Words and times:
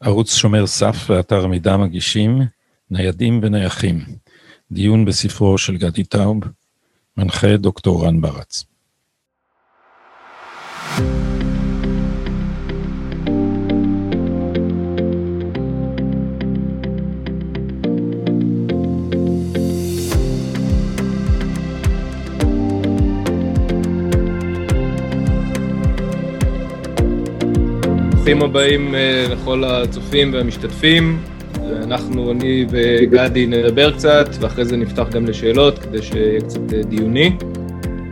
ערוץ 0.00 0.34
שומר 0.34 0.66
סף 0.66 0.96
ואתר 1.08 1.46
מידע 1.46 1.76
מגישים 1.76 2.40
ניידים 2.90 3.40
ונייחים, 3.42 4.04
דיון 4.72 5.04
בספרו 5.04 5.58
של 5.58 5.76
גדי 5.76 6.04
טאוב, 6.04 6.40
מנחה 7.16 7.56
דוקטור 7.56 8.06
רן 8.06 8.20
ברץ. 8.20 8.64
ברוכים 28.26 28.50
הבאים 28.50 28.94
אה, 28.94 29.26
לכל 29.30 29.64
הצופים 29.64 30.32
והמשתתפים. 30.32 31.22
אנחנו, 31.82 32.30
אני 32.30 32.66
וגדי 32.70 33.46
נדבר 33.46 33.92
קצת, 33.92 34.28
ואחרי 34.40 34.64
זה 34.64 34.76
נפתח 34.76 35.08
גם 35.10 35.26
לשאלות, 35.26 35.78
כדי 35.78 36.02
שיהיה 36.02 36.40
קצת 36.40 36.72
אה, 36.72 36.82
דיוני. 36.82 37.36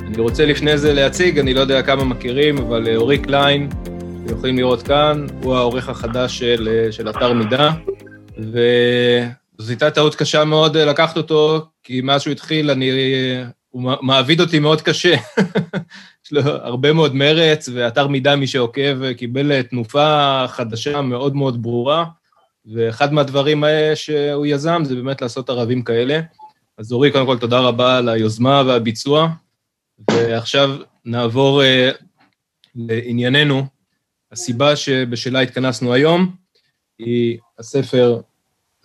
אני 0.06 0.19
רוצה 0.19 0.46
לפני 0.46 0.78
זה 0.78 0.92
להציג, 0.95 1.38
אני 1.38 1.55
לא 1.55 1.60
יודע 1.60 1.82
כמה 1.82 2.05
מכירים, 2.05 2.58
אבל 2.58 2.88
אה, 2.88 2.96
אורי 2.96 3.19
קליין, 3.19 3.69
אתם 4.24 4.34
יכולים 4.34 4.56
לראות 4.56 4.82
כאן, 4.82 5.27
הוא 5.42 5.55
העורך 5.55 5.88
החדש 5.88 6.38
של, 6.38 6.88
של 6.91 7.10
אתר 7.10 7.33
מידע, 7.33 7.70
וזו 8.38 9.69
הייתה 9.69 9.91
טעות 9.91 10.14
קשה 10.14 10.44
מאוד 10.44 10.77
לקחת 10.77 11.16
אותו, 11.16 11.66
כי 11.83 12.00
מאז 12.00 12.22
שהוא 12.22 12.33
התחיל, 12.33 12.70
אני, 12.70 12.91
הוא 13.70 13.83
מעביד 14.02 14.41
אותי 14.41 14.58
מאוד 14.58 14.83
קשה. 14.83 15.14
יש 16.24 16.33
לו 16.33 16.41
הרבה 16.42 16.92
מאוד 16.92 17.14
מרץ, 17.14 17.69
ואתר 17.73 18.06
מידע, 18.06 18.37
מי 18.37 18.46
שעוקב, 18.46 19.12
קיבל 19.12 19.62
תנופה 19.62 20.45
חדשה 20.48 21.02
מאוד 21.02 21.37
מאוד 21.37 21.62
ברורה, 21.62 22.05
ואחד 22.66 23.12
מהדברים 23.12 23.64
האלה 23.64 23.97
שהוא 23.97 24.47
יזם 24.47 24.83
זה 24.84 24.95
באמת 24.95 25.22
לעשות 25.22 25.50
ערבים 25.50 25.83
כאלה. 25.83 26.20
אז 26.78 26.92
אורי, 26.92 27.12
קודם 27.12 27.27
כל, 27.27 27.39
תודה 27.39 27.61
רבה 27.61 27.98
על 27.98 28.08
היוזמה 28.08 28.62
והביצוע, 28.66 29.28
ועכשיו 30.11 30.70
נעבור 31.05 31.62
uh, 31.62 32.05
לענייננו. 32.75 33.62
הסיבה 34.33 34.77
שבשלה 34.77 35.41
התכנסנו 35.41 35.92
היום 35.92 36.36
היא 36.98 37.38
הספר 37.59 38.20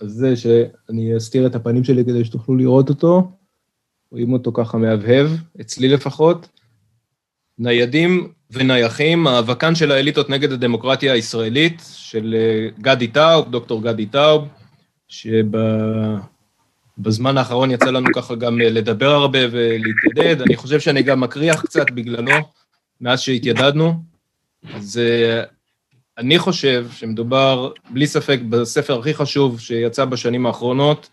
הזה, 0.02 0.36
שאני 0.36 1.18
אסתיר 1.18 1.48
את 1.48 1.56
הפנים 1.56 1.84
שלי 1.84 2.06
כדי 2.06 2.26
שתוכלו 2.26 2.56
לראות 2.56 2.90
אותו. 2.90 3.32
רואים 4.12 4.34
אותו 4.34 4.52
ככה 4.54 4.78
מהבהב, 4.78 5.28
אצלי 5.62 5.88
לפחות. 5.88 6.59
ניידים 7.60 8.32
ונייחים, 8.52 9.24
מאבקן 9.24 9.76
של 9.76 9.92
האליטות 9.92 10.30
נגד 10.30 10.52
הדמוקרטיה 10.52 11.14
הישראלית, 11.14 11.82
של 11.96 12.36
אה, 12.38 12.68
גדי 12.82 13.08
טאוב, 13.08 13.52
דוקטור 13.52 13.84
גדי 13.84 14.06
טאוב, 14.06 14.48
שבזמן 15.08 16.28
האחרון 17.38 17.72
יצא 17.72 17.86
לנו 17.86 18.08
ככה 18.16 18.36
גם 18.36 18.62
אה, 18.62 18.70
לדבר 18.70 19.10
הרבה 19.10 19.40
ולהתיידד. 19.52 20.42
אני 20.42 20.56
חושב 20.56 20.80
שאני 20.80 21.04
גם 21.04 21.20
מקריח 21.20 21.62
קצת 21.62 21.92
בגללו, 21.92 22.36
מאז 23.02 23.22
שהתיידדנו. 23.22 23.94
אז 24.74 24.98
אה, 24.98 25.44
אני 26.18 26.40
חושב 26.40 26.88
שמדובר, 26.92 27.72
בלי 27.90 28.08
ספק, 28.08 28.40
בספר 28.50 29.00
הכי 29.00 29.14
חשוב 29.14 29.60
שיצא 29.60 30.06
בשנים 30.06 30.46
האחרונות, 30.46 31.10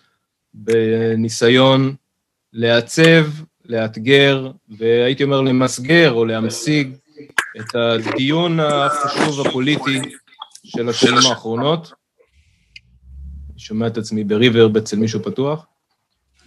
בניסיון 0.55 1.95
לעצב 2.53 3.27
לאתגר, 3.69 4.51
והייתי 4.69 5.25
אומר 5.25 5.41
למסגר 5.41 6.13
או 6.13 6.25
להמשיג 6.25 6.95
את 7.61 7.75
הדיון 7.75 8.61
החשוב 8.61 9.47
הפוליטי 9.47 10.01
של 10.65 10.89
השנים 10.89 11.27
האחרונות. 11.31 11.93
אני 13.51 13.59
שומע 13.59 13.87
את 13.87 13.99
עצמי 13.99 14.25
בריברב 14.25 14.77
אצל 14.77 14.97
מישהו 14.97 15.23
פתוח. 15.23 15.67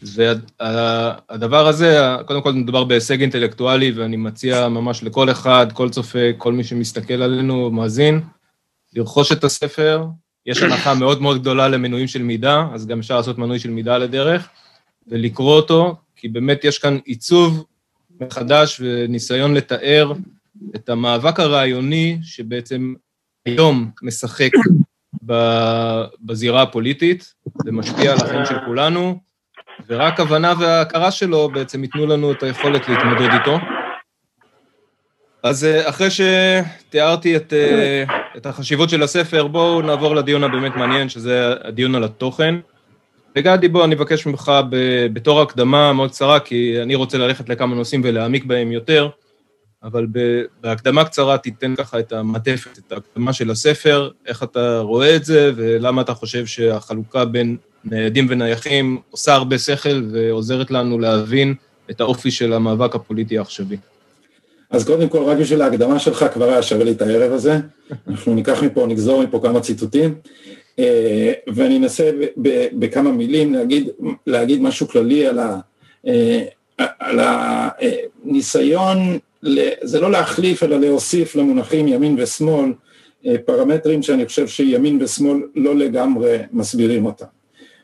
והדבר 0.02 1.68
הזה, 1.68 2.00
קודם 2.26 2.42
כל 2.42 2.54
מדובר 2.54 2.84
בהישג 2.84 3.22
אינטלקטואלי, 3.22 3.92
ואני 3.92 4.18
מציע 4.18 4.68
ממש 4.68 5.04
לכל 5.04 5.32
אחד, 5.32 5.68
כל 5.74 5.90
צופה, 5.90 6.34
כל 6.38 6.54
מי 6.54 6.64
שמסתכל 6.64 7.14
עלינו, 7.14 7.72
מאזין, 7.72 8.22
לרכוש 8.94 9.32
את 9.32 9.44
הספר. 9.44 10.06
יש 10.46 10.62
הנחה 10.62 10.94
מאוד 10.94 11.22
מאוד 11.22 11.42
גדולה 11.42 11.68
למנויים 11.68 12.08
של 12.08 12.22
מידע, 12.22 12.64
אז 12.74 12.88
גם 12.88 13.00
אפשר 13.00 13.18
לעשות 13.18 13.38
מנוי 13.38 13.60
של 13.60 13.70
מידע 13.70 13.96
על 13.96 14.02
הדרך, 14.02 14.50
ולקרוא 15.08 15.56
אותו, 15.56 15.96
כי 16.20 16.28
באמת 16.28 16.64
יש 16.64 16.80
כאן 16.80 16.98
עיצוב 17.06 17.66
מחדש 18.22 18.82
וניסיון 18.84 19.54
לתאר 19.54 20.14
את 20.76 20.90
המאבק 20.90 21.40
הרעיוני 21.40 22.18
שבעצם 22.24 22.94
היום 23.46 23.92
משחק 24.02 24.50
בזירה 26.22 26.62
הפוליטית, 26.62 27.34
זה 27.66 27.72
משפיע 27.72 28.12
על 28.12 28.18
החיים 28.18 28.46
של 28.46 28.56
כולנו, 28.66 29.20
ורק 29.88 30.20
הבנה 30.20 30.54
וההכרה 30.60 31.12
שלו 31.12 31.50
בעצם 31.50 31.84
ייתנו 31.84 32.06
לנו 32.06 32.32
את 32.32 32.44
היכולת 32.44 32.90
להתמודד 32.90 33.34
איתו. 33.34 33.58
אז 35.44 35.66
אה, 35.66 35.90
אחרי 35.90 36.08
שתיארתי 36.10 37.36
את, 37.36 37.54
אה, 37.54 38.04
את 38.38 38.46
החשיבות 38.46 38.90
של 38.90 39.04
הספר, 39.04 39.48
בואו 39.48 39.82
נעבור 39.82 40.16
לדיון 40.16 40.44
הבאמת 40.44 40.76
מעניין, 40.76 41.10
שזה 41.10 41.54
הדיון 41.64 41.96
על 41.96 42.04
התוכן. 42.04 42.56
וגדי, 43.38 43.68
בוא, 43.68 43.86
אני 43.86 43.96
אבקש 43.96 44.26
ממך 44.26 44.52
בתור 45.14 45.42
הקדמה 45.42 45.94
מאוד 45.94 46.10
קצרה, 46.10 46.40
כי 46.40 46.82
אני 46.82 46.96
רוצה 46.96 47.18
ללכת 47.18 47.50
לכמה 47.50 47.76
נושאים 47.76 48.02
ולהעמיק 48.04 48.46
בהם 48.46 48.72
יותר, 48.72 49.10
אבל 49.84 50.08
בהקדמה 50.62 51.06
קצרה 51.06 51.38
תיתן 51.38 51.76
ככה 51.76 52.00
את 52.00 52.14
המעטפת, 52.14 52.78
את 52.78 52.92
ההקדמה 52.92 53.34
של 53.34 53.52
הספר, 53.52 54.10
איך 54.28 54.44
אתה 54.44 54.80
רואה 54.80 55.16
את 55.16 55.26
זה, 55.26 55.52
ולמה 55.56 56.02
אתה 56.02 56.14
חושב 56.14 56.46
שהחלוקה 56.46 57.26
בין 57.26 57.58
ניידים 57.86 58.28
ונייחים 58.30 59.02
עושה 59.12 59.34
הרבה 59.34 59.58
שכל 59.58 60.04
ועוזרת 60.12 60.72
לנו 60.72 61.00
להבין 61.00 61.54
את 61.92 62.02
האופי 62.02 62.32
של 62.32 62.54
המאבק 62.54 62.96
הפוליטי 62.96 63.38
העכשווי. 63.38 63.78
אז 64.72 64.86
קודם 64.86 65.10
כל, 65.10 65.24
רק 65.24 65.38
בשביל 65.38 65.62
ההקדמה 65.62 66.00
שלך 66.00 66.26
כבר 66.34 66.50
היה 66.50 66.62
שווה 66.62 66.84
לי 66.84 66.92
את 66.92 67.02
הערב 67.02 67.32
הזה. 67.32 67.60
אנחנו 68.08 68.34
ניקח 68.34 68.64
מפה, 68.64 68.86
נגזור 68.88 69.24
מפה 69.24 69.40
כמה 69.44 69.60
ציטוטים. 69.60 70.16
אה, 70.80 71.34
ואני 71.48 71.78
אנסה 71.78 72.12
בכמה 72.74 73.12
מילים 73.12 73.54
להגיד, 73.54 73.90
להגיד 74.28 74.62
משהו 74.62 74.88
כללי 74.88 75.28
על, 75.28 75.40
ה, 75.40 75.60
אה, 76.08 76.46
על 76.78 77.20
הניסיון, 78.26 79.20
זה 79.82 80.00
לא 80.00 80.12
להחליף 80.12 80.64
אלא 80.64 80.80
להוסיף 80.80 81.36
למונחים 81.36 81.88
ימין 81.88 82.16
ושמאל 82.20 82.74
פרמטרים 83.46 84.04
שאני 84.04 84.26
חושב 84.26 84.48
שימין 84.48 85.00
ושמאל 85.02 85.38
לא 85.56 85.76
לגמרי 85.76 86.38
מסבירים 86.52 87.06
אותם. 87.06 87.26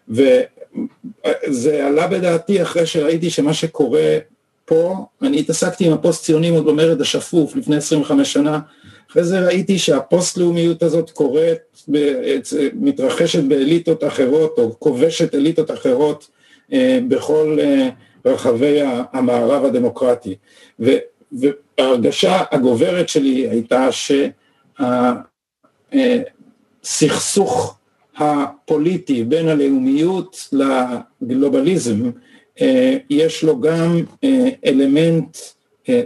וזה 0.10 1.88
עלה 1.88 2.08
בדעתי 2.08 2.62
אחרי 2.62 2.86
שראיתי 2.86 3.30
שמה 3.30 3.54
שקורה 3.54 4.18
פה, 4.66 5.06
אני 5.22 5.40
התעסקתי 5.40 5.88
עם 5.88 5.94
הפוסט 5.94 6.24
ציונים 6.24 6.54
עוד 6.54 6.66
במרד 6.66 7.02
השפוף 7.02 7.56
לפני 7.56 7.76
25 7.76 8.34
שנה, 8.34 8.60
אחרי 9.16 9.24
זה 9.24 9.40
ראיתי 9.40 9.80
שהפוסט-לאומיות 9.80 10.84
הזאת 10.84 11.12
קורית, 11.12 11.86
מתרחשת 12.74 13.44
באליטות 13.44 14.04
אחרות 14.04 14.58
או 14.58 14.80
כובשת 14.80 15.36
אליטות 15.36 15.72
אחרות 15.72 16.28
אה, 16.74 17.00
בכל 17.08 17.58
אה, 17.62 17.90
רחבי 18.26 18.80
המערב 19.14 19.66
הדמוקרטי. 19.66 20.36
וההרגשה 20.80 22.44
הגוברת 22.52 23.10
שלי 23.10 23.50
הייתה 23.50 23.90
שהסכסוך 26.84 27.78
הפוליטי 28.18 29.24
בין 29.24 29.48
הלאומיות 29.48 30.50
לגלובליזם 30.52 32.12
אה, 32.62 32.98
יש 33.10 33.44
לו 33.44 33.62
גם 33.62 34.02
אלמנט 34.66 35.38
אה, 35.38 35.55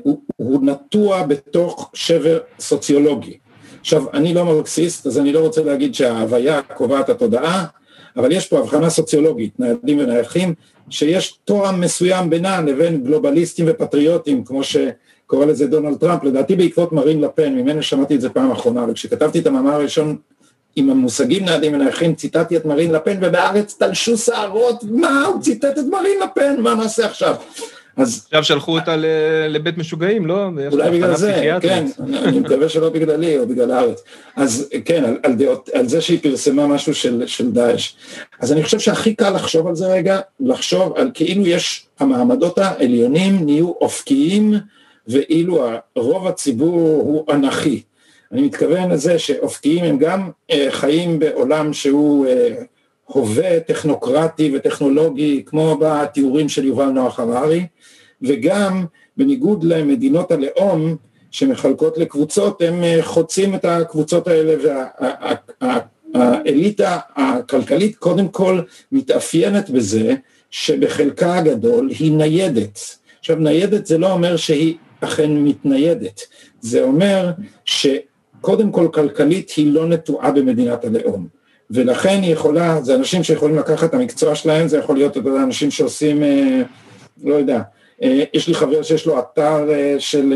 הוא, 0.03 0.21
הוא 0.35 0.65
נטוע 0.65 1.23
בתוך 1.23 1.91
שבר 1.93 2.39
סוציולוגי. 2.59 3.37
עכשיו, 3.81 4.03
אני 4.13 4.33
לא 4.33 4.45
מרקסיסט, 4.45 5.07
אז 5.07 5.19
אני 5.19 5.33
לא 5.33 5.39
רוצה 5.39 5.63
להגיד 5.63 5.95
שההוויה 5.95 6.61
קובעת 6.61 7.09
התודעה, 7.09 7.65
אבל 8.17 8.31
יש 8.31 8.47
פה 8.47 8.59
הבחנה 8.59 8.89
סוציולוגית, 8.89 9.59
ניידים 9.59 9.99
ונייחים, 9.99 10.53
שיש 10.89 11.39
תואם 11.45 11.81
מסוים 11.81 12.29
בינם 12.29 12.65
לבין 12.67 13.03
גלובליסטים 13.03 13.65
ופטריוטים, 13.69 14.43
כמו 14.43 14.61
שקורא 14.63 15.45
לזה 15.45 15.67
דונלד 15.67 15.97
טראמפ, 15.97 16.23
לדעתי 16.23 16.55
בעקבות 16.55 16.93
מרין 16.93 17.21
לפן, 17.21 17.53
ממנו 17.53 17.83
שמעתי 17.83 18.15
את 18.15 18.21
זה 18.21 18.29
פעם 18.29 18.51
אחרונה, 18.51 18.85
וכשכתבתי 18.89 19.39
את 19.39 19.47
המאמר 19.47 19.73
הראשון 19.73 20.17
עם 20.75 20.89
המושגים 20.89 21.45
ניידים 21.45 21.73
ונייחים, 21.73 22.15
ציטטתי 22.15 22.57
את 22.57 22.65
מרין 22.65 22.91
לפן, 22.91 23.17
ובארץ 23.21 23.75
תלשו 23.79 24.17
שערות, 24.17 24.83
מה, 24.83 25.25
הוא 25.25 25.41
ציטט 25.41 25.77
את 25.79 25.85
מרין 25.91 26.19
לפן, 26.23 26.61
מה 26.61 26.75
נעשה 26.75 27.05
עכשיו? 27.05 27.35
אז... 27.97 28.25
עכשיו 28.25 28.43
שלחו 28.43 28.79
אותה 28.79 28.95
לבית 29.49 29.77
משוגעים, 29.77 30.25
לא? 30.25 30.45
אולי 30.71 30.91
בגלל 30.91 31.15
זה, 31.15 31.57
כן, 31.61 31.85
אני 32.23 32.39
מקווה 32.39 32.69
שלא 32.69 32.89
בגללי 32.89 33.37
או 33.37 33.47
בגלל 33.47 33.71
הארץ. 33.71 34.03
אז 34.35 34.69
כן, 34.85 35.03
על, 35.03 35.17
על, 35.23 35.33
דעות, 35.33 35.69
על 35.73 35.87
זה 35.87 36.01
שהיא 36.01 36.19
פרסמה 36.21 36.67
משהו 36.67 36.95
של, 36.95 37.23
של 37.27 37.51
דאעש. 37.51 37.93
אז 38.39 38.51
אני 38.51 38.63
חושב 38.63 38.79
שהכי 38.79 39.15
קל 39.15 39.29
לחשוב 39.29 39.67
על 39.67 39.75
זה 39.75 39.87
רגע, 39.87 40.19
לחשוב 40.39 40.97
על 40.97 41.11
כאילו 41.13 41.47
יש, 41.47 41.85
המעמדות 41.99 42.57
העליונים 42.57 43.45
נהיו 43.45 43.71
אופקיים, 43.81 44.53
ואילו 45.07 45.63
רוב 45.95 46.27
הציבור 46.27 46.79
הוא 46.79 47.25
אנכי. 47.31 47.81
אני 48.31 48.41
מתכוון 48.41 48.91
לזה 48.91 49.19
שאופקיים 49.19 49.83
הם 49.83 49.97
גם 49.97 50.29
חיים 50.69 51.19
בעולם 51.19 51.73
שהוא 51.73 52.27
הווה 53.05 53.59
טכנוקרטי 53.59 54.51
וטכנולוגי 54.55 55.43
כמו 55.45 55.77
בתיאורים 55.81 56.49
של 56.49 56.65
יובל 56.65 56.85
נוח 56.85 57.19
הררי 57.19 57.65
וגם 58.21 58.85
בניגוד 59.17 59.63
למדינות 59.63 60.31
הלאום 60.31 60.95
שמחלקות 61.31 61.97
לקבוצות 61.97 62.61
הם 62.61 62.83
חוצים 63.01 63.55
את 63.55 63.65
הקבוצות 63.65 64.27
האלה 64.27 64.55
והאליטה 66.13 66.97
הכלכלית 67.15 67.95
קודם 67.95 68.27
כל 68.27 68.61
מתאפיינת 68.91 69.69
בזה 69.69 70.15
שבחלקה 70.51 71.35
הגדול 71.35 71.89
היא 71.99 72.11
ניידת. 72.11 72.79
עכשיו 73.19 73.35
ניידת 73.35 73.85
זה 73.85 73.97
לא 73.97 74.11
אומר 74.11 74.37
שהיא 74.37 74.75
אכן 75.01 75.31
מתניידת. 75.31 76.21
זה 76.61 76.81
אומר 76.81 77.31
שקודם 77.65 78.71
כל 78.71 78.87
כלכלית 78.93 79.51
היא 79.57 79.73
לא 79.73 79.87
נטועה 79.87 80.31
במדינת 80.31 80.85
הלאום. 80.85 81.27
ולכן 81.71 82.19
היא 82.21 82.33
יכולה, 82.33 82.81
זה 82.81 82.95
אנשים 82.95 83.23
שיכולים 83.23 83.55
לקחת 83.55 83.89
את 83.89 83.93
המקצוע 83.93 84.35
שלהם, 84.35 84.67
זה 84.67 84.77
יכול 84.77 84.95
להיות 84.95 85.17
אנשים 85.17 85.71
שעושים, 85.71 86.23
אה, 86.23 86.61
לא 87.23 87.33
יודע, 87.33 87.55
אה, 87.55 87.61
יש 88.33 88.47
לי 88.47 88.53
חבר 88.53 88.83
שיש 88.83 89.05
לו 89.05 89.19
אתר 89.19 89.71
אה, 89.71 89.95
של 89.99 90.33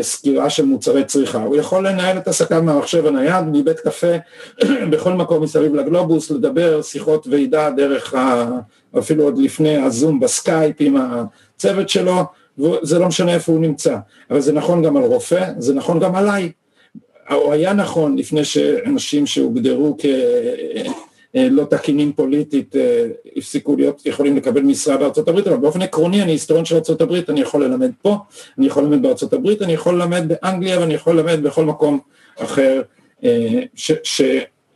סקירה 0.00 0.50
של 0.50 0.64
מוצרי 0.64 1.04
צריכה, 1.04 1.42
הוא 1.42 1.56
יכול 1.56 1.88
לנהל 1.88 2.18
את 2.18 2.28
עסקיו 2.28 2.62
מהמחשב 2.62 3.06
הנייד, 3.06 3.44
מבית 3.52 3.80
קפה, 3.80 4.16
בכל 4.90 5.12
מקום 5.12 5.42
מסביב 5.42 5.74
לגלובוס, 5.74 6.30
לדבר 6.30 6.82
שיחות 6.82 7.26
ועידה 7.30 7.70
דרך, 7.70 8.14
ה, 8.14 8.50
אפילו 8.98 9.24
עוד 9.24 9.38
לפני 9.38 9.76
הזום 9.76 10.20
בסקייפ 10.20 10.76
עם 10.78 10.96
הצוות 10.96 11.88
שלו, 11.88 12.22
וזה 12.58 12.98
לא 12.98 13.06
משנה 13.06 13.34
איפה 13.34 13.52
הוא 13.52 13.60
נמצא, 13.60 13.96
אבל 14.30 14.40
זה 14.40 14.52
נכון 14.52 14.82
גם 14.82 14.96
על 14.96 15.02
רופא, 15.02 15.50
זה 15.58 15.74
נכון 15.74 16.00
גם 16.00 16.14
עליי, 16.14 16.52
או 17.30 17.52
היה 17.52 17.72
נכון 17.72 18.18
לפני 18.18 18.44
שאנשים 18.44 19.26
שהוגדרו 19.26 19.96
כלא 21.34 21.64
תקינים 21.70 22.12
פוליטית 22.12 22.76
אה, 22.76 23.06
הפסיקו 23.36 23.76
להיות, 23.76 24.06
יכולים 24.06 24.36
לקבל 24.36 24.62
משרה 24.62 24.96
בארצות 24.96 25.28
הברית, 25.28 25.46
אבל 25.46 25.56
באופן 25.56 25.82
עקרוני 25.82 26.22
אני 26.22 26.32
היסטוריון 26.32 26.64
של 26.64 26.74
ארצות 26.74 27.00
הברית, 27.00 27.30
אני 27.30 27.40
יכול 27.40 27.64
ללמד 27.64 27.90
פה, 28.02 28.16
אני 28.58 28.66
יכול 28.66 28.82
ללמד 28.82 29.02
בארצות 29.02 29.32
הברית, 29.32 29.62
אני 29.62 29.72
יכול 29.72 29.94
ללמד 29.94 30.24
באנגליה 30.28 30.80
ואני 30.80 30.94
יכול 30.94 31.16
ללמד 31.16 31.42
בכל 31.42 31.64
מקום 31.64 31.98
אחר 32.38 32.82
אה, 33.24 33.62
ש, 33.74 33.92
ש, 34.02 34.22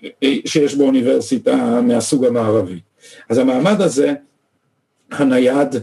אה, 0.04 0.34
שיש 0.44 0.74
בו 0.74 0.84
אוניברסיטה 0.84 1.80
מהסוג 1.82 2.24
המערבי. 2.24 2.80
אז 3.28 3.38
המעמד 3.38 3.80
הזה, 3.80 4.14
הנייד, 5.10 5.76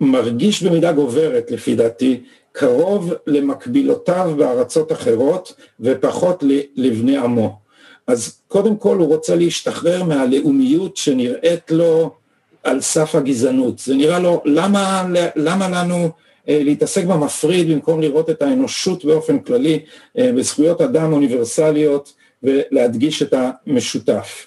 מרגיש 0.00 0.62
במידה 0.62 0.92
גוברת 0.92 1.50
לפי 1.50 1.74
דעתי 1.74 2.20
קרוב 2.52 3.14
למקבילותיו 3.26 4.34
בארצות 4.36 4.92
אחרות 4.92 5.54
ופחות 5.80 6.44
לבני 6.76 7.16
עמו. 7.16 7.67
אז 8.08 8.40
קודם 8.48 8.76
כל 8.76 8.96
הוא 8.96 9.06
רוצה 9.06 9.36
להשתחרר 9.36 10.04
מהלאומיות 10.04 10.96
שנראית 10.96 11.70
לו 11.70 12.14
על 12.62 12.80
סף 12.80 13.14
הגזענות. 13.14 13.78
זה 13.78 13.94
נראה 13.94 14.18
לו, 14.18 14.42
למה, 14.44 15.06
למה 15.36 15.68
לנו 15.68 16.10
אה, 16.48 16.60
להתעסק 16.64 17.04
במפריד 17.04 17.70
במקום 17.70 18.00
לראות 18.00 18.30
את 18.30 18.42
האנושות 18.42 19.04
באופן 19.04 19.38
כללי 19.38 19.80
אה, 20.18 20.32
בזכויות 20.32 20.80
אדם 20.80 21.12
אוניברסליות 21.12 22.14
ולהדגיש 22.42 23.22
את 23.22 23.34
המשותף. 23.66 24.46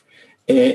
אה, 0.49 0.71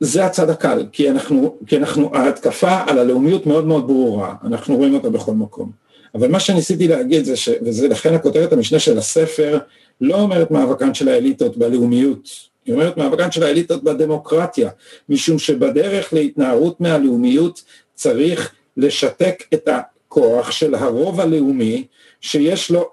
זה 0.00 0.24
הצד 0.24 0.50
הקל, 0.50 0.86
כי 0.92 1.10
אנחנו, 1.10 1.56
כי 1.66 1.76
אנחנו, 1.76 2.14
ההתקפה 2.14 2.80
על 2.86 2.98
הלאומיות 2.98 3.46
מאוד 3.46 3.66
מאוד 3.66 3.86
ברורה, 3.86 4.34
אנחנו 4.44 4.76
רואים 4.76 4.94
אותה 4.94 5.10
בכל 5.10 5.32
מקום. 5.32 5.70
אבל 6.14 6.28
מה 6.28 6.40
שניסיתי 6.40 6.88
להגיד 6.88 7.24
זה, 7.24 7.36
ש, 7.36 7.48
וזה 7.62 7.88
לכן 7.88 8.14
הכותרת 8.14 8.52
המשנה 8.52 8.78
של 8.78 8.98
הספר, 8.98 9.58
לא 10.00 10.14
אומרת 10.14 10.50
מאבקן 10.50 10.94
של 10.94 11.08
האליטות 11.08 11.56
בלאומיות, 11.56 12.28
היא 12.66 12.74
אומרת 12.74 12.96
מאבקן 12.96 13.30
של 13.30 13.42
האליטות 13.42 13.84
בדמוקרטיה, 13.84 14.70
משום 15.08 15.38
שבדרך 15.38 16.12
להתנערות 16.12 16.80
מהלאומיות 16.80 17.62
צריך 17.94 18.52
לשתק 18.76 19.42
את 19.54 19.68
הכוח 19.68 20.50
של 20.50 20.74
הרוב 20.74 21.20
הלאומי 21.20 21.84
שיש 22.20 22.70
לו, 22.70 22.90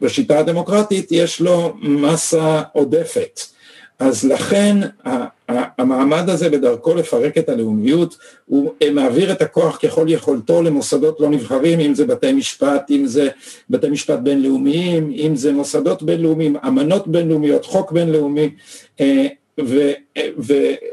בשיטה 0.00 0.38
הדמוקרטית 0.38 1.12
יש 1.12 1.40
לו 1.40 1.74
מסה 1.82 2.62
עודפת. 2.72 3.40
אז 3.98 4.24
לכן 4.24 4.76
המעמד 5.78 6.30
הזה 6.30 6.50
בדרכו 6.50 6.94
לפרק 6.94 7.38
את 7.38 7.48
הלאומיות, 7.48 8.18
הוא 8.46 8.72
מעביר 8.92 9.32
את 9.32 9.42
הכוח 9.42 9.78
ככל 9.82 10.06
יכולתו 10.08 10.62
למוסדות 10.62 11.20
לא 11.20 11.30
נבחרים, 11.30 11.80
אם 11.80 11.94
זה 11.94 12.06
בתי 12.06 12.32
משפט, 12.32 12.90
אם 12.90 13.06
זה 13.06 13.28
בתי 13.70 13.90
משפט 13.90 14.18
בינלאומיים, 14.18 15.12
אם 15.16 15.36
זה 15.36 15.52
מוסדות 15.52 16.02
בינלאומיים, 16.02 16.56
אמנות 16.56 17.08
בינלאומיות, 17.08 17.64
חוק 17.64 17.92
בינלאומי, 17.92 18.50
אה, 19.00 19.26
והוא 19.58 19.82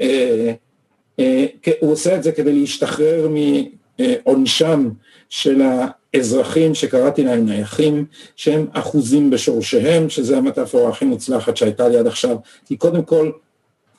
אה, 0.01 0.53
אה, 1.19 1.45
עושה 1.79 2.15
את 2.15 2.23
זה 2.23 2.31
כדי 2.31 2.53
להשתחרר 2.53 3.29
מעונשם 3.99 4.89
של 5.29 5.61
האזרחים 6.13 6.75
שקראתי 6.75 7.23
להם 7.23 7.45
נייחים, 7.45 8.05
שהם 8.35 8.67
אחוזים 8.73 9.29
בשורשיהם, 9.29 10.09
שזה 10.09 10.37
המטאפורה 10.37 10.89
הכי 10.89 11.05
מוצלחת 11.05 11.57
שהייתה 11.57 11.87
לי 11.87 11.97
עד 11.97 12.07
עכשיו, 12.07 12.37
כי 12.65 12.77
קודם 12.77 13.03
כל 13.03 13.31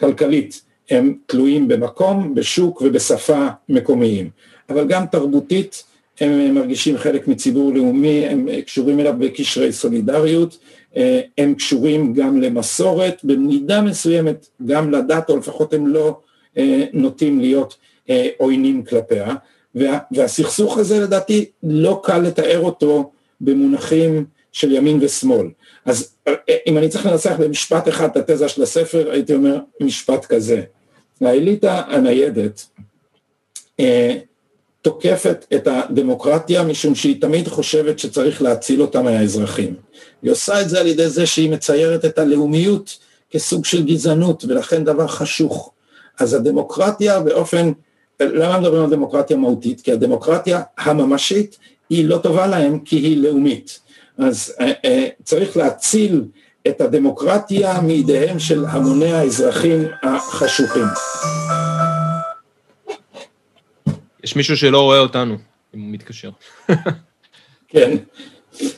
כלכלית 0.00 0.62
הם 0.90 1.14
תלויים 1.26 1.68
במקום, 1.68 2.34
בשוק 2.34 2.82
ובשפה 2.82 3.48
מקומיים, 3.68 4.30
אבל 4.68 4.86
גם 4.88 5.06
תרבותית 5.06 5.84
הם 6.20 6.54
מרגישים 6.54 6.98
חלק 6.98 7.28
מציבור 7.28 7.74
לאומי, 7.74 8.26
הם 8.26 8.48
קשורים 8.66 9.00
אליו 9.00 9.14
בקשרי 9.18 9.72
סולידריות, 9.72 10.58
הם 11.38 11.54
קשורים 11.54 12.14
גם 12.14 12.40
למסורת, 12.40 13.20
במידה 13.24 13.80
מסוימת 13.80 14.46
גם 14.66 14.90
לדת, 14.90 15.30
או 15.30 15.36
לפחות 15.36 15.74
הם 15.74 15.86
לא 15.86 16.20
אה, 16.58 16.84
נוטים 16.92 17.40
להיות 17.40 17.76
אה, 18.10 18.28
עוינים 18.38 18.84
כלפיה, 18.84 19.34
וה, 19.74 19.98
והסכסוך 20.12 20.78
הזה 20.78 21.00
לדעתי 21.00 21.44
לא 21.62 22.00
קל 22.04 22.18
לתאר 22.18 22.60
אותו 22.60 23.10
במונחים 23.40 24.24
של 24.52 24.72
ימין 24.72 24.98
ושמאל. 25.00 25.46
אז 25.84 26.14
אם 26.66 26.78
אני 26.78 26.88
צריך 26.88 27.06
לנסח 27.06 27.34
במשפט 27.38 27.88
אחד 27.88 28.08
את 28.16 28.30
התזה 28.30 28.48
של 28.48 28.62
הספר, 28.62 29.10
הייתי 29.10 29.34
אומר 29.34 29.58
משפט 29.80 30.24
כזה. 30.24 30.62
האליטה 31.20 31.82
הניידת 31.88 32.66
אה, 33.80 34.16
תוקפת 34.82 35.46
את 35.54 35.66
הדמוקרטיה 35.66 36.62
משום 36.62 36.94
שהיא 36.94 37.20
תמיד 37.20 37.48
חושבת 37.48 37.98
שצריך 37.98 38.42
להציל 38.42 38.82
אותה 38.82 39.02
מהאזרחים. 39.02 39.74
היא 40.22 40.30
עושה 40.30 40.60
את 40.60 40.68
זה 40.68 40.80
על 40.80 40.86
ידי 40.86 41.08
זה 41.08 41.26
שהיא 41.26 41.50
מציירת 41.50 42.04
את 42.04 42.18
הלאומיות 42.18 42.98
כסוג 43.30 43.64
של 43.64 43.86
גזענות 43.86 44.44
ולכן 44.44 44.84
דבר 44.84 45.06
חשוך. 45.06 45.72
אז 46.18 46.34
הדמוקרטיה 46.34 47.20
באופן, 47.20 47.72
למה 48.24 48.60
מדברים 48.60 48.82
על 48.84 48.90
דמוקרטיה 48.90 49.36
מהותית? 49.36 49.80
כי 49.80 49.92
הדמוקרטיה 49.92 50.62
הממשית 50.78 51.58
היא 51.90 52.08
לא 52.08 52.18
טובה 52.18 52.46
להם 52.46 52.78
כי 52.78 52.96
היא 52.96 53.22
לאומית. 53.22 53.80
אז 54.18 54.54
אה, 54.60 54.72
אה, 54.84 55.08
צריך 55.24 55.56
להציל 55.56 56.24
את 56.68 56.80
הדמוקרטיה 56.80 57.80
מידיהם 57.80 58.38
של 58.38 58.64
המוני 58.64 59.12
האזרחים 59.12 59.84
החשוכים. 60.02 60.86
יש 64.24 64.36
מישהו 64.36 64.56
שלא 64.56 64.82
רואה 64.82 64.98
אותנו, 64.98 65.36
אם 65.74 65.80
הוא 65.80 65.92
מתקשר. 65.92 66.30
כן, 67.68 67.96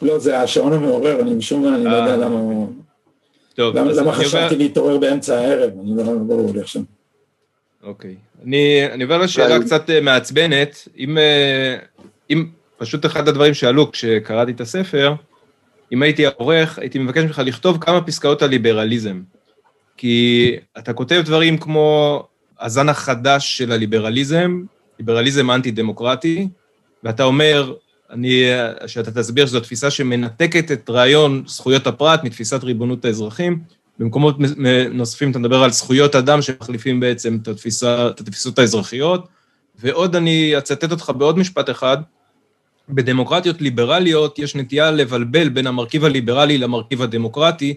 לא, 0.02 0.18
זה 0.18 0.40
השעון 0.40 0.72
המעורר, 0.72 1.20
אני 1.20 1.34
משום 1.34 1.62
מה, 1.62 1.74
אני 1.74 1.84
לא 1.84 1.90
יודע 1.90 2.10
אה. 2.10 2.16
למה 2.16 2.34
הוא... 2.34 2.72
טוב, 3.54 3.76
למה, 3.76 3.92
למה 3.92 4.12
חשבתי 4.12 4.56
להתעורר 4.56 4.98
באמצע 4.98 5.38
הערב, 5.38 5.70
אני 5.82 5.96
לא 5.96 6.04
ברור 6.04 6.52
לי 6.54 6.60
עכשיו. 6.60 6.82
אוקיי. 7.84 8.14
אני, 8.44 8.86
אני 8.92 9.02
עובר 9.02 9.18
לשאלה 9.18 9.60
קצת 9.60 9.90
מעצבנת, 10.02 10.88
אם, 10.98 11.18
אם 12.30 12.46
פשוט 12.76 13.06
אחד 13.06 13.28
הדברים 13.28 13.54
שעלו 13.54 13.92
כשקראתי 13.92 14.52
את 14.52 14.60
הספר, 14.60 15.14
אם 15.92 16.02
הייתי 16.02 16.26
עורך, 16.26 16.78
הייתי 16.78 16.98
מבקש 16.98 17.24
ממך 17.24 17.42
לכתוב 17.44 17.78
כמה 17.80 18.00
פסקאות 18.00 18.42
על 18.42 18.50
ליברליזם. 18.50 19.22
כי 19.96 20.56
אתה 20.78 20.92
כותב 20.92 21.22
דברים 21.24 21.58
כמו 21.58 22.22
הזן 22.60 22.88
החדש 22.88 23.58
של 23.58 23.72
הליברליזם, 23.72 24.62
ליברליזם 24.98 25.50
אנטי-דמוקרטי, 25.50 26.48
ואתה 27.04 27.24
אומר, 27.24 27.74
אני, 28.10 28.44
שאתה 28.86 29.10
תסביר 29.10 29.46
שזו 29.46 29.60
תפיסה 29.60 29.90
שמנתקת 29.90 30.72
את 30.72 30.90
רעיון 30.90 31.42
זכויות 31.46 31.86
הפרט 31.86 32.24
מתפיסת 32.24 32.64
ריבונות 32.64 33.04
האזרחים. 33.04 33.58
במקומות 33.98 34.36
נוספים 34.90 35.30
אתה 35.30 35.38
מדבר 35.38 35.62
על 35.62 35.70
זכויות 35.70 36.14
אדם 36.14 36.42
שמחליפים 36.42 37.00
בעצם 37.00 37.38
את, 37.42 37.48
התפיסה, 37.48 38.08
את 38.08 38.20
התפיסות 38.20 38.58
האזרחיות. 38.58 39.28
ועוד 39.78 40.16
אני 40.16 40.58
אצטט 40.58 40.92
אותך 40.92 41.12
בעוד 41.18 41.38
משפט 41.38 41.70
אחד, 41.70 41.96
בדמוקרטיות 42.88 43.60
ליברליות 43.60 44.38
יש 44.38 44.54
נטייה 44.54 44.90
לבלבל 44.90 45.48
בין 45.48 45.66
המרכיב 45.66 46.04
הליברלי 46.04 46.58
למרכיב 46.58 47.02
הדמוקרטי, 47.02 47.74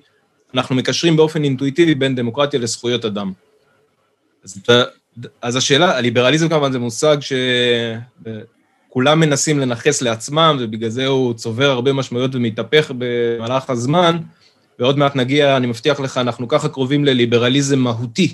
אנחנו 0.54 0.76
מקשרים 0.76 1.16
באופן 1.18 1.44
אינטואיטיבי 1.44 1.96
בין 1.96 2.16
דמוקרטיה 2.16 2.60
לזכויות 2.60 3.06
אדם. 3.06 3.32
אז, 4.44 4.62
אז 5.42 5.56
השאלה, 5.56 5.98
הליברליזם 5.98 6.50
כמובן 6.50 6.72
זה 6.72 6.80
מושג 6.80 7.18
כולם 8.90 9.20
מנסים 9.20 9.60
לנכס 9.60 10.02
לעצמם, 10.02 10.58
ובגלל 10.60 10.90
זה 10.90 11.08
הוא 11.08 11.34
צובר 11.34 11.70
הרבה 11.70 11.94
משמעויות 11.94 12.36
ומתהפך 12.36 12.92
במהלך 12.98 13.70
הזמן, 13.70 14.18
ועוד 14.80 14.98
מעט 14.98 15.16
נגיע, 15.16 15.58
אני 15.58 15.68
מבטיח 15.68 16.00
לך, 16.00 16.18
אנחנו 16.18 16.48
ככה 16.48 16.70
קרובים 16.70 17.06
לליברליזם 17.06 17.80
מהותי. 17.80 18.34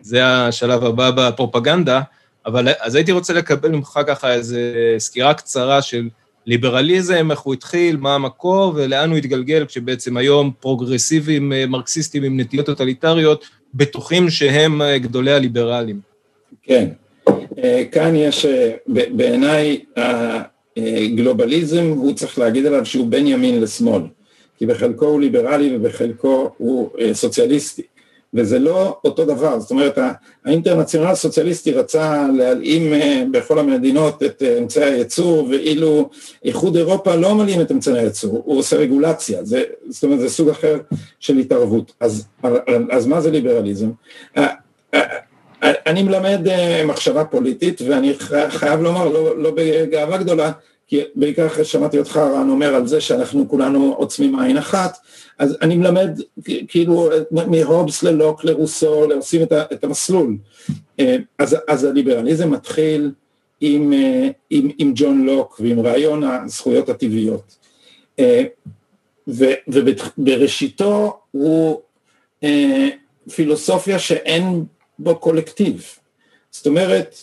זה 0.00 0.26
השלב 0.26 0.84
הבא 0.84 1.10
בפרופגנדה, 1.10 2.00
אבל 2.46 2.68
אז 2.80 2.94
הייתי 2.94 3.12
רוצה 3.12 3.32
לקבל 3.32 3.68
ממך 3.68 4.00
ככה 4.06 4.32
איזו 4.32 4.58
סקירה 4.98 5.34
קצרה 5.34 5.82
של 5.82 6.08
ליברליזם, 6.46 7.30
איך 7.30 7.40
הוא 7.40 7.54
התחיל, 7.54 7.96
מה 7.96 8.14
המקור 8.14 8.72
ולאן 8.76 9.10
הוא 9.10 9.18
התגלגל, 9.18 9.64
כשבעצם 9.68 10.16
היום 10.16 10.50
פרוגרסיבים 10.60 11.52
מרקסיסטים 11.68 12.22
עם 12.22 12.40
נטיות 12.40 12.66
טוטליטריות 12.66 13.44
בטוחים 13.74 14.30
שהם 14.30 14.80
גדולי 14.96 15.32
הליברלים. 15.32 16.00
כן, 16.62 16.88
אה, 17.58 17.82
כאן 17.92 18.16
יש, 18.16 18.46
אה, 18.46 18.74
בעיניי 18.88 19.80
הגלובליזם, 20.76 21.86
הוא 21.88 22.14
צריך 22.14 22.38
להגיד 22.38 22.66
עליו 22.66 22.86
שהוא 22.86 23.06
בין 23.06 23.26
ימין 23.26 23.60
לשמאל, 23.60 24.02
כי 24.64 24.68
בחלקו 24.68 25.06
הוא 25.06 25.20
ליברלי 25.20 25.76
ובחלקו 25.76 26.50
הוא 26.56 26.90
אה, 27.00 27.14
סוציאליסטי. 27.14 27.82
וזה 28.34 28.58
לא 28.58 28.98
אותו 29.04 29.24
דבר, 29.24 29.60
זאת 29.60 29.70
אומרת 29.70 29.98
האינטרנציונל 30.44 31.06
הסוציאליסטי 31.06 31.72
רצה 31.72 32.26
להלאים 32.36 32.92
בכל 33.30 33.58
המדינות 33.58 34.22
את 34.22 34.42
אמצעי 34.58 34.84
הייצור 34.84 35.48
ואילו 35.50 36.08
איחוד 36.44 36.76
אירופה 36.76 37.14
לא 37.14 37.34
מלאים 37.34 37.60
את 37.60 37.70
אמצעי 37.70 37.98
הייצור, 37.98 38.42
הוא 38.44 38.58
עושה 38.58 38.76
רגולציה, 38.76 39.44
זה, 39.44 39.62
זאת 39.88 40.04
אומרת 40.04 40.20
זה 40.20 40.28
סוג 40.28 40.48
אחר 40.48 40.78
של 41.20 41.36
התערבות, 41.36 41.92
אז, 42.00 42.26
אז 42.90 43.06
מה 43.06 43.20
זה 43.20 43.30
ליברליזם? 43.30 43.90
אני 45.62 46.02
מלמד 46.02 46.48
אה, 46.48 46.84
מחשבה 46.86 47.24
פוליטית 47.24 47.82
ואני 47.88 48.14
חייב 48.48 48.80
לומר, 48.80 49.08
לא, 49.08 49.38
לא 49.38 49.50
בגאווה 49.54 50.16
גדולה, 50.16 50.52
כי 50.86 51.00
בעיקר 51.14 51.46
אחרי 51.46 51.64
ששמעתי 51.64 51.98
אותך 51.98 52.16
רן 52.16 52.50
אומר 52.50 52.74
על 52.74 52.86
זה 52.86 53.00
שאנחנו 53.00 53.48
כולנו 53.48 53.94
עוצמים 53.94 54.38
עין 54.38 54.56
אחת, 54.56 54.98
אז 55.38 55.56
אני 55.62 55.76
מלמד 55.76 56.20
כאילו 56.68 57.10
מהובס 57.30 58.02
ללוק 58.02 58.44
לרוסו, 58.44 59.12
עושים 59.14 59.42
את, 59.42 59.52
את 59.52 59.84
המסלול. 59.84 60.36
אה, 61.00 61.16
אז, 61.38 61.56
אז 61.68 61.84
הליברליזם 61.84 62.50
מתחיל 62.50 63.10
עם, 63.60 63.92
אה, 63.92 64.28
עם, 64.50 64.70
עם 64.78 64.92
ג'ון 64.94 65.26
לוק 65.26 65.60
ועם 65.60 65.80
רעיון 65.80 66.24
הזכויות 66.24 66.88
הטבעיות. 66.88 67.56
ובראשיתו 69.68 71.18
הוא 71.30 71.80
פילוסופיה 73.34 73.98
שאין 73.98 74.64
בו 74.98 75.18
קולקטיב. 75.18 75.84
זאת 76.50 76.66
אומרת, 76.66 77.16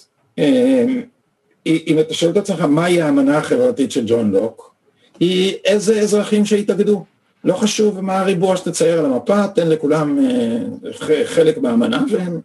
אם 1.66 2.00
אתה 2.00 2.14
שואל 2.14 2.32
את 2.32 2.38
עצמך 2.38 2.62
מהי 2.62 3.02
האמנה 3.02 3.38
החברתית 3.38 3.92
של 3.92 4.04
ג'ון 4.08 4.32
לוק, 4.32 4.76
היא 5.20 5.56
איזה 5.66 6.00
אזרחים 6.00 6.46
שהתאגדו. 6.46 7.06
לא 7.44 7.54
חשוב 7.54 8.02
מה 8.02 8.20
הריבוע 8.20 8.58
שתצייר 8.58 9.00
על 9.00 9.06
המפה, 9.06 9.48
תן 9.48 9.68
לכולם 9.68 10.20
אה, 10.20 11.26
חלק 11.26 11.58
באמנה 11.58 12.04
והם... 12.12 12.40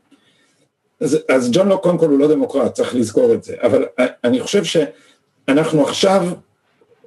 אז, 1.01 1.19
אז 1.29 1.51
ג'ון 1.53 1.69
לוק 1.69 1.83
קודם 1.83 1.99
כל 1.99 2.09
הוא 2.09 2.19
לא 2.19 2.29
דמוקרט, 2.29 2.75
צריך 2.75 2.95
לזכור 2.95 3.35
את 3.35 3.45
זה, 3.45 3.55
אבל 3.63 3.85
אני 4.25 4.41
חושב 4.41 4.63
שאנחנו 4.65 5.83
עכשיו 5.83 6.29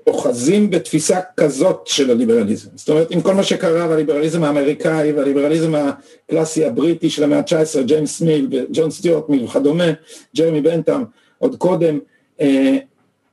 אוחזים 0.07 0.69
בתפיסה 0.69 1.19
כזאת 1.37 1.87
של 1.87 2.11
הליברליזם. 2.11 2.69
זאת 2.75 2.89
אומרת, 2.89 3.11
עם 3.11 3.21
כל 3.21 3.33
מה 3.33 3.43
שקרה 3.43 3.87
בליברליזם 3.87 4.43
האמריקאי 4.43 5.11
והליברליזם 5.11 5.73
הקלאסי 5.75 6.65
הבריטי 6.65 7.09
של 7.09 7.23
המאה 7.23 7.39
ה-19, 7.39 7.81
ג'יימס 7.81 8.21
מיל 8.21 8.47
וג'ון 8.51 8.91
סטיוארט 8.91 9.29
מיל 9.29 9.43
וכדומה, 9.43 9.91
ג'רמי 10.35 10.61
בנטאם, 10.61 11.03
עוד 11.39 11.55
קודם, 11.55 11.99
אה, 12.41 12.77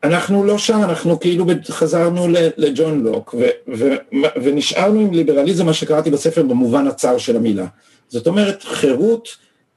אנחנו 0.05 0.45
לא 0.45 0.59
שם, 0.59 0.81
אנחנו 0.83 1.21
כאילו 1.21 1.47
חזרנו 1.69 2.27
לג'ון 2.57 3.05
לוק 3.05 3.35
ו- 3.39 3.75
ו- 3.79 4.27
ונשארנו 4.43 5.01
עם 5.01 5.13
ליברליזם, 5.13 5.67
מה 5.67 5.73
שקראתי 5.73 6.11
בספר 6.11 6.43
במובן 6.43 6.87
הצר 6.87 7.19
של 7.19 7.37
המילה. 7.37 7.67
זאת 8.09 8.27
אומרת, 8.27 8.63
חירות 8.63 9.29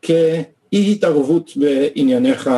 כאי 0.01 0.43
התערבות 0.71 1.51
בענייניך 1.55 2.49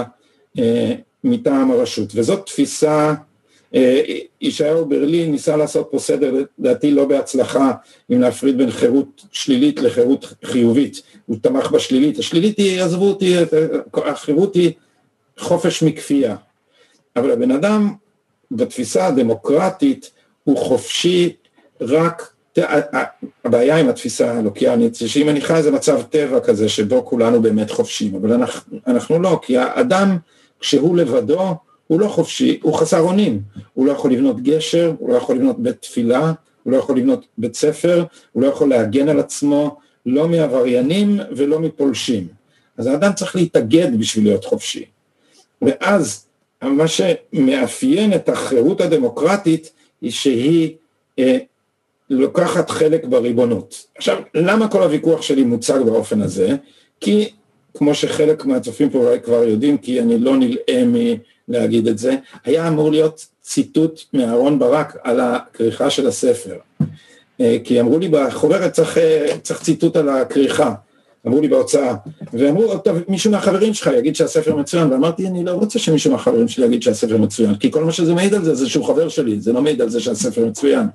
אה, 0.60 0.94
מטעם 1.24 1.72
הרשות, 1.72 2.10
וזאת 2.16 2.46
תפיסה 2.46 3.14
אה, 3.76 4.02
ישעיהו 4.42 4.86
ברלין 4.86 5.32
ניסה 5.32 5.58
לעשות 5.58 5.88
פה 5.92 6.00
סדר, 6.00 6.44
לדעתי 6.60 6.92
לא 6.92 7.06
בהצלחה, 7.06 7.72
אם 8.12 8.22
להפריד 8.22 8.58
בין 8.58 8.72
חירות 8.72 9.26
שלילית 9.32 9.80
לחירות 9.80 10.34
חיובית, 10.46 11.02
הוא 11.26 11.38
תמך 11.42 11.72
בשלילית, 11.72 12.20
השלילית 12.20 12.58
היא, 12.58 12.82
עזבו 12.82 13.08
אותי, 13.08 13.36
החירות 13.94 14.56
היא 14.56 14.72
חופש 15.40 15.84
מכפייה, 15.84 16.36
אבל 17.16 17.32
הבן 17.32 17.52
אדם 17.52 17.94
בתפיסה 18.52 19.08
הדמוקרטית 19.08 20.12
הוא 20.44 20.58
חופשי 20.58 21.36
רק, 21.82 22.34
הבעיה 23.46 23.78
עם 23.78 23.90
התפיסה 23.90 24.38
הלוקיאנית 24.38 24.96
זה 24.96 25.10
שהיא 25.10 25.26
מניחה 25.26 25.58
איזה 25.58 25.72
מצב 25.72 26.02
טבע 26.02 26.40
כזה 26.40 26.70
שבו 26.70 27.06
כולנו 27.06 27.42
באמת 27.42 27.72
חופשיים, 27.72 28.16
אבל 28.16 28.34
אנחנו, 28.34 28.78
אנחנו 28.88 29.20
לא, 29.20 29.40
כי 29.42 29.58
האדם 29.58 30.18
כשהוא 30.60 30.98
לבדו 30.98 31.56
הוא 31.88 32.00
לא 32.00 32.08
חופשי, 32.08 32.60
הוא 32.64 32.74
חסר 32.74 33.00
אונים, 33.00 33.42
הוא 33.74 33.86
לא 33.86 33.92
יכול 33.92 34.12
לבנות 34.12 34.42
גשר, 34.42 34.94
הוא 35.00 35.10
לא 35.10 35.16
יכול 35.16 35.36
לבנות 35.36 35.60
בית 35.60 35.82
תפילה, 35.82 36.34
הוא 36.64 36.74
לא 36.74 36.78
יכול 36.78 36.98
לבנות 36.98 37.26
בית 37.38 37.56
ספר, 37.56 38.04
הוא 38.32 38.44
לא 38.44 38.48
יכול 38.48 38.70
להגן 38.70 39.10
על 39.10 39.20
עצמו, 39.20 39.78
לא 40.06 40.28
מעבריינים 40.28 41.20
ולא 41.36 41.60
מפולשים. 41.60 42.28
אז 42.78 42.88
האדם 42.88 43.14
צריך 43.14 43.36
להתאגד 43.36 44.00
בשביל 44.00 44.24
להיות 44.26 44.46
חופשי. 44.46 44.86
ואז 45.62 46.26
מה 46.62 46.86
שמאפיין 46.88 48.14
את 48.14 48.30
החירות 48.30 48.82
הדמוקרטית 48.82 49.72
היא 50.02 50.12
שהיא 50.12 50.76
אה, 51.20 51.38
לוקחת 52.10 52.70
חלק 52.70 53.06
בריבונות. 53.06 53.86
עכשיו, 53.96 54.22
למה 54.34 54.68
כל 54.68 54.84
הוויכוח 54.84 55.22
שלי 55.22 55.44
מוצג 55.44 55.80
באופן 55.86 56.22
הזה? 56.22 56.56
כי 57.00 57.30
כמו 57.74 57.96
שחלק 57.96 58.46
מהצופים 58.46 58.90
פה 58.90 58.98
אולי 58.98 59.20
כבר 59.20 59.44
יודעים, 59.44 59.78
כי 59.78 60.02
אני 60.02 60.20
לא 60.20 60.38
נלאה 60.38 60.84
להגיד 61.48 61.88
את 61.88 61.98
זה, 61.98 62.16
היה 62.46 62.68
אמור 62.68 62.92
להיות 62.92 63.26
ציטוט 63.42 64.02
מאהרון 64.14 64.60
ברק 64.60 64.98
על 65.04 65.20
הכריכה 65.20 65.90
של 65.90 66.08
הספר. 66.08 66.58
אה, 67.42 67.58
כי 67.64 67.80
אמרו 67.80 68.00
לי 68.00 68.10
בחוברת 68.10 68.72
צריך, 68.72 68.98
אה, 68.98 69.38
צריך 69.44 69.62
ציטוט 69.62 69.96
על 69.96 70.10
הכריכה. 70.10 70.74
אמרו 71.28 71.42
לי 71.42 71.48
בהוצאה, 71.48 71.96
ואמרו, 72.34 72.78
טוב, 72.78 72.98
מישהו 73.08 73.32
מהחברים 73.32 73.74
שלך 73.74 73.90
יגיד 73.98 74.16
שהספר 74.16 74.56
מצוין, 74.56 74.92
ואמרתי, 74.92 75.28
אני 75.28 75.46
לא 75.46 75.52
רוצה 75.52 75.80
שמישהו 75.80 76.12
מהחברים 76.12 76.48
שלי 76.48 76.66
יגיד 76.66 76.84
שהספר 76.84 77.18
מצוין, 77.18 77.56
כי 77.56 77.72
כל 77.72 77.84
מה 77.84 77.92
שזה 77.92 78.14
מעיד 78.14 78.34
על 78.34 78.44
זה, 78.44 78.56
זה 78.56 78.70
שהוא 78.70 78.86
חבר 78.86 79.10
שלי, 79.10 79.40
זה 79.40 79.54
לא 79.54 79.62
מעיד 79.62 79.82
על 79.82 79.90
זה 79.90 80.00
שהספר 80.00 80.46
מצוין. 80.46 80.88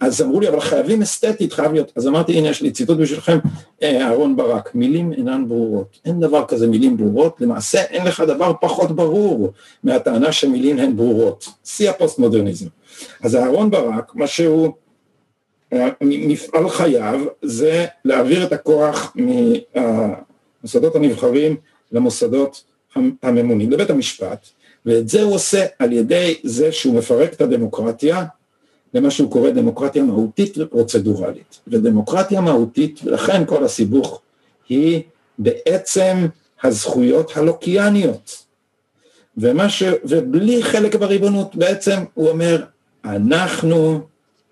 אז 0.00 0.22
אמרו 0.22 0.40
לי, 0.40 0.48
אבל 0.48 0.60
חייבים 0.60 1.02
אסתטית, 1.02 1.52
חייב 1.52 1.72
להיות, 1.72 1.92
אז 1.96 2.06
אמרתי, 2.06 2.32
הנה, 2.32 2.48
יש 2.48 2.62
לי 2.62 2.70
ציטוט 2.70 2.98
בשבילכם, 2.98 3.38
אה, 3.82 4.06
אהרון 4.06 4.36
ברק, 4.36 4.74
מילים 4.74 5.12
אינן 5.12 5.48
ברורות, 5.48 5.98
אין 6.04 6.20
דבר 6.20 6.44
כזה 6.48 6.66
מילים 6.66 6.96
ברורות, 6.96 7.40
למעשה 7.40 7.82
אין 7.82 8.06
לך 8.06 8.20
דבר 8.20 8.52
פחות 8.60 8.96
ברור 8.96 9.52
מהטענה 9.84 10.32
שמילים 10.32 10.78
הן 10.78 10.96
ברורות, 10.96 11.48
שיא 11.64 11.90
הפוסט-מודרניזם. 11.90 12.66
אז 13.22 13.36
אהרון 13.36 13.70
ברק, 13.70 14.12
מה 14.14 14.26
שהוא, 14.26 14.72
מפעל 16.00 16.68
חייו 16.68 17.20
זה 17.42 17.86
להעביר 18.04 18.44
את 18.44 18.52
הכוח 18.52 19.16
מהמוסדות 19.74 20.96
הנבחרים 20.96 21.56
למוסדות 21.92 22.64
הממונים, 23.22 23.70
לבית 23.70 23.90
המשפט, 23.90 24.48
ואת 24.86 25.08
זה 25.08 25.22
הוא 25.22 25.34
עושה 25.34 25.66
על 25.78 25.92
ידי 25.92 26.40
זה 26.44 26.72
שהוא 26.72 26.94
מפרק 26.94 27.32
את 27.32 27.40
הדמוקרטיה 27.40 28.24
למה 28.94 29.10
שהוא 29.10 29.30
קורא 29.30 29.50
דמוקרטיה 29.50 30.02
מהותית 30.02 30.58
ופרוצדורלית. 30.58 31.60
ודמוקרטיה 31.68 32.40
מהותית, 32.40 33.00
ולכן 33.04 33.46
כל 33.46 33.64
הסיבוך, 33.64 34.20
היא 34.68 35.02
בעצם 35.38 36.26
הזכויות 36.62 37.36
הלוקיאניות. 37.36 38.44
ומה 39.36 39.68
ש... 39.68 39.82
ובלי 40.04 40.62
חלק 40.62 40.94
בריבונות, 40.94 41.56
בעצם 41.56 41.98
הוא 42.14 42.28
אומר, 42.28 42.64
אנחנו 43.04 44.00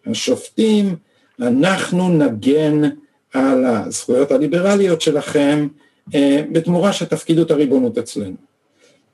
השופטים 0.07 0.97
אנחנו 1.41 2.09
נגן 2.09 2.83
על 3.35 3.65
הזכויות 3.65 4.33
הליברליות 4.33 5.01
שלכם 5.01 5.69
אה, 6.15 6.43
בתמורה 6.53 6.93
שתפקידו 6.93 7.43
את 7.43 7.51
הריבונות 7.51 7.99
אצלנו. 7.99 8.37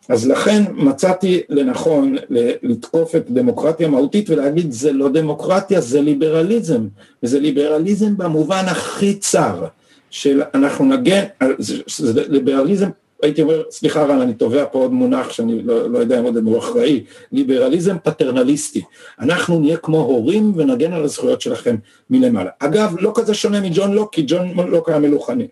אז 0.08 0.28
לכן 0.28 0.62
מצאתי 0.72 1.40
לנכון 1.48 2.16
לתקוף 2.62 3.16
את 3.16 3.30
דמוקרטיה 3.30 3.88
מהותית 3.88 4.30
ולהגיד 4.30 4.72
זה 4.72 4.92
לא 4.92 5.08
דמוקרטיה, 5.08 5.80
זה 5.80 6.00
ליברליזם, 6.00 6.86
וזה 7.22 7.40
ליברליזם 7.40 8.16
במובן 8.16 8.64
הכי 8.66 9.14
צר 9.14 9.66
של 10.10 10.42
אנחנו 10.54 10.84
נגן, 10.84 11.24
זה, 11.58 12.28
ליברליזם 12.28 12.88
הייתי 13.22 13.42
אומר, 13.42 13.62
סליחה 13.70 14.04
רן, 14.04 14.20
אני 14.20 14.34
תובע 14.34 14.64
פה 14.72 14.78
עוד 14.78 14.92
מונח 14.92 15.30
שאני 15.30 15.62
לא, 15.62 15.90
לא 15.90 15.98
יודע 15.98 16.20
אם 16.20 16.24
עוד 16.24 16.36
הוא 16.36 16.58
אחראי, 16.58 17.04
ליברליזם 17.32 17.96
פטרנליסטי. 18.04 18.82
אנחנו 19.20 19.60
נהיה 19.60 19.76
כמו 19.76 19.98
הורים 19.98 20.52
ונגן 20.56 20.92
על 20.92 21.04
הזכויות 21.04 21.40
שלכם 21.40 21.76
מלמעלה. 22.10 22.50
אגב, 22.58 22.96
לא 23.00 23.12
כזה 23.14 23.34
שונה 23.34 23.60
מג'ון 23.60 23.92
לוק, 23.92 24.14
כי 24.14 24.24
ג'ון 24.26 24.48
לוק 24.68 24.88
היה 24.88 24.98
מלוכני. 24.98 25.48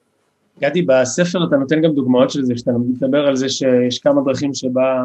גדי, 0.61 0.83
בספר 0.83 1.45
אתה 1.49 1.57
נותן 1.57 1.83
גם 1.83 1.93
דוגמאות 1.93 2.31
של 2.31 2.45
זה, 2.45 2.57
שאתה 2.57 2.71
מדבר 2.73 3.27
על 3.27 3.37
זה 3.37 3.49
שיש 3.49 3.99
כמה 3.99 4.21
דרכים 4.25 4.55
שבה 4.55 5.05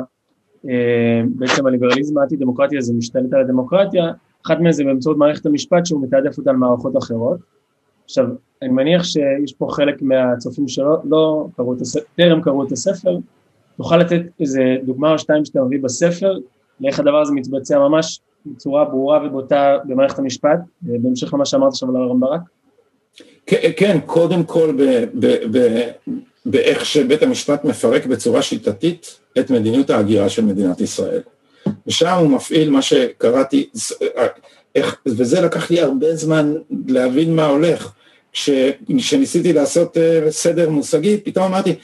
בעצם 1.25 1.67
הליברליזם 1.67 2.17
האנטי-דמוקרטי 2.17 2.77
הזה 2.77 2.93
משתלט 2.93 3.33
על 3.33 3.41
הדמוקרטיה, 3.41 4.11
אחת 4.45 4.59
מהן 4.59 4.71
זה 4.71 4.83
באמצעות 4.83 5.17
מערכת 5.17 5.45
המשפט 5.45 5.85
שהוא 5.85 6.03
מתעדף 6.03 6.37
אותה 6.37 6.49
על 6.49 6.55
מערכות 6.55 6.97
אחרות. 6.97 7.37
עכשיו, 8.05 8.25
אני 8.61 8.69
מניח 8.69 9.03
שיש 9.03 9.53
פה 9.57 9.67
חלק 9.71 10.01
מהצופים 10.01 10.67
שלא 10.67 10.97
לא 11.03 11.47
קראו 11.57 11.73
את 11.73 11.81
הספר, 11.81 12.05
טרם 12.15 12.41
קראו 12.41 12.67
את 12.67 12.71
הספר, 12.71 13.17
תוכל 13.77 13.97
לתת 13.97 14.21
איזה 14.39 14.77
דוגמה 14.83 15.11
או 15.11 15.19
שתיים 15.19 15.45
שאתה 15.45 15.61
מביא 15.61 15.79
בספר, 15.81 16.37
לאיך 16.81 16.99
הדבר 16.99 17.21
הזה 17.21 17.33
מתבצע 17.33 17.79
ממש 17.79 18.19
בצורה 18.45 18.85
ברורה 18.85 19.27
ובוטה 19.27 19.77
במערכת 19.85 20.19
המשפט, 20.19 20.59
בהמשך 20.81 21.33
למה 21.33 21.45
שאמרת 21.45 21.71
עכשיו 21.71 21.89
על 21.89 21.97
אהרן 21.97 22.19
ברק? 22.19 22.41
כן, 23.77 23.99
קודם 24.05 24.43
כל 24.43 24.77
באיך 26.45 26.85
שבית 26.85 27.23
המשפט 27.23 27.65
מפרק 27.65 28.05
בצורה 28.05 28.41
שיטתית 28.41 29.19
את 29.39 29.51
מדיניות 29.51 29.89
ההגירה 29.89 30.29
של 30.29 30.45
מדינת 30.45 30.81
ישראל. 30.81 31.21
ושם 31.87 32.17
הוא 32.19 32.29
מפעיל 32.29 32.69
מה 32.69 32.81
שקראתי, 32.81 33.69
איך, 34.75 34.97
וזה 35.05 35.41
לקח 35.41 35.71
לי 35.71 35.81
הרבה 35.81 36.15
זמן 36.15 36.53
להבין 36.87 37.35
מה 37.35 37.45
הולך. 37.45 37.91
כשניסיתי 38.33 39.53
לעשות 39.53 39.97
אה, 39.97 40.31
סדר 40.31 40.69
מושגי, 40.69 41.17
פתאום 41.17 41.45
אמרתי, 41.45 41.75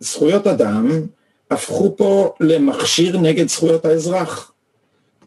זכויות 0.00 0.46
אדם 0.46 1.02
הפכו 1.50 1.96
פה 1.96 2.34
למכשיר 2.40 3.18
נגד 3.18 3.48
זכויות 3.48 3.84
האזרח. 3.84 4.52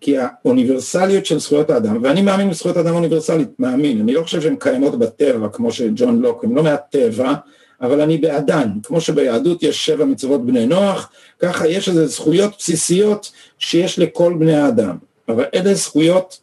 כי 0.02 0.16
האוניברסליות 0.18 1.26
של 1.26 1.40
זכויות 1.40 1.70
האדם, 1.70 2.04
ואני 2.04 2.22
מאמין 2.22 2.50
בזכויות 2.50 2.78
אדם 2.78 2.96
אוניברסלית, 2.96 3.50
מאמין, 3.60 4.02
אני 4.02 4.14
לא 4.14 4.24
חושב 4.24 4.42
שהן 4.42 4.56
קיימות 4.60 5.00
בטבע 5.00 5.48
כמו 5.50 5.72
שג'ון 5.72 6.22
לוק, 6.22 6.44
הן 6.44 6.56
לא 6.56 6.64
מהטבע, 6.64 7.34
אבל 7.82 8.02
אני 8.02 8.18
בעדן, 8.18 8.70
כמו 8.84 9.02
שביהדות 9.02 9.64
יש 9.64 9.86
שבע 9.86 10.06
מצוות 10.06 10.46
בני 10.46 10.66
נוח, 10.66 11.10
ככה 11.40 11.68
יש 11.68 11.90
איזה 11.90 12.08
זכויות 12.08 12.52
בסיסיות 12.58 13.32
שיש 13.60 14.00
לכל 14.00 14.34
בני 14.40 14.56
האדם, 14.56 14.98
אבל 15.30 15.46
אלה 15.56 15.74
זכויות 15.74 16.40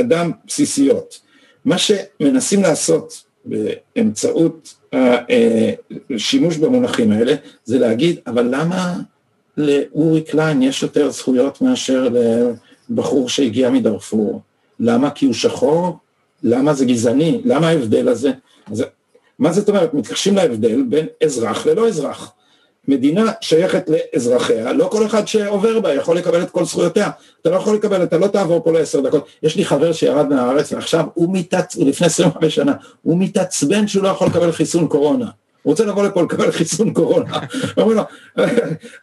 אדם 0.00 0.30
בסיסיות. 0.46 1.20
מה 1.64 1.76
שמנסים 1.78 2.62
לעשות 2.62 3.24
באמצעות 3.44 4.74
השימוש 6.10 6.56
במונחים 6.56 7.12
האלה, 7.12 7.34
זה 7.64 7.78
להגיד, 7.78 8.20
אבל 8.26 8.48
למה 8.50 8.94
לאורי 9.56 10.22
קליין 10.22 10.62
יש 10.62 10.82
יותר 10.82 11.10
זכויות 11.10 11.62
מאשר 11.62 12.08
לבחור 12.90 13.28
שהגיע 13.28 13.70
מדארפור? 13.70 14.40
למה? 14.80 15.10
כי 15.10 15.26
הוא 15.26 15.34
שחור? 15.34 15.98
למה 16.42 16.74
זה 16.74 16.84
גזעני? 16.84 17.40
למה 17.44 17.68
ההבדל 17.68 18.08
הזה? 18.08 18.32
אז 18.72 18.84
מה 19.38 19.52
זאת 19.52 19.68
אומרת? 19.68 19.94
מתקשים 19.94 20.36
להבדל 20.36 20.82
בין 20.82 21.06
אזרח 21.24 21.66
ללא 21.66 21.88
אזרח. 21.88 22.32
מדינה 22.88 23.32
שייכת 23.40 23.90
לאזרחיה, 23.90 24.72
לא 24.72 24.88
כל 24.92 25.06
אחד 25.06 25.28
שעובר 25.28 25.80
בה 25.80 25.94
יכול 25.94 26.16
לקבל 26.16 26.42
את 26.42 26.50
כל 26.50 26.64
זכויותיה. 26.64 27.10
אתה 27.42 27.50
לא 27.50 27.56
יכול 27.56 27.74
לקבל, 27.74 28.02
אתה 28.02 28.18
לא 28.18 28.26
תעבור 28.26 28.64
פה 28.64 28.72
לעשר 28.72 29.00
דקות. 29.00 29.26
יש 29.42 29.56
לי 29.56 29.64
חבר 29.64 29.92
שירד 29.92 30.28
מהארץ 30.28 30.72
ועכשיו 30.72 31.04
הוא 31.14 31.28
מתעצ... 31.32 31.76
לפני 31.76 32.06
25 32.06 32.54
שנה, 32.54 32.72
הוא 33.02 33.18
מתעצבן 33.18 33.88
שהוא 33.88 34.02
לא 34.02 34.08
יכול 34.08 34.26
לקבל 34.26 34.52
חיסון 34.52 34.88
קורונה. 34.88 35.26
רוצה 35.66 35.84
לבוא 35.84 36.02
לפה 36.02 36.22
לקבל 36.22 36.50
חיסון 36.50 36.92
קורונה. 36.92 37.38
אומר 37.78 37.94
לו, 37.94 38.02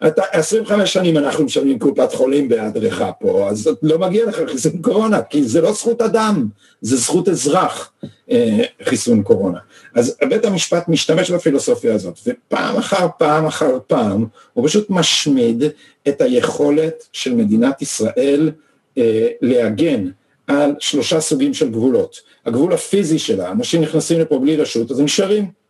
אתה 0.08 0.22
25 0.32 0.94
שנים 0.94 1.18
אנחנו 1.18 1.44
משלמים 1.44 1.80
קופת 1.80 2.14
חולים 2.14 2.50
בהיעדרך 2.50 3.02
פה, 3.20 3.50
אז 3.50 3.70
לא 3.82 4.00
מגיע 4.00 4.26
לך 4.26 4.42
חיסון 4.52 4.82
קורונה, 4.82 5.22
כי 5.22 5.44
זה 5.44 5.62
לא 5.62 5.74
זכות 5.74 6.02
אדם, 6.02 6.48
זה 6.82 6.98
זכות 6.98 7.30
אזרח, 7.30 7.92
אה, 8.32 8.60
חיסון 8.84 9.24
קורונה. 9.24 9.60
אז 9.96 10.18
בית 10.30 10.46
המשפט 10.46 10.88
משתמש 10.88 11.32
בפילוסופיה 11.32 11.96
הזאת, 11.96 12.20
ופעם 12.28 12.78
אחר 12.78 13.08
פעם 13.18 13.46
אחר 13.46 13.78
פעם 13.88 14.26
הוא 14.54 14.68
פשוט 14.68 14.90
משמיד 14.90 15.64
את 16.08 16.22
היכולת 16.22 17.08
של 17.14 17.36
מדינת 17.36 17.82
ישראל 17.82 18.52
אה, 18.98 19.28
להגן 19.42 20.10
על 20.48 20.76
שלושה 20.80 21.20
סוגים 21.20 21.54
של 21.54 21.70
גבולות. 21.70 22.22
הגבול 22.46 22.74
הפיזי 22.74 23.20
שלה, 23.20 23.52
אנשים 23.52 23.82
נכנסים 23.82 24.20
לפה 24.20 24.40
בלי 24.40 24.56
רשות, 24.56 24.92
אז 24.92 25.00
הם 25.00 25.06
נשארים. 25.06 25.63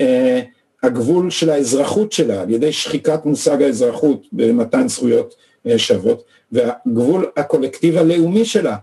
אה, 0.00 0.40
הגבול 0.82 1.30
של 1.30 1.50
האזרחות 1.50 2.12
שלה 2.12 2.42
על 2.42 2.50
ידי 2.50 2.72
שחיקת 2.72 3.24
מושג 3.24 3.62
האזרחות 3.62 4.26
במתן 4.32 4.88
זכויות 4.88 5.34
אה, 5.66 5.78
שוות 5.78 6.24
והגבול 6.52 7.30
הקולקטיב 7.36 7.96
הלאומי 7.96 8.44
שלה 8.44 8.76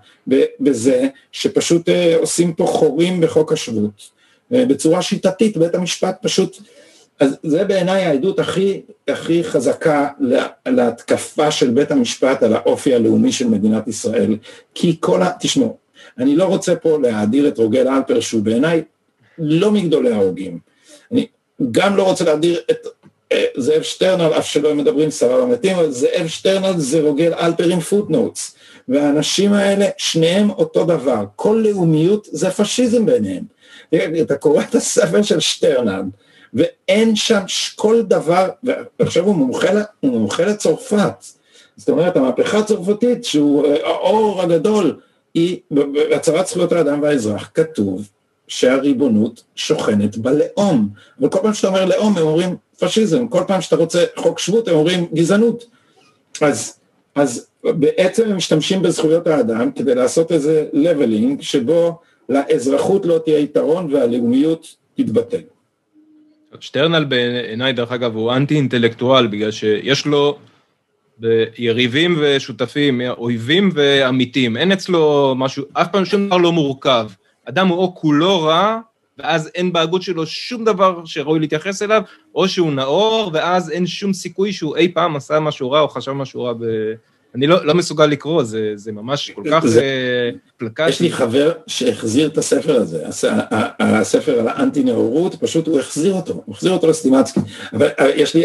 בזה 0.60 1.08
שפשוט 1.32 1.89
אה, 1.89 2.15
עושים 2.17 2.54
פה 2.54 2.65
חורים 2.65 3.21
בחוק 3.21 3.54
השבות. 3.54 4.15
בצורה 4.51 5.01
שיטתית 5.01 5.58
בית 5.58 5.75
המשפט 5.75 6.17
פשוט 6.21 6.58
אז 7.19 7.38
זה 7.43 7.63
בעיניי 7.63 8.04
העדות 8.04 8.39
הכי, 8.39 8.82
הכי 9.08 9.43
חזקה 9.43 10.08
להתקפה 10.65 11.51
של 11.51 11.69
בית 11.69 11.91
המשפט 11.91 12.43
על 12.43 12.54
האופי 12.54 12.95
הלאומי 12.95 13.32
של 13.32 13.47
מדינת 13.47 13.88
ישראל 13.88 14.38
כי 14.73 14.97
כל 14.99 15.21
ה... 15.21 15.32
תשמעו, 15.39 15.78
אני 16.17 16.36
לא 16.36 16.45
רוצה 16.45 16.75
פה 16.75 16.97
להאדיר 17.01 17.47
את 17.47 17.58
רוגל 17.58 17.88
אלפר 17.88 18.19
שהוא 18.19 18.41
בעיניי 18.41 18.84
לא 19.38 19.71
מגדולי 19.71 20.12
ההוגים 20.12 20.60
גם 21.72 21.98
לא 21.98 22.04
רוצה 22.04 22.24
להאדיר 22.24 22.60
את 22.72 22.88
אה, 23.32 23.46
זאב 23.58 23.82
שטרנהל, 23.82 24.34
אף 24.38 24.48
שלא 24.48 24.72
הם 24.72 24.78
מדברים 24.78 25.10
סרה 25.10 25.45
במתים, 25.45 25.78
אבל 25.78 25.91
זאב 25.91 26.28
שטרנהל 26.28 26.78
זה 26.78 27.02
רוגל 27.02 27.34
אלפר 27.34 27.70
עם 27.70 27.80
footnotes, 27.80 28.56
והאנשים 28.88 29.54
האלה, 29.54 29.86
שניהם 29.98 30.50
אותו 30.50 30.86
דבר, 30.86 31.24
כל 31.36 31.63
לאומיות 31.65 32.28
זה 32.32 32.52
פשיזם 32.52 33.06
ביניהם. 33.06 33.44
אתה 34.22 34.36
קורא 34.36 34.63
את 34.70 34.76
הספר 34.76 35.22
של 35.22 35.39
שטרנל, 35.39 36.02
ואין 36.54 37.15
שם 37.15 37.41
כל 37.76 38.02
דבר, 38.02 38.50
ועכשיו 39.00 39.24
הוא 39.24 39.36
מומחה, 39.36 39.68
הוא 40.00 40.12
מומחה 40.12 40.46
לצרפת, 40.46 41.26
זאת 41.78 41.89
אומרת 41.89 42.18
המהפכה 42.18 42.58
הצרפתית 42.58 43.26
שהוא 43.26 43.65
אה, 43.65 43.88
האור 43.88 44.41
הגדול, 44.41 45.00
היא 45.34 45.60
בהצהרת 45.72 46.48
זכויות 46.48 46.72
האדם 46.72 47.02
והאזרח 47.02 47.52
כתוב 47.54 48.08
שהריבונות 48.47 49.43
שוכנת 49.55 50.17
בלאום. 50.17 50.89
אבל 51.19 51.29
כל 51.29 51.39
פעם 51.41 51.53
שאתה 51.53 51.67
אומר 51.67 51.86
לאום 51.86 52.17
הם 52.17 52.23
אומרים 52.23 52.55
פשיזם, 52.79 53.27
כל 53.27 53.43
פעם 53.47 53.62
שאתה 53.62 53.75
רוצה 53.75 54.03
חוק 54.15 54.39
שבות 54.39 54.67
הם 54.67 54.75
אומרים 54.75 55.05
גזענות. 55.13 55.65
אז, 56.41 56.79
אז 57.15 57.47
בעצם 57.63 58.29
הם 58.29 58.38
משתמשים 58.38 58.81
בזכויות 58.81 59.27
האדם 59.27 59.71
כדי 59.71 59.95
לעשות 59.95 60.31
איזה 60.31 60.65
לבלינג 60.73 61.41
שבו 61.41 61.99
לאזרחות 62.29 63.05
לא 63.05 63.19
תהיה 63.25 63.39
יתרון 63.39 63.93
והלאומיות 63.93 64.75
תתבטל. 64.95 65.41
שטרנל 66.60 67.03
בעיניי 67.03 67.73
דרך 67.73 67.91
אגב 67.91 68.15
הוא 68.15 68.34
אנטי 68.34 68.55
אינטלקטואל 68.55 69.27
בגלל 69.27 69.51
שיש 69.51 70.05
לו 70.05 70.38
יריבים 71.58 72.17
ושותפים, 72.21 73.01
אויבים 73.17 73.69
ועמיתים, 73.73 74.58
אין 74.58 74.71
אצלו 74.71 75.34
משהו, 75.38 75.63
אף 75.73 75.88
פעם 75.91 76.05
שום 76.05 76.27
דבר 76.27 76.38
לא 76.38 76.51
מורכב. 76.51 77.08
אדם 77.45 77.67
הוא 77.67 77.77
או 77.77 77.95
כולו 77.95 78.41
רע, 78.41 78.79
ואז 79.17 79.49
אין 79.55 79.73
בהגות 79.73 80.01
שלו 80.01 80.25
שום 80.25 80.65
דבר 80.65 81.05
שראוי 81.05 81.39
להתייחס 81.39 81.81
אליו, 81.81 82.01
או 82.36 82.47
שהוא 82.47 82.71
נאור, 82.71 83.31
ואז 83.34 83.69
אין 83.69 83.88
שום 83.88 84.13
סיכוי 84.13 84.53
שהוא 84.53 84.75
אי 84.75 84.93
פעם 84.93 85.15
עשה 85.15 85.39
משהו 85.39 85.71
רע 85.71 85.79
או 85.79 85.89
חשב 85.89 86.12
משהו 86.12 86.43
רע 86.43 86.53
ב... 86.53 86.63
אני 87.36 87.47
לא, 87.47 87.65
לא 87.65 87.75
מסוגל 87.75 88.05
לקרוא, 88.05 88.43
זה, 88.43 88.71
זה 88.75 88.91
ממש 88.91 89.31
כל 89.31 89.43
כך 89.51 89.65
זה, 89.65 89.81
uh, 90.34 90.38
פלקטי. 90.58 90.89
יש 90.89 91.01
לי 91.01 91.12
חבר 91.12 91.51
שהחזיר 91.67 92.27
את 92.27 92.38
הספר 92.38 92.75
הזה, 92.75 93.03
הספר 93.79 94.39
על 94.39 94.47
האנטי-נאורות, 94.47 95.36
פשוט 95.36 95.67
הוא 95.67 95.79
החזיר 95.79 96.13
אותו, 96.13 96.34
הוא 96.45 96.55
החזיר 96.55 96.71
אותו 96.71 96.88
לסטימצקי. 96.88 97.39
אבל 97.73 97.88
אה, 97.99 98.10
יש 98.10 98.36
לי 98.36 98.43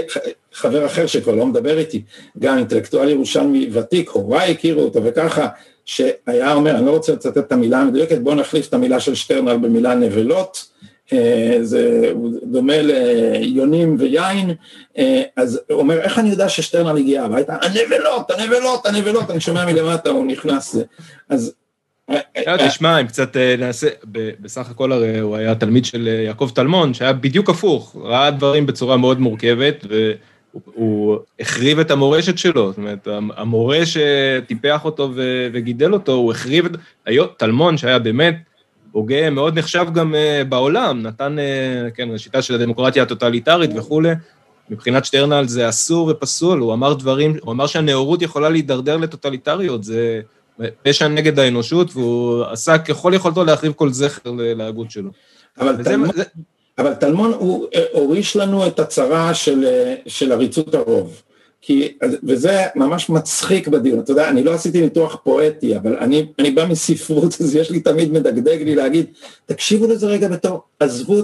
חבר 0.52 0.86
אחר 0.86 1.06
שכבר 1.06 1.34
לא 1.34 1.46
מדבר 1.46 1.78
איתי, 1.78 2.02
גם 2.38 2.58
אינטלקטואל 2.58 3.08
ירושלמי 3.08 3.70
ותיק, 3.72 4.10
הוריי 4.10 4.50
הכירו 4.50 4.82
אותו 4.82 5.04
וככה, 5.04 5.48
שהיה 5.90 6.52
אומר, 6.54 6.76
אני 6.76 6.86
לא 6.86 6.90
רוצה 6.90 7.12
לצטט 7.12 7.38
את 7.38 7.52
המילה 7.52 7.80
המדויקת, 7.80 8.18
בואו 8.18 8.34
נחליף 8.34 8.68
את 8.68 8.74
המילה 8.74 9.00
של 9.00 9.14
שטרנר 9.14 9.56
במילה 9.56 9.94
נבלות, 9.94 10.70
אה, 11.12 11.58
זה 11.62 12.12
דומה 12.42 12.74
ליונים 12.82 13.96
ויין, 13.98 14.50
אה, 14.98 15.22
אז 15.36 15.60
הוא 15.70 15.78
אומר, 15.78 16.00
איך 16.00 16.18
אני 16.18 16.30
יודע 16.30 16.48
ששטרנר 16.48 16.96
הגיע 16.96 17.22
הביתה? 17.24 17.56
הנבלות, 17.62 18.30
הנבלות, 18.30 18.86
הנבלות, 18.86 19.30
אני 19.30 19.40
שומע 19.40 19.66
מלמטה, 19.66 20.10
הוא 20.10 20.26
נכנס, 20.26 20.76
אז... 21.28 21.52
אה, 22.10 22.68
תשמע, 22.68 23.00
אם 23.00 23.06
קצת 23.06 23.36
נעשה, 23.58 23.88
בסך 24.40 24.70
הכל 24.70 24.92
הרי 24.92 25.18
הוא 25.18 25.36
היה 25.36 25.54
תלמיד 25.54 25.84
של 25.84 26.08
יעקב 26.26 26.50
טלמון, 26.54 26.94
שהיה 26.94 27.12
בדיוק 27.12 27.50
הפוך, 27.50 27.96
ראה 28.02 28.30
דברים 28.30 28.66
בצורה 28.66 28.96
מאוד 28.96 29.20
מורכבת. 29.20 29.84
הוא, 30.52 30.62
הוא 30.74 31.18
החריב 31.40 31.78
את 31.78 31.90
המורשת 31.90 32.38
שלו, 32.38 32.68
זאת 32.68 32.78
אומרת, 32.78 33.08
המורה 33.36 33.78
שטיפח 33.86 34.84
אותו 34.84 35.10
ו, 35.14 35.48
וגידל 35.52 35.92
אותו, 35.92 36.12
הוא 36.12 36.32
החריב 36.32 36.64
את... 36.64 36.72
היום, 37.06 37.28
טלמון, 37.36 37.76
שהיה 37.76 37.98
באמת 37.98 38.36
הוגה 38.92 39.30
מאוד 39.30 39.58
נחשב 39.58 39.86
גם 39.94 40.14
uh, 40.14 40.44
בעולם, 40.44 41.02
נתן, 41.02 41.36
uh, 41.38 41.90
כן, 41.90 42.18
שיטה 42.18 42.42
של 42.42 42.54
הדמוקרטיה 42.54 43.02
הטוטליטרית 43.02 43.70
וכולי, 43.76 44.10
מבחינת 44.70 45.04
שטרנל 45.04 45.48
זה 45.48 45.68
אסור 45.68 46.08
ופסול, 46.08 46.58
הוא 46.58 46.74
אמר 46.74 46.94
דברים, 46.94 47.36
הוא 47.42 47.52
אמר 47.52 47.66
שהנאורות 47.66 48.22
יכולה 48.22 48.48
להידרדר 48.48 48.96
לטוטליטריות, 48.96 49.84
זה 49.84 50.20
פשע 50.82 51.08
נגד 51.08 51.38
האנושות, 51.38 51.96
והוא 51.96 52.44
עשה 52.44 52.78
ככל 52.78 53.12
יכולתו 53.14 53.44
להחריב 53.44 53.72
כל 53.72 53.92
זכר 53.92 54.30
להגות 54.34 54.90
שלו. 54.90 55.10
אבל 55.60 55.84
טלמון... 55.84 56.08
זה, 56.14 56.22
אבל 56.80 56.94
טלמון 56.94 57.32
הוא 57.32 57.66
אה, 57.74 57.84
הוריש 57.92 58.36
לנו 58.36 58.66
את 58.66 58.80
הצרה 58.80 59.34
של, 59.34 59.64
אה, 59.64 59.94
של 60.06 60.32
עריצות 60.32 60.74
הרוב. 60.74 61.22
כי, 61.62 61.88
וזה 62.22 62.62
ממש 62.76 63.10
מצחיק 63.10 63.68
בדיון, 63.68 63.98
אתה 64.00 64.12
יודע, 64.12 64.28
אני 64.28 64.44
לא 64.44 64.54
עשיתי 64.54 64.80
ניתוח 64.80 65.16
פואטי, 65.24 65.76
אבל 65.76 65.96
אני, 65.96 66.26
אני 66.38 66.50
בא 66.50 66.66
מספרות, 66.66 67.34
אז 67.40 67.56
יש 67.56 67.70
לי 67.70 67.80
תמיד 67.80 68.12
מדגדג 68.12 68.62
לי 68.62 68.74
להגיד, 68.74 69.06
תקשיבו 69.46 69.86
לזה 69.86 70.06
רגע 70.06 70.28
בתור, 70.28 70.62
עזבו, 70.80 71.22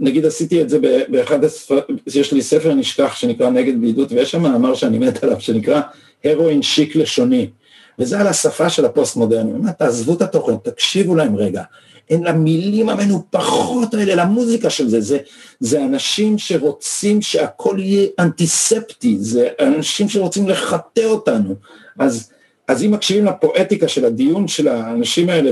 נגיד 0.00 0.26
עשיתי 0.26 0.62
את 0.62 0.68
זה 0.68 0.78
באחד 1.08 1.44
הספר, 1.44 1.80
יש 2.06 2.32
לי 2.32 2.42
ספר 2.42 2.74
נשכח 2.74 3.16
שנקרא 3.16 3.50
נגד 3.50 3.76
בדידות, 3.80 4.12
ויש 4.12 4.30
שם 4.30 4.42
מאמר 4.42 4.74
שאני 4.74 4.98
מת 4.98 5.24
עליו, 5.24 5.40
שנקרא 5.40 5.80
הרואין 6.24 6.62
שיק 6.62 6.96
לשוני, 6.96 7.50
וזה 7.98 8.20
על 8.20 8.26
השפה 8.26 8.70
של 8.70 8.84
הפוסט 8.84 9.16
מודרני, 9.16 9.52
תעזבו 9.78 10.14
את 10.14 10.22
התוכן, 10.22 10.56
תקשיבו 10.62 11.14
להם 11.14 11.36
רגע, 11.36 11.62
הן 12.10 12.24
למילים 12.24 12.88
המנופחות 12.88 13.94
האלה, 13.94 14.14
למוזיקה 14.14 14.70
של 14.70 14.88
זה, 14.88 15.00
זה, 15.00 15.18
זה 15.60 15.84
אנשים 15.84 16.38
שרוצים 16.38 17.22
שהכל 17.22 17.76
יהיה 17.78 18.08
אנטיספטי, 18.18 19.16
זה 19.20 19.48
אנשים 19.60 20.08
שרוצים 20.08 20.48
לחטא 20.48 21.04
אותנו, 21.04 21.54
אז, 21.98 22.30
אז 22.68 22.82
אם 22.84 22.90
מקשיבים 22.90 23.24
לפואטיקה 23.24 23.88
של 23.88 24.04
הדיון 24.04 24.48
של 24.48 24.68
האנשים 24.68 25.28
האלה 25.28 25.50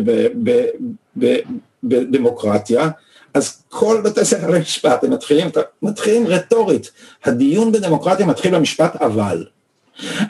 בדמוקרטיה, 1.84 2.90
אז 3.34 3.62
כל 3.68 4.00
בתי 4.04 4.24
ספר 4.24 4.50
למשפט, 4.50 5.04
הם 5.04 5.10
מתחילים, 5.10 5.48
מתחילים 5.82 6.26
רטורית, 6.26 6.90
הדיון 7.24 7.72
בדמוקרטיה 7.72 8.26
מתחיל 8.26 8.54
במשפט 8.54 8.96
אבל. 8.96 9.44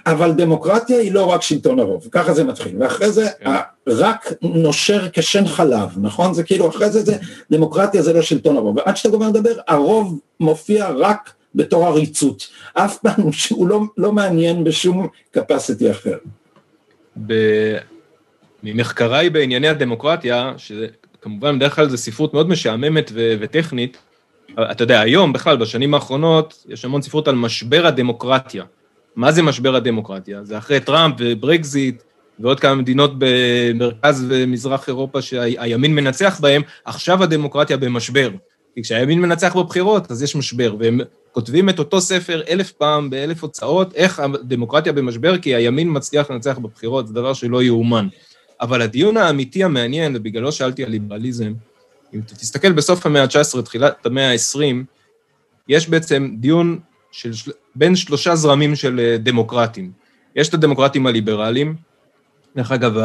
אבל 0.07 0.33
דמוקרטיה 0.33 0.99
היא 0.99 1.13
לא 1.13 1.25
רק 1.25 1.43
שלטון 1.43 1.79
הרוב, 1.79 2.09
ככה 2.13 2.35
זה 2.35 2.45
מתחיל, 2.45 2.77
ואחרי 2.79 3.13
זה 3.13 3.29
כן. 3.41 3.51
רק 3.87 4.33
נושר 4.43 5.09
כשן 5.13 5.47
חלב, 5.47 5.89
נכון? 5.97 6.35
זה 6.35 6.43
כאילו 6.43 6.69
אחרי 6.69 6.91
זה 6.91 7.03
זה 7.03 7.17
דמוקרטיה 7.51 8.03
זה 8.03 8.13
לא 8.13 8.23
שלטון 8.23 8.57
הרוב, 8.57 8.77
ועד 8.77 8.97
שאתה 8.97 9.09
גומר 9.09 9.29
לדבר 9.29 9.55
הרוב 9.69 10.21
מופיע 10.41 10.91
רק 10.91 11.33
בתור 11.55 11.87
עריצות, 11.87 12.49
אף 12.75 12.99
פעם 12.99 13.23
הוא 13.51 13.69
לא, 13.69 13.81
לא 13.97 14.13
מעניין 14.13 14.65
בשום 14.65 15.09
capacity 15.37 15.91
אחר. 15.91 16.17
ב... 17.27 17.35
ממחקריי 18.63 19.31
בענייני 19.31 19.69
הדמוקרטיה, 19.69 20.53
שכמובן 20.57 21.59
בדרך 21.59 21.77
כלל 21.77 21.89
זו 21.89 21.97
ספרות 21.97 22.35
מאוד 22.35 22.49
משעממת 22.49 23.11
ו- 23.15 23.35
וטכנית, 23.41 23.99
אתה 24.71 24.83
יודע, 24.83 25.01
היום 25.01 25.33
בכלל, 25.33 25.57
בשנים 25.57 25.95
האחרונות, 25.95 26.65
יש 26.69 26.85
המון 26.85 27.03
ספרות 27.03 27.29
על 27.29 27.35
משבר 27.35 27.87
הדמוקרטיה. 27.87 28.65
מה 29.17 29.33
זה 29.33 29.43
משבר 29.43 29.77
הדמוקרטיה? 29.77 30.45
זה 30.45 30.59
אחרי 30.59 30.81
טראמפ 30.81 31.15
וברקזיט 31.19 32.03
ועוד 32.39 32.61
כמה 32.61 32.75
מדינות 32.75 33.13
במרכז 33.19 34.27
ומזרח 34.29 34.89
אירופה 34.89 35.23
שהימין 35.23 35.95
מנצח 35.95 36.41
בהן, 36.41 36.63
עכשיו 36.85 37.23
הדמוקרטיה 37.23 37.77
במשבר. 37.77 38.31
כי 38.75 38.83
כשהימין 38.83 39.21
מנצח 39.21 39.57
בבחירות, 39.57 40.11
אז 40.11 40.23
יש 40.23 40.37
משבר, 40.37 40.77
והם 40.79 41.01
כותבים 41.33 41.69
את 41.69 41.79
אותו 41.79 42.01
ספר 42.01 42.43
אלף 42.49 42.73
פעם 42.73 43.11
באלף 43.11 43.43
הוצאות, 43.43 43.95
איך 43.95 44.21
הדמוקרטיה 44.21 44.93
במשבר, 44.93 45.39
כי 45.39 45.55
הימין 45.55 45.89
מצליח 45.97 46.31
לנצח 46.31 46.59
בבחירות, 46.59 47.07
זה 47.07 47.15
דבר 47.15 47.33
שלא 47.33 47.63
יאומן. 47.63 48.09
אבל 48.61 48.83
הדיון 48.83 49.17
האמיתי 49.17 49.65
המעניין, 49.65 50.17
ובגללו 50.17 50.53
שאלתי 50.53 50.85
על 50.85 50.91
ליברליזם, 50.91 51.53
אם 52.15 52.21
תסתכל 52.21 52.73
בסוף 52.73 53.07
המאה 53.07 53.23
ה-19, 53.23 53.63
תחילת 53.63 54.07
המאה 54.07 54.31
ה-20, 54.33 54.61
יש 55.69 55.89
בעצם 55.89 56.31
דיון 56.39 56.79
של, 57.13 57.33
בין 57.77 57.97
שלושה 57.97 58.37
זרמים 58.37 58.77
של 58.77 59.01
אה, 59.01 59.17
דמוקרטים. 59.19 59.93
יש 60.37 60.49
את 60.49 60.55
הדמוקרטים 60.55 61.07
הליברליים, 61.07 61.75
דרך 62.57 62.73
אגב, 62.73 62.97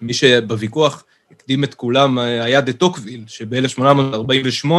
מי 0.00 0.14
שבוויכוח 0.14 1.04
הקדים 1.30 1.64
את 1.64 1.74
כולם 1.74 2.18
אה, 2.18 2.44
היה 2.44 2.60
דה 2.60 2.72
טוקוויל, 2.72 3.24
שב-1848, 3.26 4.70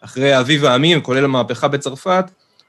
אחרי 0.00 0.32
האביב 0.32 0.64
העמים, 0.64 1.00
כולל 1.00 1.24
המהפכה 1.24 1.68
בצרפת, 1.68 2.24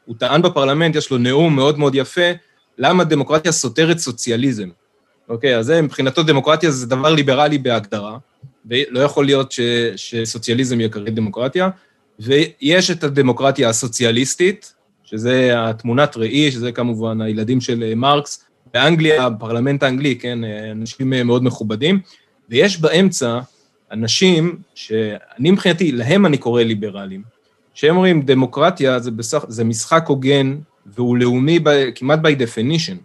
הוא 0.05 0.15
טען 0.19 0.41
בפרלמנט, 0.41 0.95
יש 0.95 1.11
לו 1.11 1.17
נאום 1.17 1.55
מאוד 1.55 1.79
מאוד 1.79 1.95
יפה, 1.95 2.31
למה 2.77 3.03
דמוקרטיה 3.03 3.51
סותרת 3.51 3.97
סוציאליזם. 3.97 4.69
אוקיי, 5.29 5.57
אז 5.57 5.65
זה 5.65 5.81
מבחינתו 5.81 6.23
דמוקרטיה 6.23 6.71
זה 6.71 6.85
דבר 6.85 7.13
ליברלי 7.13 7.57
בהגדרה, 7.57 8.17
ולא 8.65 8.99
יכול 8.99 9.25
להיות 9.25 9.51
ש, 9.51 9.59
שסוציאליזם 9.95 10.81
ייקרא 10.81 11.11
דמוקרטיה, 11.11 11.69
ויש 12.19 12.91
את 12.91 13.03
הדמוקרטיה 13.03 13.69
הסוציאליסטית, 13.69 14.73
שזה 15.09 15.53
התמונת 15.57 16.17
ראי, 16.17 16.51
שזה 16.51 16.71
כמובן 16.71 17.21
הילדים 17.21 17.61
של 17.61 17.83
אה, 17.83 17.95
מרקס, 17.95 18.45
באנגליה, 18.73 19.25
הפרלמנט 19.25 19.83
האנגלי, 19.83 20.15
כן, 20.15 20.43
אה, 20.43 20.71
אנשים 20.71 21.13
אה, 21.13 21.23
מאוד 21.23 21.43
מכובדים, 21.43 21.99
ויש 22.49 22.81
באמצע 22.81 23.39
אנשים 23.91 24.57
שאני 24.75 25.51
מבחינתי, 25.51 25.91
להם 25.91 26.25
אני 26.25 26.37
קורא 26.37 26.63
ליברלים, 26.63 27.21
שהם 27.73 27.95
אומרים, 27.95 28.21
דמוקרטיה 28.21 28.99
זה, 28.99 29.11
בסך, 29.11 29.45
זה 29.47 29.63
משחק 29.63 30.05
הוגן 30.07 30.57
והוא 30.85 31.17
לאומי 31.17 31.59
ב, 31.59 31.69
כמעט 31.95 32.19
by 32.19 32.39
definition. 32.39 32.95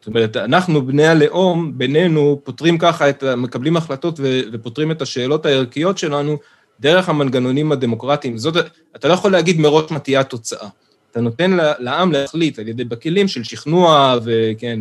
זאת 0.00 0.06
אומרת, 0.06 0.36
אנחנו, 0.36 0.86
בני 0.86 1.06
הלאום, 1.06 1.78
בינינו, 1.78 2.40
פותרים 2.44 2.78
ככה, 2.78 3.10
את, 3.10 3.24
מקבלים 3.24 3.76
החלטות 3.76 4.20
ו, 4.20 4.40
ופותרים 4.52 4.90
את 4.90 5.02
השאלות 5.02 5.46
הערכיות 5.46 5.98
שלנו 5.98 6.36
דרך 6.80 7.08
המנגנונים 7.08 7.72
הדמוקרטיים. 7.72 8.38
זאת, 8.38 8.56
אתה 8.96 9.08
לא 9.08 9.12
יכול 9.12 9.32
להגיד 9.32 9.60
מראש 9.60 9.90
מה 9.90 9.98
תהיה 9.98 10.20
התוצאה. 10.20 10.68
אתה 11.18 11.24
נותן 11.24 11.50
לעם 11.78 12.12
להחליט 12.12 12.58
על 12.58 12.68
ידי 12.68 12.84
בכלים 12.84 13.28
של 13.28 13.44
שכנוע, 13.44 14.18
וכן, 14.24 14.80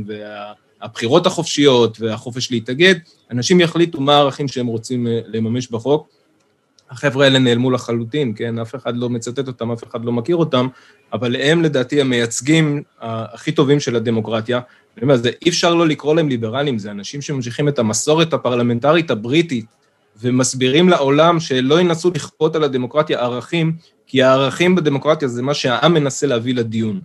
והבחירות 0.81 1.25
החופשיות 1.25 2.01
והחופש 2.01 2.51
להתאגד, 2.51 2.95
אנשים 3.31 3.59
יחליטו 3.59 4.01
מה 4.01 4.15
הערכים 4.15 4.47
שהם 4.47 4.67
רוצים 4.67 5.07
אה, 5.07 5.19
לממש 5.25 5.67
בחוק. 5.67 6.07
החבר'ה 6.89 7.25
האלה 7.25 7.39
נעלמו 7.39 7.71
לחלוטין, 7.71 8.33
כן? 8.35 8.59
אף 8.59 8.75
אחד 8.75 8.97
לא 8.97 9.09
מצטט 9.09 9.47
אותם, 9.47 9.71
אף 9.71 9.83
אחד 9.83 10.05
לא 10.05 10.11
מכיר 10.11 10.35
אותם, 10.35 10.67
אבל 11.13 11.35
הם 11.35 11.61
לדעתי 11.61 12.01
המייצגים 12.01 12.83
הכי 12.99 13.51
טובים 13.51 13.79
של 13.79 13.95
הדמוקרטיה. 13.95 14.59
אני 14.97 15.03
אומר, 15.03 15.15
זה, 15.15 15.31
אי 15.45 15.49
אפשר 15.49 15.73
לא 15.73 15.87
לקרוא 15.87 16.15
להם 16.15 16.29
ליברלים, 16.29 16.77
זה 16.77 16.91
אנשים 16.91 17.21
שממשיכים 17.21 17.67
את 17.67 17.79
המסורת 17.79 18.33
הפרלמנטרית 18.33 19.11
הבריטית, 19.11 19.65
ומסבירים 20.21 20.89
לעולם 20.89 21.39
שלא 21.39 21.79
ינסו 21.79 22.11
לכפות 22.15 22.55
על 22.55 22.63
הדמוקרטיה 22.63 23.19
ערכים 23.19 23.73
כי 24.07 24.23
הערכים 24.23 24.75
בדמוקרטיה 24.75 25.27
זה 25.27 25.41
מה 25.41 25.53
שהעם 25.53 25.93
מנסה 25.93 26.27
להביא 26.27 26.55
לדיון. 26.55 26.99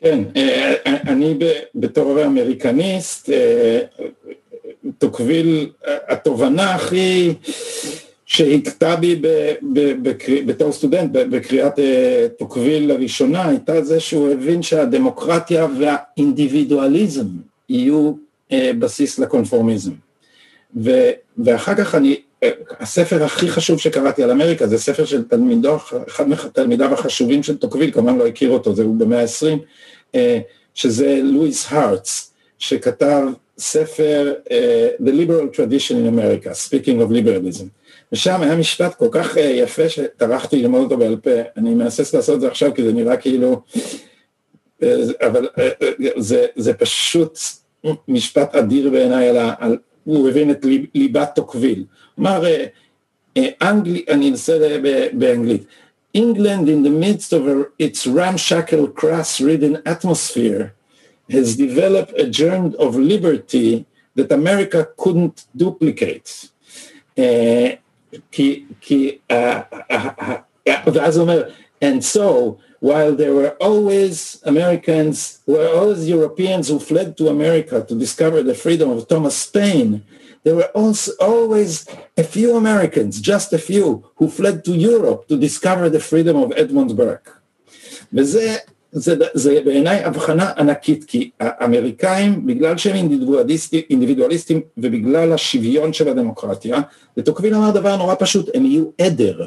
כן, 0.00 0.24
אה, 0.36 0.74
אה, 0.86 0.96
אני 1.02 1.38
בתור 1.74 2.24
אמריקניסט, 2.24 3.30
אה, 3.30 3.80
תוקביל, 4.98 5.70
התובנה 6.08 6.74
הכי 6.74 7.34
שהכתה 8.26 8.96
בי 8.96 9.22
בתור 10.46 10.72
סטודנט 10.72 11.10
בקריאת 11.12 11.78
תוקביל 12.38 12.92
לראשונה 12.92 13.48
הייתה 13.48 13.82
זה 13.82 14.00
שהוא 14.00 14.30
הבין 14.30 14.62
שהדמוקרטיה 14.62 15.66
והאינדיבידואליזם 15.78 17.26
יהיו 17.68 18.12
בסיס 18.52 19.18
לקונפורמיזם. 19.18 19.92
ואחר 21.38 21.74
כך 21.74 21.94
אני 21.94 22.20
הספר 22.80 23.24
הכי 23.24 23.48
חשוב 23.48 23.78
שקראתי 23.78 24.22
על 24.22 24.30
אמריקה 24.30 24.66
זה 24.66 24.78
ספר 24.78 25.04
של 25.04 25.24
תלמידו, 25.24 25.76
אחד 26.08 26.28
מתלמידיו 26.28 26.94
החשובים 26.94 27.42
של 27.42 27.56
טוקוויל, 27.56 27.90
כמובן 27.90 28.18
לא 28.18 28.26
הכיר 28.26 28.50
אותו, 28.50 28.74
זה 28.74 28.82
הוא 28.82 28.96
במאה 28.96 29.20
ה-20, 29.20 29.58
אה, 30.14 30.38
שזה 30.74 31.20
לואיס 31.22 31.66
הארץ, 31.68 32.32
שכתב 32.58 33.22
ספר 33.58 34.34
uh, 34.44 34.50
The 35.02 35.10
Liberal 35.10 35.56
Tradition 35.56 35.94
in 35.94 36.18
America, 36.18 36.54
Speaking 36.68 37.00
of 37.00 37.12
Liberalism. 37.12 37.64
ושם 38.12 38.42
היה 38.42 38.56
משפט 38.56 38.94
כל 38.94 39.08
כך 39.10 39.36
uh, 39.36 39.40
יפה 39.40 39.88
שטרחתי 39.88 40.62
ללמוד 40.62 40.82
אותו 40.82 40.96
בעל 40.96 41.16
פה, 41.16 41.30
אני 41.56 41.74
מהסס 41.74 42.14
לעשות 42.14 42.34
את 42.34 42.40
זה 42.40 42.48
עכשיו 42.48 42.74
כי 42.74 42.82
זה 42.82 42.92
נראה 42.92 43.16
כאילו, 43.16 43.62
אבל 45.20 45.48
זה, 46.16 46.46
זה 46.56 46.74
פשוט 46.74 47.38
משפט 48.08 48.54
אדיר 48.54 48.90
בעיניי 48.90 49.28
על, 49.28 49.36
על, 49.58 49.78
הוא 50.03 50.29
הבין 50.29 50.51
את 50.51 50.65
ליבת 50.95 51.29
טוקוויל. 51.35 51.85
אמר, 52.19 52.43
אנגלי, 53.37 54.05
אני 54.09 54.29
אנסה 54.29 54.77
באנגלית, 55.13 55.65
England 56.17 56.67
in 56.69 56.81
the 56.83 56.89
midst 56.89 57.33
of 57.33 57.41
its 57.77 58.07
ramshackle 58.07 58.87
crass-ridden 58.99 59.75
atmosphere 59.85 60.73
has 61.29 61.57
developed 61.57 62.13
a 62.17 62.27
germ 62.29 62.73
of 62.79 62.95
liberty 62.95 63.85
that 64.15 64.31
America 64.31 64.87
couldn't 65.01 65.45
duplicate. 65.57 66.47
כי, 68.31 68.63
כי, 68.81 69.17
ואז 70.93 71.17
הוא 71.17 71.23
אומר, 71.23 71.43
and 71.81 72.03
so 72.03 72.59
while 72.79 73.15
there 73.15 73.33
were 73.33 73.51
always 73.69 74.41
Americans, 74.43 75.39
were 75.47 75.67
always 75.79 76.07
Europeans 76.07 76.67
who 76.69 76.79
fled 76.79 77.17
to 77.17 77.29
America 77.29 77.83
to 77.87 77.95
discover 77.95 78.43
the 78.43 78.53
freedom 78.53 78.89
of 78.91 79.07
Thomas 79.07 79.37
Paine, 79.47 80.03
there 80.43 80.55
were 80.55 80.71
also 80.81 81.11
always 81.19 81.87
a 82.17 82.23
few 82.23 82.55
Americans, 82.55 83.19
just 83.19 83.53
a 83.53 83.57
few, 83.57 83.87
who 84.17 84.29
fled 84.29 84.63
to 84.65 84.73
Europe 84.91 85.27
to 85.29 85.35
discover 85.37 85.89
the 85.89 85.99
freedom 85.99 86.35
of 86.37 86.51
Edmund 86.55 86.95
Burke. 86.95 87.31
וזה 88.13 88.57
זה, 88.91 89.15
זה 89.33 89.61
בעיניי 89.65 90.03
הבחנה 90.03 90.51
ענקית, 90.57 91.03
כי 91.03 91.29
האמריקאים, 91.39 92.45
בגלל 92.47 92.77
שהם 92.77 92.95
אינדיבידואליסטים, 92.95 93.81
אינדיבידואליסטים 93.89 94.61
ובגלל 94.77 95.33
השוויון 95.33 95.93
של 95.93 96.07
הדמוקרטיה, 96.07 96.81
ותוקביל 97.17 97.55
אמר 97.55 97.71
דבר 97.71 97.95
נורא 97.95 98.15
פשוט, 98.19 98.49
הם 98.53 98.65
יהיו 98.65 98.85
עדר. 99.01 99.45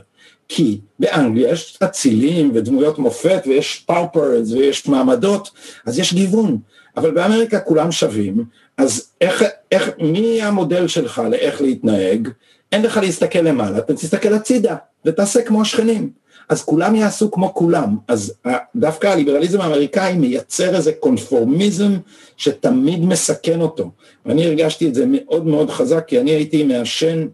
כי 0.56 0.80
באנגליה 1.00 1.50
יש 1.50 1.78
אצילים 1.84 2.52
ודמויות 2.54 3.00
מופת 3.00 3.44
ויש 3.46 3.84
paupers 3.88 4.52
ויש 4.52 4.88
מעמדות, 4.88 5.52
אז 5.86 6.00
יש 6.00 6.14
גיוון, 6.14 6.58
אבל 6.98 7.12
באמריקה 7.12 7.60
כולם 7.60 7.92
שווים, 7.92 8.46
אז 8.78 9.10
איך, 9.22 9.44
איך, 9.72 9.90
מי 10.00 10.42
המודל 10.42 10.88
שלך 10.88 11.22
לאיך 11.32 11.62
להתנהג? 11.62 12.30
אין 12.72 12.82
לך 12.82 12.98
להסתכל 12.98 13.40
למעלה, 13.40 13.78
אתה 13.78 13.94
תסתכל 13.94 14.34
הצידה 14.34 14.76
ותעשה 15.06 15.42
כמו 15.42 15.62
השכנים. 15.62 16.10
אז 16.50 16.64
כולם 16.64 16.96
יעשו 16.96 17.32
כמו 17.32 17.54
כולם, 17.54 17.98
אז 18.08 18.34
דווקא 18.76 19.08
הליברליזם 19.08 19.62
האמריקאי 19.62 20.14
מייצר 20.14 20.76
איזה 20.76 20.92
קונפורמיזם 20.94 21.92
שתמיד 22.38 23.06
מסכן 23.06 23.62
אותו, 23.62 23.92
ואני 24.26 24.46
הרגשתי 24.46 24.88
את 24.88 24.96
זה 24.96 25.06
מאוד 25.08 25.46
מאוד 25.46 25.70
חזק, 25.70 26.04
כי 26.08 26.20
אני 26.20 26.32
הייתי 26.32 26.64
מעשן 26.64 27.28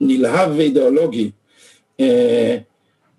נלהב 0.00 0.50
ואידיאולוגי, 0.56 1.24
אה, 1.24 1.38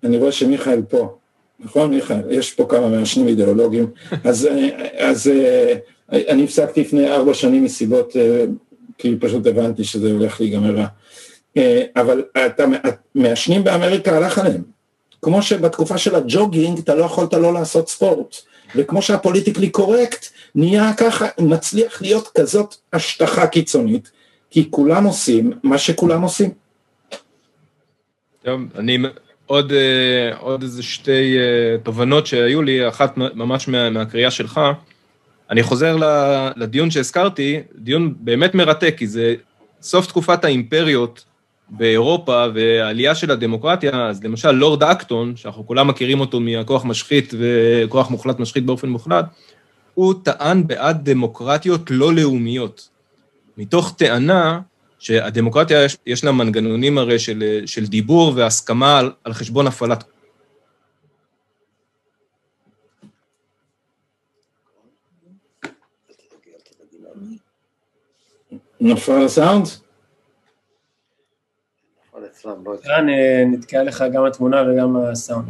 אני 0.04 0.16
רואה 0.18 0.32
שמיכאל 0.32 0.82
פה, 0.82 1.16
נכון 1.60 1.90
מיכאל? 1.90 2.30
יש 2.30 2.52
פה 2.54 2.66
כמה 2.68 2.88
מעשנים 2.88 3.28
אידיאולוגיים, 3.28 3.86
אז, 4.24 4.46
אה, 4.46 4.68
אז 5.08 5.28
אה, 5.28 5.74
אני 6.12 6.44
הפסקתי 6.44 6.80
לפני 6.80 7.10
ארבע 7.10 7.34
שנים 7.34 7.64
מסיבות, 7.64 8.16
כי 8.98 9.16
פשוט 9.20 9.46
הבנתי 9.46 9.84
שזה 9.84 10.12
הולך 10.12 10.40
להיגמר 10.40 10.76
רע. 10.76 10.86
אבל 11.96 12.22
מעשנים 13.14 13.64
באמריקה 13.64 14.16
הלך 14.16 14.38
עליהם, 14.38 14.62
כמו 15.22 15.42
שבתקופה 15.42 15.98
של 15.98 16.14
הג'וגינג 16.14 16.78
אתה 16.78 16.94
לא 16.94 17.04
יכולת 17.04 17.34
לא 17.34 17.54
לעשות 17.54 17.88
ספורט, 17.88 18.36
וכמו 18.76 19.02
שהפוליטיקלי 19.02 19.70
קורקט 19.70 20.26
נהיה 20.54 20.92
ככה, 20.96 21.26
מצליח 21.38 22.02
להיות 22.02 22.28
כזאת 22.38 22.74
השטחה 22.92 23.46
קיצונית, 23.46 24.10
כי 24.50 24.70
כולם 24.70 25.04
עושים 25.04 25.52
מה 25.62 25.78
שכולם 25.78 26.22
עושים. 26.22 26.50
טוב, 28.44 28.60
אני 28.78 28.98
עוד, 29.46 29.72
אה, 29.72 30.36
עוד 30.38 30.62
איזה 30.62 30.82
שתי 30.82 31.38
אה, 31.38 31.78
תובנות 31.82 32.26
שהיו 32.26 32.62
לי, 32.62 32.88
אחת 32.88 33.16
ממש 33.16 33.68
מה, 33.68 33.90
מהקריאה 33.90 34.30
שלך. 34.30 34.60
אני 35.50 35.62
חוזר 35.62 35.96
לדיון 36.56 36.90
שהזכרתי, 36.90 37.60
דיון 37.74 38.14
באמת 38.20 38.54
מרתק, 38.54 38.94
כי 38.98 39.06
זה 39.06 39.34
סוף 39.82 40.06
תקופת 40.06 40.44
האימפריות 40.44 41.24
באירופה 41.68 42.44
והעלייה 42.54 43.14
של 43.14 43.30
הדמוקרטיה, 43.30 44.06
אז 44.06 44.24
למשל 44.24 44.50
לורד 44.50 44.82
אקטון, 44.82 45.36
שאנחנו 45.36 45.66
כולם 45.66 45.88
מכירים 45.88 46.20
אותו 46.20 46.40
מהכוח 46.40 46.84
משחית 46.84 47.34
וכוח 47.38 48.10
מוחלט 48.10 48.38
משחית 48.38 48.66
באופן 48.66 48.88
מוחלט, 48.88 49.24
הוא 49.94 50.14
טען 50.22 50.66
בעד 50.66 51.10
דמוקרטיות 51.10 51.90
לא 51.90 52.14
לאומיות, 52.14 52.88
מתוך 53.58 53.94
טענה 53.98 54.60
שהדמוקרטיה 55.00 55.84
יש, 55.84 55.96
יש 56.06 56.24
לה 56.24 56.32
מנגנונים 56.32 56.98
הרי 56.98 57.18
של, 57.18 57.62
של 57.66 57.86
דיבור 57.86 58.32
והסכמה 58.36 58.98
על, 58.98 59.12
על 59.24 59.32
חשבון 59.32 59.66
הפעלת 59.66 60.04
נפל 68.80 69.24
הסאונד? 69.24 69.66
כאן 72.82 73.08
אה, 73.08 73.44
נתקעה 73.46 73.82
לך 73.82 74.04
גם 74.12 74.24
התמונה 74.24 74.62
וגם 74.62 74.96
הסאונד. 74.96 75.48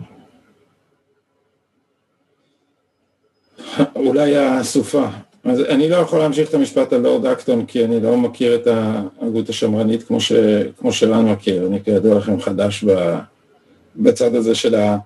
אולי 3.95 4.37
הסופה. 4.37 5.07
אז 5.44 5.61
אני 5.61 5.88
לא 5.88 5.96
יכול 5.96 6.18
להמשיך 6.18 6.48
את 6.48 6.55
המשפט 6.55 6.92
על 6.92 7.00
לורד 7.00 7.26
אקטון 7.26 7.66
כי 7.66 7.85
אני 7.85 8.00
לא 8.00 8.16
מכיר 8.16 8.55
את 8.55 8.66
ההגות 8.66 9.48
השמרנית 9.48 10.03
כמו, 10.03 10.20
ש, 10.20 10.33
כמו 10.79 10.92
שלנו 10.92 11.29
מכיר, 11.29 11.66
אני 11.66 11.85
כידוע 11.85 12.14
לכם 12.14 12.40
חדש 12.40 12.85
בצד 13.96 14.35
הזה 14.35 14.55
של, 14.55 14.74
ה, 14.74 14.96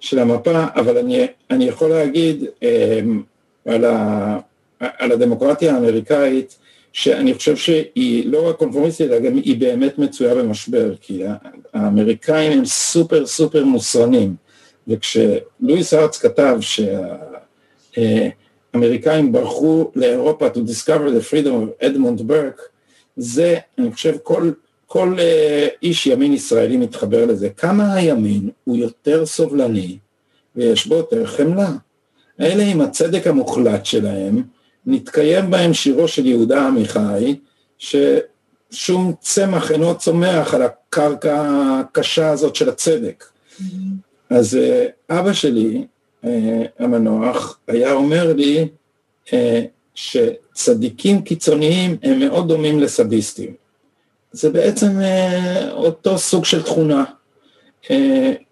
של 0.00 0.18
המפה, 0.18 0.64
אבל 0.76 0.98
אני, 0.98 1.26
אני 1.50 1.64
יכול 1.64 1.90
להגיד 1.90 2.44
אה, 2.62 3.00
על, 3.66 3.84
ה, 3.84 4.38
על 4.80 5.12
הדמוקרטיה 5.12 5.74
האמריקאית 5.74 6.56
שאני 6.92 7.34
חושב 7.34 7.56
שהיא 7.56 8.32
לא 8.32 8.48
רק 8.48 8.56
קונפורמיסטית, 8.56 9.10
אלא 9.10 9.18
גם 9.18 9.36
היא 9.36 9.60
באמת 9.60 9.98
מצויה 9.98 10.34
במשבר, 10.34 10.94
כי 11.00 11.22
האמריקאים 11.74 12.52
הם 12.52 12.64
סופר 12.64 13.26
סופר 13.26 13.64
מוסרנים, 13.64 14.34
וכשלואיס 14.88 15.94
ארץ 15.94 16.18
כתב 16.18 16.58
שהאמריקאים 18.76 19.32
ברחו 19.32 19.90
לאירופה 19.94 20.46
to 20.46 20.58
discover 20.58 21.10
the 21.10 21.30
freedom 21.30 21.46
of 21.46 21.84
Edmund 21.84 22.20
Burke, 22.30 22.62
זה, 23.16 23.58
אני 23.78 23.92
חושב, 23.92 24.16
כל, 24.22 24.50
כל 24.86 25.16
אה, 25.18 25.68
איש 25.82 26.06
ימין 26.06 26.32
ישראלי 26.32 26.76
מתחבר 26.76 27.26
לזה. 27.26 27.48
כמה 27.50 27.94
הימין 27.94 28.50
הוא 28.64 28.76
יותר 28.76 29.26
סובלני 29.26 29.98
ויש 30.56 30.86
בו 30.86 30.94
יותר 30.94 31.26
חמלה. 31.26 31.70
אלה 32.40 32.62
עם 32.64 32.80
הצדק 32.80 33.26
המוחלט 33.26 33.86
שלהם, 33.86 34.42
נתקיים 34.86 35.50
בהם 35.50 35.74
שירו 35.74 36.08
של 36.08 36.26
יהודה 36.26 36.66
עמיחי, 36.66 37.36
ששום 37.78 39.12
צמח 39.20 39.70
אינו 39.70 39.98
צומח 39.98 40.54
על 40.54 40.62
הקרקע 40.62 41.44
הקשה 41.80 42.30
הזאת 42.30 42.56
של 42.56 42.68
הצדק. 42.68 43.24
אז 44.30 44.56
אה, 44.56 44.86
אבא 45.10 45.32
שלי, 45.32 45.86
המנוח, 46.78 47.58
היה 47.68 47.92
אומר 47.92 48.32
לי 48.32 48.68
אה, 49.32 49.62
שצדיקים 49.94 51.22
קיצוניים 51.22 51.96
הם 52.02 52.18
מאוד 52.18 52.48
דומים 52.48 52.80
לסדיסטים. 52.80 53.54
זה 54.32 54.50
בעצם 54.50 54.90
אותו 55.72 56.18
סוג 56.18 56.44
של 56.44 56.62
תכונה. 56.62 57.04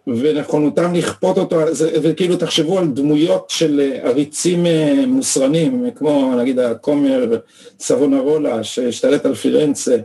ונכונותם 0.06 0.94
לכפות 0.94 1.38
אותו, 1.38 1.60
וכאילו 2.02 2.36
תחשבו 2.36 2.78
על 2.78 2.86
דמויות 2.86 3.50
של 3.50 3.80
אה, 3.80 4.08
עריצים 4.08 4.66
אה, 4.66 5.06
מוסרנים, 5.06 5.90
כמו 5.96 6.34
נגיד 6.40 6.58
הכומר 6.58 7.38
סבונרולה 7.80 8.64
שהשתלט 8.64 9.26
על 9.26 9.34
פירנצה 9.34 9.96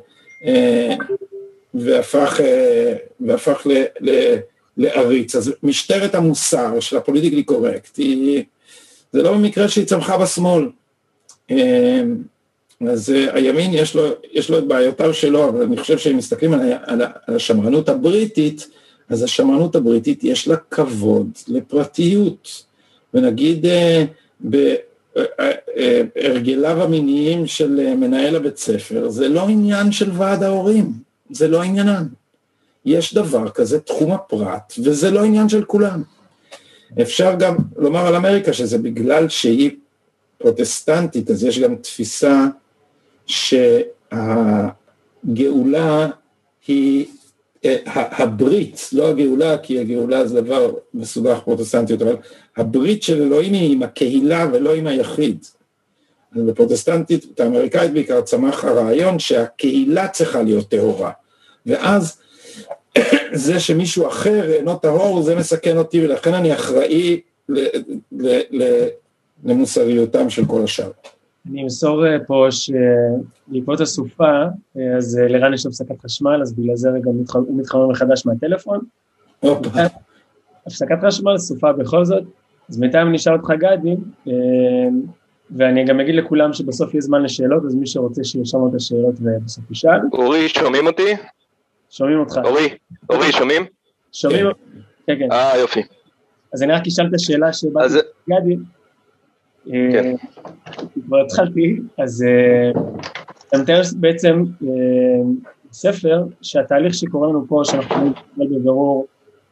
אה, 0.45 0.95
והפך, 1.73 2.39
והפך 3.19 3.67
ל, 3.67 3.84
ל, 3.99 4.36
לעריץ. 4.80 5.36
אז 5.36 5.54
משטרת 5.63 6.15
המוסר 6.15 6.80
של 6.80 6.98
הפוליטיקלי 6.98 7.44
קורקט, 7.44 7.98
היא, 7.98 8.44
זה 9.13 9.24
לא 9.24 9.34
במקרה 9.34 9.70
שהיא 9.70 9.86
צמחה 9.86 10.18
בשמאל. 10.18 10.70
אז 12.88 13.10
הימין 13.10 13.74
יש 13.74 13.96
לו, 13.96 14.08
יש 14.32 14.50
לו 14.50 14.58
את 14.58 14.68
בעיותיו 14.68 15.13
שלו, 15.13 15.50
אבל 15.50 15.62
אני 15.62 15.78
חושב 15.78 15.98
שהם 15.98 16.18
מסתכלים 16.18 16.54
על, 16.54 16.74
על, 16.84 17.02
על 17.28 17.36
השמרנות 17.36 17.89
הבריטית, 17.89 18.68
אז 19.10 19.24
השמרנות 19.24 19.76
הבריטית 19.76 20.24
יש 20.24 20.48
לה 20.48 20.56
כבוד 20.56 21.30
לפרטיות, 21.48 22.63
ונגיד 23.13 23.65
אה, 23.65 24.06
בהרגליו 24.39 24.76
אה, 26.76 26.80
אה, 26.80 26.84
המיניים 26.84 27.48
של 27.48 27.96
מנהל 27.96 28.36
הבית 28.36 28.58
ספר, 28.58 29.10
זה 29.10 29.30
לא 29.30 29.50
עניין 29.50 29.92
של 29.92 30.12
ועד 30.13 30.44
ההורים, 30.44 30.94
זה 31.30 31.48
לא 31.48 31.62
עניינם. 31.62 32.18
יש 32.89 33.13
דבר 33.13 33.49
כזה, 33.49 33.80
תחום 33.80 34.12
הפרט, 34.12 34.73
וזה 34.84 35.12
לא 35.12 35.23
עניין 35.23 35.49
של 35.49 35.63
כולם. 35.65 36.04
אפשר 37.02 37.36
גם 37.39 37.56
לומר 37.78 38.08
על 38.08 38.15
אמריקה 38.15 38.54
שזה 38.54 38.78
בגלל 38.78 39.30
שהיא 39.30 39.71
פרוטסטנטית, 40.38 41.30
אז 41.30 41.43
יש 41.43 41.60
גם 41.60 41.75
תפיסה 41.75 42.45
שהגאולה 43.25 44.47
היא 46.67 47.06
אה, 47.65 47.78
הברית, 47.95 48.89
לא 48.93 49.10
הגאולה, 49.10 49.58
כי 49.58 49.80
הגאולה 49.80 50.28
זה 50.28 50.41
דבר 50.41 50.73
מסובך 50.93 51.39
פרוטסטנטיות, 51.39 52.02
אבל 52.02 52.15
הברית 52.58 53.04
של 53.04 53.21
אלוהים 53.21 53.54
היא 53.54 53.73
עם 53.73 53.84
הקהילה 53.84 54.47
ולא 54.54 54.75
עם 54.75 54.88
היחיד. 54.88 55.45
בפרוטסטנטית, 56.36 57.39
האמריקאית 57.39 57.93
בעיקר, 57.93 58.21
צמח 58.21 58.65
הרעיון 58.65 59.19
שהקהילה 59.19 60.08
צריכה 60.08 60.43
להיות 60.43 60.69
טהורה. 60.69 61.12
ואז 61.65 62.17
זה 63.34 63.60
שמישהו 63.60 64.08
אחר 64.08 64.52
אינו 64.54 64.75
טהור, 64.75 65.21
זה 65.21 65.36
מסכן 65.36 65.78
אותי, 65.78 66.06
ולכן 66.06 66.34
אני 66.34 66.54
אחראי 66.54 67.21
למוסריותם 69.43 70.30
של 70.30 70.45
כל 70.45 70.63
השאר. 70.63 70.91
אני 71.52 71.63
אמסור 71.63 72.08
אה, 72.08 72.17
פה 72.28 72.47
שבעקבות 72.52 73.82
הסופה, 73.82 74.43
אה, 74.78 74.97
אז 74.97 75.19
אה, 75.21 75.28
לרן 75.28 75.54
יש 75.54 75.65
הפסקת 75.65 76.02
חשמל, 76.06 76.41
אז 76.41 76.54
בגלל 76.54 76.75
זה 76.75 76.89
רגע 76.89 77.10
הוא 77.34 77.58
מתחמם 77.58 77.89
מחדש 77.89 78.25
מהטלפון. 78.25 78.80
הפסקת 80.67 80.97
חשמל, 81.08 81.38
סופה 81.38 81.71
בכל 81.73 82.06
זאת. 82.06 82.23
אז 82.69 82.80
בינתיים 82.80 83.08
אני 83.08 83.17
אשאל 83.17 83.34
אותך 83.34 83.52
גדי, 83.52 83.95
ואני 85.52 85.86
גם 85.86 85.99
אגיד 85.99 86.15
לכולם 86.15 86.54
שבסוף 86.54 86.93
יהיה 86.93 87.02
זמן 87.02 87.23
לשאלות, 87.23 87.65
אז 87.65 87.75
מי 87.75 87.88
שרוצה 87.88 88.23
שירשום 88.23 88.69
את 88.69 88.75
השאלות 88.75 89.15
ובסוף 89.21 89.71
ישאל. 89.71 89.99
אורי, 90.13 90.49
שומעים 90.49 90.88
אותי? 90.88 91.13
שומעים 91.89 92.19
אותך. 92.19 92.39
אורי, 92.45 92.69
אורי, 93.10 93.32
שומעים? 93.32 93.63
שומעים, 94.12 94.45
כן, 95.08 95.15
כן. 95.19 95.32
אה, 95.32 95.58
יופי. 95.58 95.82
אז 96.54 96.63
אני 96.63 96.73
רק 96.73 96.88
אשאל 96.88 97.06
את 97.08 97.13
השאלה 97.13 97.54
שבאתי 97.54 97.93
גדי. 98.30 98.56
כן. 99.65 100.15
כבר 101.06 101.21
התחלתי, 101.25 101.80
אז 101.97 102.23
אה, 102.28 102.82
אתה 103.47 103.58
מתאר 103.58 103.82
בעצם 103.95 104.43
אה, 104.63 104.69
ספר 105.71 106.23
שהתהליך 106.41 106.93
שקורה 106.93 107.28
לנו 107.28 107.45
פה, 107.47 107.62
שאנחנו 107.63 107.95
יכולים 107.95 108.13
בבירור 108.38 109.08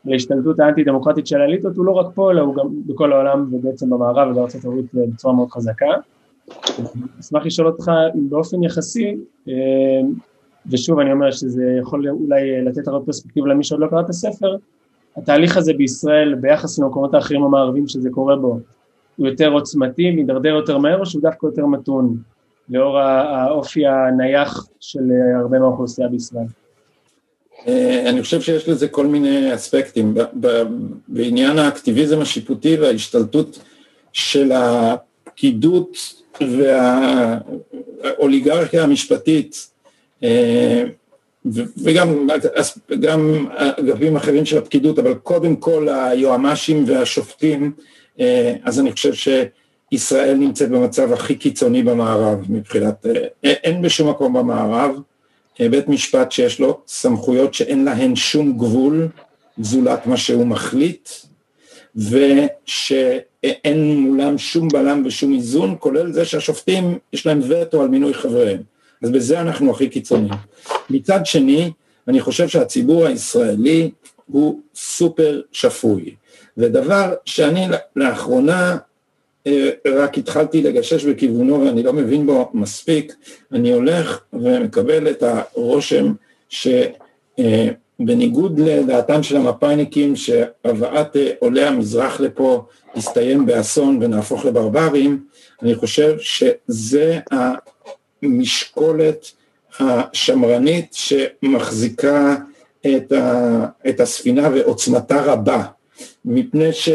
להשתלטות 0.06 0.60
האנטי-דמוקרטית 0.60 1.28
של 1.28 1.41
האליטות 1.41 1.78
הוא 1.78 1.86
לא 1.86 1.91
רק 1.91 2.06
פה, 2.15 2.32
אלא 2.32 2.41
הוא 2.41 2.56
גם 2.56 2.67
בכל 2.86 3.13
העולם 3.13 3.54
ובעצם 3.54 3.89
במערב 3.89 4.32
ובארצות 4.32 4.65
הברית 4.65 4.86
בצורה 4.93 5.34
מאוד 5.34 5.50
חזקה. 5.52 5.86
אשמח 7.19 7.45
לשאול 7.45 7.67
אותך 7.67 7.91
אם 8.15 8.30
באופן 8.30 8.63
יחסי, 8.63 9.17
אה, 9.47 9.54
ושוב 10.71 10.99
אני 10.99 11.12
אומר 11.12 11.32
שזה 11.32 11.63
יכול 11.82 12.10
אולי 12.10 12.65
לתת 12.65 12.88
הרבה 12.88 13.06
פרספקטיבה 13.06 13.47
למי 13.47 13.63
שעוד 13.63 13.82
לא 13.82 13.88
קרא 13.88 14.01
את 14.01 14.10
הספר, 14.10 14.56
התהליך 15.17 15.58
הזה 15.58 15.73
בישראל 15.73 16.36
ביחס 16.36 16.80
למקומות 16.80 17.13
האחרים 17.13 17.43
המערבים 17.43 17.88
שזה 17.88 18.10
קורה 18.10 18.36
בו, 18.36 18.60
הוא 19.17 19.27
יותר 19.27 19.49
עוצמתי, 19.49 20.12
מידרדר 20.12 20.49
יותר 20.49 20.77
מהר 20.77 20.99
או 20.99 21.06
שהוא 21.06 21.21
דווקא 21.21 21.45
יותר 21.45 21.65
מתון, 21.65 22.17
לאור 22.69 22.99
האופי 22.99 23.88
הנייח 23.88 24.67
של 24.80 25.12
הרבה 25.39 25.60
מהאוכלוסייה 25.60 26.08
בישראל? 26.08 26.45
אה, 27.67 28.10
אני 28.10 28.21
חושב 28.21 28.41
שיש 28.41 28.69
לזה 28.69 28.88
כל 28.88 29.08
מיני 29.08 29.56
אספקטים. 29.56 30.15
בעניין 31.08 31.60
האקטיביזם 31.60 32.21
השיפוטי 32.21 32.77
וההשתלטות 32.77 33.60
של 34.13 34.51
הפקידות 34.51 35.97
והאוליגרכיה 38.01 38.84
המשפטית, 38.84 39.69
וגם 41.84 42.27
גם 42.99 43.47
אגפים 43.56 44.15
אחרים 44.15 44.45
של 44.45 44.58
הפקידות, 44.58 44.99
אבל 44.99 45.13
קודם 45.13 45.56
כל 45.56 45.88
היועמ"שים 45.89 46.84
והשופטים, 46.88 47.71
אה, 48.19 48.56
אז 48.63 48.80
אני 48.80 48.91
חושב 48.91 49.13
שישראל 49.13 50.36
נמצאת 50.36 50.69
במצב 50.69 51.13
הכי 51.13 51.36
קיצוני 51.36 51.84
במערב 51.84 52.39
מבחינת, 52.49 53.06
אין 53.43 53.82
בשום 53.82 54.10
מקום 54.10 54.34
במערב 54.34 54.95
בית 55.60 55.88
משפט 55.88 56.32
שיש 56.32 56.60
לו 56.60 56.80
סמכויות 56.88 57.53
שאין 57.53 57.86
להן 57.86 58.15
שום 58.15 58.58
גבול 58.58 59.08
זולת 59.58 60.08
מה 60.08 60.17
שהוא 60.17 60.45
מחליט 60.45 61.10
ושאין 61.95 63.17
מולם 63.97 64.38
שום 64.38 64.67
בלם 64.67 65.03
ושום 65.06 65.34
איזון 65.34 65.75
כולל 65.80 66.12
זה 66.12 66.25
שהשופטים 66.25 66.97
יש 67.13 67.25
להם 67.25 67.39
וטו 67.49 67.82
על 67.82 67.88
מינוי 67.88 68.13
חבריהם 68.13 68.77
אז 69.04 69.10
בזה 69.10 69.42
אנחנו 69.42 69.72
הכי 69.72 69.90
קיצוניים. 69.90 70.34
מצד 70.90 71.26
שני 71.26 71.72
אני 72.08 72.22
חושב 72.22 72.48
שהציבור 72.48 73.06
הישראלי 73.06 73.92
הוא 74.26 74.60
סופר 74.76 75.42
שפוי 75.52 76.16
ודבר 76.58 77.14
שאני 77.26 77.68
לאחרונה 77.96 78.78
אה, 79.48 79.70
רק 79.88 80.18
התחלתי 80.18 80.62
לגשש 80.62 81.06
בכיוונו 81.06 81.66
ואני 81.66 81.84
לא 81.84 81.94
מבין 81.94 82.26
בו 82.26 82.52
מספיק, 82.54 83.16
אני 83.52 83.74
הולך 83.74 84.20
ומקבל 84.34 85.10
את 85.10 85.24
הרושם 85.24 86.14
שבניגוד 87.40 88.60
אה, 88.60 88.66
לדעתם 88.80 89.24
של 89.24 89.38
המפא"יניקים 89.38 90.16
שהבאת 90.16 91.16
אה, 91.16 91.32
עולי 91.40 91.64
המזרח 91.64 92.20
לפה 92.20 92.66
יסתיים 92.96 93.46
באסון 93.46 94.00
ונהפוך 94.02 94.46
לברברים, 94.46 95.24
אני 95.62 95.76
חושב 95.76 96.16
שזה 96.20 97.20
המשקולת 98.23 99.32
השמרנית 99.80 100.93
שמחזיקה 100.93 102.36
את, 102.82 103.12
ה, 103.12 103.65
את 103.89 103.99
הספינה 103.99 104.49
ועוצמתה 104.53 105.21
רבה. 105.21 105.63
מפני, 106.25 106.73
ש, 106.73 106.89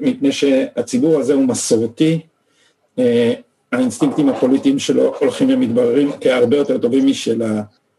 מפני 0.00 0.32
שהציבור 0.32 1.20
הזה 1.20 1.34
הוא 1.34 1.44
מסורתי, 1.44 2.20
אה, 2.98 3.32
האינסטינקטים 3.72 4.28
הפוליטיים 4.28 4.78
שלו 4.78 5.14
הולכים 5.20 5.50
ומתבררים 5.50 6.10
כהרבה 6.20 6.56
יותר 6.56 6.78
טובים 6.78 7.06
משל 7.06 7.42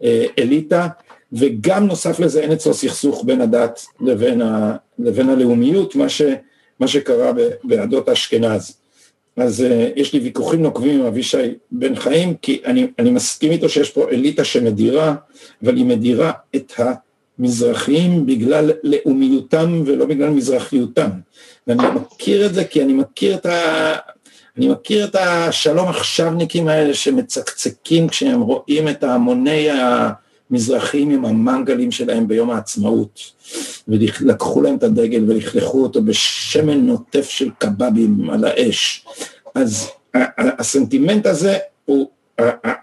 האליטה, 0.02 0.88
וגם 1.34 1.88
נוסף 1.88 2.20
לזה 2.20 2.42
אין 2.42 2.52
אצלו 2.52 2.74
סכסוך 2.74 3.24
בין 3.26 3.42
הדת 3.42 3.86
לבין, 4.02 4.42
ה, 4.42 4.76
לבין 5.00 5.30
הלאומיות, 5.30 5.96
מה, 5.96 6.10
ש, 6.10 6.22
מה 6.80 6.88
שקרה 6.88 7.32
בעדות 7.64 8.10
אשכנז. 8.10 8.78
אז 9.38 9.62
uh, 9.62 10.00
יש 10.00 10.14
לי 10.14 10.20
ויכוחים 10.20 10.62
נוקבים 10.62 11.00
עם 11.00 11.06
אבישי 11.06 11.54
בן 11.72 11.96
חיים, 11.96 12.34
כי 12.42 12.62
אני, 12.66 12.88
אני 13.00 13.12
מסכים 13.12 13.52
איתו 13.52 13.70
שיש 13.70 13.90
פה 13.90 14.10
אליטה 14.10 14.44
שמדירה, 14.44 15.16
אבל 15.64 15.78
היא 15.78 15.86
מדירה 15.86 16.32
את 16.56 16.80
ה... 16.80 16.94
מזרחיים 17.40 18.26
בגלל 18.26 18.72
לאומיותם 18.84 19.82
ולא 19.86 20.06
בגלל 20.06 20.30
מזרחיותם. 20.30 21.10
ואני 21.68 21.84
מכיר 21.96 22.46
את 22.46 22.54
זה 22.54 22.64
כי 22.64 22.82
אני 22.82 22.94
מכיר 22.94 23.36
את 23.36 23.46
ה... 23.46 23.96
אני 24.58 24.68
מכיר 24.68 25.06
את 25.06 25.16
השלום 25.16 25.88
עכשווניקים 25.88 26.68
האלה 26.68 26.94
שמצקצקים 26.94 28.08
כשהם 28.08 28.42
רואים 28.42 28.90
את 28.90 29.04
ההמוני 29.04 29.68
המזרחים 30.52 31.10
עם 31.10 31.26
המנגלים 31.26 31.92
שלהם 31.92 32.28
ביום 32.28 32.50
העצמאות 32.52 33.20
ולקחו 33.88 34.62
להם 34.62 34.76
את 34.76 34.84
הדגל 34.84 35.24
ולכלכו 35.28 35.84
אותו 35.84 36.02
בשמן 36.02 36.86
נוטף 36.86 37.30
של 37.30 37.50
קבבים 37.58 38.30
על 38.30 38.46
האש. 38.46 39.06
אז 39.56 39.90
הסנטימנט 40.38 41.26
הזה 41.26 41.58
הוא, 41.86 42.10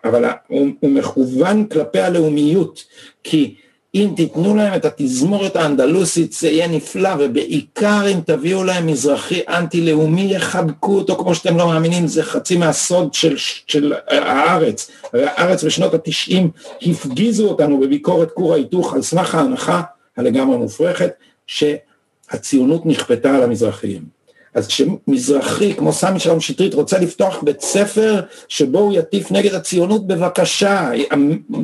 אבל 0.04 0.24
הוא, 0.46 0.68
הוא 0.80 0.90
מכוון 0.90 1.66
כלפי 1.66 2.00
הלאומיות, 2.00 2.84
כי 3.24 3.54
אם 3.94 4.12
תיתנו 4.16 4.56
להם 4.56 4.74
את 4.74 4.84
התזמורת 4.84 5.56
האנדלוסית 5.56 6.32
זה 6.32 6.48
יהיה 6.48 6.68
נפלא 6.68 7.10
ובעיקר 7.18 8.02
אם 8.12 8.20
תביאו 8.26 8.64
להם 8.64 8.86
מזרחי 8.86 9.40
אנטי-לאומי 9.48 10.34
יחבקו 10.34 10.98
אותו 10.98 11.16
כמו 11.16 11.34
שאתם 11.34 11.56
לא 11.56 11.66
מאמינים 11.66 12.06
זה 12.06 12.22
חצי 12.22 12.56
מהסוד 12.56 13.14
של, 13.14 13.36
של 13.36 13.92
הארץ. 14.08 14.90
הרי 15.12 15.26
הארץ 15.26 15.64
בשנות 15.64 15.94
התשעים 15.94 16.50
הפגיזו 16.82 17.48
אותנו 17.48 17.80
בביקורת 17.80 18.30
כור 18.30 18.52
ההיתוך 18.54 18.94
על 18.94 19.02
סמך 19.02 19.34
ההנחה 19.34 19.82
הלגמרי 20.16 20.56
מופרכת 20.56 21.12
שהציונות 21.46 22.86
נכפתה 22.86 23.36
על 23.36 23.42
המזרחיים 23.42 24.21
אז 24.54 24.66
כשמזרחי 24.66 25.74
כמו 25.74 25.92
סמי 25.92 26.20
שלום 26.20 26.40
שטרית 26.40 26.74
רוצה 26.74 26.98
לפתוח 26.98 27.42
בית 27.42 27.60
ספר 27.60 28.20
שבו 28.48 28.78
הוא 28.78 28.92
יטיף 28.92 29.30
נגד 29.30 29.54
הציונות 29.54 30.06
בבקשה, 30.06 30.90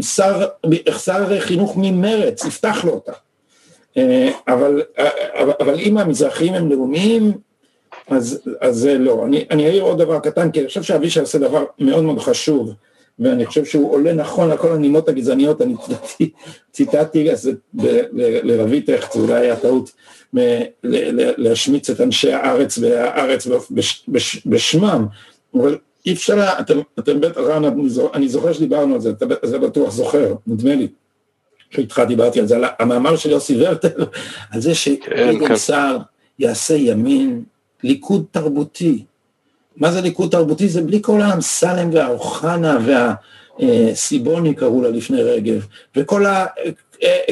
שר, 0.00 0.46
שר 0.98 1.40
חינוך 1.40 1.76
ממרץ 1.76 2.44
יפתח 2.44 2.84
לו 2.84 2.92
אותה. 2.92 3.12
אה, 3.96 4.30
אבל, 4.48 4.82
אבל, 5.34 5.52
אבל 5.60 5.80
אם 5.80 5.98
המזרחים 5.98 6.54
הם 6.54 6.70
לאומיים 6.70 7.32
אז, 8.10 8.40
אז 8.60 8.76
זה 8.76 8.98
לא. 8.98 9.24
אני, 9.26 9.44
אני 9.50 9.66
אעיר 9.66 9.82
עוד 9.82 9.98
דבר 9.98 10.18
קטן 10.18 10.50
כי 10.50 10.60
אני 10.60 10.68
חושב 10.68 10.82
שאבישי 10.82 11.20
עושה 11.20 11.38
דבר 11.38 11.64
מאוד 11.78 12.04
מאוד 12.04 12.18
חשוב 12.18 12.72
ואני 13.18 13.46
חושב 13.46 13.64
שהוא 13.64 13.92
עולה 13.92 14.12
נכון 14.12 14.50
לכל 14.50 14.72
הנימות 14.72 15.08
הגזעניות, 15.08 15.62
אני 15.62 15.74
ציטטתי 16.72 17.28
לרבי 18.42 18.80
טכט, 18.80 19.12
זה 19.12 19.20
אולי 19.20 19.40
היה 19.40 19.56
טעות, 19.56 19.90
להשמיץ 21.38 21.90
את 21.90 22.00
אנשי 22.00 22.32
הארץ 22.32 22.78
והארץ 22.78 23.48
בשמם, 24.46 25.06
אבל 25.54 25.78
אי 26.06 26.12
אפשר, 26.12 26.60
אתם, 26.60 26.78
אתם 26.98 27.20
בטח, 27.20 27.40
רן, 27.40 27.64
אני 28.14 28.28
זוכר 28.28 28.52
שדיברנו 28.52 28.94
על 28.94 29.00
זה, 29.00 29.10
אתה 29.10 29.58
בטוח 29.58 29.90
זוכר, 29.90 30.34
נדמה 30.46 30.74
לי, 30.74 30.88
שאיתך 31.70 32.02
דיברתי 32.08 32.40
על 32.40 32.46
זה, 32.46 32.56
על 32.56 32.64
המאמר 32.78 33.16
של 33.16 33.30
יוסי 33.30 33.56
ורטר, 33.58 34.04
על 34.50 34.60
זה 34.60 34.74
שגדעון 34.74 35.38
כן, 35.38 35.48
כן. 35.48 35.56
סער 35.56 35.98
יעשה 36.38 36.74
ימין, 36.74 37.42
ליכוד 37.82 38.24
תרבותי. 38.30 39.04
מה 39.78 39.92
זה 39.92 40.00
ליכוד 40.00 40.30
תרבותי? 40.30 40.68
זה 40.68 40.82
בלי 40.82 40.98
כל 41.02 41.20
האמסלם 41.20 41.90
והאוחנה 41.92 42.78
והסיבוני 43.60 44.54
קראו 44.54 44.82
לה 44.82 44.88
לפני 44.88 45.22
רגב, 45.22 45.66
וכל 45.96 46.26
ה... 46.26 46.46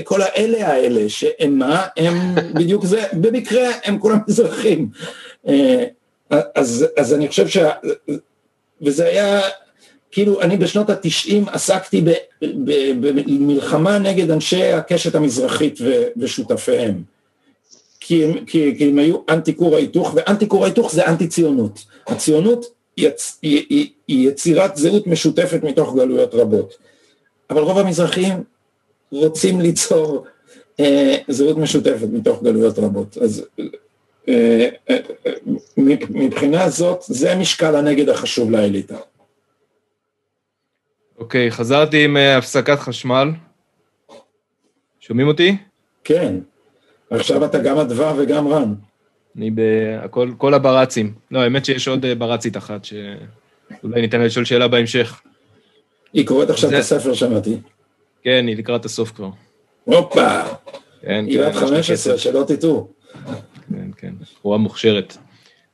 כל 0.04 0.22
האלה 0.22 0.68
האלה, 0.68 1.08
שהם 1.08 1.58
מה? 1.58 1.86
הם 1.96 2.34
בדיוק 2.58 2.84
זה, 2.84 3.04
במקרה 3.12 3.68
הם 3.84 3.98
כולם 3.98 4.18
מזרחים. 4.28 4.88
אז, 6.30 6.86
אז 6.96 7.14
אני 7.14 7.28
חושב 7.28 7.48
ש... 7.48 7.58
וזה 8.82 9.06
היה, 9.06 9.40
כאילו, 10.10 10.42
אני 10.42 10.56
בשנות 10.56 10.90
התשעים 10.90 11.48
עסקתי 11.48 12.04
במלחמה 13.00 13.98
נגד 13.98 14.30
אנשי 14.30 14.72
הקשת 14.72 15.14
המזרחית 15.14 15.78
ושותפיהם. 16.16 17.15
כי 18.06 18.24
הם, 18.24 18.44
כי, 18.44 18.74
כי 18.78 18.88
הם 18.88 18.98
היו 18.98 19.16
אנטי 19.28 19.56
כור 19.56 19.74
ההיתוך, 19.76 20.14
ואנטי 20.14 20.48
כור 20.48 20.64
ההיתוך 20.64 20.92
זה 20.92 21.06
אנטי 21.06 21.28
ציונות. 21.28 21.84
הציונות 22.06 22.66
יצ, 22.96 23.38
היא, 23.42 23.66
היא, 23.70 23.90
היא 24.08 24.28
יצירת 24.28 24.76
זהות 24.76 25.06
משותפת 25.06 25.62
מתוך 25.62 25.94
גלויות 25.94 26.34
רבות. 26.34 26.76
אבל 27.50 27.60
רוב 27.60 27.78
המזרחים 27.78 28.44
רוצים 29.10 29.60
ליצור 29.60 30.26
אה, 30.80 31.16
זהות 31.28 31.56
משותפת 31.56 32.08
מתוך 32.12 32.42
גלויות 32.42 32.78
רבות. 32.78 33.18
אז 33.18 33.44
אה, 34.28 34.68
אה, 34.90 34.96
מבחינה 36.08 36.68
זאת, 36.68 37.02
זה 37.06 37.34
משקל 37.34 37.76
הנגד 37.76 38.08
החשוב 38.08 38.50
לאליטה. 38.50 38.96
אוקיי, 41.18 41.50
חזרתי 41.50 42.04
עם 42.04 42.16
אה, 42.16 42.38
הפסקת 42.38 42.78
חשמל. 42.78 43.28
שומעים 45.00 45.28
אותי? 45.28 45.56
כן. 46.04 46.36
עכשיו 47.10 47.44
אתה 47.44 47.58
גם 47.58 47.78
אדווה 47.78 48.12
וגם 48.18 48.48
רן. 48.48 48.74
אני 49.36 49.50
בכל 49.54 50.30
כל 50.38 50.54
הברצים. 50.54 51.14
לא, 51.30 51.40
האמת 51.40 51.64
שיש 51.64 51.88
עוד 51.88 52.04
אה, 52.04 52.14
ברצית 52.14 52.56
אחת 52.56 52.84
שאולי 52.84 54.00
ניתן 54.00 54.18
לה 54.20 54.26
לשאול 54.26 54.44
שאלה 54.44 54.68
בהמשך. 54.68 55.20
היא 56.12 56.26
קוראת 56.26 56.50
עכשיו 56.50 56.70
זה... 56.70 56.76
את 56.76 56.80
הספר, 56.80 57.14
שמעתי. 57.14 57.56
כן, 58.22 58.44
היא 58.48 58.56
לקראת 58.56 58.84
הסוף 58.84 59.12
כבר. 59.12 59.30
הופה. 59.84 60.42
כן, 61.02 61.24
היא 61.28 61.40
בת 61.40 61.54
כן, 61.54 61.60
לה 61.60 61.66
15, 61.66 62.14
קצב. 62.14 62.22
שלא 62.22 62.44
תטעו. 62.48 62.88
כן, 63.68 63.90
כן, 63.96 64.12
בחורה 64.20 64.58
מוכשרת. 64.58 65.16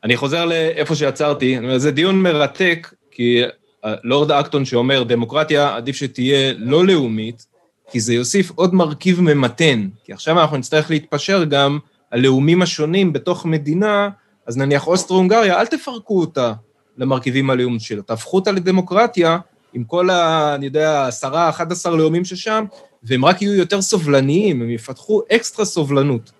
אני 0.05 0.17
חוזר 0.17 0.45
לאיפה 0.45 0.95
שעצרתי, 0.95 1.57
אני 1.59 1.67
אומר, 1.67 1.79
זה 1.79 1.91
דיון 1.91 2.23
מרתק, 2.23 2.95
כי 3.11 3.43
אה, 3.85 3.95
לורד 4.05 4.31
אקטון 4.33 4.65
שאומר, 4.65 5.03
דמוקרטיה 5.03 5.77
עדיף 5.77 5.97
שתהיה 5.97 6.53
לא 6.59 6.87
לאומית, 6.87 7.47
כי 7.93 8.01
זה 8.01 8.15
יוסיף 8.15 8.51
עוד 8.55 8.75
מרכיב 8.75 9.21
ממתן, 9.21 9.89
כי 10.05 10.13
עכשיו 10.13 10.41
אנחנו 10.41 10.57
נצטרך 10.57 10.91
להתפשר 10.91 11.45
גם 11.45 11.79
על 12.11 12.21
לאומים 12.21 12.63
השונים 12.63 13.13
בתוך 13.13 13.47
מדינה, 13.47 14.09
אז 14.47 14.57
נניח 14.57 14.87
אוסטרו-הונגריה, 14.87 15.61
אל 15.61 15.67
תפרקו 15.67 16.21
אותה 16.21 16.53
למרכיבים 16.99 17.51
הלאומיים 17.51 17.81
שלה, 17.81 18.03
תהפכו 18.03 18.37
אותה 18.37 18.53
לדמוקרטיה 18.53 19.39
עם 19.75 19.85
כל 19.85 20.11
ה... 20.11 20.55
אני 20.55 20.67
יודע, 20.67 21.07
עשרה, 21.07 21.49
11 21.49 21.97
לאומים 21.97 22.25
ששם, 22.25 22.65
והם 23.03 23.25
רק 23.25 23.43
יהיו 23.43 23.55
יותר 23.55 23.83
סובלניים, 23.83 24.63
הם 24.63 24.71
יפתחו 24.71 25.23
אקסטרה 25.33 25.65
סובלנות. 25.65 26.33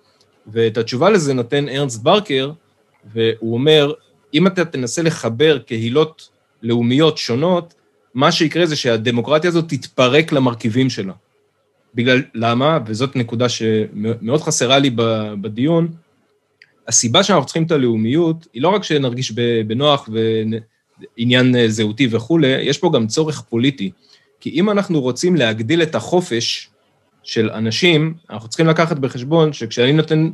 ואת 0.47 0.77
התשובה 0.77 1.09
לזה 1.09 1.33
נותן 1.33 1.69
ארנסט 1.69 2.01
ברקר, 2.01 2.51
והוא 3.13 3.53
אומר, 3.53 3.93
אם 4.33 4.47
אתה 4.47 4.65
תנסה 4.65 5.01
לחבר 5.01 5.59
קהילות 5.59 6.29
לאומיות 6.63 7.17
שונות, 7.17 7.73
מה 8.13 8.31
שיקרה 8.31 8.65
זה 8.65 8.75
שהדמוקרטיה 8.75 9.49
הזאת 9.49 9.69
תתפרק 9.69 10.31
למרכיבים 10.31 10.89
שלה. 10.89 11.13
בגלל, 11.95 12.21
למה? 12.33 12.79
וזאת 12.85 13.15
נקודה 13.15 13.49
שמאוד 13.49 14.41
חסרה 14.41 14.79
לי 14.79 14.91
בדיון, 15.41 15.87
הסיבה 16.87 17.23
שאנחנו 17.23 17.45
צריכים 17.45 17.63
את 17.63 17.71
הלאומיות, 17.71 18.47
היא 18.53 18.61
לא 18.61 18.69
רק 18.69 18.83
שנרגיש 18.83 19.31
בנוח 19.67 20.09
ועניין 21.17 21.55
זהותי 21.67 22.07
וכולי, 22.11 22.47
יש 22.47 22.77
פה 22.77 22.91
גם 22.93 23.07
צורך 23.07 23.41
פוליטי. 23.41 23.91
כי 24.39 24.49
אם 24.49 24.69
אנחנו 24.69 25.01
רוצים 25.01 25.35
להגדיל 25.35 25.83
את 25.83 25.95
החופש 25.95 26.69
של 27.23 27.49
אנשים, 27.49 28.13
אנחנו 28.29 28.49
צריכים 28.49 28.67
לקחת 28.67 28.97
בחשבון 28.97 29.53
שכשאני 29.53 29.93
נותן 29.93 30.31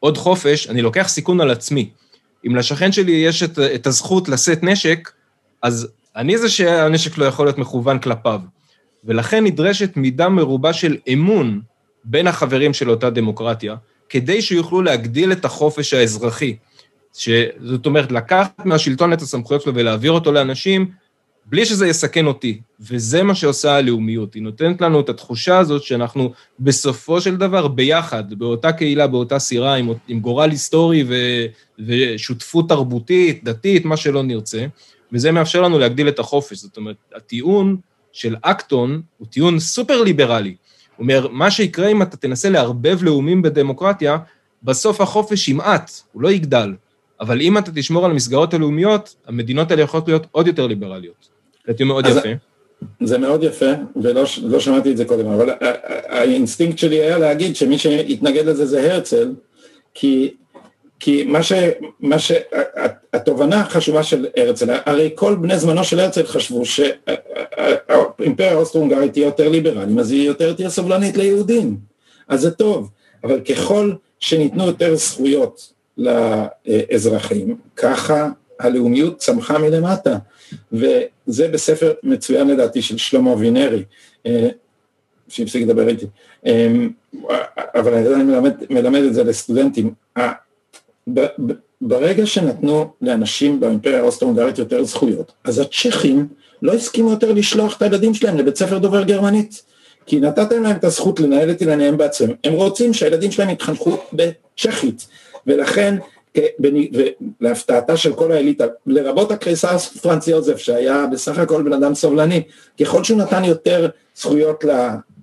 עוד 0.00 0.18
חופש, 0.18 0.66
אני 0.66 0.82
לוקח 0.82 1.08
סיכון 1.08 1.40
על 1.40 1.50
עצמי. 1.50 1.90
אם 2.46 2.56
לשכן 2.56 2.92
שלי 2.92 3.12
יש 3.12 3.42
את, 3.42 3.58
את 3.58 3.86
הזכות 3.86 4.28
לשאת 4.28 4.62
נשק, 4.62 5.10
אז 5.62 5.88
אני 6.16 6.38
זה 6.38 6.48
שהנשק 6.48 7.18
לא 7.18 7.24
יכול 7.24 7.46
להיות 7.46 7.58
מכוון 7.58 7.98
כלפיו. 7.98 8.40
ולכן 9.04 9.44
נדרשת 9.44 9.96
מידה 9.96 10.28
מרובה 10.28 10.72
של 10.72 10.96
אמון 11.12 11.60
בין 12.04 12.26
החברים 12.26 12.74
של 12.74 12.90
אותה 12.90 13.10
דמוקרטיה, 13.10 13.76
כדי 14.08 14.42
שיוכלו 14.42 14.82
להגדיל 14.82 15.32
את 15.32 15.44
החופש 15.44 15.94
האזרחי. 15.94 16.56
זאת 17.60 17.86
אומרת, 17.86 18.12
לקחת 18.12 18.66
מהשלטון 18.66 19.12
את 19.12 19.22
הסמכויות 19.22 19.62
שלו 19.62 19.74
ולהעביר 19.74 20.12
אותו 20.12 20.32
לאנשים, 20.32 20.90
בלי 21.46 21.66
שזה 21.66 21.86
יסכן 21.86 22.26
אותי. 22.26 22.60
וזה 22.80 23.22
מה 23.22 23.34
שעושה 23.34 23.76
הלאומיות. 23.76 24.34
היא 24.34 24.42
נותנת 24.42 24.80
לנו 24.80 25.00
את 25.00 25.08
התחושה 25.08 25.58
הזאת 25.58 25.82
שאנחנו 25.82 26.32
בסופו 26.60 27.20
של 27.20 27.36
דבר 27.36 27.68
ביחד, 27.68 28.34
באותה 28.34 28.72
קהילה, 28.72 29.06
באותה 29.06 29.38
סירה, 29.38 29.74
עם, 29.74 29.88
עם 30.08 30.20
גורל 30.20 30.50
היסטורי 30.50 31.04
ו, 31.08 31.14
ושותפות 31.86 32.68
תרבותית, 32.68 33.44
דתית, 33.44 33.84
מה 33.84 33.96
שלא 33.96 34.22
נרצה, 34.22 34.66
וזה 35.12 35.32
מאפשר 35.32 35.62
לנו 35.62 35.78
להגדיל 35.78 36.08
את 36.08 36.18
החופש. 36.18 36.58
זאת 36.58 36.76
אומרת, 36.76 36.96
הטיעון 37.14 37.76
של 38.12 38.36
אקטון 38.42 39.02
הוא 39.18 39.26
טיעון 39.30 39.58
סופר 39.58 40.02
ליברלי. 40.02 40.54
הוא 40.96 41.02
אומר, 41.02 41.28
מה 41.28 41.50
שיקרה 41.50 41.88
אם 41.88 42.02
אתה 42.02 42.16
תנסה 42.16 42.50
לערבב 42.50 43.02
לאומים 43.02 43.42
בדמוקרטיה, 43.42 44.18
בסוף 44.62 45.00
החופש 45.00 45.48
ימעט, 45.48 45.90
הוא 46.12 46.22
לא 46.22 46.30
יגדל. 46.30 46.74
אבל 47.20 47.40
אם 47.40 47.58
אתה 47.58 47.70
תשמור 47.74 48.04
על 48.04 48.10
המסגרות 48.10 48.54
הלאומיות, 48.54 49.14
המדינות 49.26 49.70
האלה 49.70 49.82
יכולות 49.82 50.08
להיות 50.08 50.26
עוד 50.30 50.46
יותר 50.46 50.66
ליברליות. 50.66 51.28
זה 51.66 51.74
טיעון 51.74 51.88
מאוד 51.88 52.06
יפה. 52.06 52.28
זה 53.00 53.18
מאוד 53.18 53.42
יפה, 53.42 53.70
ולא 54.02 54.24
לא 54.42 54.60
שמעתי 54.60 54.92
את 54.92 54.96
זה 54.96 55.04
קודם, 55.04 55.26
אבל 55.26 55.50
ה- 55.50 55.54
ה- 55.60 56.18
האינסטינקט 56.18 56.78
שלי 56.78 56.96
היה 56.96 57.18
להגיד 57.18 57.56
שמי 57.56 57.78
שהתנגד 57.78 58.46
לזה 58.46 58.66
זה 58.66 58.92
הרצל, 58.92 59.32
כי, 59.94 60.34
כי 61.02 61.24
מה 61.24 61.42
ש... 61.42 61.52
מה 62.00 62.18
ש... 62.18 62.32
התובנה 63.12 63.60
החשובה 63.60 64.02
של 64.02 64.26
הרצל, 64.36 64.70
הרי 64.86 65.10
כל 65.14 65.34
בני 65.34 65.58
זמנו 65.58 65.84
של 65.84 66.00
הרצל 66.00 66.26
חשבו 66.26 66.62
שהאימפריה 66.64 68.52
האוסטרו-הונגרית 68.52 69.12
תהיה 69.12 69.26
יותר 69.26 69.48
ליברלית, 69.48 69.98
אז 69.98 70.10
היא 70.10 70.26
יותר 70.26 70.52
תהיה 70.52 70.70
סובלנית 70.70 71.16
ליהודים, 71.16 71.76
אז 72.28 72.40
זה 72.40 72.50
טוב, 72.50 72.90
אבל 73.24 73.40
ככל 73.40 73.92
שניתנו 74.20 74.66
יותר 74.66 74.94
זכויות 74.94 75.72
לאזרחים, 75.98 77.56
ככה 77.76 78.28
הלאומיות 78.60 79.18
צמחה 79.18 79.58
מלמטה. 79.58 80.16
וזה 80.72 81.48
בספר 81.48 81.92
מצוין 82.02 82.48
לדעתי 82.48 82.82
של 82.82 82.96
שלמה 82.96 83.32
אבינרי, 83.32 83.84
אה, 84.26 84.48
שהפסיק 85.28 85.62
לדבר 85.62 85.88
איתי, 85.88 86.06
אה, 86.46 86.72
אבל 87.74 87.94
אני 87.94 88.24
מלמד, 88.24 88.54
מלמד 88.70 89.02
את 89.02 89.14
זה 89.14 89.24
לסטודנטים. 89.24 89.94
ברגע 91.80 92.26
שנתנו 92.26 92.90
לאנשים 93.02 93.60
באימפריה 93.60 94.00
האוסטרו-הונגרית 94.00 94.58
יותר 94.58 94.84
זכויות, 94.84 95.32
אז 95.44 95.58
הצ'כים 95.58 96.28
לא 96.62 96.72
הסכימו 96.72 97.10
יותר 97.10 97.32
לשלוח 97.32 97.76
את 97.76 97.82
הילדים 97.82 98.14
שלהם 98.14 98.38
לבית 98.38 98.56
ספר 98.56 98.78
דובר 98.78 99.02
גרמנית, 99.02 99.62
כי 100.06 100.20
נתתם 100.20 100.62
להם 100.62 100.76
את 100.76 100.84
הזכות 100.84 101.20
לנהל 101.20 101.50
את 101.50 101.62
ענייניהם 101.62 101.96
בעצמם, 101.96 102.34
הם 102.44 102.52
רוצים 102.52 102.94
שהילדים 102.94 103.30
שלהם 103.30 103.50
יתחנכו 103.50 103.98
בצ'כית, 104.12 105.08
ולכן 105.46 105.98
ולהפתעתה 107.40 107.96
של 107.96 108.12
כל 108.12 108.32
האליטה, 108.32 108.64
לרבות 108.86 109.32
הקריסר 109.32 109.78
פרנץ 109.78 110.28
יוזף 110.28 110.56
שהיה 110.56 111.06
בסך 111.12 111.38
הכל 111.38 111.62
בן 111.62 111.72
אדם 111.72 111.94
סובלני, 111.94 112.42
ככל 112.80 113.04
שהוא 113.04 113.18
נתן 113.18 113.44
יותר 113.44 113.88
זכויות 114.16 114.64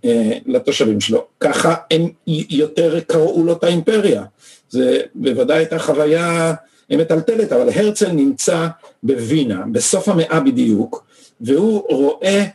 אה, 0.06 0.38
לתושבים 0.46 1.02
שלו, 1.02 1.26
ככה 1.40 1.76
הם 1.92 2.10
יותר 2.28 3.00
קראו 3.00 3.44
לו 3.44 3.54
את 3.54 3.64
האימפריה. 3.64 4.24
זה 4.70 5.02
בוודאי 5.16 5.58
הייתה 5.58 5.80
חוויה 5.80 6.54
מטלטלת, 6.90 7.52
אבל 7.54 7.70
הרצל 7.76 8.12
נמצא 8.12 8.68
בווינה, 9.04 9.64
בסוף 9.72 10.10
המאה 10.10 10.40
בדיוק, 10.40 11.06
והוא 11.42 11.84
רואה, 11.90 12.46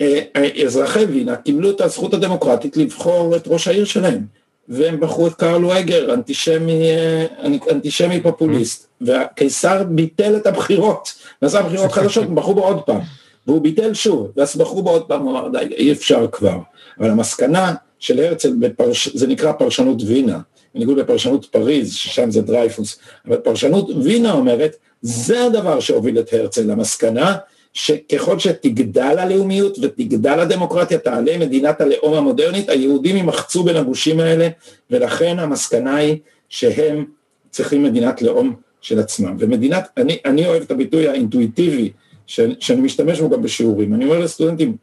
אה, 0.00 0.20
אזרחי 0.64 1.04
וינה 1.04 1.36
קיבלו 1.36 1.70
את 1.70 1.80
הזכות 1.80 2.14
הדמוקרטית 2.14 2.76
לבחור 2.76 3.36
את 3.36 3.42
ראש 3.46 3.68
העיר 3.68 3.84
שלהם. 3.84 4.38
והם 4.68 5.00
בחרו 5.00 5.26
את 5.26 5.34
קרל 5.34 5.64
וגר, 5.64 6.14
אנטישמי, 6.14 6.90
אה, 6.90 7.26
אנטישמי 7.70 8.20
פופוליסט, 8.20 8.88
והקיסר 9.00 9.84
ביטל 9.84 10.36
את 10.36 10.46
הבחירות, 10.46 11.14
ועשה 11.42 11.62
בחירות 11.62 11.92
חדשות, 11.92 12.24
הם 12.24 12.34
בחרו 12.34 12.54
בו 12.54 12.64
עוד 12.64 12.82
פעם, 12.82 13.00
והוא 13.46 13.62
ביטל 13.62 13.94
שוב, 13.94 14.30
ואז 14.36 14.56
בחרו 14.56 14.82
בו 14.82 14.90
עוד 14.90 15.02
פעם, 15.02 15.22
הוא 15.22 15.30
אמר, 15.30 15.48
די, 15.48 15.74
אי 15.74 15.92
אפשר 15.92 16.26
כבר. 16.32 16.58
אבל 17.00 17.10
המסקנה 17.10 17.74
של 17.98 18.20
הרצל, 18.20 18.52
בפרש... 18.58 19.08
זה 19.08 19.26
נקרא 19.26 19.52
פרשנות 19.52 20.02
וינה, 20.06 20.38
בניגוד 20.74 20.98
לפרשנות 20.98 21.44
פריז, 21.44 21.94
ששם 21.94 22.30
זה 22.30 22.42
דרייפוס, 22.42 22.98
אבל 23.26 23.36
פרשנות 23.36 23.90
וינה 24.04 24.32
אומרת, 24.32 24.76
זה 25.02 25.44
הדבר 25.44 25.80
שהוביל 25.80 26.18
את 26.18 26.32
הרצל 26.32 26.62
למסקנה, 26.62 27.36
שככל 27.72 28.38
שתגדל 28.38 29.18
הלאומיות 29.18 29.78
ותגדל 29.82 30.40
הדמוקרטיה, 30.40 30.98
תעלה 30.98 31.38
מדינת 31.38 31.80
הלאום 31.80 32.14
המודרנית, 32.14 32.68
היהודים 32.68 33.16
יימחצו 33.16 33.62
בין 33.64 33.76
הגושים 33.76 34.20
האלה, 34.20 34.48
ולכן 34.90 35.38
המסקנה 35.38 35.96
היא 35.96 36.16
שהם 36.48 37.04
צריכים 37.50 37.82
מדינת 37.82 38.22
לאום 38.22 38.54
של 38.80 38.98
עצמם. 38.98 39.36
ומדינת, 39.38 39.88
אני, 39.96 40.18
אני 40.24 40.46
אוהב 40.46 40.62
את 40.62 40.70
הביטוי 40.70 41.08
האינטואיטיבי, 41.08 41.92
ש, 42.26 42.40
שאני 42.60 42.80
משתמש 42.80 43.20
בו 43.20 43.30
גם 43.30 43.42
בשיעורים. 43.42 43.94
אני 43.94 44.04
אומר 44.04 44.18
לסטודנטים, 44.18 44.76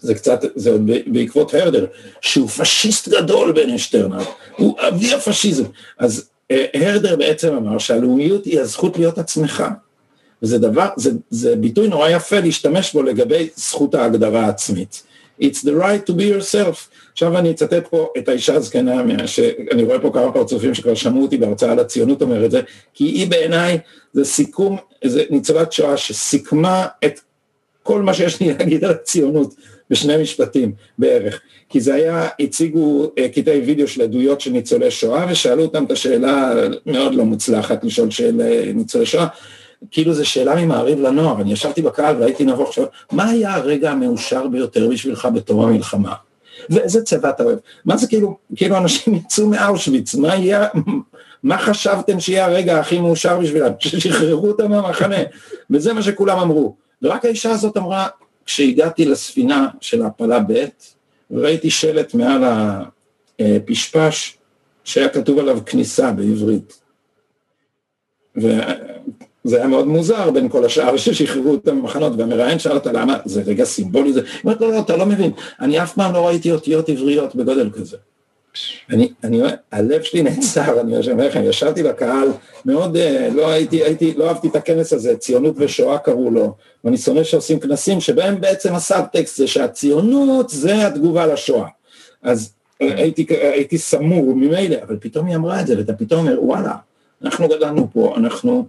זה 0.00 0.14
קצת, 0.14 0.44
זה 0.54 0.70
עוד 0.70 0.90
בעקבות 1.06 1.54
הרדר, 1.54 1.86
שהוא 2.20 2.48
פשיסט 2.48 3.08
גדול 3.08 3.52
בן 3.52 3.78
שטרנר, 3.78 4.24
הוא 4.56 4.76
אבי 4.80 5.14
הפשיזם. 5.14 5.64
אז 5.98 6.28
אה, 6.50 6.66
הרדר 6.74 7.16
בעצם 7.16 7.54
אמר 7.54 7.78
שהלאומיות 7.78 8.44
היא 8.44 8.60
הזכות 8.60 8.98
להיות 8.98 9.18
עצמך. 9.18 9.64
וזה 10.42 10.58
דבר, 10.58 10.88
זה, 10.96 11.10
זה 11.30 11.56
ביטוי 11.56 11.88
נורא 11.88 12.08
יפה 12.08 12.40
להשתמש 12.40 12.92
בו 12.92 13.02
לגבי 13.02 13.48
זכות 13.56 13.94
ההגדרה 13.94 14.46
העצמית. 14.46 15.02
It's 15.40 15.62
the 15.64 15.74
right 15.80 16.10
to 16.10 16.12
be 16.12 16.22
yourself. 16.22 16.76
עכשיו 17.12 17.38
אני 17.38 17.50
אצטט 17.50 17.86
פה 17.90 18.08
את 18.18 18.28
האישה 18.28 18.54
הזקנה, 18.54 19.26
שאני 19.26 19.82
רואה 19.82 20.00
פה 20.00 20.10
כמה 20.14 20.32
פרצופים 20.32 20.74
שכבר 20.74 20.94
שמעו 20.94 21.22
אותי 21.22 21.36
בהרצאה 21.36 21.72
על 21.72 21.78
הציונות 21.78 22.22
אומר 22.22 22.44
את 22.44 22.50
זה, 22.50 22.60
כי 22.94 23.04
היא 23.04 23.30
בעיניי 23.30 23.78
זה 24.12 24.24
סיכום, 24.24 24.76
זה 25.04 25.22
ניצולת 25.30 25.72
שואה 25.72 25.96
שסיכמה 25.96 26.86
את 27.04 27.20
כל 27.82 28.02
מה 28.02 28.14
שיש 28.14 28.40
לי 28.40 28.52
להגיד 28.52 28.84
על 28.84 28.90
הציונות 28.90 29.54
בשני 29.90 30.22
משפטים 30.22 30.72
בערך. 30.98 31.40
כי 31.68 31.80
זה 31.80 31.94
היה, 31.94 32.28
הציגו 32.40 33.10
אה, 33.18 33.28
קטעי 33.28 33.60
וידאו 33.60 33.88
של 33.88 34.02
עדויות 34.02 34.40
של 34.40 34.50
ניצולי 34.50 34.90
שואה 34.90 35.26
ושאלו 35.30 35.62
אותם 35.62 35.84
את 35.84 35.90
השאלה 35.90 36.52
מאוד 36.86 37.14
לא 37.14 37.24
מוצלחת 37.24 37.84
לשאול 37.84 38.10
של 38.10 38.40
אה, 38.40 38.72
ניצולי 38.74 39.06
שואה. 39.06 39.26
כאילו 39.90 40.14
זו 40.14 40.28
שאלה 40.28 40.54
ממעריב 40.54 41.00
לנוער, 41.00 41.40
אני 41.40 41.52
ישבתי 41.52 41.82
בקהל 41.82 42.16
והייתי 42.20 42.44
נבוך 42.44 42.68
עכשיו, 42.68 42.84
מה 43.12 43.30
היה 43.30 43.54
הרגע 43.54 43.90
המאושר 43.90 44.46
ביותר 44.46 44.88
בשבילך 44.88 45.28
בתום 45.34 45.60
המלחמה? 45.60 46.14
ואיזה 46.70 47.02
צבע 47.02 47.30
אתה 47.30 47.42
אוהב? 47.42 47.58
מה 47.84 47.96
זה 47.96 48.06
כאילו, 48.06 48.36
כאילו 48.56 48.76
אנשים 48.76 49.14
יצאו 49.14 49.46
מאושוויץ, 49.48 50.14
מה 50.14 50.34
יהיה, 50.34 50.66
מה 51.42 51.58
חשבתם 51.58 52.20
שיהיה 52.20 52.44
הרגע 52.44 52.80
הכי 52.80 53.00
מאושר 53.00 53.38
בשבילם? 53.40 53.72
ששחררו 53.78 54.48
אותם 54.48 54.70
מהמחנה, 54.70 55.16
וזה 55.70 55.92
מה 55.92 56.02
שכולם 56.02 56.38
אמרו. 56.38 56.76
ורק 57.02 57.24
האישה 57.24 57.50
הזאת 57.50 57.76
אמרה, 57.76 58.06
כשהגעתי 58.46 59.04
לספינה 59.04 59.68
של 59.80 60.02
ההפלה 60.02 60.40
ב', 60.48 60.64
וראיתי 61.30 61.70
שלט 61.70 62.14
מעל 62.14 62.44
אה, 63.40 63.56
פשפש 63.64 64.38
שהיה 64.84 65.08
כתוב 65.08 65.38
עליו 65.38 65.58
כניסה 65.66 66.12
בעברית. 66.12 66.80
וזה 68.36 69.56
היה 69.56 69.66
מאוד 69.66 69.86
מוזר 69.86 70.30
בין 70.30 70.48
כל 70.48 70.64
השאר 70.64 70.96
ששחררו 70.96 71.50
אותם 71.50 71.80
במחנות, 71.80 72.12
והמראיין 72.18 72.58
שאל 72.58 72.72
אותה 72.72 72.92
למה, 72.92 73.16
זה 73.24 73.42
רגע 73.46 73.64
סימבולי 73.64 74.12
זה, 74.12 74.20
היא 74.20 74.40
אומרת 74.44 74.60
לא, 74.60 74.72
לא, 74.72 74.80
אתה 74.80 74.96
לא 74.96 75.06
מבין, 75.06 75.30
אני 75.60 75.82
אף 75.82 75.94
פעם 75.94 76.12
לא 76.12 76.26
ראיתי 76.26 76.52
אותיות 76.52 76.88
עבריות 76.88 77.34
בגודל 77.34 77.70
כזה. 77.70 77.96
אני, 78.90 79.12
אני, 79.24 79.42
הלב 79.72 80.02
שלי 80.02 80.22
נעצר, 80.22 80.80
אני 80.80 81.10
אומר 81.12 81.26
לכם, 81.26 81.42
ישבתי 81.44 81.82
בקהל, 81.82 82.28
מאוד, 82.64 82.96
אה, 82.96 83.28
לא 83.34 83.50
הייתי, 83.50 83.82
הייתי, 83.82 84.14
לא 84.16 84.28
אהבתי 84.28 84.48
את 84.48 84.56
הכנס 84.56 84.92
הזה, 84.92 85.16
ציונות 85.16 85.54
ושואה 85.58 85.98
קראו 85.98 86.30
לו, 86.30 86.54
ואני 86.84 86.96
שונא 86.96 87.24
שעושים 87.24 87.60
כנסים 87.60 88.00
שבהם 88.00 88.40
בעצם 88.40 88.74
הסאבטקסט 88.74 89.36
זה 89.36 89.46
שהציונות 89.46 90.50
זה 90.50 90.86
התגובה 90.86 91.26
לשואה. 91.26 91.68
אז 92.22 92.52
הייתי, 92.80 93.26
הייתי 93.30 93.78
סמור 93.78 94.34
ממילא, 94.34 94.76
אבל 94.82 94.96
פתאום 95.00 95.26
היא 95.26 95.36
אמרה 95.36 95.60
את 95.60 95.66
זה, 95.66 95.78
ואתה 95.78 95.92
פתאום 95.92 96.20
אומר, 96.20 96.44
וואלה, 96.44 96.74
אנחנו 97.22 97.48
גדלנו 97.48 97.88
פה, 97.92 98.14
אנחנו, 98.16 98.66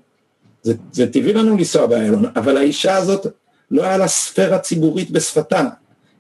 זה, 0.63 0.73
זה 0.91 1.11
טבעי 1.11 1.33
לנו 1.33 1.57
לנסוע 1.57 1.85
באיילון, 1.85 2.25
אבל 2.35 2.57
האישה 2.57 2.95
הזאת, 2.95 3.27
לא 3.71 3.83
היה 3.83 3.97
לה 3.97 4.07
ספירה 4.07 4.59
ציבורית 4.59 5.11
בשפתה, 5.11 5.67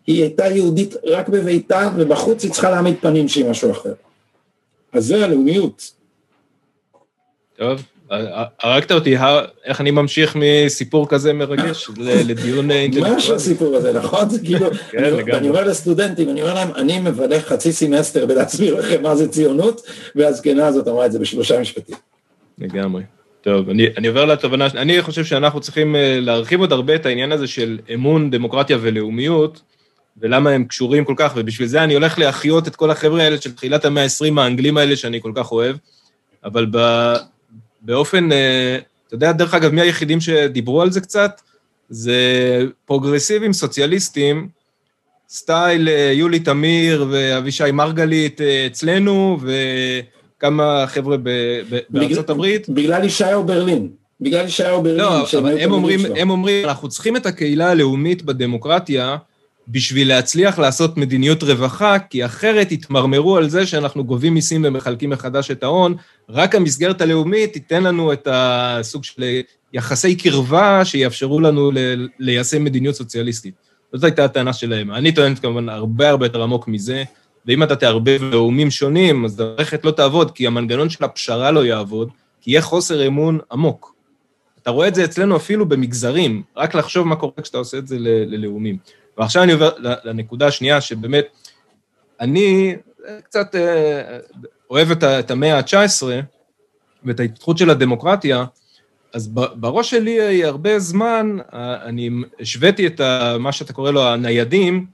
היא 0.07 0.21
הייתה 0.21 0.47
יהודית 0.47 0.95
רק 1.03 1.29
בביתה, 1.29 1.89
ובחוץ 1.95 2.43
היא 2.43 2.51
צריכה 2.51 2.69
להעמיד 2.69 2.95
פנים 3.01 3.27
שהיא 3.27 3.45
משהו 3.45 3.71
אחר. 3.71 3.93
אז 4.93 5.05
זה 5.05 5.25
הלאומיות. 5.25 5.91
טוב, 7.57 7.81
הרגת 8.61 8.91
אותי, 8.91 9.15
איך 9.65 9.81
אני 9.81 9.91
ממשיך 9.91 10.37
מסיפור 10.39 11.09
כזה 11.09 11.33
מרגש 11.33 11.89
לדיון 11.97 12.71
אינטלקטואלי? 12.71 13.15
מה 13.15 13.21
שהסיפור 13.21 13.75
הזה, 13.75 13.93
נכון? 13.93 14.29
זה 14.29 14.39
כאילו, 14.39 14.67
כן, 14.91 15.13
אני 15.33 15.49
אומר 15.49 15.63
לסטודנטים, 15.63 16.29
אני 16.29 16.41
אומר 16.41 16.53
להם, 16.53 16.69
אני 16.75 16.99
מבלה 16.99 17.39
חצי 17.39 17.71
סמסטר 17.71 18.25
בלהסביר 18.25 18.75
לכם 18.79 19.03
מה 19.03 19.15
זה 19.15 19.27
ציונות, 19.27 19.81
והזקנה 20.15 20.67
הזאת 20.67 20.87
אמרה 20.87 21.05
את 21.05 21.11
זה 21.11 21.19
בשלושה 21.19 21.59
משפטים. 21.59 21.95
לגמרי. 22.57 23.03
טוב, 23.41 23.69
אני, 23.69 23.87
אני 23.97 24.07
עובר 24.07 24.25
לתובנה, 24.25 24.67
אני 24.75 25.01
חושב 25.01 25.25
שאנחנו 25.25 25.59
צריכים 25.59 25.95
אה, 25.95 26.19
להרחיב 26.19 26.59
עוד 26.59 26.71
הרבה 26.71 26.95
את 26.95 27.05
העניין 27.05 27.31
הזה 27.31 27.47
של 27.47 27.79
אמון, 27.93 28.31
דמוקרטיה 28.31 28.77
ולאומיות, 28.81 29.61
ולמה 30.21 30.49
הם 30.49 30.65
קשורים 30.65 31.05
כל 31.05 31.13
כך, 31.17 31.33
ובשביל 31.35 31.67
זה 31.67 31.83
אני 31.83 31.93
הולך 31.93 32.19
להחיות 32.19 32.67
את 32.67 32.75
כל 32.75 32.91
החבר'ה 32.91 33.23
האלה 33.23 33.41
של 33.41 33.51
תחילת 33.51 33.85
המאה 33.85 34.03
ה-20, 34.03 34.41
האנגלים 34.41 34.77
האלה 34.77 34.95
שאני 34.95 35.21
כל 35.21 35.31
כך 35.35 35.51
אוהב, 35.51 35.75
אבל 36.43 36.67
ב, 36.71 36.77
באופן, 37.81 38.31
אה, 38.31 38.77
אתה 39.07 39.15
יודע, 39.15 39.31
דרך 39.31 39.53
אגב, 39.53 39.71
מי 39.71 39.81
היחידים 39.81 40.21
שדיברו 40.21 40.81
על 40.81 40.91
זה 40.91 41.01
קצת? 41.01 41.41
זה 41.89 42.15
פרוגרסיבים 42.85 43.53
סוציאליסטים, 43.53 44.47
סטייל 45.29 45.89
אה, 45.89 46.11
יולי 46.13 46.39
תמיר 46.39 47.05
ואבישי 47.09 47.71
מרגלית 47.73 48.41
אה, 48.41 48.67
אצלנו, 48.67 49.37
וכמה 50.37 50.85
חבר'ה 50.87 51.17
בארצות 51.89 52.29
הברית. 52.29 52.69
בגלל 52.69 53.03
ישעיהו 53.03 53.43
ברלין. 53.43 53.89
בגלל 54.21 54.45
ישעיהו 54.45 54.83
ברלין. 54.83 54.97
לא, 54.97 55.25
אבל 55.37 55.57
הם 55.57 55.71
אומרים, 55.71 55.99
הם 56.15 56.29
אומרים, 56.29 56.65
אנחנו 56.65 56.89
צריכים 56.89 57.17
את 57.17 57.25
הקהילה 57.25 57.71
הלאומית 57.71 58.23
בדמוקרטיה, 58.23 59.17
בשביל 59.67 60.07
להצליח 60.07 60.59
לעשות 60.59 60.97
מדיניות 60.97 61.43
רווחה, 61.43 61.99
כי 61.99 62.25
אחרת 62.25 62.71
יתמרמרו 62.71 63.37
על 63.37 63.49
זה 63.49 63.65
שאנחנו 63.65 64.03
גובים 64.03 64.33
מיסים 64.33 64.61
ומחלקים 64.65 65.09
מחדש 65.09 65.51
את 65.51 65.63
ההון, 65.63 65.95
רק 66.29 66.55
המסגרת 66.55 67.01
הלאומית 67.01 67.53
תיתן 67.53 67.83
לנו 67.83 68.13
את 68.13 68.27
הסוג 68.31 69.03
של 69.03 69.23
יחסי 69.73 70.15
קרבה 70.15 70.85
שיאפשרו 70.85 71.39
לנו 71.39 71.71
ליישם 72.19 72.63
מדיניות 72.63 72.95
סוציאליסטית. 72.95 73.53
זאת 73.93 74.03
הייתה 74.03 74.25
הטענה 74.25 74.53
שלהם. 74.53 74.91
אני 74.91 75.11
טוענת 75.11 75.39
כמובן 75.39 75.69
הרבה 75.69 76.09
הרבה 76.09 76.25
יותר 76.25 76.43
עמוק 76.43 76.67
מזה, 76.67 77.03
ואם 77.45 77.63
אתה 77.63 77.75
תערבב 77.75 78.19
לאומים 78.21 78.71
שונים, 78.71 79.25
אז 79.25 79.39
המערכת 79.39 79.85
לא 79.85 79.91
תעבוד, 79.91 80.31
כי 80.31 80.47
המנגנון 80.47 80.89
של 80.89 81.03
הפשרה 81.03 81.51
לא 81.51 81.65
יעבוד, 81.65 82.09
כי 82.41 82.51
יהיה 82.51 82.61
חוסר 82.61 83.07
אמון 83.07 83.39
עמוק. 83.51 83.95
אתה 84.61 84.71
רואה 84.71 84.87
את 84.87 84.95
זה 84.95 85.05
אצלנו 85.05 85.35
אפילו 85.35 85.65
במגזרים, 85.65 86.43
רק 86.57 86.75
לחשוב 86.75 87.07
מה 87.07 87.15
קורה 87.15 87.33
כשאתה 87.41 87.57
עושה 87.57 87.77
את 87.77 87.87
זה 87.87 87.97
ללאומים. 87.99 88.77
ועכשיו 89.17 89.43
אני 89.43 89.51
עובר 89.51 89.69
לנקודה 89.79 90.47
השנייה, 90.47 90.81
שבאמת, 90.81 91.25
אני 92.19 92.75
קצת 93.23 93.55
אה, 93.55 94.19
אוהב 94.69 94.91
את 95.03 95.31
המאה 95.31 95.57
ה-19 95.57 96.03
ואת 97.03 97.19
ההתפתחות 97.19 97.57
של 97.57 97.69
הדמוקרטיה, 97.69 98.45
אז 99.13 99.27
בראש 99.33 99.89
שלי 99.89 100.43
הרבה 100.45 100.79
זמן, 100.79 101.37
אני 101.53 102.09
השוויתי 102.39 102.87
את 102.87 103.01
מה 103.39 103.51
שאתה 103.51 103.73
קורא 103.73 103.91
לו 103.91 104.07
הניידים, 104.07 104.85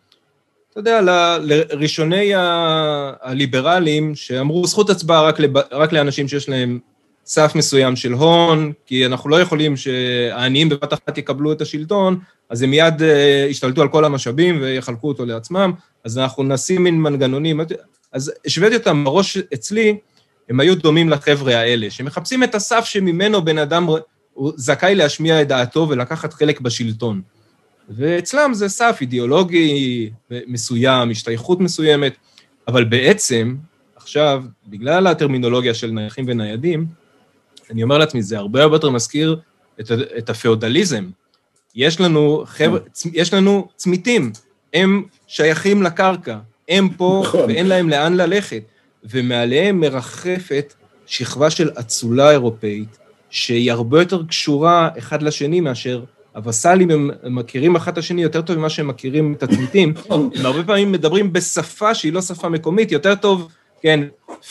אתה 0.71 0.79
יודע, 0.79 1.01
לראשוני 1.41 2.31
הליברלים 3.21 4.15
שאמרו 4.15 4.67
זכות 4.67 4.89
הצבעה 4.89 5.21
רק, 5.21 5.39
לב, 5.39 5.57
רק 5.57 5.93
לאנשים 5.93 6.27
שיש 6.27 6.49
להם 6.49 6.79
סף 7.25 7.55
מסוים 7.55 7.95
של 7.95 8.13
הון, 8.13 8.71
כי 8.85 9.05
אנחנו 9.05 9.29
לא 9.29 9.41
יכולים 9.41 9.77
שהעניים 9.77 10.69
בבת 10.69 10.93
אחת 10.93 11.17
יקבלו 11.17 11.51
את 11.51 11.61
השלטון, 11.61 12.19
אז 12.49 12.61
הם 12.61 12.69
מיד 12.69 13.01
uh, 13.01 13.03
ישתלטו 13.49 13.81
על 13.81 13.87
כל 13.87 14.05
המשאבים 14.05 14.61
ויחלקו 14.61 15.07
אותו 15.07 15.25
לעצמם, 15.25 15.71
אז 16.03 16.17
אנחנו 16.17 16.43
נשים 16.43 16.83
מין 16.83 17.01
מנגנונים. 17.01 17.59
אז 18.11 18.31
השוויתי 18.45 18.75
אותם 18.75 19.03
בראש 19.03 19.37
אצלי, 19.53 19.97
הם 20.49 20.59
היו 20.59 20.75
דומים 20.75 21.09
לחבר'ה 21.09 21.57
האלה, 21.57 21.89
שמחפשים 21.89 22.43
את 22.43 22.55
הסף 22.55 22.85
שממנו 22.85 23.45
בן 23.45 23.57
אדם 23.57 23.87
הוא 24.33 24.51
זכאי 24.55 24.95
להשמיע 24.95 25.41
את 25.41 25.47
דעתו 25.47 25.89
ולקחת 25.89 26.33
חלק 26.33 26.61
בשלטון. 26.61 27.21
ואצלם 27.89 28.53
זה 28.53 28.69
סף 28.69 28.97
אידיאולוגי 29.01 30.09
מסוים, 30.47 31.09
השתייכות 31.09 31.59
מסוימת, 31.59 32.17
אבל 32.67 32.83
בעצם, 32.83 33.55
עכשיו, 33.95 34.43
בגלל 34.67 35.07
הטרמינולוגיה 35.07 35.73
של 35.73 35.91
נייחים 35.91 36.25
וניידים, 36.27 37.02
אני 37.73 37.83
אומר 37.83 37.97
לעצמי, 37.97 38.21
זה 38.21 38.37
הרבה 38.37 38.63
הרבה 38.63 38.75
יותר 38.75 38.89
מזכיר 38.89 39.39
את, 39.79 39.91
את 40.17 40.29
הפאודליזם. 40.29 41.09
יש 41.75 42.01
לנו, 42.01 42.43
חבר, 42.45 42.79
יש 43.13 43.33
לנו 43.33 43.67
צמיתים, 43.75 44.31
הם 44.73 45.03
שייכים 45.27 45.83
לקרקע, 45.83 46.37
הם 46.69 46.89
פה 46.89 47.23
נכון. 47.25 47.41
ואין 47.41 47.67
להם 47.67 47.89
לאן 47.89 48.13
ללכת, 48.13 48.63
ומעליהם 49.03 49.79
מרחפת 49.79 50.73
שכבה 51.05 51.49
של 51.49 51.69
אצולה 51.79 52.31
אירופאית, 52.31 52.97
שהיא 53.29 53.71
הרבה 53.71 54.01
יותר 54.01 54.23
קשורה 54.23 54.89
אחד 54.97 55.23
לשני 55.23 55.61
מאשר 55.61 56.03
הווסלים, 56.35 56.91
הם 56.91 57.11
מכירים 57.23 57.75
אחד 57.75 57.91
את 57.91 57.97
השני 57.97 58.23
יותר 58.23 58.41
טוב 58.41 58.57
ממה 58.57 58.69
שהם 58.69 58.87
מכירים 58.87 59.33
את 59.33 59.43
הצמיתים. 59.43 59.93
נכון. 59.97 60.29
הם 60.35 60.45
הרבה 60.45 60.63
פעמים 60.63 60.91
מדברים 60.91 61.33
בשפה 61.33 61.95
שהיא 61.95 62.13
לא 62.13 62.21
שפה 62.21 62.49
מקומית, 62.49 62.91
יותר 62.91 63.15
טוב, 63.15 63.47
כן, 63.81 64.03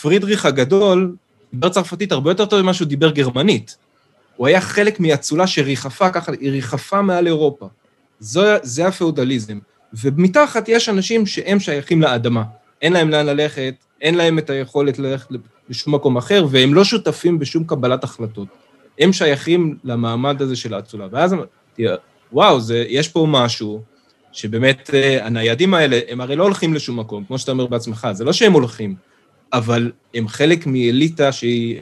פרידריך 0.03 0.47
הגדול 0.47 1.15
דיבר 1.53 1.69
צרפתית 1.69 2.13
הרבה 2.13 2.31
יותר 2.31 2.45
טוב 2.45 2.63
ממה 2.63 2.75
שהוא 2.75 2.89
דיבר 2.89 3.11
גרמנית. 3.11 3.77
הוא 4.37 4.47
היה 4.47 4.61
חלק 4.61 5.01
מאצולה 5.01 5.47
שריחפה 5.47 6.11
ככה, 6.11 6.33
היא 6.41 6.51
ריחפה 6.51 7.03
מעל 7.03 7.27
אירופה. 7.27 7.69
זו, 8.21 8.43
זה 8.63 8.87
הפאודליזם. 8.87 9.59
ומתחת 9.95 10.69
יש 10.69 10.89
אנשים 10.89 11.27
שהם 11.27 11.61
שייכים 11.61 12.03
לאדמה. 12.03 12.43
אין 12.83 12.93
להם 12.93 13.09
לאן 13.09 13.27
ללכת, 13.27 13.75
אין 14.01 14.15
להם 14.15 14.39
את 14.39 14.51
היכולת 14.51 14.99
ללכת 14.99 15.29
לשום 15.69 15.95
מקום 15.95 16.17
אחר, 16.17 16.47
והם 16.51 16.75
לא 16.75 16.85
שותפים 16.85 17.39
בשום 17.39 17.65
קבלת 17.65 18.05
החלטות. 18.05 18.49
הם 18.99 19.13
שייכים 19.13 19.79
למעמד 19.85 20.43
הזה 20.43 20.57
של 20.57 20.75
האצולה. 20.75 21.07
ואז 21.11 21.33
אמרתי, 21.33 21.85
וואו, 22.33 22.61
זה, 22.61 22.85
יש 22.89 23.09
פה 23.09 23.27
משהו 23.29 23.83
שבאמת, 24.33 24.91
אה, 24.95 25.27
הניידים 25.27 25.75
האלה, 25.75 26.01
הם 26.09 26.21
הרי 26.21 26.37
לא 26.37 26.45
הולכים 26.45 26.75
לשום 26.75 26.99
מקום, 26.99 27.25
כמו 27.25 27.39
שאתה 27.39 27.53
אומר 27.53 27.67
בעצמך, 27.67 28.09
זה 28.13 28.25
לא 28.25 28.33
שהם 28.33 28.53
הולכים, 28.53 28.95
אבל 29.53 29.93
הם 30.15 30.29
חלק 30.29 30.67
מאליטה 30.67 31.33
שהיא 31.33 31.81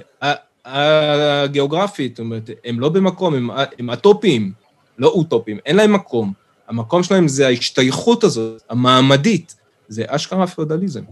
הגיאוגרפית, 0.64 2.16
זאת 2.16 2.25
אומרת, 2.25 2.51
הם 2.64 2.81
לא 2.81 2.89
במקום, 2.89 3.35
הם, 3.35 3.51
הם 3.79 3.91
אטופיים, 3.91 4.53
לא 4.99 5.09
אוטופיים, 5.09 5.59
אין 5.66 5.77
להם 5.77 5.93
מקום. 5.93 6.33
המקום 6.68 7.03
שלהם 7.03 7.29
זה 7.29 7.47
ההשתייכות 7.47 8.25
הזאת, 8.25 8.62
המעמדית, 8.71 9.55
זה 9.89 10.05
אשכרה 10.07 10.47
פאודליזם. 10.47 11.03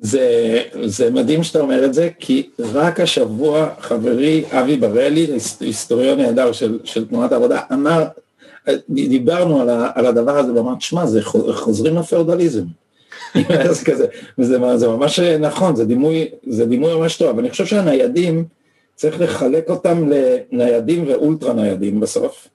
זה, 0.00 0.62
זה 0.84 1.10
מדהים 1.10 1.42
שאתה 1.42 1.60
אומר 1.60 1.84
את 1.84 1.94
זה, 1.94 2.08
כי 2.18 2.50
רק 2.58 3.00
השבוע 3.00 3.68
חברי 3.80 4.44
אבי 4.50 4.76
בראלי, 4.76 5.26
היסטוריון 5.60 6.18
נהדר 6.18 6.52
של, 6.52 6.78
של 6.84 7.08
תנועת 7.08 7.32
העבודה, 7.32 7.60
אמר, 7.72 8.04
דיברנו 8.90 9.60
על, 9.60 9.68
ה, 9.68 9.90
על 9.94 10.06
הדבר 10.06 10.38
הזה, 10.38 10.54
ואמר, 10.54 10.74
שמע, 10.80 11.06
זה 11.06 11.22
חוזרים 11.52 11.96
לפאודליזם. 11.96 12.64
זה 13.72 13.84
כזה, 13.84 14.06
וזה 14.38 14.58
זה 14.76 14.88
ממש 14.88 15.20
נכון, 15.20 15.76
זה 15.76 15.84
דימוי, 15.84 16.28
זה 16.46 16.66
דימוי 16.66 16.94
ממש 16.94 17.16
טוב, 17.16 17.28
אבל 17.28 17.40
אני 17.40 17.50
חושב 17.50 17.66
שהניידים, 17.66 18.44
צריך 18.94 19.20
לחלק 19.20 19.70
אותם 19.70 20.10
לניידים 20.10 21.04
ואולטרה 21.08 21.52
ניידים 21.52 22.00
בסוף, 22.00 22.48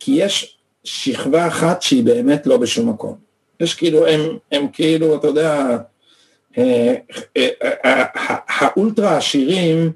כי 0.00 0.12
יש 0.12 0.58
שכבה 0.84 1.46
אחת 1.46 1.82
שהיא 1.82 2.04
באמת 2.04 2.46
לא 2.46 2.56
בשום 2.56 2.88
מקום. 2.88 3.14
יש 3.60 3.74
כאילו, 3.74 4.06
הם, 4.06 4.20
הם 4.52 4.66
כאילו, 4.72 5.16
אתה 5.16 5.26
יודע, 5.26 5.76
אה, 6.58 6.94
אה, 7.36 7.48
אה, 7.84 8.04
האולטרה 8.48 9.16
עשירים, 9.16 9.92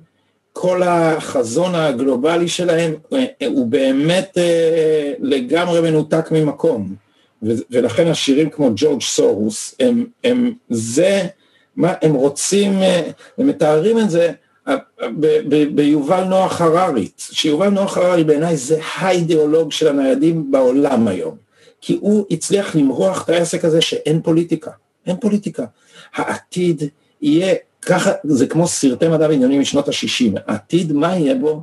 כל 0.53 0.83
החזון 0.83 1.74
הגלובלי 1.74 2.49
שלהם 2.49 2.95
הוא 3.47 3.66
באמת 3.66 4.39
לגמרי 5.18 5.80
מנותק 5.80 6.30
ממקום. 6.30 6.95
ולכן 7.43 8.07
השירים 8.07 8.51
כמו 8.51 8.70
ג'ורג' 8.76 9.03
סורוס 9.03 9.74
הם, 9.80 10.07
הם 10.24 10.53
זה 10.70 11.26
מה 11.76 11.95
הם 12.03 12.14
רוצים, 12.14 12.72
אה, 12.82 13.11
הם 13.38 13.47
מתארים 13.47 13.99
את 13.99 14.11
זה 14.11 14.32
אה, 14.68 14.76
ביובל 15.74 16.24
נוח 16.24 16.61
הררית, 16.61 17.28
שיובל 17.32 17.68
נוח 17.68 17.99
הררי 17.99 18.24
בעיניי 18.24 18.57
זה 18.57 18.78
האידיאולוג 18.95 19.72
של 19.72 19.88
הניידים 19.88 20.51
בעולם 20.51 21.09
היום, 21.09 21.36
כי 21.80 21.99
הוא 22.01 22.26
הצליח 22.30 22.76
למרוח 22.76 23.24
את 23.24 23.28
העסק 23.28 23.64
הזה 23.64 23.80
שאין 23.80 24.22
פוליטיקה, 24.22 24.70
אין 25.07 25.16
פוליטיקה. 25.16 25.64
העתיד 26.14 26.82
יהיה 27.22 27.55
ככה, 27.82 28.12
זה 28.24 28.47
כמו 28.47 28.66
סרטי 28.66 29.09
מדע 29.09 29.28
בדיוני 29.28 29.59
משנות 29.59 29.88
ה-60, 29.88 30.40
העתיד 30.47 30.93
מה 30.93 31.16
יהיה 31.16 31.34
בו? 31.34 31.62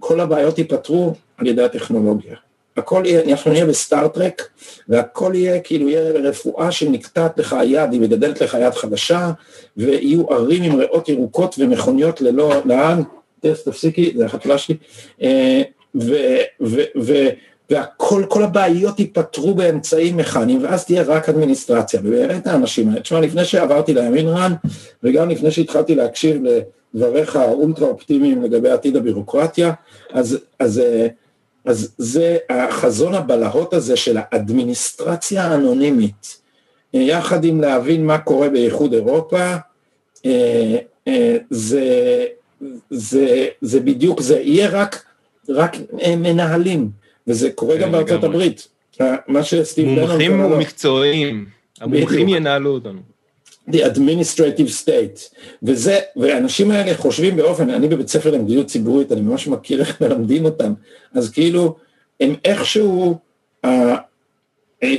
כל 0.00 0.20
הבעיות 0.20 0.58
ייפתרו 0.58 1.14
על 1.36 1.46
ידי 1.46 1.62
הטכנולוגיה. 1.62 2.36
הכל 2.78 3.02
יהיה, 3.06 3.22
אנחנו 3.30 3.52
נהיה 3.52 3.66
בסטארט-טרק, 3.66 4.48
והכל 4.88 5.32
יהיה 5.34 5.60
כאילו 5.60 5.88
יהיה 5.88 6.10
רפואה 6.10 6.70
שנקטעת 6.70 7.38
לך 7.38 7.52
היד, 7.52 7.92
היא 7.92 8.00
מגדלת 8.00 8.40
לך 8.40 8.56
יד 8.60 8.74
חדשה, 8.74 9.30
ויהיו 9.76 10.32
ערים 10.32 10.62
עם 10.62 10.78
ריאות 10.78 11.08
ירוקות 11.08 11.54
ומכוניות 11.58 12.20
ללא 12.20 12.52
נהג, 12.64 13.02
תפסיקי, 13.40 14.12
זה 14.16 14.26
החתולה 14.26 14.58
שלי, 14.58 14.76
אה, 15.22 15.62
והכל, 17.70 18.24
כל 18.28 18.42
הבעיות 18.42 19.00
ייפתרו 19.00 19.54
באמצעים 19.54 20.16
מכניים, 20.16 20.64
ואז 20.64 20.84
תהיה 20.84 21.02
רק 21.02 21.28
אדמיניסטרציה, 21.28 22.00
ובאמת 22.04 22.46
האנשים 22.46 22.88
האלה, 22.88 23.00
תשמע, 23.00 23.20
לפני 23.20 23.44
שעברתי 23.44 23.94
לימין 23.94 24.28
רן, 24.28 24.52
וגם 25.02 25.30
לפני 25.30 25.50
שהתחלתי 25.50 25.94
להקשיב 25.94 26.42
לדבריך 26.94 27.36
האולטרה 27.36 27.88
אופטימיים 27.88 28.42
לגבי 28.42 28.70
עתיד 28.70 28.96
הבירוקרטיה, 28.96 29.72
אז, 30.12 30.38
אז 30.58 30.78
אה, 30.78 31.06
אז 31.68 31.94
זה 31.98 32.36
החזון 32.50 33.14
הבלהות 33.14 33.74
הזה 33.74 33.96
של 33.96 34.16
האדמיניסטרציה 34.20 35.44
האנונימית, 35.44 36.40
אה, 36.94 37.00
יחד 37.00 37.44
עם 37.44 37.60
להבין 37.60 38.06
מה 38.06 38.18
קורה 38.18 38.48
באיחוד 38.48 38.92
אירופה, 38.92 39.54
אה, 40.26 40.76
אה, 41.08 41.36
זה, 41.50 42.24
זה, 42.90 43.46
זה 43.60 43.80
בדיוק 43.80 44.20
זה, 44.20 44.40
יהיה 44.40 44.70
רק, 44.70 45.04
רק 45.48 45.76
מנהלים, 46.16 46.90
וזה 47.26 47.50
קורה 47.50 47.76
גם 47.76 47.92
בארצות 47.92 48.24
הברית. 48.24 48.68
מה 49.28 49.42
שסטיב 49.42 49.88
מומחים 49.88 50.40
ומקצועיים, 50.40 51.46
המומחים 51.80 52.28
ינהלו 52.28 52.70
אותנו. 52.70 53.00
The 53.70 53.76
administrative 53.76 54.84
state, 54.84 55.34
וזה, 55.62 55.98
והאנשים 56.16 56.70
האלה 56.70 56.94
חושבים 56.96 57.36
באופן, 57.36 57.70
אני 57.70 57.88
בבית 57.88 58.08
ספר 58.08 58.30
למדיניות 58.30 58.66
ציבורית, 58.66 59.12
אני 59.12 59.20
ממש 59.20 59.48
מכיר 59.48 59.80
איך 59.80 60.00
מלמדים 60.00 60.44
אותם, 60.44 60.72
אז 61.14 61.30
כאילו, 61.30 61.76
הם 62.20 62.34
איכשהו, 62.44 63.18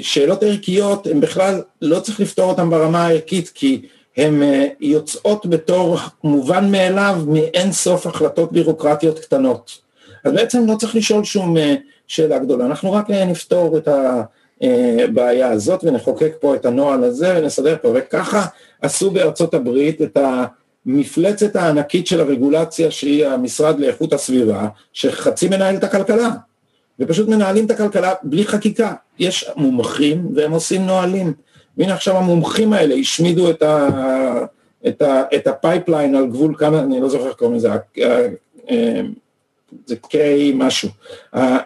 שאלות 0.02 0.44
ערכיות, 0.44 1.08
הם 1.08 1.22
בכלל, 1.22 1.62
לא 1.82 2.00
צריך 2.00 2.20
לפתור 2.20 2.52
אותם 2.52 2.70
ברמה 2.70 3.06
הערכית, 3.06 3.52
כי 3.56 3.82
הן 4.18 4.44
אה, 4.44 4.68
יוצאות 4.80 5.46
בתור 5.46 5.98
מובן 6.24 6.72
מאליו 6.72 7.16
מאין 7.28 7.72
סוף 7.72 8.08
החלטות 8.08 8.52
בירוקרטיות 8.52 9.20
קטנות. 9.20 9.82
אז 10.24 10.34
בעצם 10.34 10.66
לא 10.68 10.76
צריך 10.76 10.96
לשאול 10.96 11.24
שום 11.24 11.58
אה, 11.58 11.76
שאלה 12.08 12.40
גדולה, 12.40 12.66
אנחנו 12.66 12.92
רק 12.92 13.12
אה, 13.12 13.26
נפתור 13.26 13.78
את 13.78 13.88
ה... 13.88 14.22
הבעיה 14.62 15.52
הזאת 15.52 15.84
ונחוקק 15.84 16.32
פה 16.40 16.56
את 16.56 16.66
הנוהל 16.66 17.04
הזה 17.04 17.38
ונסדר 17.38 17.76
פה, 17.82 17.92
וככה 17.96 18.46
עשו 18.82 19.12
בארצות 19.12 19.54
הברית 19.54 20.02
את 20.02 20.18
המפלצת 20.86 21.56
הענקית 21.56 22.08
של 22.08 22.22
הרגולציה 22.22 22.92
שהיא 22.92 23.26
המשרד 23.26 23.80
לאיכות 23.80 24.14
הסביבה, 24.14 24.68
שחצי 24.94 25.50
מנהל 25.50 25.76
את 25.76 25.84
הכלכלה, 25.84 26.30
ופשוט 27.00 27.30
מנהלים 27.30 27.66
את 27.66 27.72
הכלכלה 27.72 28.14
בלי 28.24 28.46
חקיקה, 28.46 28.94
יש 29.20 29.50
מומחים 29.56 30.28
והם 30.36 30.52
עושים 30.52 30.86
נהלים, 30.86 31.34
והנה 31.78 31.94
עכשיו 31.94 32.18
המומחים 32.18 32.74
האלה 32.74 32.96
השמידו 32.96 33.50
את, 33.50 33.62
ה, 33.62 33.90
את, 34.88 35.02
ה, 35.02 35.22
את 35.36 35.48
ה 35.48 35.55
pipeline 35.55 36.16
על 36.16 36.28
גבול 36.28 36.56
כמה, 36.58 36.80
אני 36.80 37.02
לא 37.02 37.10
זוכר 37.10 37.28
איך 37.28 37.36
קוראים 37.36 37.58
לזה, 37.58 37.70
אה, 38.70 39.02
זה 39.86 39.96
Key 40.06 40.16
משהו, 40.54 40.90
אה, 41.36 41.58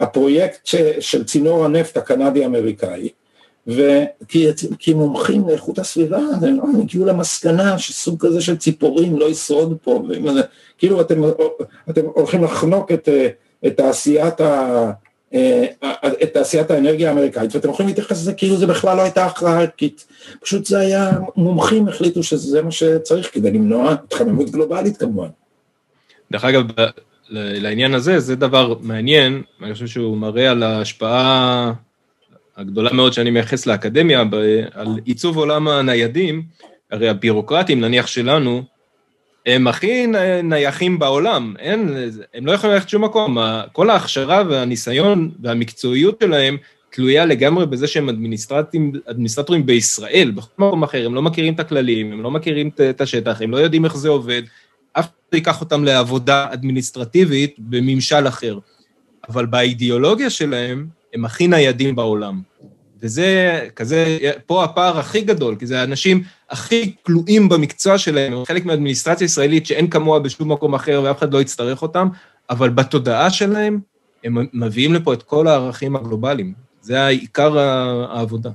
הפרויקט 0.00 0.66
של 1.00 1.24
צינור 1.24 1.64
הנפט 1.64 1.96
הקנדי-אמריקאי, 1.96 3.08
וכי 3.66 4.94
מומחים 4.94 5.48
לאיכות 5.48 5.78
הסביבה, 5.78 6.18
הם 6.42 6.80
הגיעו 6.80 7.06
למסקנה 7.06 7.78
שסוג 7.78 8.26
כזה 8.26 8.40
של 8.40 8.56
ציפורים 8.56 9.18
לא 9.18 9.30
ישרוד 9.30 9.76
פה, 9.82 10.02
כאילו 10.78 11.00
אתם, 11.00 11.22
אתם 11.90 12.00
הולכים 12.04 12.44
לחנוק 12.44 12.92
את, 12.92 13.08
את 13.66 13.76
תעשיית 13.76 14.40
ה... 14.40 14.90
את 16.22 16.32
תעשיית 16.32 16.70
האנרגיה 16.70 17.08
האמריקאית, 17.08 17.54
ואתם 17.54 17.70
יכולים 17.70 17.88
להתייחס 17.88 18.12
לזה 18.12 18.32
כאילו 18.32 18.56
זה 18.56 18.66
בכלל 18.66 18.96
לא 18.96 19.02
הייתה 19.02 19.26
הכרעה 19.26 19.60
ערכית. 19.60 20.06
פשוט 20.40 20.66
זה 20.66 20.78
היה, 20.78 21.10
מומחים 21.36 21.88
החליטו 21.88 22.22
שזה 22.22 22.62
מה 22.62 22.70
שצריך 22.70 23.34
כדי 23.34 23.50
למנוע 23.50 23.92
התחממות 23.92 24.50
גלובלית 24.50 24.96
כמובן. 24.96 25.28
דרך 26.32 26.44
אגב, 26.44 26.62
לעניין 27.30 27.94
הזה, 27.94 28.20
זה 28.20 28.36
דבר 28.36 28.74
מעניין, 28.80 29.42
ואני 29.60 29.74
חושב 29.74 29.86
שהוא 29.86 30.16
מראה 30.16 30.50
על 30.50 30.62
ההשפעה 30.62 31.72
הגדולה 32.56 32.92
מאוד 32.92 33.12
שאני 33.12 33.30
מייחס 33.30 33.66
לאקדמיה, 33.66 34.24
על 34.72 34.88
עיצוב 35.04 35.36
עולם 35.36 35.68
הניידים, 35.68 36.42
הרי 36.90 37.08
הבירוקרטים, 37.08 37.80
נניח 37.80 38.06
שלנו, 38.06 38.62
הם 39.46 39.66
הכי 39.66 40.06
נייחים 40.42 40.98
בעולם, 40.98 41.54
אין, 41.58 41.96
הם 42.34 42.46
לא 42.46 42.52
יכולים 42.52 42.74
ללכת 42.74 42.88
שום 42.88 43.04
מקום, 43.04 43.38
כל 43.72 43.90
ההכשרה 43.90 44.42
והניסיון 44.48 45.30
והמקצועיות 45.42 46.20
שלהם 46.22 46.56
תלויה 46.90 47.26
לגמרי 47.26 47.66
בזה 47.66 47.86
שהם 47.86 48.08
אדמיניסטרטורים 48.08 49.66
בישראל, 49.66 50.32
בכל 50.34 50.48
מקום 50.58 50.82
אחר, 50.82 51.06
הם 51.06 51.14
לא 51.14 51.22
מכירים 51.22 51.54
את 51.54 51.60
הכללים, 51.60 52.12
הם 52.12 52.22
לא 52.22 52.30
מכירים 52.30 52.70
את 52.90 53.00
השטח, 53.00 53.42
הם 53.42 53.50
לא 53.50 53.56
יודעים 53.56 53.84
איך 53.84 53.96
זה 53.96 54.08
עובד, 54.08 54.42
אף 54.98 55.04
אחד 55.04 55.12
לא 55.32 55.36
ייקח 55.36 55.60
אותם 55.60 55.84
לעבודה 55.84 56.46
אדמיניסטרטיבית 56.52 57.54
בממשל 57.58 58.28
אחר. 58.28 58.58
אבל 59.28 59.46
באידיאולוגיה 59.46 60.30
שלהם, 60.30 60.86
הם 61.14 61.24
הכי 61.24 61.48
ניידים 61.48 61.96
בעולם. 61.96 62.42
וזה 63.02 63.60
כזה, 63.76 64.18
פה 64.46 64.64
הפער 64.64 64.98
הכי 64.98 65.20
גדול, 65.20 65.56
כי 65.58 65.66
זה 65.66 65.80
האנשים 65.80 66.22
הכי 66.50 66.94
כלואים 67.02 67.48
במקצוע 67.48 67.98
שלהם, 67.98 68.32
הם 68.32 68.44
חלק 68.44 68.64
מהאדמיניסטרציה 68.64 69.24
הישראלית 69.24 69.66
שאין 69.66 69.90
כמוה 69.90 70.20
בשום 70.20 70.52
מקום 70.52 70.74
אחר 70.74 71.00
ואף 71.04 71.18
אחד 71.18 71.32
לא 71.32 71.40
יצטרך 71.40 71.82
אותם, 71.82 72.08
אבל 72.50 72.70
בתודעה 72.70 73.30
שלהם, 73.30 73.80
הם 74.24 74.46
מביאים 74.52 74.94
לפה 74.94 75.12
את 75.12 75.22
כל 75.22 75.48
הערכים 75.48 75.96
הגלובליים. 75.96 76.54
זה 76.80 77.00
העיקר 77.00 77.58
העבודה. 77.58 78.50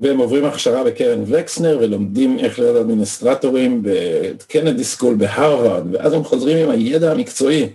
והם 0.00 0.18
עוברים 0.18 0.44
הכשרה 0.44 0.84
בקרן 0.84 1.22
וקסנר 1.26 1.78
ולומדים 1.80 2.38
איך 2.38 2.58
להיות 2.58 2.76
אדמיניסטרטורים 2.76 3.82
בקנדי 3.84 4.84
סקול 4.84 5.14
בהרווארד, 5.14 5.84
ואז 5.92 6.12
הם 6.12 6.24
חוזרים 6.24 6.58
עם 6.58 6.70
הידע 6.70 7.12
המקצועי. 7.12 7.68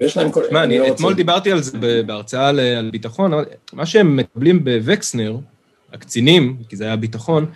ויש 0.00 0.16
להם 0.16 0.30
כל... 0.30 0.42
תשמע, 0.46 0.64
אני 0.64 0.78
לא 0.78 0.88
אתמול 0.88 1.14
דיברתי 1.14 1.52
על 1.52 1.62
זה 1.62 2.02
בהרצאה 2.06 2.48
על 2.48 2.90
ביטחון, 2.92 3.32
מה 3.72 3.86
שהם 3.86 4.16
מקבלים 4.16 4.64
בווקסנר, 4.64 5.36
הקצינים, 5.92 6.56
כי 6.68 6.76
זה 6.76 6.84
היה 6.84 6.96
ביטחון, 6.96 7.46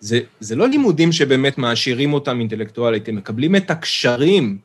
זה, 0.00 0.20
זה 0.40 0.56
לא 0.56 0.68
לימודים 0.68 1.12
שבאמת 1.12 1.58
מעשירים 1.58 2.12
אותם 2.12 2.40
אינטלקטואלית, 2.40 3.08
הם 3.08 3.16
מקבלים 3.16 3.56
את 3.56 3.70
הקשרים 3.70 4.58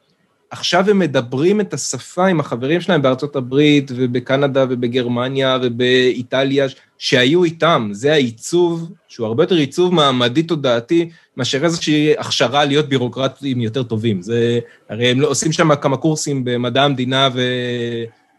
עכשיו 0.52 0.90
הם 0.90 1.00
מדברים 1.00 1.62
את 1.62 1.74
השפה 1.74 2.28
עם 2.28 2.40
החברים 2.40 2.82
שלהם 2.82 3.02
בארצות 3.02 3.36
הברית 3.36 3.92
ובקנדה 3.96 4.66
ובגרמניה 4.70 5.58
ובאיטליה, 5.62 6.66
שהיו 6.98 7.44
איתם. 7.44 7.90
זה 7.92 8.14
העיצוב, 8.14 8.92
שהוא 9.08 9.28
הרבה 9.28 9.44
יותר 9.44 9.56
עיצוב 9.56 9.94
מעמדי 9.94 10.44
תודעתי, 10.44 11.10
מאשר 11.38 11.66
איזושהי 11.66 12.18
הכשרה 12.18 12.66
להיות 12.66 12.90
בירוקרטים 12.90 13.62
יותר 13.62 13.84
טובים. 13.84 14.22
זה, 14.22 14.60
הרי 14.90 15.08
הם 15.08 15.22
לא 15.22 15.28
עושים 15.28 15.52
שם 15.52 15.76
כמה 15.76 15.98
קורסים 15.98 16.46
במדע 16.46 16.84
המדינה 16.84 17.30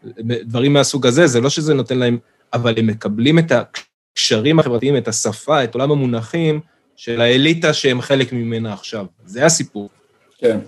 ודברים 0.05 0.73
מהסוג 0.73 1.07
הזה, 1.07 1.27
זה 1.27 1.41
לא 1.41 1.49
שזה 1.49 1.73
נותן 1.73 1.97
להם, 1.97 2.17
אבל 2.53 2.73
הם 2.77 2.87
מקבלים 2.87 3.39
את 3.39 3.51
הקשרים 3.51 4.59
החברתיים, 4.59 4.97
את 4.97 5.07
השפה, 5.07 5.63
את 5.63 5.75
עולם 5.75 5.91
המונחים 5.91 6.59
של 6.95 7.21
האליטה 7.21 7.73
שהם 7.73 8.01
חלק 8.01 8.33
ממנה 8.33 8.73
עכשיו. 8.73 9.05
זה 9.25 9.45
הסיפור. 9.45 9.89
כן. 10.37 10.59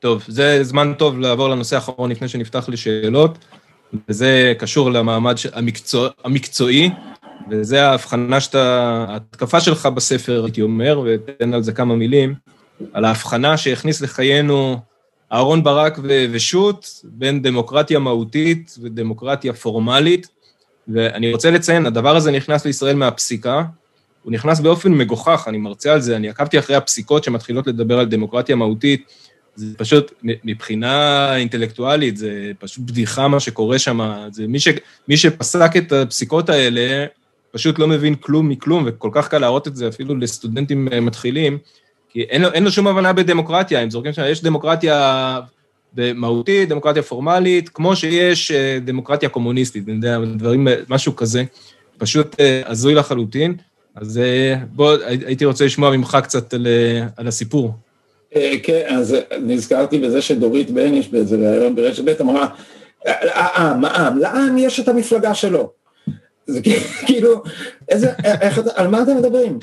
טוב, 0.00 0.24
זה 0.28 0.64
זמן 0.64 0.92
טוב 0.98 1.18
לעבור 1.18 1.48
לנושא 1.48 1.76
האחרון 1.76 2.10
לפני 2.10 2.28
שנפתח 2.28 2.68
לשאלות, 2.68 3.38
וזה 4.08 4.52
קשור 4.58 4.90
למעמד 4.90 5.34
המקצוע, 5.52 6.08
המקצועי, 6.24 6.90
וזה 7.50 7.86
ההבחנה 7.86 8.40
שאתה, 8.40 9.04
ההתקפה 9.08 9.60
שלך 9.60 9.86
בספר, 9.86 10.44
הייתי 10.44 10.62
אומר, 10.62 11.02
ותן 11.06 11.54
על 11.54 11.62
זה 11.62 11.72
כמה 11.72 11.96
מילים, 11.96 12.34
על 12.92 13.04
ההבחנה 13.04 13.56
שהכניס 13.56 14.00
לחיינו 14.00 14.80
אהרון 15.32 15.62
ברק 15.62 15.98
ושות' 16.32 16.86
בין 17.04 17.42
דמוקרטיה 17.42 17.98
מהותית 17.98 18.78
ודמוקרטיה 18.82 19.52
פורמלית, 19.52 20.28
ואני 20.88 21.32
רוצה 21.32 21.50
לציין, 21.50 21.86
הדבר 21.86 22.16
הזה 22.16 22.30
נכנס 22.30 22.64
לישראל 22.64 22.96
מהפסיקה, 22.96 23.62
הוא 24.22 24.32
נכנס 24.32 24.60
באופן 24.60 24.92
מגוחך, 24.92 25.44
אני 25.46 25.58
מרצה 25.58 25.92
על 25.92 26.00
זה, 26.00 26.16
אני 26.16 26.28
עקבתי 26.28 26.58
אחרי 26.58 26.76
הפסיקות 26.76 27.24
שמתחילות 27.24 27.66
לדבר 27.66 27.98
על 27.98 28.06
דמוקרטיה 28.06 28.56
מהותית, 28.56 29.04
זה 29.60 29.76
פשוט, 29.76 30.12
מבחינה 30.22 31.36
אינטלקטואלית, 31.36 32.16
זה 32.16 32.52
פשוט 32.58 32.84
בדיחה 32.84 33.28
מה 33.28 33.40
שקורה 33.40 33.78
שם. 33.78 34.00
זה 34.32 34.46
מי, 34.48 34.60
ש, 34.60 34.68
מי 35.08 35.16
שפסק 35.16 35.76
את 35.76 35.92
הפסיקות 35.92 36.48
האלה, 36.48 37.06
פשוט 37.52 37.78
לא 37.78 37.88
מבין 37.88 38.14
כלום 38.14 38.48
מכלום, 38.48 38.84
וכל 38.86 39.10
כך 39.12 39.28
קל 39.28 39.38
להראות 39.38 39.68
את 39.68 39.76
זה 39.76 39.88
אפילו 39.88 40.16
לסטודנטים 40.16 40.88
אה, 40.92 41.00
מתחילים, 41.00 41.58
כי 42.08 42.22
אין 42.22 42.42
לו, 42.42 42.52
אין 42.52 42.64
לו 42.64 42.70
שום 42.70 42.86
הבנה 42.86 43.12
בדמוקרטיה, 43.12 43.80
הם 43.80 43.90
זורקים 43.90 44.12
שם, 44.12 44.22
יש 44.28 44.42
דמוקרטיה 44.42 45.40
מהותית, 46.14 46.68
דמוקרטיה 46.68 47.02
פורמלית, 47.02 47.68
כמו 47.68 47.96
שיש 47.96 48.50
אה, 48.50 48.78
דמוקרטיה 48.84 49.28
קומוניסטית, 49.28 49.88
אני 49.88 49.96
יודע, 49.96 50.18
דברים, 50.36 50.68
משהו 50.88 51.16
כזה, 51.16 51.44
פשוט 51.98 52.36
הזוי 52.66 52.94
לחלוטין. 52.94 53.54
אז 53.94 54.20
בוא, 54.72 54.96
הייתי 55.26 55.44
רוצה 55.44 55.64
לשמוע 55.64 55.96
ממך 55.96 56.18
קצת 56.22 56.54
על, 56.54 56.66
על 57.16 57.28
הסיפור. 57.28 57.74
כן, 58.62 58.86
אז 58.88 59.16
נזכרתי 59.40 59.98
בזה 59.98 60.22
שדורית 60.22 60.70
בייניש 60.70 61.08
באיזה 61.08 61.36
ראיון 61.36 61.74
ברשת 61.74 62.04
ב' 62.04 62.14
אמרה, 62.20 62.46
העם, 63.06 63.84
העם, 63.84 64.18
לעם 64.18 64.58
יש 64.58 64.80
את 64.80 64.88
המפלגה 64.88 65.34
שלו. 65.34 65.70
זה 66.46 66.60
כאילו, 67.06 67.42
איזה, 67.88 68.12
איך, 68.24 68.60
על 68.74 68.88
מה 68.88 69.02
אתם 69.02 69.16
מדברים? 69.16 69.58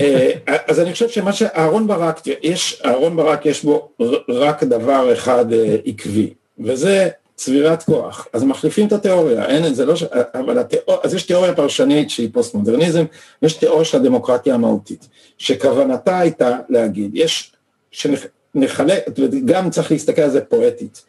אה, 0.00 0.30
אז 0.68 0.80
אני 0.80 0.92
חושב 0.92 1.08
שמה 1.08 1.32
שאהרון 1.32 1.86
ברק, 1.86 2.20
יש, 2.42 2.82
אהרון 2.84 3.16
ברק 3.16 3.46
יש 3.46 3.64
בו 3.64 3.88
רק 4.28 4.64
דבר 4.64 5.12
אחד 5.12 5.52
אה, 5.52 5.76
עקבי, 5.84 6.34
וזה 6.58 7.08
צבירת 7.34 7.82
כוח. 7.82 8.28
אז 8.32 8.44
מחליפים 8.44 8.86
את 8.86 8.92
התיאוריה, 8.92 9.46
אין, 9.46 9.74
זה 9.74 9.86
לא, 9.86 9.96
ש... 9.96 10.02
אבל 10.34 10.58
התיאור... 10.58 10.98
אז 11.02 11.14
יש 11.14 11.22
תיאוריה 11.22 11.54
פרשנית 11.54 12.10
שהיא 12.10 12.28
פוסט-מודרניזם, 12.32 13.04
יש 13.42 13.52
תיאוריה 13.52 13.84
של 13.84 13.96
הדמוקרטיה 13.96 14.54
המהותית, 14.54 15.08
שכוונתה 15.38 16.18
הייתה 16.18 16.58
להגיד, 16.68 17.10
יש, 17.14 17.52
שנח... 17.92 18.26
נחלק, 18.54 19.04
גם 19.44 19.70
צריך 19.70 19.90
להסתכל 19.90 20.22
על 20.22 20.30
זה 20.30 20.40
פואטית. 20.40 21.04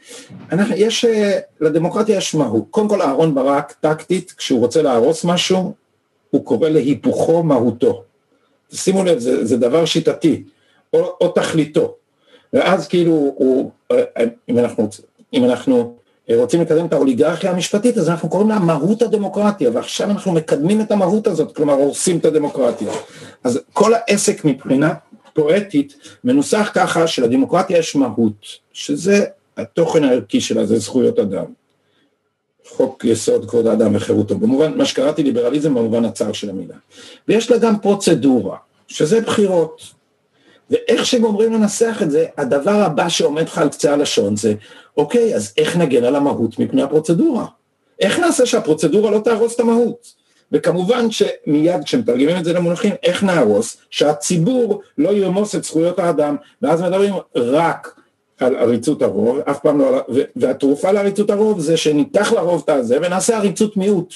אנחנו, 0.51 0.75
יש, 0.75 1.05
אה, 1.05 1.39
לדמוקרטיה 1.61 2.17
יש 2.17 2.35
מהות. 2.35 2.65
קודם 2.69 2.89
כל 2.89 3.01
אהרון 3.01 3.35
ברק, 3.35 3.73
טקטית, 3.79 4.33
כשהוא 4.37 4.59
רוצה 4.59 4.81
להרוס 4.81 5.25
משהו, 5.25 5.73
הוא 6.29 6.45
קורא 6.45 6.69
להיפוכו 6.69 7.43
מהותו. 7.43 8.03
שימו 8.73 9.03
לב, 9.03 9.19
זה, 9.19 9.45
זה 9.45 9.57
דבר 9.57 9.85
שיטתי, 9.85 10.43
או, 10.93 11.17
או 11.21 11.27
תכליתו. 11.27 11.95
ואז 12.53 12.87
כאילו, 12.87 13.11
הוא, 13.11 13.71
אה, 13.91 14.03
אם 14.49 14.59
אנחנו, 14.59 14.89
אם 15.33 15.45
אנחנו 15.45 15.95
רוצים 16.29 16.61
לקדם 16.61 16.85
את 16.85 16.93
האוליגרכיה 16.93 17.51
המשפטית, 17.51 17.97
אז 17.97 18.09
אנחנו 18.09 18.29
קוראים 18.29 18.49
לה 18.49 18.59
מהות 18.59 19.01
הדמוקרטיה, 19.01 19.69
ועכשיו 19.73 20.09
אנחנו 20.09 20.31
מקדמים 20.31 20.81
את 20.81 20.91
המהות 20.91 21.27
הזאת, 21.27 21.55
כלומר 21.55 21.73
הורסים 21.73 22.17
את 22.17 22.25
הדמוקרטיה. 22.25 22.91
אז 23.43 23.59
כל 23.73 23.91
העסק 23.93 24.45
מבחינה 24.45 24.93
פואטית 25.33 26.17
מנוסח 26.23 26.71
ככה 26.73 27.07
שלדמוקרטיה 27.07 27.77
יש 27.77 27.95
מהות, 27.95 28.45
שזה 28.73 29.25
התוכן 29.57 30.03
הערכי 30.03 30.41
שלה, 30.41 30.65
זה 30.65 30.79
זכויות 30.79 31.19
אדם. 31.19 31.45
חוק 32.67 33.05
יסוד 33.05 33.49
כבוד 33.49 33.67
האדם 33.67 33.95
וחירותו, 33.95 34.37
במובן, 34.37 34.77
מה 34.77 34.85
שקראתי 34.85 35.23
ליברליזם 35.23 35.73
במובן 35.73 36.05
הצר 36.05 36.31
של 36.33 36.49
המילה. 36.49 36.75
ויש 37.27 37.51
לה 37.51 37.57
גם 37.57 37.79
פרוצדורה, 37.79 38.57
שזה 38.87 39.21
בחירות. 39.21 39.81
ואיך 40.69 41.05
שהם 41.05 41.23
אומרים 41.23 41.53
לנסח 41.53 41.99
את 42.01 42.11
זה, 42.11 42.25
הדבר 42.37 42.71
הבא 42.71 43.09
שעומד 43.09 43.43
לך 43.43 43.57
על 43.57 43.69
קצה 43.69 43.93
הלשון 43.93 44.35
זה, 44.35 44.53
אוקיי, 44.97 45.35
אז 45.35 45.53
איך 45.57 45.77
נגן 45.77 46.03
על 46.03 46.15
המהות 46.15 46.59
מפני 46.59 46.81
הפרוצדורה? 46.81 47.45
איך 47.99 48.19
נעשה 48.19 48.45
שהפרוצדורה 48.45 49.11
לא 49.11 49.19
תהרוס 49.19 49.55
את 49.55 49.59
המהות? 49.59 50.22
וכמובן 50.51 51.11
שמיד 51.11 51.83
כשמתרגמים 51.85 52.37
את 52.37 52.45
זה 52.45 52.53
למונחים, 52.53 52.93
איך 53.03 53.23
נהרוס? 53.23 53.77
שהציבור 53.89 54.81
לא 54.97 55.09
ירמוס 55.09 55.55
את 55.55 55.63
זכויות 55.63 55.99
האדם, 55.99 56.35
ואז 56.61 56.81
מדברים 56.81 57.13
רק 57.35 57.99
על 58.39 58.55
עריצות 58.55 59.01
הרוב, 59.01 59.39
אף 59.49 59.59
פעם 59.59 59.79
לא, 59.79 60.05
והתרופה 60.35 60.91
לעריצות 60.91 61.29
הרוב 61.29 61.59
זה 61.59 61.77
שניתח 61.77 62.33
לרוב 62.33 62.61
את 62.65 62.69
הזה 62.69 62.97
ונעשה 63.01 63.37
עריצות 63.37 63.77
מיעוט. 63.77 64.13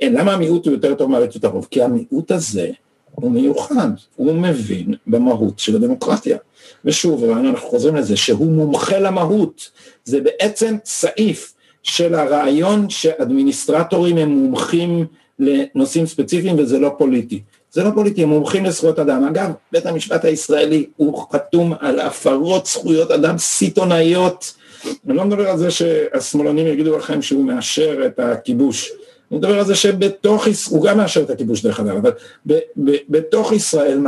אין, 0.00 0.14
למה 0.14 0.32
המיעוט 0.32 0.66
הוא 0.66 0.72
יותר 0.72 0.94
טוב 0.94 1.10
מעריצות 1.10 1.44
הרוב? 1.44 1.68
כי 1.70 1.82
המיעוט 1.82 2.30
הזה 2.30 2.70
הוא 3.10 3.30
מיוחד, 3.30 3.88
הוא 4.16 4.34
מבין 4.34 4.94
במהות 5.06 5.58
של 5.58 5.76
הדמוקרטיה. 5.76 6.38
ושוב, 6.84 7.24
אנחנו 7.24 7.68
חוזרים 7.68 7.96
לזה, 7.96 8.16
שהוא 8.16 8.52
מומחה 8.52 8.98
למהות, 8.98 9.70
זה 10.04 10.20
בעצם 10.20 10.76
סעיף 10.84 11.54
של 11.82 12.14
הרעיון 12.14 12.90
שאדמיניסטרטורים 12.90 14.16
הם 14.16 14.28
מומחים 14.28 15.06
לנושאים 15.38 16.06
ספציפיים 16.06 16.58
וזה 16.58 16.78
לא 16.78 16.94
פוליטי. 16.98 17.42
זה 17.72 17.84
לא 17.84 17.90
פוליטי, 17.94 18.22
הם 18.22 18.28
מומחים 18.28 18.64
לזכויות 18.64 18.98
אדם. 18.98 19.24
אגב, 19.24 19.50
בית 19.72 19.86
המשפט 19.86 20.24
הישראלי 20.24 20.86
הוא 20.96 21.26
חתום 21.32 21.72
על 21.80 22.00
הפרות 22.00 22.66
זכויות 22.66 23.10
אדם 23.10 23.38
סיטונאיות. 23.38 24.54
אני 25.06 25.16
לא 25.16 25.24
מדבר 25.24 25.48
על 25.48 25.58
זה 25.58 25.70
שהשמאלנים 25.70 26.66
יגידו 26.66 26.98
לכם 26.98 27.22
שהוא 27.22 27.44
מאשר 27.44 28.06
את 28.06 28.18
הכיבוש. 28.18 28.92
אני 29.30 29.38
מדבר 29.38 29.58
על 29.58 29.64
זה 29.64 29.74
שבתוך, 29.74 30.46
הוא 30.68 30.84
גם 30.84 30.96
מאשר 30.96 31.22
את 31.22 31.30
הכיבוש 31.30 31.62
דרך 31.62 31.80
אגב, 31.80 31.96
אבל 31.96 32.12
ב, 32.46 32.58
ב, 32.84 32.90
בתוך 33.08 33.52
ישראל, 33.52 34.00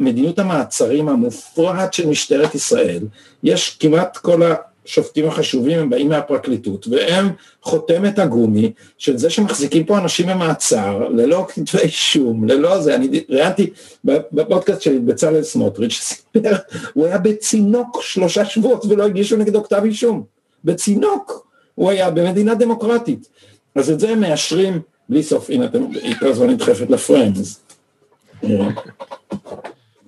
מדיניות 0.00 0.38
המעצרים 0.38 1.08
המופרעת 1.08 1.94
של 1.94 2.06
משטרת 2.06 2.54
ישראל, 2.54 3.02
יש 3.42 3.76
כמעט 3.80 4.16
כל 4.16 4.42
השופטים 4.88 5.28
החשובים 5.28 5.78
הם 5.78 5.90
באים 5.90 6.08
מהפרקליטות, 6.08 6.86
והם 6.88 7.28
חותמת 7.62 8.18
הגומי 8.18 8.72
של 8.98 9.18
זה 9.18 9.30
שמחזיקים 9.30 9.84
פה 9.84 9.98
אנשים 9.98 10.26
במעצר, 10.26 11.08
ללא 11.08 11.46
כתבי 11.48 11.78
אישום, 11.82 12.48
ללא 12.48 12.80
זה, 12.80 12.94
אני 12.94 13.24
ראיינתי 13.28 13.70
בפודקאסט 14.04 14.82
של 14.82 14.98
בצלאל 14.98 15.42
סמוטריץ', 15.42 15.92
שסיפר, 15.92 16.56
הוא 16.92 17.06
היה 17.06 17.18
בצינוק 17.18 18.02
שלושה 18.02 18.44
שבועות 18.44 18.84
ולא 18.84 19.04
הגישו 19.04 19.36
נגדו 19.36 19.64
כתב 19.64 19.80
אישום, 19.84 20.24
בצינוק, 20.64 21.48
הוא 21.74 21.90
היה 21.90 22.10
במדינה 22.10 22.54
דמוקרטית, 22.54 23.28
אז 23.74 23.90
את 23.90 24.00
זה 24.00 24.10
הם 24.10 24.20
מאשרים 24.20 24.80
בלי 25.08 25.22
סוף, 25.22 25.50
הנה 25.50 25.64
אתם, 25.64 25.82
היא 26.02 26.14
כל 26.20 26.26
הזמן 26.26 26.50
נדחפת 26.50 26.90
לפריים, 26.90 27.32
אז... 27.32 27.60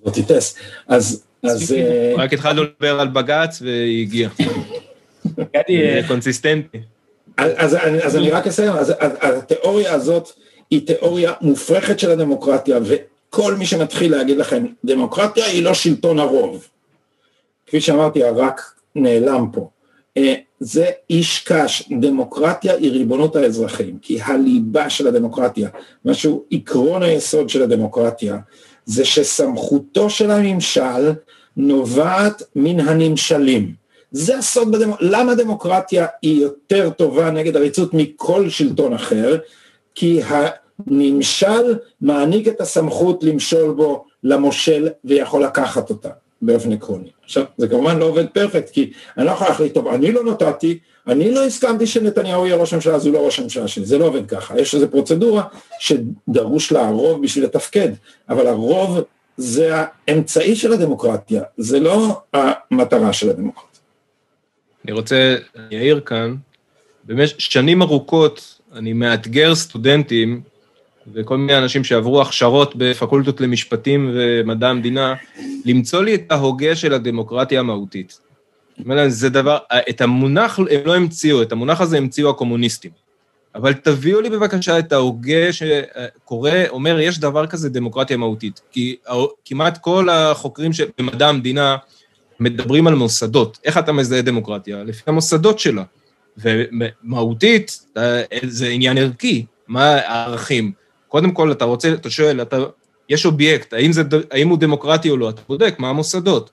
לא 0.05 0.11
תיטס, 0.13 0.55
אז 0.89 1.23
אז... 1.43 1.73
אה, 1.73 2.15
רק 2.17 2.33
התחלנו 2.33 2.63
לדבר 2.63 3.01
על 3.01 3.09
בג"ץ 3.09 3.63
והיא 3.63 4.03
הגיעה. 4.03 4.31
אה, 5.71 6.01
קונסיסטנטי. 6.09 6.79
אז 7.37 8.17
אני 8.17 8.31
רק 8.31 8.47
אסיים, 8.47 8.73
אז 8.73 8.93
התיאוריה 9.39 9.95
הזאת 9.95 10.29
היא 10.71 10.87
תיאוריה 10.87 11.33
מופרכת 11.41 11.99
של 11.99 12.11
הדמוקרטיה, 12.11 12.79
וכל 12.83 13.55
מי 13.55 13.67
שמתחיל 13.67 14.13
להגיד 14.13 14.37
לכם, 14.37 14.67
דמוקרטיה 14.85 15.47
היא 15.47 15.63
לא 15.63 15.75
שלטון 15.75 16.19
הרוב. 16.19 16.69
כפי 17.67 17.81
שאמרתי, 17.81 18.25
הרק 18.25 18.61
נעלם 18.95 19.47
פה. 19.53 19.69
אה, 20.17 20.35
זה 20.61 20.91
איש 21.11 21.45
קש, 21.47 21.89
דמוקרטיה 22.01 22.75
היא 22.75 22.91
ריבונות 22.91 23.37
האזרחים, 23.37 23.99
כי 24.03 24.23
הליבה 24.23 24.91
של 24.91 25.07
הדמוקרטיה, 25.07 25.69
משהו 26.05 26.45
עקרון 26.51 27.03
היסוד 27.03 27.49
של 27.49 27.63
הדמוקרטיה, 27.63 28.39
זה 28.91 29.05
שסמכותו 29.05 30.11
של 30.11 30.31
הממשל 30.31 31.13
נובעת 31.57 32.43
מן 32.57 32.81
הנמשלים. 32.81 33.73
זה 34.13 34.39
הסוד 34.39 34.73
בדמוקרטיה, 34.73 35.09
למה 35.11 35.35
דמוקרטיה 35.35 36.07
היא 36.23 36.43
יותר 36.43 36.91
טובה 36.91 37.31
נגד 37.31 37.57
עריצות 37.57 37.95
מכל 37.95 38.49
שלטון 38.49 38.93
אחר? 38.93 39.39
כי 39.95 40.21
הנמשל 40.25 41.75
מעניק 42.01 42.49
את 42.49 42.61
הסמכות 42.61 43.25
למשול 43.25 43.75
בו 43.75 44.05
למושל 44.25 44.89
ויכול 45.05 45.45
לקחת 45.45 45.91
אותה 45.91 46.11
באופן 46.43 46.73
עקרוני. 46.73 47.11
עכשיו, 47.25 47.45
זה 47.57 47.69
כמובן 47.69 47.99
לא 47.99 48.05
עובד 48.05 48.27
פרפקט, 48.27 48.71
כי 48.71 48.93
אני 49.19 49.27
לא 49.27 49.31
יכול 49.31 49.47
להחליט, 49.47 49.75
טוב, 49.75 49.89
אני 49.89 50.13
לא 50.13 50.25
נתתי, 50.25 50.79
אני 51.09 51.35
לא 51.35 51.47
הסכמתי 51.47 51.87
שנתניהו 51.87 52.47
יהיה 52.47 52.57
ראש 52.57 52.73
הממשלה, 52.73 52.95
אז 52.95 53.07
הוא 53.07 53.15
לא 53.15 53.27
ראש 53.27 53.39
הממשלה 53.39 53.69
שלי, 53.69 53.85
זה 53.85 53.99
לא 53.99 54.05
עובד 54.05 54.27
ככה, 54.27 54.61
יש 54.61 54.75
איזו 54.75 54.91
פרוצדורה 54.91 55.43
שדרוש 55.79 56.73
לה 56.73 56.89
הרוב 56.89 57.23
בשביל 57.23 57.45
לתפקד, 57.45 57.89
אבל 58.29 58.47
הרוב 58.47 58.99
זה 59.37 59.75
האמצעי 59.75 60.57
של 60.57 60.73
הדמוקרטיה, 60.73 61.43
זה 61.57 61.81
לא 61.81 62.21
המטרה 62.33 63.13
של 63.13 63.31
הדמוקרטיה. 63.31 63.71
אני 64.85 64.93
רוצה, 64.93 65.37
אני 65.57 65.79
אעיר 65.79 66.01
כאן, 66.01 66.35
במשך 67.05 67.41
שנים 67.41 67.83
ארוכות 67.83 68.61
אני 68.73 68.93
מאתגר 68.93 69.55
סטודנטים 69.55 70.41
וכל 71.13 71.37
מיני 71.37 71.59
אנשים 71.59 71.85
שעברו 71.85 72.23
הכשרות 72.23 72.77
בפקולטות 72.77 73.41
למשפטים 73.41 74.11
ומדע 74.15 74.69
המדינה, 74.69 75.15
למצוא 75.65 76.03
לי 76.03 76.15
את 76.15 76.33
ההוגה 76.33 76.77
של 76.77 76.95
הדמוקרטיה 76.95 77.61
המהותית. 77.61 78.21
זה 79.09 79.29
דבר, 79.29 79.59
את 79.91 80.01
המונח 80.01 80.59
הם 80.59 80.81
לא 80.85 80.97
המציאו, 80.97 81.43
את 81.43 81.53
המונח 81.53 81.81
הזה 81.81 81.97
המציאו 81.97 82.31
הקומוניסטים. 82.31 82.91
אבל 83.55 83.73
תביאו 83.73 84.21
לי 84.21 84.31
בבקשה 84.31 84.79
את 84.79 84.93
ההוגה 84.93 85.53
שקורא, 85.53 86.51
אומר, 86.69 87.01
יש 87.01 87.19
דבר 87.19 87.47
כזה 87.47 87.69
דמוקרטיה 87.69 88.17
מהותית. 88.17 88.61
כי 88.71 88.97
כמעט 89.45 89.79
כל 89.79 90.09
החוקרים 90.09 90.71
במדע 90.99 91.29
המדינה 91.29 91.77
מדברים 92.41 92.87
על 92.87 92.95
מוסדות. 92.95 93.59
איך 93.65 93.79
אתה 93.79 93.93
מזהה 93.93 94.23
דמוקרטיה? 94.23 94.85
לפי 94.85 95.03
המוסדות 95.07 95.59
שלה. 95.59 95.83
ומהותית, 96.37 97.87
זה 98.43 98.69
עניין 98.69 98.99
ערכי. 98.99 99.45
מה 99.69 99.85
הערכים? 99.85 100.73
קודם 101.09 101.33
כל, 101.33 101.53
אתה 101.53 101.65
רוצה, 101.65 101.93
אתה 101.93 102.11
שואל, 102.11 102.43
אתה, 102.43 102.57
יש 103.09 103.27
אובייקט, 103.27 103.73
האם, 103.73 103.93
זה, 103.93 104.03
האם 104.31 104.49
הוא 104.49 104.59
דמוקרטי 104.59 105.11
או 105.11 105.17
לא? 105.17 105.31
אתה 105.31 105.43
בודק 105.49 105.75
מה 105.79 105.89
המוסדות. 105.89 106.51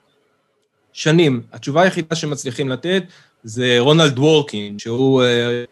שנים. 0.98 1.42
התשובה 1.54 1.82
היחידה 1.82 2.16
שמצליחים 2.16 2.70
לתת 2.70 3.04
זה 3.44 3.76
רונלד 3.80 4.20
וורקין, 4.20 4.80
שהוא 4.80 5.24
אה, 5.24 5.64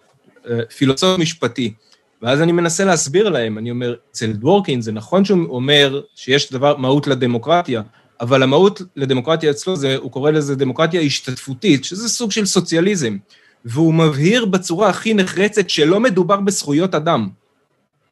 אה, 0.49 0.65
פילוסוף 0.77 1.19
משפטי. 1.19 1.73
ואז 2.21 2.41
אני 2.41 2.51
מנסה 2.51 2.85
להסביר 2.85 3.29
להם, 3.29 3.57
אני 3.57 3.71
אומר, 3.71 3.95
אצל 4.11 4.31
דוורקין 4.31 4.81
זה 4.81 4.91
נכון 4.91 5.25
שהוא 5.25 5.49
אומר 5.49 6.01
שיש 6.15 6.51
דבר, 6.51 6.77
מהות 6.77 7.07
לדמוקרטיה, 7.07 7.81
אבל 8.21 8.43
המהות 8.43 8.81
לדמוקרטיה 8.95 9.51
אצלו 9.51 9.75
זה, 9.75 9.95
הוא 9.95 10.11
קורא 10.11 10.31
לזה 10.31 10.55
דמוקרטיה 10.55 11.01
השתתפותית, 11.01 11.85
שזה 11.85 12.09
סוג 12.09 12.31
של 12.31 12.45
סוציאליזם. 12.45 13.17
והוא 13.65 13.93
מבהיר 13.93 14.45
בצורה 14.45 14.89
הכי 14.89 15.13
נחרצת 15.13 15.69
שלא 15.69 15.99
מדובר 15.99 16.39
בזכויות 16.41 16.95
אדם, 16.95 17.29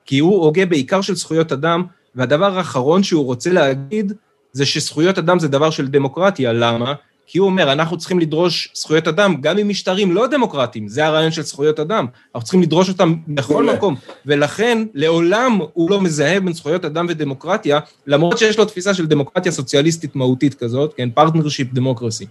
כי 0.05 0.19
הוא 0.19 0.45
הוגה 0.45 0.65
בעיקר 0.65 1.01
של 1.01 1.15
זכויות 1.15 1.51
אדם, 1.51 1.83
והדבר 2.15 2.57
האחרון 2.57 3.03
שהוא 3.03 3.25
רוצה 3.25 3.49
להגיד 3.49 4.13
זה 4.53 4.65
שזכויות 4.65 5.17
אדם 5.17 5.39
זה 5.39 5.47
דבר 5.47 5.69
של 5.69 5.87
דמוקרטיה, 5.87 6.53
למה? 6.53 6.93
כי 7.27 7.37
הוא 7.37 7.45
אומר, 7.45 7.71
אנחנו 7.71 7.97
צריכים 7.97 8.19
לדרוש 8.19 8.69
זכויות 8.73 9.07
אדם 9.07 9.41
גם 9.41 9.57
ממשטרים 9.57 10.11
לא 10.11 10.27
דמוקרטיים, 10.27 10.87
זה 10.87 11.05
הרעיון 11.05 11.31
של 11.31 11.41
זכויות 11.41 11.79
אדם, 11.79 12.05
אנחנו 12.35 12.45
צריכים 12.45 12.61
לדרוש 12.61 12.89
אותם 12.89 13.15
בכל 13.27 13.65
מקום, 13.75 13.95
ולכן 14.25 14.85
לעולם 14.93 15.59
הוא 15.73 15.91
לא 15.91 16.01
מזהה 16.01 16.39
בין 16.39 16.53
זכויות 16.53 16.85
אדם 16.85 17.05
ודמוקרטיה, 17.09 17.79
למרות 18.07 18.37
שיש 18.37 18.57
לו 18.57 18.65
תפיסה 18.65 18.93
של 18.93 19.05
דמוקרטיה 19.05 19.51
סוציאליסטית 19.51 20.15
מהותית 20.15 20.53
כזאת, 20.53 20.93
כן, 20.97 21.09
partnership 21.09 21.73
democracy. 21.73 22.25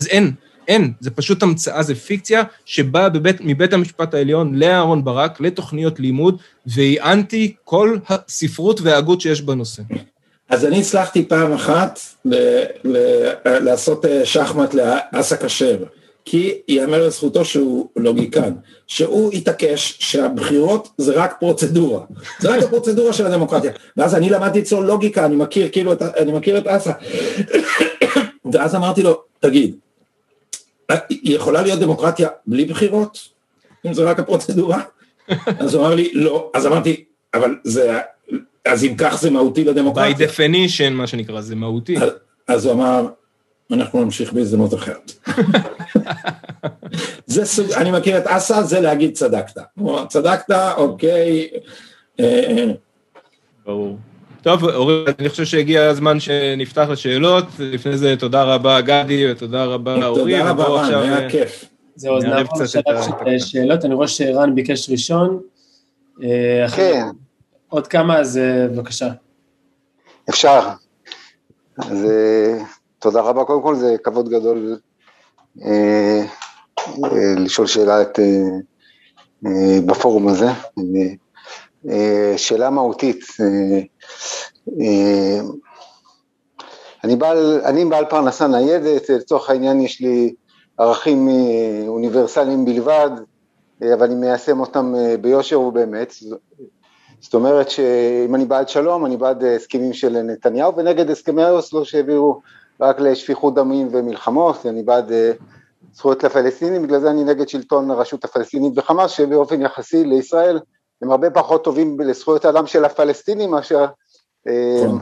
אז 0.00 0.06
אין, 0.06 0.32
אין, 0.68 0.92
זה 1.00 1.10
פשוט 1.10 1.42
המצאה, 1.42 1.82
זה 1.82 1.94
פיקציה 1.94 2.42
שבאה 2.64 3.08
בבית, 3.08 3.36
מבית 3.40 3.72
המשפט 3.72 4.14
העליון 4.14 4.54
לאהרן 4.54 5.04
ברק, 5.04 5.40
לתוכניות 5.40 6.00
לימוד, 6.00 6.38
והיא 6.66 7.00
אנטי 7.00 7.54
כל 7.64 7.98
הספרות 8.08 8.80
וההגות 8.80 9.20
שיש 9.20 9.42
בנושא. 9.42 9.82
אז 10.48 10.64
אני 10.64 10.80
הצלחתי 10.80 11.24
פעם 11.28 11.52
אחת 11.52 12.00
ל- 12.24 12.64
ל- 12.84 13.32
לעשות 13.44 14.04
אה, 14.04 14.26
שחמט 14.26 14.74
לאסא 14.74 15.36
כשר, 15.36 15.78
כי 16.24 16.54
ייאמר 16.68 17.06
לזכותו 17.06 17.44
שהוא 17.44 17.88
לוגיקן, 17.96 18.52
שהוא 18.86 19.32
התעקש 19.32 19.96
שהבחירות 19.98 20.88
זה 20.98 21.12
רק 21.12 21.36
פרוצדורה, 21.40 22.00
זה 22.40 22.56
רק 22.56 22.62
הפרוצדורה 22.62 23.12
של 23.12 23.26
הדמוקרטיה, 23.26 23.72
ואז 23.96 24.14
אני 24.14 24.30
למדתי 24.30 24.60
אצלו 24.60 24.82
לוגיקה, 24.82 25.24
אני 25.24 25.36
מכיר 25.36 25.68
כאילו, 25.72 25.92
את, 25.92 26.02
אני 26.02 26.32
מכיר 26.32 26.58
את 26.58 26.66
אסא, 26.66 26.92
ואז 28.52 28.74
אמרתי 28.74 29.02
לו, 29.02 29.22
תגיד, 29.40 29.76
יכולה 31.10 31.62
להיות 31.62 31.78
דמוקרטיה 31.80 32.28
בלי 32.46 32.64
בחירות, 32.64 33.18
אם 33.86 33.94
זה 33.94 34.02
רק 34.02 34.18
הפרוצדורה? 34.18 34.82
אז 35.58 35.74
הוא 35.74 35.86
אמר 35.86 35.94
לי, 35.94 36.10
לא, 36.14 36.50
אז 36.54 36.66
אמרתי, 36.66 37.04
אבל 37.34 37.54
זה 37.64 37.98
אז 38.68 38.84
אם 38.84 38.94
כך 38.98 39.18
זה 39.20 39.30
מהותי 39.30 39.64
לדמוקרטיה. 39.64 40.26
by 40.26 40.30
definition, 40.30 40.90
מה 40.90 41.06
שנקרא, 41.06 41.40
זה 41.40 41.56
מהותי. 41.56 41.96
אז, 41.96 42.10
אז 42.48 42.64
הוא 42.64 42.72
אמר, 42.72 43.06
אנחנו 43.70 44.04
נמשיך 44.04 44.32
בהזדמנות 44.32 44.74
אחרת. 44.74 45.12
זה 47.26 47.44
סוג, 47.44 47.72
אני 47.72 47.90
מכיר 47.90 48.18
את 48.18 48.26
אסא, 48.26 48.62
זה 48.62 48.80
להגיד 48.80 49.14
צדקת. 49.14 49.60
צדקת, 50.08 50.50
אוקיי. 50.76 51.48
ברור. 53.66 53.98
טוב, 54.42 54.64
אורי, 54.64 55.04
אני 55.18 55.28
חושב 55.28 55.44
שהגיע 55.44 55.84
הזמן 55.84 56.20
שנפתח 56.20 56.86
לשאלות. 56.90 57.44
לפני 57.58 57.98
זה 57.98 58.16
תודה 58.18 58.42
רבה 58.42 58.80
גדי 58.80 59.32
ותודה 59.32 59.64
רבה 59.64 60.06
אורי. 60.06 60.32
תודה 60.32 60.50
רבה 60.50 60.64
רן, 60.64 60.94
היה 60.94 61.30
כיף. 61.30 61.64
זהו, 61.96 62.16
אז 62.16 62.24
נעבור 62.24 62.62
לשלב 62.62 62.82
של 63.02 63.38
שאלות. 63.38 63.84
אני 63.84 63.94
רואה 63.94 64.08
שרן 64.08 64.54
ביקש 64.54 64.90
ראשון. 64.90 65.40
כן. 66.76 67.04
עוד 67.74 67.86
כמה, 67.86 68.18
אז 68.18 68.40
בבקשה. 68.72 69.08
אפשר. 70.28 70.68
אז 71.78 72.06
תודה 72.98 73.20
רבה, 73.20 73.44
קודם 73.44 73.62
כל 73.62 73.76
זה 73.76 73.96
כבוד 74.04 74.28
גדול 74.28 74.78
אה, 75.64 76.24
אה, 77.04 77.34
לשאול 77.36 77.66
שאלה 77.66 78.02
את, 78.02 78.18
אה, 78.18 78.24
אה, 79.46 79.80
בפורום 79.86 80.28
הזה. 80.28 80.46
אה, 81.90 82.34
שאלה 82.36 82.70
מהותית. 82.70 83.24
אה, 83.40 83.80
אה, 84.80 85.40
אני 87.04 87.16
בעל, 87.16 87.60
אני 87.64 87.84
בעל 87.84 88.04
פרנסה 88.04 88.46
ניידת, 88.46 89.08
לצורך 89.08 89.50
העניין 89.50 89.80
יש 89.80 90.00
לי 90.00 90.34
ערכים 90.78 91.28
אוניברסליים 91.86 92.64
בלבד, 92.64 93.10
אבל 93.94 94.02
אני 94.02 94.14
מיישם 94.14 94.60
אותם 94.60 94.94
ביושר 95.20 95.60
ובאמת. 95.60 96.14
זאת 97.24 97.34
אומרת 97.34 97.70
שאם 97.70 98.34
אני 98.34 98.44
בעד 98.44 98.68
שלום, 98.68 99.06
אני 99.06 99.16
בעד 99.16 99.44
הסכמים 99.44 99.92
של 99.92 100.22
נתניהו 100.22 100.76
ונגד 100.76 101.10
הסכמי 101.10 101.50
אוסלו 101.50 101.84
שהעבירו 101.84 102.40
רק 102.80 103.00
לשפיכות 103.00 103.54
דמים 103.54 103.88
ומלחמות, 103.90 104.66
אני 104.66 104.82
בעד 104.82 105.12
זכויות 105.94 106.24
לפלסטינים, 106.24 106.82
בגלל 106.82 107.00
זה 107.00 107.10
אני 107.10 107.24
נגד 107.24 107.48
שלטון 107.48 107.90
הרשות 107.90 108.24
הפלסטינית 108.24 108.72
וחמאס, 108.76 109.10
שבאופן 109.10 109.62
יחסי 109.62 110.04
לישראל 110.04 110.60
הם 111.02 111.10
הרבה 111.10 111.30
פחות 111.30 111.64
טובים 111.64 112.00
לזכויות 112.00 112.44
האדם 112.44 112.66
של 112.66 112.84
הפלסטינים 112.84 113.50
מאשר, 113.50 113.86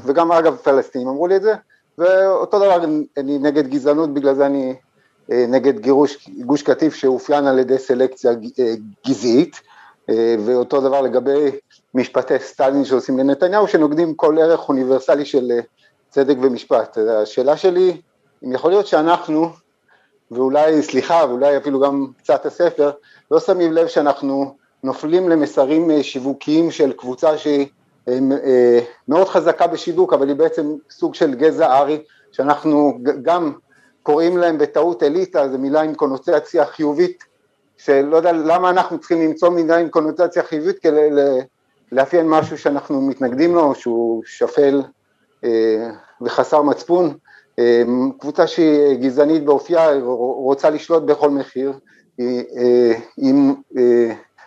וגם 0.04 0.32
אגב 0.32 0.56
פלסטינים 0.56 1.08
אמרו 1.08 1.26
לי 1.26 1.36
את 1.36 1.42
זה, 1.42 1.54
ואותו 1.98 2.58
דבר 2.58 2.84
אני 3.16 3.38
נגד 3.38 3.66
גזענות, 3.66 4.14
בגלל 4.14 4.34
זה 4.34 4.46
אני 4.46 4.74
נגד 5.28 5.78
גירוש 5.78 6.28
גוש 6.28 6.62
קטיף 6.62 6.94
שאופיין 6.94 7.46
על 7.46 7.58
ידי 7.58 7.78
סלקציה 7.78 8.32
גזעית, 9.06 9.60
ואותו 10.44 10.80
דבר 10.80 11.00
לגבי 11.00 11.50
משפטי 11.94 12.38
סטלין 12.38 12.84
שעושים 12.84 13.18
לנתניהו, 13.18 13.68
שנוגדים 13.68 14.14
כל 14.14 14.38
ערך 14.38 14.68
אוניברסלי 14.68 15.24
של 15.24 15.50
צדק 16.10 16.36
ומשפט. 16.42 16.98
השאלה 16.98 17.56
שלי, 17.56 18.00
אם 18.44 18.52
יכול 18.52 18.70
להיות 18.70 18.86
שאנחנו, 18.86 19.48
ואולי, 20.30 20.82
סליחה, 20.82 21.24
ואולי 21.28 21.56
אפילו 21.56 21.80
גם 21.80 22.06
קצת 22.18 22.46
הספר, 22.46 22.90
לא 23.30 23.40
שמים 23.40 23.72
לב 23.72 23.86
שאנחנו 23.86 24.56
נופלים 24.82 25.28
למסרים 25.28 26.02
שיווקיים 26.02 26.70
של 26.70 26.92
קבוצה 26.92 27.38
שהיא 27.38 27.66
מאוד 29.08 29.28
חזקה 29.28 29.66
בשיווק, 29.66 30.12
אבל 30.12 30.28
היא 30.28 30.36
בעצם 30.36 30.76
סוג 30.90 31.14
של 31.14 31.34
גזע 31.34 31.78
ארי, 31.78 32.02
שאנחנו 32.32 32.98
גם 33.22 33.52
קוראים 34.02 34.38
להם 34.38 34.58
בטעות 34.58 35.02
אליטה, 35.02 35.48
זו 35.48 35.58
מילה 35.58 35.80
עם 35.80 35.94
קונוטציה 35.94 36.66
חיובית, 36.66 37.24
שלא 37.76 38.16
יודע 38.16 38.32
למה 38.32 38.70
אנחנו 38.70 38.98
צריכים 38.98 39.22
למצוא 39.22 39.48
מילה 39.48 39.76
עם 39.76 39.88
קונוטציה 39.88 40.42
חיובית 40.42 40.78
כדי 40.78 41.08
לאפיין 41.92 42.28
משהו 42.28 42.58
שאנחנו 42.58 43.00
מתנגדים 43.00 43.54
לו, 43.54 43.74
שהוא 43.74 44.22
שפל 44.26 44.82
אה, 45.44 45.90
וחסר 46.20 46.62
מצפון, 46.62 47.14
אה, 47.58 47.82
קבוצה 48.18 48.46
שהיא 48.46 48.94
גזענית 48.94 49.44
באופייה, 49.44 49.88
רוצה 50.36 50.70
לשלוט 50.70 51.02
בכל 51.02 51.30
מחיר, 51.30 51.72
היא, 52.18 52.44
אה, 52.56 52.92
היא, 53.16 53.34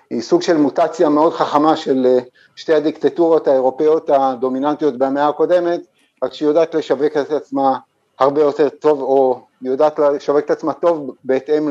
היא 0.10 0.22
סוג 0.22 0.41
של 0.41 0.58
מוטציה 0.58 1.10
מאוד 1.10 1.34
חכמה 1.34 1.78
של 1.78 2.18
שתי 2.56 2.74
הדיקטטורות 2.74 3.48
האירופאיות 3.48 4.10
הדומיננטיות 4.10 4.98
במאה 4.98 5.28
הקודמת, 5.28 5.82
רק 6.24 6.34
שהיא 6.34 6.48
יודעת 6.48 6.76
לשווק 6.76 7.18
את 7.18 7.32
עצמה 7.32 7.78
הרבה 8.20 8.41
יותר 8.41 8.70
טוב, 8.70 9.02
או 9.02 9.41
היא 9.62 9.72
יודעת 9.72 10.00
לשווק 10.00 10.46
את 10.46 10.52
עצמה 10.52 10.74
טוב 10.74 11.16
בהתאם 11.24 11.70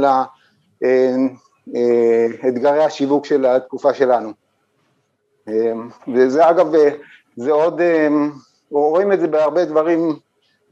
לאתגרי 1.67 2.85
השיווק 2.85 3.27
של 3.27 3.47
התקופה 3.47 3.95
שלנו. 3.95 4.44
וזה 6.15 6.51
אגב, 6.51 6.73
זה 7.37 7.53
עוד, 7.53 7.81
רואים 8.71 9.13
את 9.13 9.21
זה 9.21 9.27
בהרבה 9.27 9.65
דברים 9.65 10.17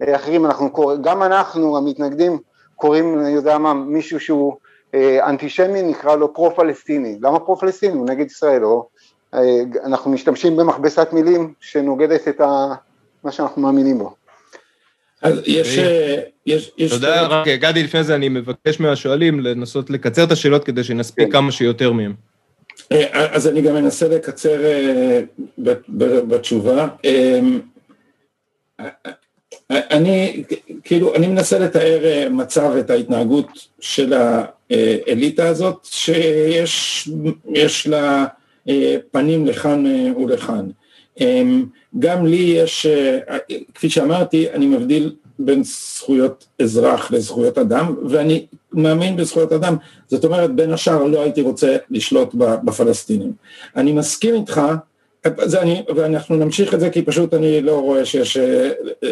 אחרים, 0.03 0.47
אנחנו 0.47 0.71
קוראים, 0.71 1.03
גם 1.03 1.23
אנחנו 1.23 1.77
המתנגדים 1.77 2.39
קוראים, 2.77 3.19
אני 3.19 3.31
יודע 3.31 3.59
מה, 3.59 3.75
מישהו 3.75 4.21
שהוא 4.21 4.57
אנטישמי 5.27 5.83
נקרא 5.83 6.17
לו 6.17 6.35
פרו-פלסטיני, 6.35 7.19
למה 7.23 7.39
פרו-פלסטיני? 7.39 7.95
הוא 7.95 8.07
נגד 8.07 8.27
ישראל, 8.27 8.65
או 8.65 8.89
אנחנו 9.85 10.11
משתמשים 10.11 10.57
במכבסת 10.57 11.09
מילים 11.13 11.53
שנוגדת 11.61 12.29
את 12.29 12.41
ה, 12.41 12.75
מה 13.25 13.33
שאנחנו 13.33 13.63
מאמינים 13.63 13.99
בו. 13.99 14.15
אז 15.23 15.41
יש, 15.47 15.79
יש, 16.47 16.73
יש... 16.79 16.93
תודה, 16.93 17.27
רק 17.27 17.49
גדי, 17.49 17.83
לפני 17.83 18.05
זה 18.05 18.15
אני 18.15 18.29
מבקש 18.29 18.81
מהשואלים 18.81 19.41
לנסות 19.41 19.91
לקצר 19.91 20.25
את 20.25 20.31
השאלות 20.31 20.65
כדי 20.65 20.85
שנספיק 20.85 21.33
כמה 21.33 21.53
שיותר 21.53 21.93
מהם. 21.93 22.15
אז 23.11 23.49
אני 23.49 23.63
גם 23.63 23.77
אנסה 23.77 24.09
לקצר 24.09 24.63
בתשובה. 26.29 26.89
אני, 29.71 30.43
כאילו, 30.85 31.15
אני 31.15 31.27
מנסה 31.27 31.59
לתאר 31.59 32.29
מצב 32.31 32.77
את 32.81 32.91
ההתנהגות 32.91 33.47
של 33.81 34.13
האליטה 34.13 35.49
הזאת, 35.49 35.87
שיש 35.91 37.87
לה 37.87 38.27
פנים 39.11 39.47
לכאן 39.47 39.85
ולכאן. 40.17 40.67
גם 41.99 42.27
לי 42.27 42.37
יש, 42.37 42.87
כפי 43.75 43.91
שאמרתי, 43.91 44.51
אני 44.51 44.67
מבדיל 44.67 45.13
בין 45.45 45.65
זכויות 45.65 46.47
אזרח 46.63 47.11
לזכויות 47.11 47.59
אדם, 47.59 47.95
ואני 48.09 48.47
מאמין 48.73 49.17
בזכויות 49.17 49.53
אדם, 49.53 49.77
זאת 50.09 50.25
אומרת, 50.25 50.55
בין 50.55 50.73
השאר 50.73 51.05
לא 51.05 51.23
הייתי 51.23 51.43
רוצה 51.43 51.77
לשלוט 51.91 52.35
בפלסטינים. 52.35 53.33
אני 53.77 53.93
מסכים 53.93 54.35
איתך, 54.35 54.61
אני, 55.63 55.83
ואנחנו 55.97 56.37
נמשיך 56.37 56.75
את 56.75 56.81
זה 56.81 56.91
כי 56.91 57.03
פשוט 57.03 57.35
אני 57.35 57.61
לא 57.61 57.81
רואה 57.81 58.05
שיש 58.05 58.37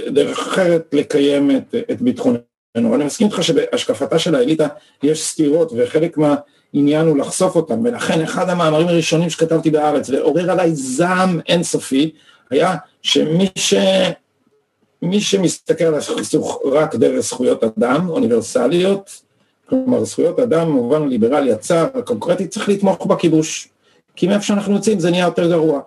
דרך 0.07 0.39
אחרת 0.39 0.89
לקיים 0.93 1.51
את, 1.51 1.75
את 1.91 2.03
ביטחוננו. 2.03 2.41
אני 2.77 3.05
מסכים 3.05 3.27
איתך 3.27 3.43
שבהשקפתה 3.43 4.19
של 4.19 4.35
האליטה 4.35 4.67
יש 5.03 5.25
סתירות 5.25 5.73
וחלק 5.77 6.19
מהעניין 6.19 7.07
הוא 7.07 7.19
לחשוף 7.19 7.57
אותם, 7.57 7.85
ולכן 7.85 8.23
אחד 8.23 8.49
המאמרים 8.49 8.89
הראשונים 8.89 9.31
שכתבתי 9.31 9.71
בארץ 9.71 10.11
ועורר 10.11 10.51
עליי 10.51 10.75
זעם 10.75 11.41
אינסופי, 11.49 12.11
היה 12.51 12.77
שמי 13.03 13.49
ש... 13.57 13.75
מי 15.03 15.21
שמסתכל 15.21 15.85
על 15.85 15.95
הסכסוך 15.95 16.61
רק 16.73 16.95
דרך 16.95 17.21
זכויות 17.21 17.65
אדם, 17.65 18.09
אוניברסליות, 18.09 19.23
כלומר 19.69 20.05
זכויות 20.05 20.41
אדם 20.41 20.69
במובן 20.69 21.03
הליברלי 21.03 21.53
הצר, 21.53 21.87
הקונקרטי, 21.95 22.47
צריך 22.47 22.69
לתמוך 22.69 23.07
בכיבוש. 23.07 23.69
כי 24.17 24.27
מאיפה 24.27 24.45
שאנחנו 24.45 24.75
יוצאים 24.75 25.01
זה 25.01 25.11
נהיה 25.11 25.25
יותר 25.25 25.49
גרוע. 25.49 25.81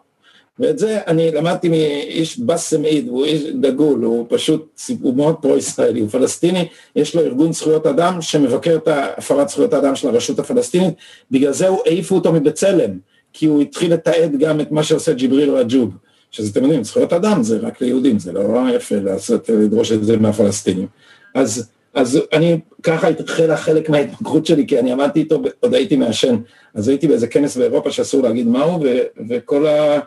ואת 0.59 0.79
זה 0.79 0.99
אני 1.07 1.31
למדתי 1.31 1.69
מאיש 1.69 2.39
באסם 2.39 2.83
עיד, 2.83 3.07
הוא 3.07 3.25
איש 3.25 3.43
דגול, 3.43 4.03
הוא 4.03 4.25
פשוט, 4.29 4.79
הוא 5.01 5.15
מאוד 5.15 5.35
פרו-ישראלי, 5.41 5.99
הוא 5.99 6.09
פלסטיני, 6.09 6.67
יש 6.95 7.15
לו 7.15 7.21
ארגון 7.21 7.53
זכויות 7.53 7.87
אדם 7.87 8.21
שמבקר 8.21 8.75
את 8.75 8.87
הפרת 8.87 9.49
זכויות 9.49 9.73
האדם 9.73 9.95
של 9.95 10.07
הרשות 10.07 10.39
הפלסטינית, 10.39 10.93
בגלל 11.31 11.51
זה 11.51 11.67
הוא 11.67 11.79
העיפו 11.85 12.15
אותו 12.15 12.33
מבצלם, 12.33 12.91
כי 13.33 13.45
הוא 13.45 13.61
התחיל 13.61 13.93
לתעד 13.93 14.39
גם 14.39 14.61
את 14.61 14.71
מה 14.71 14.83
שעושה 14.83 15.13
ג'יבריל 15.13 15.51
רג'וב, 15.51 15.89
שזה 16.33 16.49
אתם 16.51 16.63
יודעים, 16.63 16.83
זכויות 16.83 17.13
אדם 17.13 17.43
זה 17.43 17.57
רק 17.57 17.81
ליהודים, 17.81 18.19
זה 18.19 18.31
לא 18.31 18.75
יפה 18.75 18.95
לעשות, 18.95 19.49
לדרוש 19.49 19.91
את 19.91 20.05
זה 20.05 20.17
מהפלסטינים. 20.17 20.87
אז, 21.35 21.69
אז 21.93 22.19
אני, 22.33 22.59
ככה 22.83 23.07
התחילה 23.07 23.57
חלק 23.57 23.89
מההתמקרות 23.89 24.45
שלי, 24.45 24.67
כי 24.67 24.79
אני 24.79 24.91
עמדתי 24.91 25.19
איתו, 25.19 25.41
עוד 25.59 25.73
הייתי 25.73 25.95
מעשן, 25.95 26.35
אז 26.73 26.87
הייתי 26.87 27.07
באיזה 27.07 27.27
כנס 27.27 27.57
באירופה 27.57 27.91
שאסור 27.91 28.23
להגיד 28.23 28.47
מהו, 28.47 28.81
ו, 28.81 28.99
וכל 29.29 29.67
ה... 29.67 29.99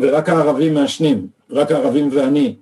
ורק 0.00 0.28
הערבים 0.28 0.74
מעשנים, 0.74 1.26
רק 1.50 1.72
הערבים 1.72 2.08
ואני, 2.12 2.54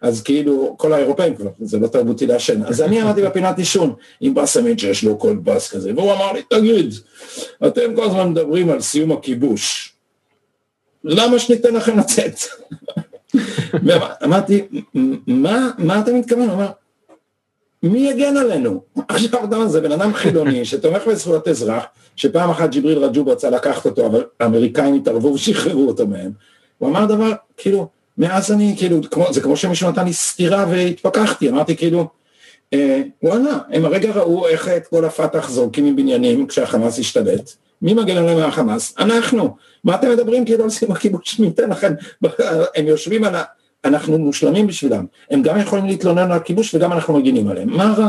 אז 0.00 0.22
כאילו 0.22 0.74
כל 0.78 0.92
האירופאים 0.92 1.34
כבר, 1.34 1.50
זה 1.60 1.78
לא 1.78 1.86
תרבותי 1.86 2.26
לעשן, 2.26 2.62
אז 2.64 2.82
אני 2.82 3.00
עמדתי 3.00 3.22
בפינת 3.22 3.58
עישון 3.58 3.94
עם 4.20 4.34
באסמית 4.34 4.78
שיש 4.78 5.04
לו 5.04 5.18
קול 5.18 5.36
בס 5.36 5.72
כזה, 5.72 5.92
והוא 5.96 6.12
אמר 6.12 6.32
לי, 6.32 6.42
תגיד, 6.50 6.94
אתם 7.66 7.96
כל 7.96 8.04
הזמן 8.04 8.30
מדברים 8.30 8.70
על 8.70 8.80
סיום 8.80 9.12
הכיבוש, 9.12 9.97
למה 11.04 11.38
שניתן 11.38 11.74
לכם 11.74 11.98
לצאת? 11.98 12.34
אמרתי, 14.24 14.62
מה, 15.26 15.70
מה 15.78 16.00
אתה 16.00 16.12
מתכוון? 16.12 16.48
הוא 16.48 16.54
אמר, 16.54 16.70
מי 17.82 18.10
יגן 18.10 18.36
עלינו? 18.36 18.82
עכשיו 19.08 19.28
אתה 19.28 19.56
יודע, 19.56 19.66
זה 19.66 19.80
בן 19.80 19.92
אדם 19.92 20.14
חילוני 20.14 20.64
שתומך 20.64 21.02
בזכויות 21.06 21.48
אזרח, 21.48 21.84
שפעם 22.16 22.50
אחת 22.50 22.70
ג'יבריל 22.70 22.98
רג'וב 22.98 23.28
רצה 23.28 23.50
לקחת 23.50 23.86
אותו, 23.86 24.06
אבל 24.06 24.24
האמריקאים 24.40 24.94
התערבו 24.94 25.28
ושחררו 25.28 25.88
אותו 25.88 26.06
מהם. 26.06 26.30
הוא 26.78 26.88
אמר 26.88 27.06
דבר, 27.06 27.32
כאילו, 27.56 27.88
מאז 28.18 28.52
אני, 28.52 28.74
כאילו, 28.78 29.00
כמו, 29.10 29.32
זה 29.32 29.40
כמו 29.40 29.56
שמישהו 29.56 29.90
נתן 29.90 30.04
לי 30.04 30.12
סטירה 30.12 30.66
והתפכחתי, 30.70 31.48
אמרתי 31.48 31.76
כאילו, 31.76 32.08
אה, 32.72 33.02
וואלה, 33.22 33.58
הם 33.70 33.84
הרגע 33.84 34.12
ראו 34.12 34.48
איך 34.48 34.68
את 34.68 34.86
כל 34.86 35.04
הפת"ח 35.04 35.50
זורקים 35.50 35.86
מבניינים 35.86 36.46
כשהחמאס 36.46 36.98
השתלט, 36.98 37.50
מי 37.82 37.94
מגן 37.94 38.16
עליהם 38.16 38.38
מהחמאס? 38.38 38.94
אנחנו. 38.98 39.56
מה 39.84 39.94
אתם 39.94 40.10
מדברים? 40.10 40.44
כאילו 40.44 40.64
על 40.64 40.70
סיום 40.70 40.92
הכיבוש 40.92 41.40
ניתן 41.40 41.70
לכם, 41.70 41.92
הם 42.76 42.86
יושבים 42.86 43.24
על 43.24 43.34
ה... 43.34 43.42
אנחנו 43.84 44.18
מושלמים 44.18 44.66
בשבילם, 44.66 45.06
הם 45.30 45.42
גם 45.42 45.58
יכולים 45.58 45.86
להתלונן 45.86 46.30
על 46.30 46.32
הכיבוש 46.32 46.74
וגם 46.74 46.92
אנחנו 46.92 47.14
מגינים 47.14 47.48
עליהם, 47.48 47.70
מה 47.70 47.94
רע? 47.98 48.08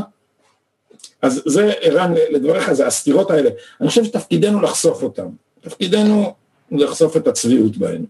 אז 1.21 1.41
זה, 1.45 1.71
ערן, 1.81 2.13
לדבריך, 2.29 2.73
זה 2.73 2.87
הסתירות 2.87 3.31
האלה, 3.31 3.49
אני 3.81 3.89
חושב 3.89 4.03
שתפקידנו 4.03 4.61
לחשוף 4.61 5.03
אותם, 5.03 5.27
תפקידנו 5.61 6.33
לחשוף 6.71 7.17
את 7.17 7.27
הצביעות 7.27 7.77
בהן. 7.77 8.05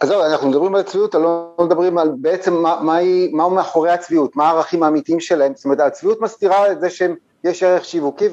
עזוב, 0.00 0.20
אנחנו 0.20 0.48
מדברים 0.48 0.74
על 0.74 0.82
צביעות, 0.82 1.14
לא 1.14 1.54
מדברים 1.60 1.98
על 1.98 2.10
בעצם 2.16 2.54
מה, 2.54 2.80
מה, 2.82 2.98
מה 3.32 3.48
מאחורי 3.48 3.90
הצביעות, 3.90 4.36
מה 4.36 4.48
הערכים 4.48 4.82
האמיתיים 4.82 5.20
שלהם, 5.20 5.52
זאת 5.56 5.64
אומרת, 5.64 5.80
הצביעות 5.80 6.20
מסתירה 6.20 6.72
את 6.72 6.80
זה 6.80 6.90
שיש 6.90 7.62
ערך 7.62 7.84
שיווקי 7.84 8.28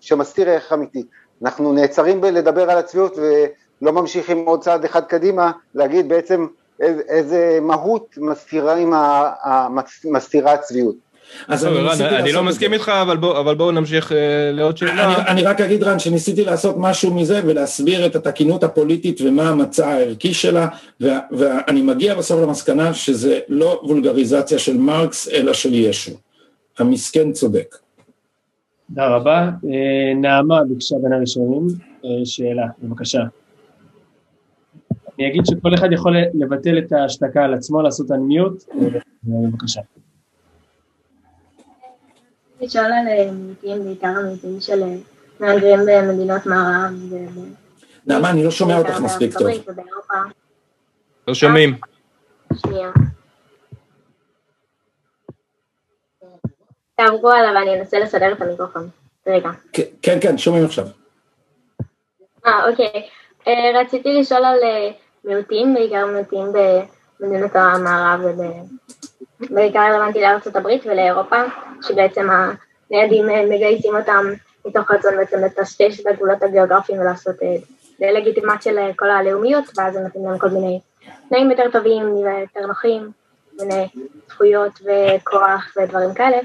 שמסתיר 0.00 0.50
ערך 0.50 0.72
אמיתי. 0.72 1.02
אנחנו 1.42 1.72
נעצרים 1.72 2.20
בלדבר 2.20 2.70
על 2.70 2.78
הצביעות 2.78 3.18
ולא 3.82 3.92
ממשיכים 3.92 4.46
עוד 4.46 4.60
צעד 4.60 4.84
אחד 4.84 5.04
קדימה, 5.04 5.52
להגיד 5.74 6.08
בעצם 6.08 6.46
איזה, 6.80 7.02
איזה 7.08 7.58
מהות 7.62 8.18
מסתירה, 8.20 8.76
עם 8.76 8.92
ה, 8.92 9.68
מסתירה 10.04 10.52
הצביעות. 10.52 11.10
אז 11.48 11.66
אני, 11.66 11.78
רן, 11.78 12.14
אני 12.14 12.32
לא 12.32 12.42
מסכים 12.42 12.72
איתך, 12.72 12.88
אבל, 12.88 13.16
בוא, 13.16 13.40
אבל 13.40 13.54
בואו 13.54 13.70
נמשיך 13.70 14.10
uh, 14.10 14.14
לעוד 14.52 14.76
שאלה. 14.76 15.04
אני, 15.04 15.26
אני 15.28 15.42
רק 15.42 15.60
אגיד, 15.60 15.82
רן, 15.82 15.98
שניסיתי 15.98 16.44
לעשות 16.44 16.74
משהו 16.78 17.14
מזה 17.14 17.40
ולהסביר 17.44 18.06
את 18.06 18.16
התקינות 18.16 18.64
הפוליטית 18.64 19.20
ומה 19.24 19.48
המצע 19.48 19.88
הערכי 19.88 20.34
שלה, 20.34 20.68
וה, 21.00 21.18
ואני 21.30 21.82
מגיע 21.82 22.14
בסוף 22.14 22.40
למסקנה 22.42 22.94
שזה 22.94 23.38
לא 23.48 23.80
וולגריזציה 23.84 24.58
של 24.58 24.76
מרקס, 24.76 25.28
אלא 25.28 25.52
של 25.52 25.74
ישו. 25.74 26.12
המסכן 26.78 27.32
צודק. 27.32 27.76
תודה 28.88 29.08
רבה. 29.08 29.38
אה, 29.40 30.14
נעמה 30.16 30.64
ביקשה 30.64 30.94
בין 31.02 31.12
הראשונים, 31.12 31.66
אה, 32.04 32.10
שאלה, 32.24 32.66
בבקשה. 32.82 33.20
אני 35.20 35.28
אגיד 35.28 35.46
שכל 35.46 35.74
אחד 35.74 35.92
יכול 35.92 36.16
לבטל 36.34 36.78
את 36.78 36.92
ההשתקה 36.92 37.44
על 37.44 37.54
עצמו, 37.54 37.82
לעשות 37.82 38.10
אנמיוט, 38.10 38.64
בבקשה. 39.24 39.80
לשאול 42.60 42.84
על 42.84 43.30
מיעוטים, 43.30 43.84
בעיקר 43.84 44.08
המיעוטים 44.08 44.60
של 44.60 44.82
מהגרים 45.40 45.80
במדינות 45.86 46.46
מערב. 46.46 46.92
נעמה, 48.06 48.30
אני 48.30 48.44
לא 48.44 48.50
שומע 48.50 48.78
אותך 48.78 49.00
מספיק 49.00 49.38
טוב. 49.38 49.48
לא 51.28 51.34
שומעים. 51.34 51.76
שנייה. 52.54 52.90
תעברו 56.96 57.30
עליו 57.30 57.54
ואני 57.54 57.80
אנסה 57.80 57.98
לסדר 57.98 58.32
את 58.32 58.42
המיקרופון. 58.42 58.88
רגע. 59.26 59.50
כן, 60.02 60.18
כן, 60.20 60.38
שומעים 60.38 60.64
עכשיו. 60.64 60.86
אה, 62.46 62.70
אוקיי. 62.70 63.08
רציתי 63.74 64.20
לשאול 64.20 64.44
על 64.44 64.58
מיעוטים, 65.24 65.74
בעיקר 65.74 66.06
מיעוטים 66.06 66.46
במדינות 67.20 67.56
המערב 67.56 68.20
ובעיקר 69.40 69.78
רלוונטי 69.78 70.20
לארצות 70.20 70.56
הברית 70.56 70.86
ולאירופה, 70.86 71.36
שבעצם 71.82 72.28
הניידים 72.90 73.26
מגייסים 73.26 73.96
אותם 73.96 74.26
מתוך 74.64 74.90
רצון 74.90 75.16
בעצם 75.16 75.44
לטשטש 75.44 76.00
את 76.00 76.06
הגבולות 76.06 76.42
הגיאוגרפיים 76.42 77.00
ולעשות 77.00 77.36
דה-לגיטימציה 78.00 78.72
לכל 78.72 79.10
הלאומיות, 79.10 79.64
ואז 79.76 79.96
הם 79.96 80.02
נותנים 80.02 80.24
להם 80.24 80.38
כל 80.38 80.48
מיני 80.48 80.80
תנאים 81.28 81.50
יותר 81.50 81.70
טובים 81.72 82.14
ויותר 82.14 82.66
נוחים, 82.66 83.10
מיני 83.60 83.88
זכויות 84.28 84.72
וכוח 84.72 85.76
ודברים 85.76 86.14
כאלה. 86.14 86.38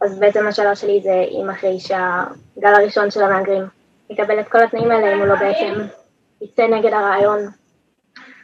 אז 0.00 0.18
בעצם 0.18 0.46
השאלה 0.46 0.74
שלי 0.74 1.00
זה 1.04 1.24
אם 1.30 1.50
אחרי 1.50 1.80
שהגל 1.80 2.74
הראשון 2.74 3.10
של 3.10 3.22
המהגרים 3.22 3.64
יקבל 4.10 4.40
את 4.40 4.48
כל 4.48 4.62
התנאים 4.62 4.90
האלה, 4.90 5.14
אם 5.14 5.18
הוא 5.18 5.26
לא 5.26 5.34
בעצם 5.34 5.74
יצא 6.40 6.66
נגד 6.66 6.92
הרעיון 6.92 7.40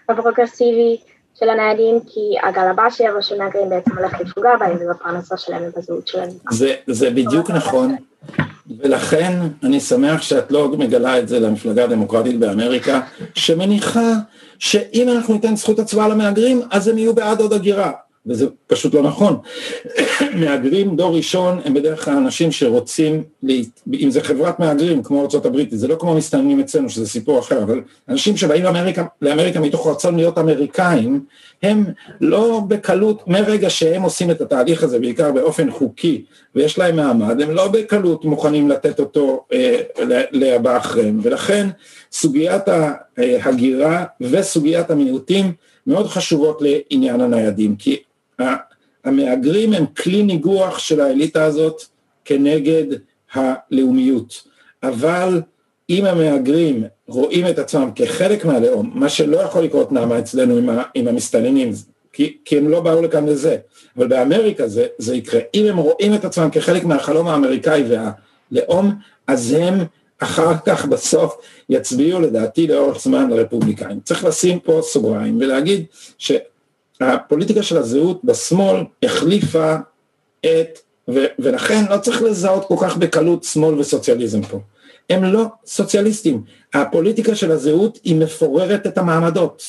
הפרוגרסיבי 0.09 0.97
של 1.39 1.49
הניידים, 1.49 2.01
כי 2.07 2.49
הגל 2.49 2.69
הבא 2.71 2.91
שיבוא 2.91 3.21
של 3.21 3.39
מהגרים 3.39 3.71
בעצם 3.71 3.99
הולך 3.99 4.21
לפגוע 4.21 4.57
בהם 4.57 4.77
ובפרנסה 4.81 5.37
שלהם 5.37 5.63
ובזהות 5.63 6.09
שלהם. 6.09 6.29
זה, 6.51 6.75
זה 6.87 7.11
בדיוק 7.11 7.51
נכון, 7.51 7.97
ולכן 8.79 9.33
אני 9.63 9.81
שמח 9.81 10.23
שאת 10.23 10.53
לא 10.53 10.69
מגלה 10.69 11.19
את 11.19 11.29
זה 11.29 11.41
למפלגה 11.41 11.85
הדמוקרטית 11.85 12.39
באמריקה, 12.39 13.01
שמניחה 13.35 14.13
שאם 14.59 15.09
אנחנו 15.09 15.35
ניתן 15.35 15.57
זכות 15.57 15.79
הצבעה 15.79 16.09
למהגרים, 16.09 16.63
אז 16.71 16.89
הם 16.89 16.99
יהיו 16.99 17.15
בעד 17.15 17.41
עוד 17.41 17.53
הגירה. 17.53 17.93
וזה 18.27 18.47
פשוט 18.67 18.95
לא 18.95 19.03
נכון. 19.03 19.39
מהגרים 20.41 20.97
דור 20.97 21.17
ראשון 21.17 21.61
הם 21.65 21.75
בדרך 21.75 22.05
כלל 22.05 22.17
אנשים 22.17 22.53
שרוצים, 22.53 23.23
אם 24.01 24.11
זה 24.11 24.21
חברת 24.21 24.61
מהגרים 24.61 25.03
כמו 25.03 25.21
ארה"ב, 25.21 25.63
זה 25.71 25.89
לא 25.89 25.97
כמו 26.01 26.15
מסתננים 26.15 26.61
אצלנו 26.61 26.91
שזה 26.91 27.09
סיפור 27.09 27.39
אחר, 27.39 27.63
אבל 27.63 27.81
אנשים 28.09 28.37
שבאים 28.37 28.65
לאמריקה, 28.65 29.05
לאמריקה 29.23 29.61
מתוך 29.61 29.87
רצון 29.87 30.17
להיות 30.17 30.39
אמריקאים, 30.39 31.25
הם 31.63 31.85
לא 32.21 32.61
בקלות, 32.69 33.29
מרגע 33.29 33.71
שהם 33.71 34.03
עושים 34.03 34.31
את 34.31 34.41
התהליך 34.41 34.83
הזה 34.83 34.99
בעיקר 34.99 35.33
באופן 35.33 35.71
חוקי 35.71 36.25
ויש 36.55 36.79
להם 36.79 36.97
מעמד, 36.97 37.41
הם 37.41 37.51
לא 37.51 37.69
בקלות 37.69 38.25
מוכנים 38.25 38.69
לתת 38.69 39.01
אותו 39.01 39.45
אה, 39.53 39.81
לבא 40.33 40.77
אחריהם, 40.77 41.21
ולכן 41.23 41.69
סוגיית 42.13 42.63
ההגירה 43.17 44.05
וסוגיית 44.21 44.91
המיעוטים 44.91 45.53
מאוד 45.87 46.07
חשובות 46.07 46.63
לעניין 46.63 47.21
הניידים, 47.21 47.77
כי 47.77 47.97
המהגרים 49.05 49.73
הם 49.73 49.87
כלי 49.87 50.23
ניגוח 50.23 50.79
של 50.79 51.01
האליטה 51.01 51.45
הזאת 51.45 51.83
כנגד 52.25 52.85
הלאומיות, 53.33 54.43
אבל 54.83 55.43
אם 55.91 56.05
המהגרים 56.05 56.85
רואים 57.09 57.49
את 57.49 57.59
עצמם 57.59 57.91
כחלק 57.95 58.45
מהלאום, 58.45 58.91
מה 58.95 59.09
שלא 59.09 59.37
יכול 59.37 59.63
לקרות 59.63 59.93
נעמה 59.93 60.19
אצלנו 60.19 60.57
עם, 60.57 60.69
עם 60.95 61.09
המסתננים, 61.09 61.73
כי, 62.13 62.37
כי 62.45 62.59
הם 62.59 62.69
לא 62.69 62.81
באו 62.81 63.03
לכאן 63.03 63.27
לזה, 63.27 63.57
אבל 63.97 64.07
באמריקה 64.07 64.69
זה, 64.69 64.87
זה 64.99 65.17
יקרה, 65.17 65.41
אם 65.55 65.67
הם 65.67 65.77
רואים 65.77 66.15
את 66.15 66.25
עצמם 66.25 66.49
כחלק 66.53 66.85
מהחלום 66.85 67.29
האמריקאי 67.29 67.85
והלאום, 68.53 68.95
אז 69.27 69.53
הם 69.53 69.85
אחר 70.19 70.53
כך 70.67 70.87
בסוף 70.87 71.37
יצביעו 71.69 72.21
לדעתי 72.21 72.67
לאורך 72.67 73.01
זמן 73.01 73.31
לרפובליקאים. 73.31 74.01
צריך 74.01 74.25
לשים 74.25 74.59
פה 74.61 74.81
סוגריים 74.83 75.39
ולהגיד 75.41 75.85
ש... 76.19 76.33
הפוליטיקה 77.01 77.63
של 77.63 77.77
הזהות 77.77 78.25
בשמאל 78.25 78.85
החליפה 79.03 79.77
את, 80.41 80.79
ו, 81.09 81.25
ולכן 81.39 81.85
לא 81.91 81.99
צריך 81.99 82.23
לזהות 82.23 82.65
כל 82.69 82.77
כך 82.81 82.97
בקלות 82.97 83.45
שמאל 83.45 83.79
וסוציאליזם 83.79 84.43
פה. 84.43 84.61
הם 85.11 85.25
לא 85.25 85.45
סוציאליסטים. 85.67 86.43
הפוליטיקה 86.75 87.35
של 87.35 87.51
הזהות 87.51 87.99
היא 88.05 88.17
מפוררת 88.17 88.87
את 88.87 88.99
המעמדות. 88.99 89.63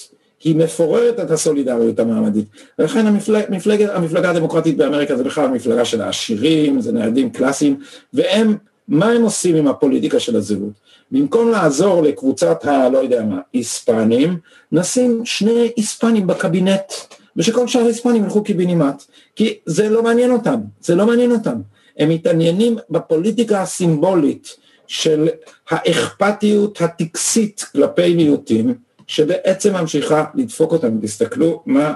היא 0.44 0.56
מפוררת 0.56 1.20
את 1.20 1.32
הסולידריות 1.32 2.00
המעמדית. 2.00 2.46
ולכן 2.80 3.08
המפלג, 3.08 3.44
מפלג, 3.50 3.82
המפלגה 3.82 4.30
הדמוקרטית 4.30 4.78
באמריקה 4.78 5.18
זה 5.18 5.24
בכלל 5.24 5.48
מפלגה 5.48 5.86
של 5.86 6.02
העשירים, 6.02 6.82
זה 6.82 6.92
ניידים 6.92 7.30
קלאסיים, 7.30 7.80
והם, 8.14 8.58
מה 8.88 9.12
הם 9.12 9.24
עושים 9.24 9.56
עם 9.56 9.68
הפוליטיקה 9.68 10.20
של 10.20 10.36
הזהות? 10.36 10.74
במקום 11.12 11.52
לעזור 11.52 12.04
לקבוצת 12.04 12.66
ה... 12.66 12.90
לא 12.90 12.98
יודע 12.98 13.24
מה, 13.24 13.40
היספנים, 13.54 14.38
נשים 14.72 15.26
שני 15.26 15.70
היספנים 15.78 16.28
בקבינט, 16.28 16.94
ושכל 17.38 17.68
שאר 17.68 17.82
ההיספנים 17.82 18.24
ילכו 18.24 18.44
קיבינימט, 18.44 19.04
כי 19.36 19.58
זה 19.66 19.90
לא 19.90 20.04
מעניין 20.04 20.32
אותם, 20.32 20.60
זה 20.82 20.96
לא 20.96 21.06
מעניין 21.06 21.32
אותם. 21.32 21.62
הם 21.98 22.10
מתעניינים 22.10 22.78
בפוליטיקה 22.90 23.62
הסימבולית 23.62 24.56
של 24.88 25.30
האכפתיות 25.70 26.82
הטקסית 26.82 27.66
כלפי 27.72 28.16
מיעוטים, 28.16 28.76
שבעצם 29.08 29.74
ממשיכה 29.74 30.26
לדפוק 30.36 30.72
אותם. 30.72 31.00
תסתכלו 31.02 31.64
מה 31.66 31.94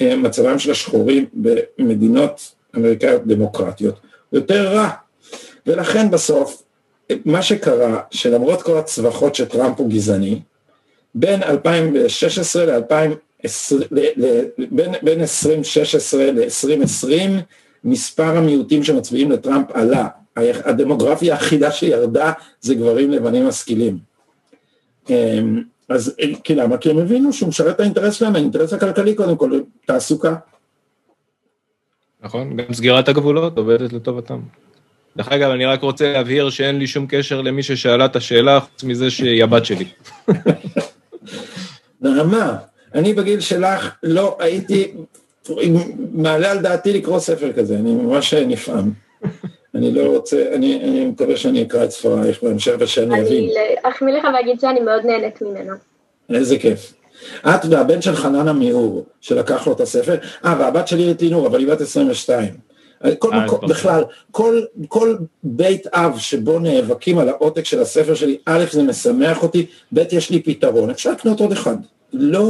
אה, 0.00 0.16
מצבם 0.16 0.58
של 0.58 0.70
השחורים 0.70 1.26
במדינות 1.32 2.54
אמריקאיות 2.76 3.26
דמוקרטיות, 3.26 4.00
יותר 4.32 4.74
רע. 4.74 4.90
ולכן 5.66 6.10
בסוף, 6.10 6.62
מה 7.24 7.42
שקרה, 7.42 8.00
שלמרות 8.10 8.62
כל 8.62 8.78
הצווחות 8.78 9.34
שטראמפ 9.34 9.78
הוא 9.78 9.90
גזעני, 9.90 10.40
בין 11.14 11.42
2016 11.42 12.64
ל-2020, 12.66 13.29
בין, 14.70 14.92
בין 15.02 15.20
2016 15.20 16.32
ל-2020, 16.32 17.30
מספר 17.84 18.36
המיעוטים 18.36 18.84
שמצביעים 18.84 19.30
לטראמפ 19.30 19.66
עלה. 19.74 20.08
הדמוגרפיה 20.36 21.34
היחידה 21.34 21.70
שירדה 21.70 22.32
זה 22.60 22.74
גברים 22.74 23.10
לבנים 23.10 23.46
משכילים. 23.46 23.98
אמ, 25.10 25.62
אז 25.88 26.14
כי 26.44 26.54
למה? 26.54 26.76
כי 26.76 26.90
הם 26.90 26.98
הבינו 26.98 27.32
שהוא 27.32 27.48
משרת 27.48 27.74
את 27.74 27.80
האינטרס 27.80 28.14
שלהם, 28.14 28.36
האינטרס 28.36 28.72
הכלכלי 28.72 29.14
קודם 29.14 29.36
כל, 29.36 29.60
תעסוקה. 29.86 30.34
נכון, 32.22 32.56
גם 32.56 32.72
סגירת 32.72 33.08
הגבולות 33.08 33.58
עובדת 33.58 33.92
לטובתם. 33.92 34.40
דרך 35.16 35.28
אגב, 35.28 35.50
אני 35.50 35.66
רק 35.66 35.82
רוצה 35.82 36.12
להבהיר 36.12 36.50
שאין 36.50 36.78
לי 36.78 36.86
שום 36.86 37.06
קשר 37.08 37.42
למי 37.42 37.62
ששאלה 37.62 38.04
את 38.04 38.16
השאלה, 38.16 38.60
חוץ 38.60 38.84
מזה 38.84 39.10
שהיא 39.10 39.44
הבת 39.44 39.64
שלי. 39.64 39.84
נעמה, 42.00 42.56
אני 42.94 43.12
בגיל 43.14 43.40
שלך 43.40 43.94
לא 44.02 44.36
הייתי 44.40 44.92
מעלה 46.12 46.50
על 46.50 46.58
דעתי 46.58 46.92
לקרוא 46.92 47.18
ספר 47.18 47.52
כזה, 47.52 47.74
אני 47.74 47.92
ממש 47.92 48.34
נפעם. 48.34 48.90
אני 49.74 49.92
לא 49.92 50.16
רוצה, 50.16 50.50
אני, 50.54 50.80
אני 50.84 51.06
מקווה 51.06 51.36
שאני 51.36 51.62
אקרא 51.62 51.84
את 51.84 51.90
ספרייך 51.90 52.42
בהמשך 52.42 52.72
ושאני 52.78 53.20
אבין. 53.20 53.44
אני 53.44 53.74
אחמיא 53.82 54.14
לך 54.14 54.26
ואגיד 54.34 54.60
שאני 54.60 54.80
מאוד 54.80 55.06
נהנית 55.06 55.42
ממנו. 55.42 55.74
איזה 56.34 56.58
כיף. 56.58 56.92
את 57.46 57.64
והבן 57.70 58.02
של 58.02 58.16
חנן 58.16 58.48
עמיהור, 58.48 59.04
שלקח 59.20 59.66
לו 59.66 59.72
את 59.72 59.80
הספר, 59.80 60.16
אה, 60.44 60.56
והבת 60.58 60.88
שלי 60.88 61.10
את 61.10 61.22
לינור, 61.22 61.46
אבל 61.46 61.58
היא 61.58 61.68
בת 61.68 61.80
22. 61.80 62.54
כל 63.18 63.32
אה, 63.32 63.44
מקום, 63.44 63.68
בכלל, 63.68 64.04
כל, 64.30 64.60
כל 64.88 65.16
בית 65.42 65.86
אב 65.86 66.18
שבו 66.18 66.58
נאבקים 66.58 67.18
על 67.18 67.28
העותק 67.28 67.64
של 67.64 67.80
הספר 67.80 68.14
שלי, 68.14 68.38
א', 68.46 68.64
זה 68.70 68.82
משמח 68.82 69.42
אותי, 69.42 69.66
ב', 69.92 70.02
יש 70.12 70.30
לי 70.30 70.42
פתרון, 70.42 70.90
אפשר 70.90 71.12
לקנות 71.12 71.40
עוד 71.40 71.52
אחד. 71.52 71.76
לא 72.12 72.44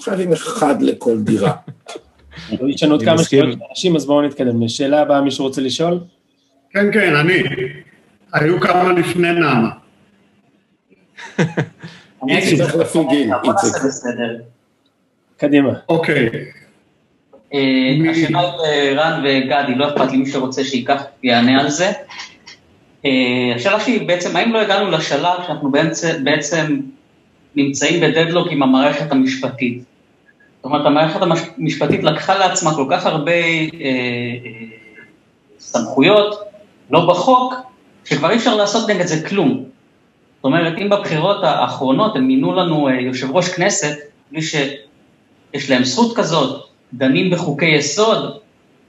חייבים 0.00 0.32
אחד 0.32 0.82
לכל 0.82 1.18
דירה. 1.18 1.52
יש 2.68 2.82
לנו 2.82 2.94
עוד 2.94 3.02
כמה 3.02 3.24
שאלות 3.24 3.58
אנשים, 3.70 3.96
אז 3.96 4.06
בואו 4.06 4.22
נתקדם. 4.22 4.68
שאלה 4.68 5.00
הבאה, 5.00 5.20
מישהו 5.20 5.44
רוצה 5.44 5.60
לשאול? 5.60 6.00
כן, 6.70 6.92
כן, 6.92 7.16
אני. 7.16 7.42
היו 8.32 8.60
כמה 8.60 8.92
לפני 8.92 9.32
נעמה. 9.32 9.70
איציק, 12.28 12.58
צריך 12.58 12.76
לפי 12.76 12.98
גיל, 13.10 13.30
איציק. 13.44 13.82
קדימה. 15.36 15.72
אוקיי, 15.88 16.30
אה, 17.54 18.10
השאלה 18.10 18.40
היא 18.40 18.96
רן 18.96 19.20
וגדי, 19.20 19.74
לא 19.76 19.88
אכפת 19.88 20.10
לי 20.12 20.16
מי 20.16 20.26
שרוצה 20.26 20.64
שייקח 20.64 21.02
ויענה 21.22 21.60
על 21.60 21.70
זה. 21.70 21.92
אה, 23.04 23.10
השאלה 23.56 23.80
שלי 23.80 23.98
בעצם, 23.98 24.36
האם 24.36 24.52
לא 24.52 24.60
הגענו 24.60 24.90
לשלב 24.90 25.38
שאנחנו 25.46 25.72
בעצם 26.24 26.80
נמצאים 27.56 28.00
בדדלוק 28.00 28.48
עם 28.50 28.62
המערכת 28.62 29.12
המשפטית? 29.12 29.82
זאת 30.56 30.64
אומרת, 30.64 30.86
המערכת 30.86 31.20
המשפטית 31.58 32.04
לקחה 32.04 32.38
לעצמה 32.38 32.74
כל 32.74 32.86
כך 32.90 33.06
הרבה 33.06 33.32
אה, 33.32 33.68
אה, 33.84 34.66
סמכויות, 35.58 36.40
לא 36.90 37.06
בחוק, 37.06 37.54
שכבר 38.04 38.30
אי 38.30 38.36
אפשר 38.36 38.56
לעשות 38.56 38.90
נגד 38.90 39.06
זה 39.06 39.28
כלום. 39.28 39.64
זאת 40.36 40.44
אומרת, 40.44 40.78
אם 40.78 40.90
בבחירות 40.90 41.44
האחרונות 41.44 42.16
הם 42.16 42.26
מינו 42.26 42.54
לנו 42.54 42.88
אה, 42.88 43.00
יושב 43.00 43.30
ראש 43.30 43.48
כנסת, 43.48 43.98
בלי 44.30 44.42
שיש 44.42 45.70
להם 45.70 45.84
זכות 45.84 46.16
כזאת, 46.16 46.64
דנים 46.94 47.30
בחוקי 47.30 47.66
יסוד, 47.66 48.38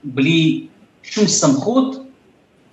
בלי 0.04 0.66
שום 1.02 1.26
סמכות, 1.26 1.96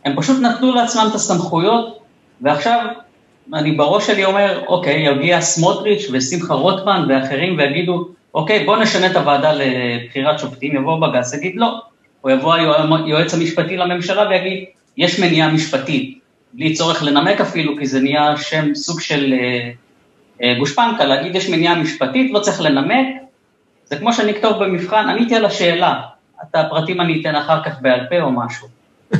הם 0.05 0.15
פשוט 0.15 0.41
נתנו 0.41 0.75
לעצמם 0.75 1.07
את 1.09 1.15
הסמכויות, 1.15 1.99
ועכשיו 2.41 2.85
אני 3.53 3.71
בראש 3.71 4.07
שלי 4.07 4.25
אומר, 4.25 4.63
אוקיי, 4.67 5.07
יגיע 5.07 5.41
סמוטריץ' 5.41 6.07
ושמחה 6.11 6.53
רוטמן 6.53 7.05
ואחרים 7.09 7.57
ויגידו, 7.57 8.07
אוקיי, 8.33 8.65
בואו 8.65 8.81
נשנה 8.81 9.11
את 9.11 9.15
הוועדה 9.15 9.51
לבחירת 9.53 10.39
שופטים, 10.39 10.75
יבוא 10.75 10.99
בג"ץ, 10.99 11.33
יגיד 11.33 11.53
לא, 11.55 11.81
או 12.23 12.29
יבוא 12.29 12.53
היועץ 12.53 13.33
המשפטי 13.33 13.77
לממשלה 13.77 14.29
ויגיד, 14.29 14.65
יש 14.97 15.19
מניעה 15.19 15.51
משפטית, 15.51 16.19
בלי 16.53 16.73
צורך 16.73 17.03
לנמק 17.03 17.41
אפילו, 17.41 17.77
כי 17.77 17.85
זה 17.85 17.99
נהיה 17.99 18.37
שם 18.37 18.75
סוג 18.75 19.01
של 19.01 19.33
אה, 19.33 19.71
אה, 20.43 20.59
גושפנקה, 20.59 21.05
להגיד 21.05 21.35
יש 21.35 21.49
מניעה 21.49 21.75
משפטית, 21.75 22.31
לא 22.31 22.39
צריך 22.39 22.61
לנמק, 22.61 23.07
זה 23.85 23.95
כמו 23.95 24.13
שאני 24.13 24.31
אכתוב 24.31 24.63
במבחן, 24.63 25.09
עניתי 25.09 25.35
על 25.35 25.45
השאלה, 25.45 26.01
את 26.43 26.55
הפרטים 26.55 27.01
אני 27.01 27.21
אתן 27.21 27.35
אחר 27.35 27.63
כך 27.63 27.81
בעל 27.81 27.99
פה 28.09 28.21
או 28.21 28.31
משהו. 28.31 28.67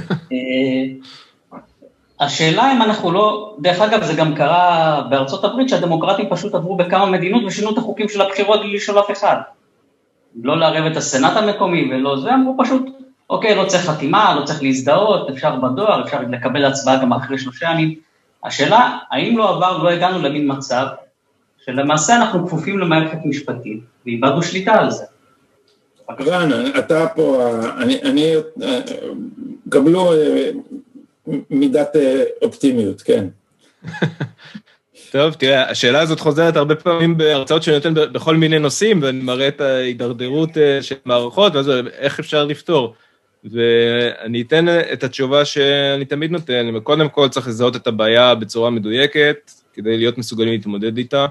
השאלה 2.20 2.74
אם 2.74 2.82
אנחנו 2.82 3.12
לא, 3.12 3.56
דרך 3.60 3.82
אגב 3.82 4.04
זה 4.04 4.14
גם 4.14 4.36
קרה 4.36 5.02
בארצות 5.10 5.44
הברית 5.44 5.70
שהדמוקרטים 5.70 6.26
פשוט 6.30 6.56
עברו 6.56 6.76
בכמה 6.76 7.06
מדינות 7.06 7.44
ושינו 7.44 7.72
את 7.72 7.78
החוקים 7.78 8.10
של 8.10 8.22
הבחירות 8.22 8.60
בלי 8.60 8.76
לשאול 8.76 9.00
אף 9.00 9.12
אחד. 9.12 9.36
לא 10.44 10.60
לערב 10.60 10.86
את 10.86 10.98
הסנאט 10.98 11.38
המקומי 11.38 11.94
ולא 11.94 12.20
זה, 12.20 12.34
אמרו 12.34 12.56
פשוט, 12.58 12.82
אוקיי, 13.30 13.56
לא 13.56 13.66
צריך 13.66 13.90
חתימה, 13.90 14.36
לא 14.40 14.46
צריך 14.46 14.64
להזדהות, 14.64 15.30
אפשר 15.30 15.56
בדואר, 15.56 16.04
אפשר 16.06 16.20
לקבל 16.30 16.66
הצבעה 16.66 17.02
גם 17.02 17.14
אחרי 17.14 17.38
שלושה 17.38 17.72
ימים. 17.72 17.96
השאלה, 18.44 18.98
האם 19.12 19.38
לא 19.38 19.50
עבר, 19.50 19.84
לא 19.84 19.90
הגענו 19.90 20.22
למין 20.22 20.52
מצב 20.52 20.86
שלמעשה 21.66 22.16
אנחנו 22.16 22.48
כפופים 22.48 22.80
למערכת 22.80 23.18
משפטית 23.26 23.80
ואיבדנו 24.06 24.44
שליטה 24.44 24.74
על 24.74 24.92
זה. 24.92 25.04
רן, 26.22 26.50
אתה 26.80 27.08
פה, 27.16 27.52
אני, 27.78 28.02
אני, 28.02 28.34
גם 29.70 29.88
לא 29.88 30.14
מידת 31.50 31.96
אה, 31.96 32.24
אופטימיות, 32.42 33.02
כן. 33.02 33.28
טוב, 35.12 35.34
תראה, 35.34 35.70
השאלה 35.70 36.02
הזאת 36.02 36.20
חוזרת 36.20 36.56
הרבה 36.56 36.76
פעמים 36.76 37.18
בהרצאות 37.18 37.64
שאני 37.64 37.76
נותן 37.76 37.94
בכל 37.94 38.36
מיני 38.36 38.60
נושאים, 38.60 39.00
ואני 39.04 39.22
מראה 39.22 39.48
את 39.48 39.62
ההידרדרות 39.62 40.58
אה, 40.58 40.82
של 40.82 40.96
מערכות, 41.06 41.56
ואז 41.56 41.72
איך 41.98 42.20
אפשר 42.20 42.46
לפתור. 42.46 42.94
ואני 43.44 44.42
אתן 44.42 44.66
את 44.94 45.04
התשובה 45.04 45.46
שאני 45.46 46.06
תמיד 46.06 46.32
נותן, 46.32 46.80
קודם 46.84 47.10
כל 47.10 47.30
צריך 47.30 47.48
לזהות 47.48 47.76
את 47.76 47.88
הבעיה 47.88 48.36
בצורה 48.36 48.70
מדויקת, 48.70 49.52
כדי 49.74 49.98
להיות 49.98 50.18
מסוגלים 50.18 50.54
להתמודד 50.54 50.98
איתה, 50.98 51.26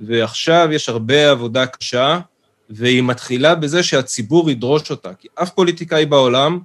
ועכשיו 0.00 0.68
יש 0.72 0.88
הרבה 0.88 1.30
עבודה 1.30 1.66
קשה, 1.66 2.18
והיא 2.70 3.02
מתחילה 3.02 3.54
בזה 3.54 3.82
שהציבור 3.82 4.50
ידרוש 4.50 4.90
אותה, 4.90 5.14
כי 5.14 5.28
אף 5.34 5.50
פוליטיקאי 5.50 6.06
בעולם 6.06 6.58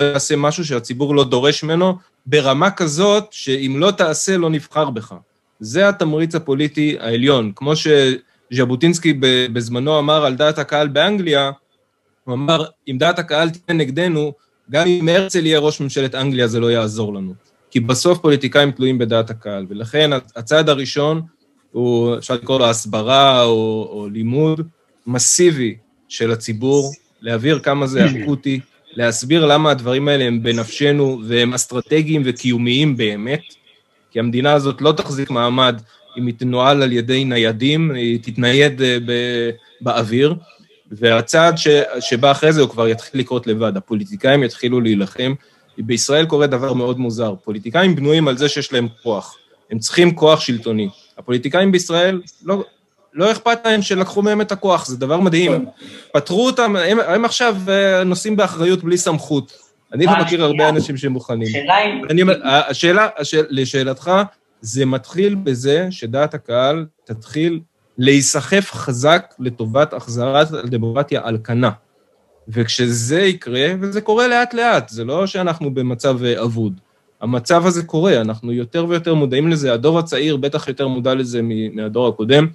לא 0.00 0.06
יעשה 0.06 0.36
משהו 0.36 0.64
שהציבור 0.64 1.14
לא 1.14 1.24
דורש 1.24 1.62
ממנו, 1.64 1.96
ברמה 2.26 2.70
כזאת 2.70 3.24
שאם 3.30 3.76
לא 3.78 3.90
תעשה, 3.90 4.36
לא 4.36 4.50
נבחר 4.50 4.90
בך. 4.90 5.14
זה 5.60 5.88
התמריץ 5.88 6.34
הפוליטי 6.34 6.96
העליון. 7.00 7.52
כמו 7.56 7.72
שז'בוטינסקי 7.76 9.18
בזמנו 9.52 9.98
אמר 9.98 10.24
על 10.24 10.34
דעת 10.34 10.58
הקהל 10.58 10.88
באנגליה, 10.88 11.50
הוא 12.24 12.34
אמר, 12.34 12.64
אם 12.88 12.98
דעת 12.98 13.18
הקהל 13.18 13.50
תהיה 13.50 13.78
נגדנו, 13.78 14.32
גם 14.70 14.86
אם 14.86 15.08
הרצל 15.08 15.46
יהיה 15.46 15.58
ראש 15.58 15.80
ממשלת 15.80 16.14
אנגליה, 16.14 16.46
זה 16.46 16.60
לא 16.60 16.70
יעזור 16.70 17.14
לנו. 17.14 17.34
כי 17.70 17.80
בסוף 17.80 18.18
פוליטיקאים 18.18 18.70
תלויים 18.70 18.98
בדעת 18.98 19.30
הקהל, 19.30 19.66
ולכן 19.68 20.10
הצעד 20.36 20.68
הראשון 20.68 21.22
הוא, 21.72 22.18
אפשר 22.18 22.34
לקרוא 22.34 22.58
לו 22.58 22.66
הסברה 22.66 23.42
או, 23.44 23.88
או 23.92 24.08
לימוד 24.08 24.60
מסיבי 25.06 25.76
של 26.08 26.30
הציבור, 26.30 26.92
להבהיר 27.20 27.58
כמה 27.58 27.86
זה 27.86 28.06
אקוטי, 28.06 28.60
להסביר 28.92 29.46
למה 29.46 29.70
הדברים 29.70 30.08
האלה 30.08 30.24
הם 30.24 30.42
בנפשנו 30.42 31.20
והם 31.24 31.54
אסטרטגיים 31.54 32.22
וקיומיים 32.24 32.96
באמת, 32.96 33.42
כי 34.10 34.18
המדינה 34.18 34.52
הזאת 34.52 34.80
לא 34.80 34.92
תחזיק 34.92 35.30
מעמד 35.30 35.80
אם 36.18 36.26
היא 36.26 36.34
תנוהל 36.38 36.82
על 36.82 36.92
ידי 36.92 37.24
ניידים, 37.24 37.90
היא 37.90 38.18
תתנייד 38.22 38.82
ב- 39.06 39.50
באוויר, 39.80 40.34
והצעד 40.90 41.58
ש, 41.58 41.68
שבא 42.00 42.30
אחרי 42.30 42.52
זה 42.52 42.60
הוא 42.60 42.70
כבר 42.70 42.88
יתחיל 42.88 43.20
לקרות 43.20 43.46
לבד, 43.46 43.76
הפוליטיקאים 43.76 44.42
יתחילו 44.42 44.80
להילחם. 44.80 45.34
בישראל 45.78 46.26
קורה 46.26 46.46
דבר 46.46 46.72
מאוד 46.72 46.98
מוזר, 46.98 47.34
פוליטיקאים 47.44 47.96
בנויים 47.96 48.28
על 48.28 48.36
זה 48.36 48.48
שיש 48.48 48.72
להם 48.72 48.88
כוח, 49.02 49.36
הם 49.70 49.78
צריכים 49.78 50.14
כוח 50.14 50.40
שלטוני. 50.40 50.88
הפוליטיקאים 51.18 51.72
בישראל, 51.72 52.20
לא, 52.44 52.64
לא 53.14 53.32
אכפת 53.32 53.58
להם 53.64 53.82
שלקחו 53.82 54.22
מהם 54.22 54.40
את 54.40 54.52
הכוח, 54.52 54.86
זה 54.86 54.96
דבר 54.96 55.20
מדהים. 55.20 55.66
פטרו 56.12 56.46
אותם, 56.46 56.76
הם, 56.76 56.98
הם 57.00 57.24
עכשיו 57.24 57.56
אה, 57.68 58.04
נושאים 58.04 58.36
באחריות 58.36 58.84
בלי 58.84 58.96
סמכות. 58.96 59.52
אני 59.92 60.06
לא 60.06 60.12
מכיר 60.20 60.44
הרבה 60.44 60.68
אנשים 60.68 60.96
שמוכנים. 60.96 61.48
אני, 62.10 62.22
השאלה, 62.44 63.08
השאל, 63.18 63.44
לשאלתך, 63.48 64.10
זה 64.60 64.86
מתחיל 64.86 65.34
בזה 65.34 65.86
שדעת 65.90 66.34
הקהל 66.34 66.86
תתחיל 67.04 67.60
להיסחף 67.98 68.70
חזק 68.72 69.34
לטובת 69.38 69.92
החזרת 69.92 70.52
הדמוקרטיה 70.52 71.20
על 71.24 71.38
כנה. 71.44 71.70
וכשזה 72.48 73.20
יקרה, 73.20 73.68
וזה 73.80 74.00
קורה 74.00 74.28
לאט-לאט, 74.28 74.88
זה 74.88 75.04
לא 75.04 75.26
שאנחנו 75.26 75.74
במצב 75.74 76.24
אה, 76.24 76.42
אבוד. 76.42 76.80
המצב 77.20 77.66
הזה 77.66 77.82
קורה, 77.82 78.20
אנחנו 78.20 78.52
יותר 78.52 78.86
ויותר 78.88 79.14
מודעים 79.14 79.48
לזה, 79.48 79.72
הדור 79.72 79.98
הצעיר 79.98 80.36
בטח 80.36 80.68
יותר 80.68 80.88
מודע 80.88 81.14
לזה 81.14 81.40
מהדור 81.72 82.08
הקודם. 82.08 82.46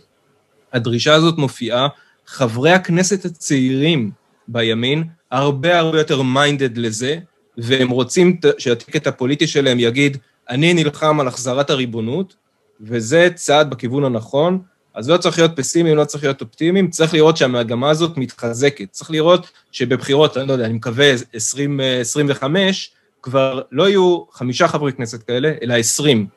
הדרישה 0.73 1.13
הזאת 1.13 1.37
מופיעה, 1.37 1.87
חברי 2.27 2.71
הכנסת 2.71 3.25
הצעירים 3.25 4.11
בימין 4.47 5.03
הרבה 5.31 5.79
הרבה 5.79 5.97
יותר 5.97 6.21
מיינדד 6.21 6.77
לזה, 6.77 7.17
והם 7.57 7.89
רוצים 7.89 8.39
שהטיקט 8.57 9.07
הפוליטי 9.07 9.47
שלהם 9.47 9.79
יגיד, 9.79 10.17
אני 10.49 10.73
נלחם 10.73 11.19
על 11.19 11.27
החזרת 11.27 11.69
הריבונות, 11.69 12.35
וזה 12.81 13.29
צעד 13.35 13.69
בכיוון 13.69 14.03
הנכון. 14.03 14.61
אז 14.93 15.09
לא 15.09 15.17
צריך 15.17 15.39
להיות 15.39 15.51
פסימיים, 15.55 15.97
לא 15.97 16.05
צריך 16.05 16.23
להיות 16.23 16.41
אופטימיים, 16.41 16.89
צריך 16.89 17.13
לראות 17.13 17.37
שהמגמה 17.37 17.89
הזאת 17.89 18.17
מתחזקת. 18.17 18.91
צריך 18.91 19.11
לראות 19.11 19.51
שבבחירות, 19.71 20.37
אני 20.37 20.47
לא 20.47 20.53
יודע, 20.53 20.65
אני 20.65 20.73
מקווה 20.73 21.11
2025, 21.33 22.91
כבר 23.21 23.61
לא 23.71 23.89
יהיו 23.89 24.23
חמישה 24.31 24.67
חברי 24.67 24.93
כנסת 24.93 25.23
כאלה, 25.23 25.53
אלא 25.61 25.73
עשרים. 25.73 26.27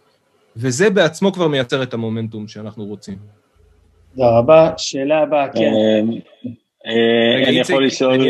וזה 0.56 0.90
בעצמו 0.90 1.32
כבר 1.32 1.48
מייצר 1.48 1.82
את 1.82 1.94
המומנטום 1.94 2.48
שאנחנו 2.48 2.84
רוצים. 2.84 3.39
תודה 4.14 4.28
רבה. 4.38 4.70
שאלה 4.76 5.18
הבאה, 5.18 5.48
כן. 5.48 5.60
אה, 5.60 6.00
אה, 6.86 7.48
אני 7.48 7.58
יכול 7.58 7.86
לשאול... 7.86 8.20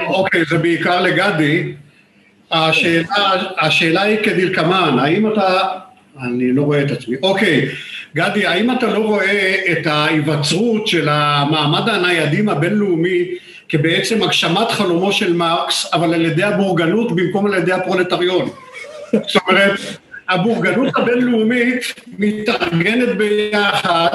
אה, 0.00 0.06
אוקיי, 0.06 0.44
זה 0.44 0.58
בעיקר 0.58 1.00
לגדי. 1.00 1.72
השאלה 3.60 4.02
היא 4.02 4.18
כדלקמן, 4.22 4.98
האם 4.98 5.32
אתה... 5.32 5.62
אני 6.22 6.52
לא 6.52 6.62
רואה 6.62 6.82
את 6.82 6.90
עצמי. 6.90 7.16
אוקיי, 7.22 7.68
גדי, 8.14 8.46
האם 8.46 8.70
אתה 8.70 8.86
לא 8.86 8.98
רואה 8.98 9.54
את 9.72 9.86
ההיווצרות 9.86 10.86
של 10.86 11.08
המעמד 11.10 11.88
הניידים 11.88 12.48
הבינלאומי 12.48 13.24
כבעצם 13.68 14.22
הגשמת 14.22 14.70
חלומו 14.70 15.12
של 15.12 15.32
מרקס, 15.32 15.90
אבל 15.92 16.14
על 16.14 16.24
ידי 16.24 16.42
הבורגנות 16.42 17.16
במקום 17.16 17.46
על 17.46 17.54
ידי 17.54 17.72
הפרולטריון? 17.72 18.48
זאת 19.12 19.42
אומרת, 19.48 19.80
הבורגנות 20.32 20.96
הבינלאומית 20.96 21.94
מתארגנת 22.18 23.16
ביחד 23.16 24.08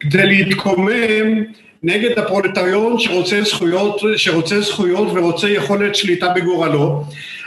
כדי 0.00 0.26
להתקומם 0.26 1.44
נגד 1.82 2.18
הפרולטריון 2.18 2.98
שרוצה 2.98 3.42
זכויות, 3.42 4.00
שרוצה 4.16 4.60
זכויות 4.60 5.08
ורוצה 5.14 5.48
יכולת 5.48 5.94
שליטה 5.94 6.28
בגורלו. 6.28 7.04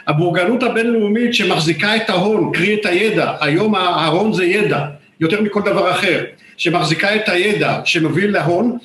הבורגנות 0.08 0.64
הבינלאומית 0.64 1.34
שמחזיקה 1.34 1.96
את 1.96 2.10
ההון, 2.10 2.52
קרי 2.54 2.74
את 2.74 2.86
הידע, 2.86 3.34
היום 3.42 3.76
ההון 3.76 4.34
זה 4.34 4.46
ידע, 4.46 4.86
יותר 5.20 5.42
מכל 5.42 5.62
דבר 5.62 5.92
אחר, 5.92 6.24
שמחזיקה 6.58 7.16
את 7.16 7.30
הידע 7.30 7.80
שמוביל 7.86 8.32
להון 8.32 8.78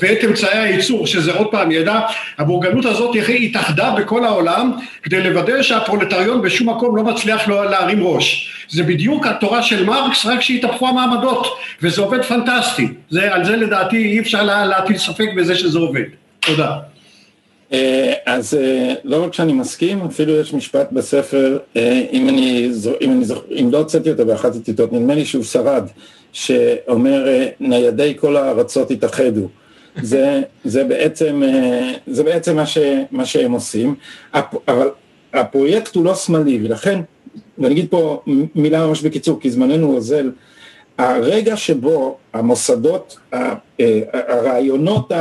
ואת 0.00 0.24
אמצעי 0.24 0.58
הייצור, 0.58 1.06
שזה 1.06 1.32
עוד 1.32 1.50
פעם 1.50 1.70
ידע, 1.70 2.00
הבורגנות 2.38 2.84
הזאת 2.84 3.16
התאחדה 3.28 3.90
בכל 3.90 4.24
העולם 4.24 4.72
כדי 5.02 5.22
לוודא 5.22 5.62
שהפרולטריון 5.62 6.42
בשום 6.42 6.68
מקום 6.68 6.96
לא 6.96 7.02
מצליח 7.02 7.48
לא 7.48 7.70
להרים 7.70 8.02
ראש. 8.02 8.52
זה 8.68 8.82
בדיוק 8.82 9.26
התורה 9.26 9.62
של 9.62 9.84
מרקס, 9.84 10.26
רק 10.26 10.40
שהתהפכו 10.40 10.88
המעמדות, 10.88 11.46
וזה 11.82 12.02
עובד 12.02 12.22
פנטסטי. 12.24 12.88
זה, 13.10 13.34
על 13.34 13.44
זה 13.44 13.56
לדעתי 13.56 13.96
אי 13.96 14.20
אפשר 14.20 14.42
להטיל 14.42 14.98
ספק 14.98 15.28
בזה 15.36 15.54
שזה 15.54 15.78
עובד. 15.78 16.04
תודה. 16.40 16.91
אה, 17.72 18.12
אז 18.26 18.54
אה, 18.54 18.94
לא 19.04 19.24
רק 19.24 19.34
שאני 19.34 19.52
מסכים, 19.52 20.02
אפילו 20.02 20.32
יש 20.32 20.54
משפט 20.54 20.92
בספר, 20.92 21.58
אה, 21.76 22.06
אם 22.12 22.28
אני, 22.28 22.70
אם 23.00 23.12
אני 23.12 23.24
אם 23.60 23.68
לא 23.72 23.78
הוצאתי 23.78 24.10
אותו 24.10 24.26
באחת 24.26 24.56
הטיוטות, 24.56 24.92
נדמה 24.92 25.14
לי 25.14 25.24
שהוא 25.24 25.44
שרד, 25.44 25.86
שאומר 26.32 27.26
ניידי 27.60 28.14
כל 28.16 28.36
הארצות 28.36 28.90
התאחדו. 28.90 29.48
זה, 30.02 30.42
זה 30.64 30.84
בעצם, 30.84 31.42
זה 32.06 32.22
בעצם 32.22 32.56
מה, 32.56 32.66
ש, 32.66 32.78
מה 33.10 33.24
שהם 33.24 33.52
עושים, 33.52 33.94
אבל 34.68 34.90
הפרויקט 35.32 35.94
הוא 35.94 36.04
לא 36.04 36.14
שמאלי, 36.14 36.60
ולכן, 36.64 37.00
ואני 37.58 37.74
אגיד 37.74 37.86
פה 37.90 38.22
מילה 38.54 38.86
ממש 38.86 39.02
בקיצור, 39.02 39.40
כי 39.40 39.50
זמננו 39.50 39.94
אוזל, 39.94 40.30
הרגע 41.10 41.56
שבו 41.56 42.16
המוסדות, 42.32 43.18
אה, 43.34 43.54
הרעיונות, 44.12 45.12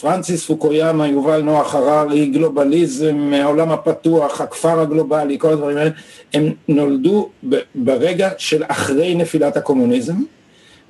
פרנסיס 0.00 0.46
פוקויאמה, 0.46 1.08
יובל 1.08 1.42
נוח 1.42 1.74
הררי, 1.74 2.26
גלובליזם, 2.26 3.32
העולם 3.32 3.70
הפתוח, 3.70 4.40
הכפר 4.40 4.80
הגלובלי, 4.80 5.38
כל 5.38 5.52
הדברים 5.52 5.76
האלה, 5.76 5.90
הם 6.34 6.52
נולדו 6.68 7.28
ברגע 7.74 8.30
של 8.38 8.62
אחרי 8.68 9.14
נפילת 9.14 9.56
הקומוניזם, 9.56 10.16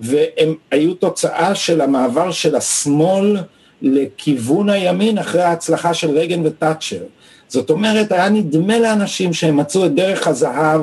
והם 0.01 0.55
היו 0.71 0.95
תוצאה 0.95 1.55
של 1.55 1.81
המעבר 1.81 2.31
של 2.31 2.57
השמאל 2.57 3.37
לכיוון 3.83 4.71
הימין 4.71 5.19
אחרי 5.19 5.43
ההצלחה 5.43 5.95
של 5.95 6.11
רייגן 6.11 6.47
ותאצ'ר. 6.47 7.03
זאת 7.49 7.71
אומרת, 7.71 8.13
היה 8.13 8.29
נדמה 8.29 8.79
לאנשים 8.79 9.33
שהם 9.33 9.57
מצאו 9.57 9.87
את 9.87 9.95
דרך 9.95 10.29
הזהב 10.29 10.81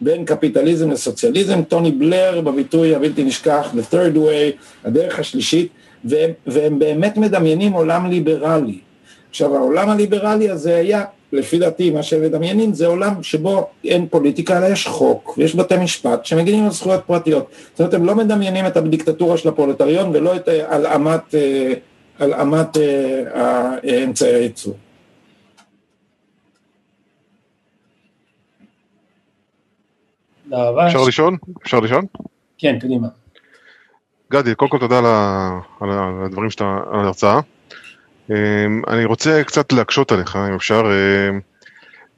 בין 0.00 0.24
קפיטליזם 0.24 0.90
לסוציאליזם, 0.90 1.62
טוני 1.62 1.92
בלר 1.92 2.40
בביטוי 2.40 2.94
הבלתי 2.94 3.24
נשכח, 3.24 3.74
The 3.74 3.94
third 3.94 4.16
way, 4.16 4.62
הדרך 4.84 5.18
השלישית, 5.18 5.68
והם, 6.04 6.30
והם 6.46 6.78
באמת 6.78 7.16
מדמיינים 7.16 7.72
עולם 7.72 8.10
ליברלי. 8.10 8.78
עכשיו 9.30 9.56
העולם 9.56 9.88
הליברלי 9.88 10.50
הזה 10.50 10.76
היה, 10.76 11.04
לפי 11.32 11.58
דעתי 11.58 11.90
מה 11.90 12.02
שהם 12.02 12.22
מדמיינים 12.22 12.74
זה 12.74 12.86
עולם 12.86 13.22
שבו 13.22 13.66
אין 13.84 14.06
פוליטיקה 14.10 14.58
אלא 14.58 14.66
יש 14.66 14.86
חוק 14.86 15.34
ויש 15.38 15.56
בתי 15.56 15.76
משפט 15.76 16.24
שמגינים 16.24 16.64
על 16.64 16.70
זכויות 16.70 17.00
פרטיות. 17.06 17.46
זאת 17.70 17.80
אומרת 17.80 17.94
הם 17.94 18.04
לא 18.04 18.14
מדמיינים 18.14 18.66
את 18.66 18.76
הדיקטטורה 18.76 19.36
של 19.36 19.48
הפרולטריון 19.48 20.10
ולא 20.12 20.36
את 20.36 20.48
הלאמת, 20.68 21.34
אה, 21.34 21.72
הלאמת 22.18 22.76
אה, 22.76 24.04
אמצעי 24.04 24.34
הייצור. 24.34 24.74
אפשר 30.86 31.04
לשאול? 31.08 31.36
אפשר 31.62 31.80
לשאול? 31.80 32.04
כן, 32.58 32.78
קדימה. 32.78 33.08
גדי, 34.32 34.54
קודם 34.54 34.70
כל 34.70 34.78
תודה 34.78 34.98
על 35.80 35.90
הדברים 36.24 36.50
שאתה, 36.50 36.78
על 36.92 37.00
ההרצאה. 37.00 37.40
אמ, 38.30 38.82
אני 38.88 39.04
רוצה 39.04 39.42
קצת 39.44 39.72
להקשות 39.72 40.12
עליך, 40.12 40.36
אם 40.48 40.54
אפשר. 40.54 40.82
אמ, 41.30 41.40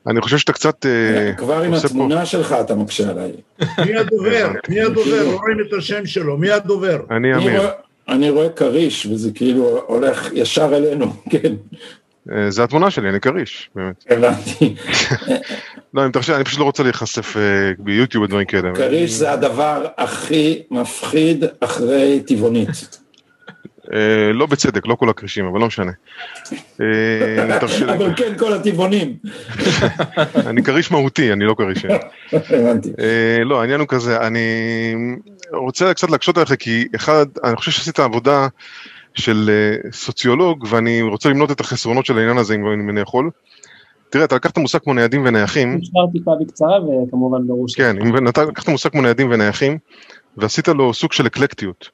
אני 0.07 0.21
חושב 0.21 0.39
שאתה 0.39 0.53
קצת... 0.53 0.87
אה, 0.87 1.33
כבר 1.37 1.63
עם 1.63 1.75
התמונה 1.75 2.27
שלך 2.27 2.53
אתה 2.61 2.75
מקשה 2.75 3.11
עליי. 3.11 3.33
מי 3.61 3.97
הדובר? 3.97 4.51
מי 4.69 4.81
הדובר? 4.81 5.25
לא 5.25 5.39
רואים 5.41 5.61
את 5.61 5.73
השם 5.79 6.07
שלו, 6.07 6.37
מי 6.37 6.51
הדובר? 6.51 7.01
אני 7.11 7.35
אמיר. 7.35 7.63
אני 8.09 8.31
רואה 8.31 8.49
כריש, 8.49 9.07
וזה 9.07 9.31
כאילו 9.35 9.81
הולך 9.87 10.33
ישר 10.33 10.77
אלינו, 10.77 11.13
כן. 11.31 11.55
אה, 12.33 12.51
זה 12.51 12.65
התמונה 12.65 12.91
שלי, 12.91 13.09
אני 13.09 13.21
כריש, 13.21 13.71
באמת. 13.75 14.05
הבנתי. 14.11 14.75
לא, 15.95 16.07
אם 16.07 16.11
תרשה, 16.11 16.37
אני 16.37 16.45
פשוט 16.45 16.59
לא 16.59 16.65
רוצה 16.65 16.83
להיחשף 16.83 17.37
אה, 17.37 17.43
ביוטיוב 17.79 18.25
ודברים 18.25 18.47
כאלה. 18.47 18.75
כריש 18.75 19.11
זה 19.11 19.33
הדבר 19.33 19.87
הכי 19.97 20.63
מפחיד 20.71 21.45
אחרי 21.61 22.23
טבעונית. 22.27 22.99
אה, 23.93 24.33
לא 24.33 24.47
בצדק, 24.47 24.87
לא 24.87 24.95
כל 24.95 25.09
הכרישים, 25.09 25.47
אבל 25.47 25.61
לא 25.61 25.67
משנה. 25.67 25.93
אבל 27.89 28.15
כן, 28.17 28.39
כל 28.39 28.53
הטבעונים. 28.53 29.17
אני 30.51 30.63
כריש 30.63 30.91
מהותי, 30.91 31.33
אני 31.33 31.45
לא 31.45 31.55
כריש. 31.55 31.85
הבנתי. 32.33 32.89
לא, 33.45 33.61
העניין 33.61 33.81
הוא 33.81 33.89
כזה, 33.89 34.21
אני 34.27 34.49
רוצה 35.53 35.95
קצת 35.95 36.11
להקשות 36.11 36.37
עליך, 36.37 36.55
כי 36.59 36.89
אחד, 36.97 37.27
אני 37.45 37.57
חושב 37.57 37.71
שעשית 37.71 37.99
עבודה 37.99 38.49
של 39.21 39.51
אה, 39.51 39.91
סוציולוג, 39.93 40.67
ואני 40.71 41.03
רוצה 41.03 41.29
למנות 41.29 41.51
את 41.51 41.61
החסרונות 41.61 42.07
של 42.07 42.19
העניין 42.19 42.39
הזה, 42.39 42.55
אם 42.55 42.91
אני 42.91 43.01
יכול. 43.01 43.31
תראה, 44.11 44.25
אתה 44.25 44.37
לקחת 44.37 44.59
מושג 44.59 44.79
כמו 44.79 44.95
ניידים 44.95 45.25
ונייחים. 45.25 45.77
נשאר 45.77 46.07
טיפה 46.13 46.31
בקצרה, 46.41 46.85
וכמובן 46.85 47.47
ברור 47.47 47.69
ש... 47.69 47.75
כן, 47.75 47.97
אם 48.03 48.29
אתה 48.29 48.45
לקחת 48.45 48.69
מושג 48.69 48.91
כמו 48.91 49.03
ניידים 49.03 49.31
ונייחים, 49.31 49.79
ועשית 50.37 50.69
לו 50.69 50.95
סוג 50.95 51.13
של 51.13 51.27
אקלקטיות. 51.27 51.91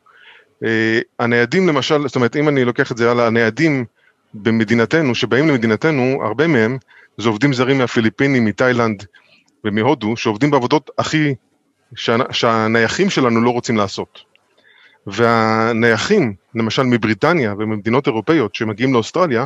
Uh, 0.64 0.66
הניידים 1.18 1.68
למשל, 1.68 2.08
זאת 2.08 2.16
אומרת, 2.16 2.36
אם 2.36 2.48
אני 2.48 2.64
לוקח 2.64 2.92
את 2.92 2.96
זה 2.96 3.10
הלאה, 3.10 3.26
הניידים 3.26 3.84
במדינתנו, 4.34 5.14
שבאים 5.14 5.48
למדינתנו, 5.48 6.18
הרבה 6.22 6.46
מהם 6.46 6.78
זה 7.18 7.28
עובדים 7.28 7.52
זרים 7.52 7.78
מהפיליפינים, 7.78 8.44
מתאילנד 8.44 9.04
ומהודו, 9.64 10.16
שעובדים 10.16 10.50
בעבודות 10.50 10.90
הכי, 10.98 11.34
שה, 11.94 12.16
שהנייחים 12.30 13.10
שלנו 13.10 13.40
לא 13.42 13.50
רוצים 13.50 13.76
לעשות. 13.76 14.35
והנייחים, 15.06 16.34
למשל 16.54 16.82
מבריטניה 16.82 17.54
וממדינות 17.58 18.06
אירופאיות 18.06 18.54
שמגיעים 18.54 18.94
לאוסטרליה, 18.94 19.44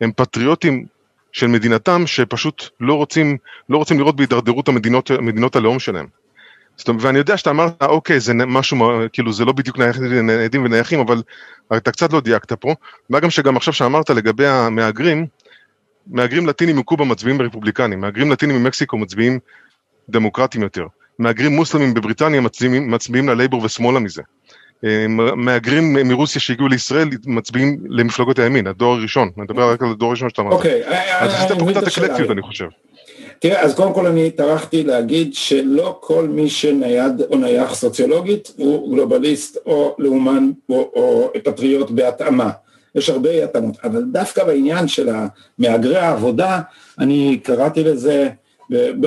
הם 0.00 0.12
פטריוטים 0.16 0.86
של 1.32 1.46
מדינתם 1.46 2.02
שפשוט 2.06 2.64
לא 2.80 2.94
רוצים, 2.94 3.36
לא 3.68 3.76
רוצים 3.76 3.98
לראות 3.98 4.16
בהידרדרות 4.16 4.68
המדינות, 4.68 5.10
מדינות 5.10 5.56
הלאום 5.56 5.78
שלהם. 5.78 6.06
זאת 6.76 6.88
אומרת, 6.88 7.02
ואני 7.04 7.18
יודע 7.18 7.36
שאתה 7.36 7.50
אמרת, 7.50 7.82
אוקיי, 7.82 8.20
זה 8.20 8.34
משהו, 8.34 8.78
כאילו, 9.12 9.32
זה 9.32 9.44
לא 9.44 9.52
בדיוק 9.52 9.78
ניידים 10.22 10.64
ונייחים, 10.64 11.00
אבל 11.00 11.22
אתה 11.76 11.92
קצת 11.92 12.12
לא 12.12 12.20
דייקת 12.20 12.52
פה. 12.52 12.74
מה 13.10 13.20
גם 13.20 13.30
שגם 13.30 13.56
עכשיו 13.56 13.74
שאמרת 13.74 14.10
לגבי 14.10 14.46
המהגרים, 14.46 15.26
מהגרים 16.06 16.46
לטינים 16.46 16.76
מקובה 16.76 17.04
מצביעים 17.04 17.42
רפובליקנים, 17.42 18.00
מהגרים 18.00 18.30
לטינים 18.30 18.62
ממקסיקו 18.62 18.98
מצביעים 18.98 19.38
דמוקרטים 20.08 20.62
יותר, 20.62 20.86
מהגרים 21.18 21.52
מוסלמים 21.56 21.94
בבריטניה 21.94 22.40
מצביעים, 22.40 22.90
מצביעים 22.90 23.28
ללייבור 23.28 23.64
ושמאלה 23.64 24.00
מזה. 24.00 24.22
אה, 24.84 25.06
מהגרים 25.36 25.92
מרוסיה 25.92 26.40
שהגיעו 26.40 26.68
לישראל 26.68 27.08
מצביעים 27.26 27.78
למפלגות 27.88 28.38
הימין, 28.38 28.66
הדור 28.66 28.94
הראשון, 28.94 29.30
אני 29.36 29.44
מדבר 29.44 29.72
רק 29.72 29.82
על 29.82 29.90
הדור 29.90 30.08
הראשון 30.08 30.28
שאתה 30.28 30.42
אמרת. 30.42 30.52
אוקיי, 30.52 30.82
אז 31.20 31.34
עשית 31.34 31.58
פה 31.58 31.70
קצת 31.70 31.86
אקלקטיות 31.86 32.30
אני 32.30 32.42
חושב. 32.42 32.66
תראה, 33.38 33.60
אז 33.60 33.74
קודם 33.74 33.94
כל 33.94 34.06
אני 34.06 34.30
טרחתי 34.30 34.82
להגיד 34.82 35.34
שלא 35.34 35.98
כל 36.00 36.28
מי 36.28 36.50
שנייד 36.50 37.22
או 37.30 37.38
נייח 37.38 37.74
סוציולוגית 37.74 38.52
הוא 38.56 38.94
גלובליסט 38.94 39.56
או 39.66 39.96
לאומן 39.98 40.50
או, 40.68 40.90
או 40.94 41.32
פטריוט 41.44 41.90
בהתאמה. 41.90 42.50
יש 42.94 43.10
הרבה 43.10 43.44
התאמות, 43.44 43.76
אבל 43.84 44.02
דווקא 44.12 44.44
בעניין 44.44 44.88
של 44.88 45.08
מהגרי 45.58 45.98
העבודה, 45.98 46.60
אני 46.98 47.40
קראתי 47.42 47.84
לזה, 47.84 48.28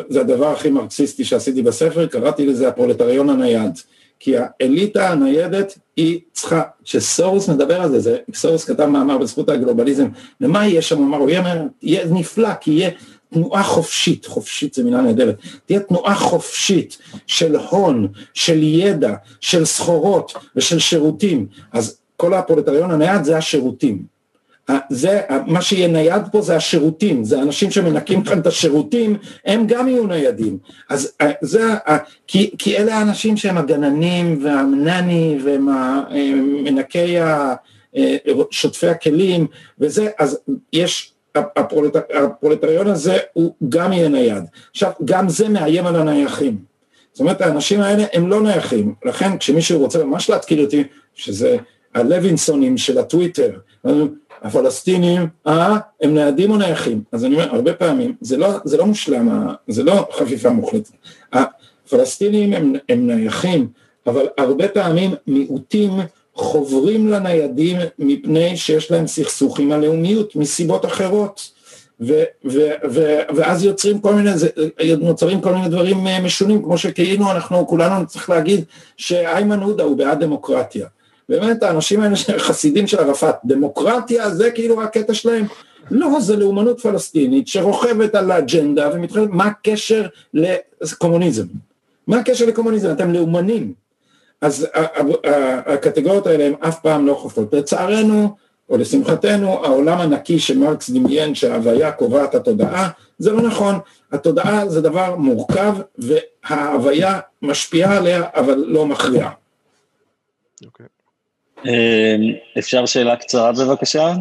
זה 0.09 0.21
הדבר 0.21 0.51
הכי 0.51 0.69
מרקסיסטי 0.69 1.25
שעשיתי 1.25 1.61
בספר, 1.61 2.07
קראתי 2.07 2.45
לזה 2.45 2.67
הפרולטריון 2.67 3.29
הנייד. 3.29 3.79
כי 4.23 4.35
האליטה 4.37 5.09
הניידת 5.09 5.77
היא 5.97 6.19
צריכה, 6.31 6.61
כשסורוס 6.83 7.49
מדבר 7.49 7.81
על 7.81 7.91
זה, 7.91 7.99
זה 7.99 8.17
סורוס 8.33 8.65
כתב 8.65 8.85
מאמר 8.85 9.17
בזכות 9.17 9.49
הגלובליזם, 9.49 10.07
ומה 10.41 10.67
יהיה 10.67 10.81
שם, 10.81 10.97
הוא 10.97 11.05
אמר, 11.05 11.17
הוא 11.17 11.29
יהיה, 11.29 11.63
יהיה 11.81 12.05
נפלא, 12.05 12.53
כי 12.53 12.71
יהיה 12.71 12.89
תנועה 13.33 13.63
חופשית, 13.63 14.25
חופשית 14.25 14.73
זו 14.73 14.83
מילה 14.83 15.01
נהדרת, 15.01 15.35
תהיה 15.65 15.79
תנועה 15.79 16.15
חופשית 16.15 16.97
של 17.27 17.55
הון, 17.55 18.07
של 18.33 18.63
ידע, 18.63 19.13
של 19.39 19.65
סחורות 19.65 20.33
ושל 20.55 20.79
שירותים, 20.79 21.47
אז 21.71 21.97
כל 22.17 22.33
הפרולטריון 22.33 22.91
הנייד 22.91 23.23
זה 23.23 23.37
השירותים. 23.37 24.12
זה, 24.90 25.22
מה 25.48 25.61
שיהיה 25.61 25.88
נייד 25.88 26.22
פה 26.31 26.41
זה 26.41 26.56
השירותים, 26.56 27.23
זה 27.23 27.41
אנשים 27.41 27.72
שמנקים 27.72 28.23
כאן 28.23 28.40
את 28.40 28.48
השירותים, 28.48 29.18
הם 29.45 29.68
גם 29.68 29.88
יהיו 29.88 30.07
ניידים. 30.07 30.57
אז 30.90 31.11
זה, 31.41 31.73
כי, 32.27 32.52
כי 32.57 32.77
אלה 32.77 32.98
האנשים 32.98 33.38
שהם 33.38 33.57
הגננים 33.57 34.40
והמנני 34.44 35.38
והם 35.44 35.68
מנקי 36.64 37.15
שוטפי 38.52 38.88
הכלים 38.88 39.48
וזה, 39.80 40.10
אז 40.19 40.40
יש, 40.73 41.14
הפרולטר, 41.35 41.99
הפרולטריון 42.14 42.88
הזה 42.88 43.18
הוא 43.34 43.53
גם 43.69 43.94
יהיה 43.94 44.10
נייד. 44.10 44.44
עכשיו, 44.72 44.91
גם 45.06 45.30
זה 45.30 45.49
מאיים 45.49 45.85
על 45.85 45.95
הנייחים. 45.95 46.57
זאת 47.14 47.19
אומרת, 47.19 47.41
האנשים 47.41 47.81
האלה 47.81 48.03
הם 48.14 48.30
לא 48.30 48.41
נייחים, 48.41 48.94
לכן 49.06 49.38
כשמישהו 49.38 49.80
רוצה 49.80 50.03
ממש 50.03 50.30
להתקיל 50.30 50.61
אותי, 50.61 50.84
שזה 51.15 51.57
הלוינסונים 51.94 52.77
של 52.77 52.98
הטוויטר, 52.98 53.52
הפלסטינים, 54.41 55.27
אה, 55.47 55.77
הם 56.01 56.14
ניידים 56.14 56.51
או 56.51 56.57
נייחים? 56.57 57.03
אז 57.11 57.26
אני 57.26 57.35
אומר, 57.35 57.55
הרבה 57.55 57.73
פעמים, 57.73 58.15
זה 58.22 58.38
לא, 58.38 58.49
זה 58.64 58.77
לא 58.77 58.85
מושלם, 58.85 59.47
זה 59.68 59.84
לא 59.84 60.07
חפיפה 60.11 60.49
מוחלטת. 60.49 60.91
הפלסטינים 61.34 62.53
הם, 62.53 62.73
הם 62.89 63.07
נייחים, 63.07 63.68
אבל 64.07 64.27
הרבה 64.38 64.68
פעמים 64.68 65.11
מיעוטים 65.27 65.91
חוברים 66.35 67.07
לניידים 67.07 67.77
מפני 67.99 68.57
שיש 68.57 68.91
להם 68.91 69.07
סכסוך 69.07 69.60
עם 69.60 69.72
הלאומיות 69.72 70.35
מסיבות 70.35 70.85
אחרות. 70.85 71.53
ו, 72.01 72.23
ו, 72.45 72.60
ו, 72.91 73.19
ואז 73.35 73.64
יוצרים 73.64 73.99
כל 73.99 74.14
מיני, 74.15 74.30
נוצרים 74.99 75.41
כל 75.41 75.53
מיני 75.53 75.69
דברים 75.69 76.07
אה, 76.07 76.22
משונים, 76.22 76.64
כמו 76.64 76.77
שכאילו 76.77 77.31
אנחנו 77.31 77.68
כולנו 77.68 78.07
צריך 78.07 78.30
להגיד 78.30 78.64
שאיימן 78.97 79.60
עודה 79.60 79.84
הוא 79.84 79.97
בעד 79.97 80.23
דמוקרטיה. 80.23 80.88
באמת 81.34 81.64
האנשים 81.64 82.01
האלה 82.01 82.15
חסידים 82.38 82.88
של 82.88 82.99
ערפאת, 82.99 83.35
דמוקרטיה 83.45 84.30
זה 84.30 84.51
כאילו 84.51 84.84
הקטע 84.84 85.14
שלהם, 85.14 85.45
לא, 85.91 86.19
זה 86.19 86.35
לאומנות 86.35 86.81
פלסטינית 86.81 87.47
שרוכבת 87.47 88.15
על 88.15 88.31
האג'נדה 88.31 88.89
ומתחילה, 88.93 89.26
מה 89.30 89.45
הקשר 89.45 90.07
לקומוניזם? 90.34 91.45
מה 92.07 92.19
הקשר 92.19 92.45
לקומוניזם? 92.45 92.91
אתם 92.91 93.14
לאומנים. 93.14 93.73
אז 94.41 94.68
הקטגוריות 95.65 96.27
האלה 96.27 96.45
הן 96.45 96.53
אף 96.60 96.80
פעם 96.80 97.07
לא 97.07 97.14
חופרות. 97.14 97.53
לצערנו, 97.53 98.35
או 98.69 98.77
לשמחתנו, 98.77 99.65
העולם 99.65 99.99
הנקי 99.99 100.39
שמרקס 100.39 100.89
דמיין 100.89 101.35
שההוויה 101.35 101.91
קובעת 101.91 102.35
התודעה, 102.35 102.89
זה 103.18 103.31
לא 103.31 103.41
נכון. 103.41 103.76
התודעה 104.11 104.69
זה 104.69 104.81
דבר 104.81 105.15
מורכב 105.15 105.76
וההוויה 105.97 107.19
משפיעה 107.41 107.97
עליה 107.97 108.23
אבל 108.35 108.64
לא 108.68 108.85
מכריעה. 108.85 109.31
Okay. 110.65 110.92
אוקיי. 111.64 112.15
אמ, 112.15 112.35
אפשר 112.60 112.85
שאלה 112.85 113.15
קצרה 113.15 113.52
בבקשה? 113.52 114.14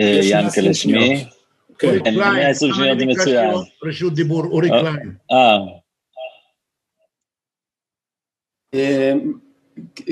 אה, 0.00 0.20
ינקלה 0.22 0.74
שמי. 0.74 1.24
כן, 1.78 2.14
120 2.16 2.74
שניות 2.74 2.98
זה 2.98 3.06
מצוין. 3.06 3.54
רשות 3.84 4.14
דיבור, 4.14 4.44
אורי 4.44 4.70
אה, 4.70 4.80
קליין. 4.80 5.14
אה. 5.32 5.58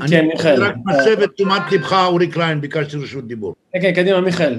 כן, 0.09 0.27
מיכאל. 0.27 0.63
אני 0.63 0.65
רק 0.65 0.75
מסב 0.87 1.23
את 1.23 1.31
תשומת 1.35 1.63
לבך, 1.73 1.93
אורי 1.93 2.31
קליין, 2.31 2.61
ביקשתי 2.61 2.97
רשות 2.97 3.27
דיבור. 3.27 3.55
כן, 3.73 3.81
כן, 3.83 3.93
קדימה, 3.95 4.21
מיכאל. 4.21 4.59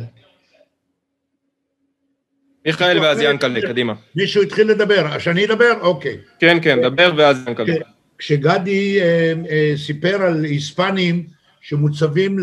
מיכאל 2.65 2.99
ואז 2.99 3.21
ינקלה, 3.21 3.61
קדימה. 3.61 3.93
מישהו 4.15 4.41
התחיל 4.41 4.67
לדבר, 4.67 5.19
שאני 5.19 5.45
אדבר? 5.45 5.73
אוקיי. 5.81 6.17
כן, 6.39 6.57
כן, 6.61 6.81
דבר 6.81 7.11
ואז 7.17 7.47
ינקלה. 7.47 7.73
כשגדי 8.23 9.01
אה, 9.01 9.33
אה, 9.49 9.73
סיפר 9.77 10.21
על 10.21 10.43
היספנים 10.45 11.23
שמוצבים 11.61 12.39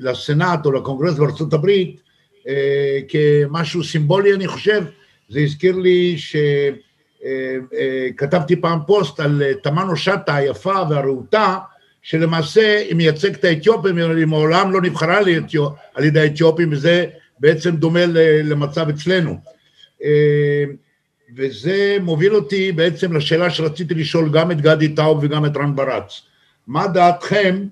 לסנאט 0.00 0.66
או 0.66 0.72
לקונגרס 0.72 1.18
בארצות 1.18 1.52
הברית 1.52 2.00
אה, 2.48 2.98
כמשהו 3.08 3.84
סימבולי 3.84 4.34
אני 4.34 4.46
חושב, 4.46 4.84
זה 5.28 5.40
הזכיר 5.40 5.76
לי 5.76 6.16
שכתבתי 7.18 8.56
פעם 8.56 8.78
פוסט 8.86 9.20
על 9.20 9.42
תמנו 9.62 9.96
שטה 9.96 10.34
היפה 10.34 10.82
והרהוטה 10.90 11.58
שלמעשה 12.02 12.78
היא 12.88 12.96
מייצגת 12.96 13.38
את 13.38 13.44
האתיופים, 13.44 13.96
היא 13.96 14.26
מעולם 14.26 14.72
לא 14.72 14.80
נבחרה 14.82 15.18
על 15.94 16.04
ידי 16.04 16.20
האתיופים 16.20 16.72
וזה 16.72 17.06
בעצם 17.40 17.76
דומה 17.76 18.06
למצב 18.44 18.88
אצלנו. 18.88 19.38
וזה 21.38 21.96
מוביל 22.02 22.34
אותי 22.34 22.72
בעצם 22.72 23.16
לשאלה 23.16 23.50
שרציתי 23.50 23.94
לשאול 23.94 24.30
גם 24.32 24.50
את 24.50 24.60
גדי 24.60 24.88
טאוב 24.88 25.18
וגם 25.22 25.46
את 25.46 25.56
רן 25.56 25.76
ברץ. 25.76 26.22
מה 26.66 26.86
דעתכם 26.86 27.64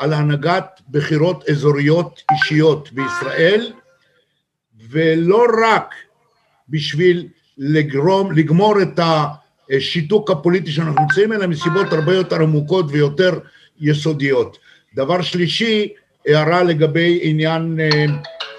על 0.00 0.12
הנהגת 0.12 0.80
בחירות 0.90 1.48
אזוריות 1.48 2.22
אישיות 2.32 2.92
בישראל, 2.92 3.72
ולא 4.90 5.44
רק 5.66 5.94
בשביל 6.68 7.28
לגרום, 7.58 8.32
לגמור 8.32 8.82
את 8.82 9.00
השיתוק 9.70 10.30
הפוליטי 10.30 10.72
שאנחנו 10.72 11.00
נמצאים, 11.00 11.32
אלא 11.32 11.46
מסיבות 11.46 11.92
הרבה 11.92 12.14
יותר 12.14 12.42
עמוקות 12.42 12.86
ויותר 12.88 13.38
יסודיות. 13.80 14.58
דבר 14.94 15.22
שלישי, 15.22 15.88
הערה 16.26 16.62
לגבי 16.62 17.18
עניין 17.22 17.80
אה, 17.80 18.06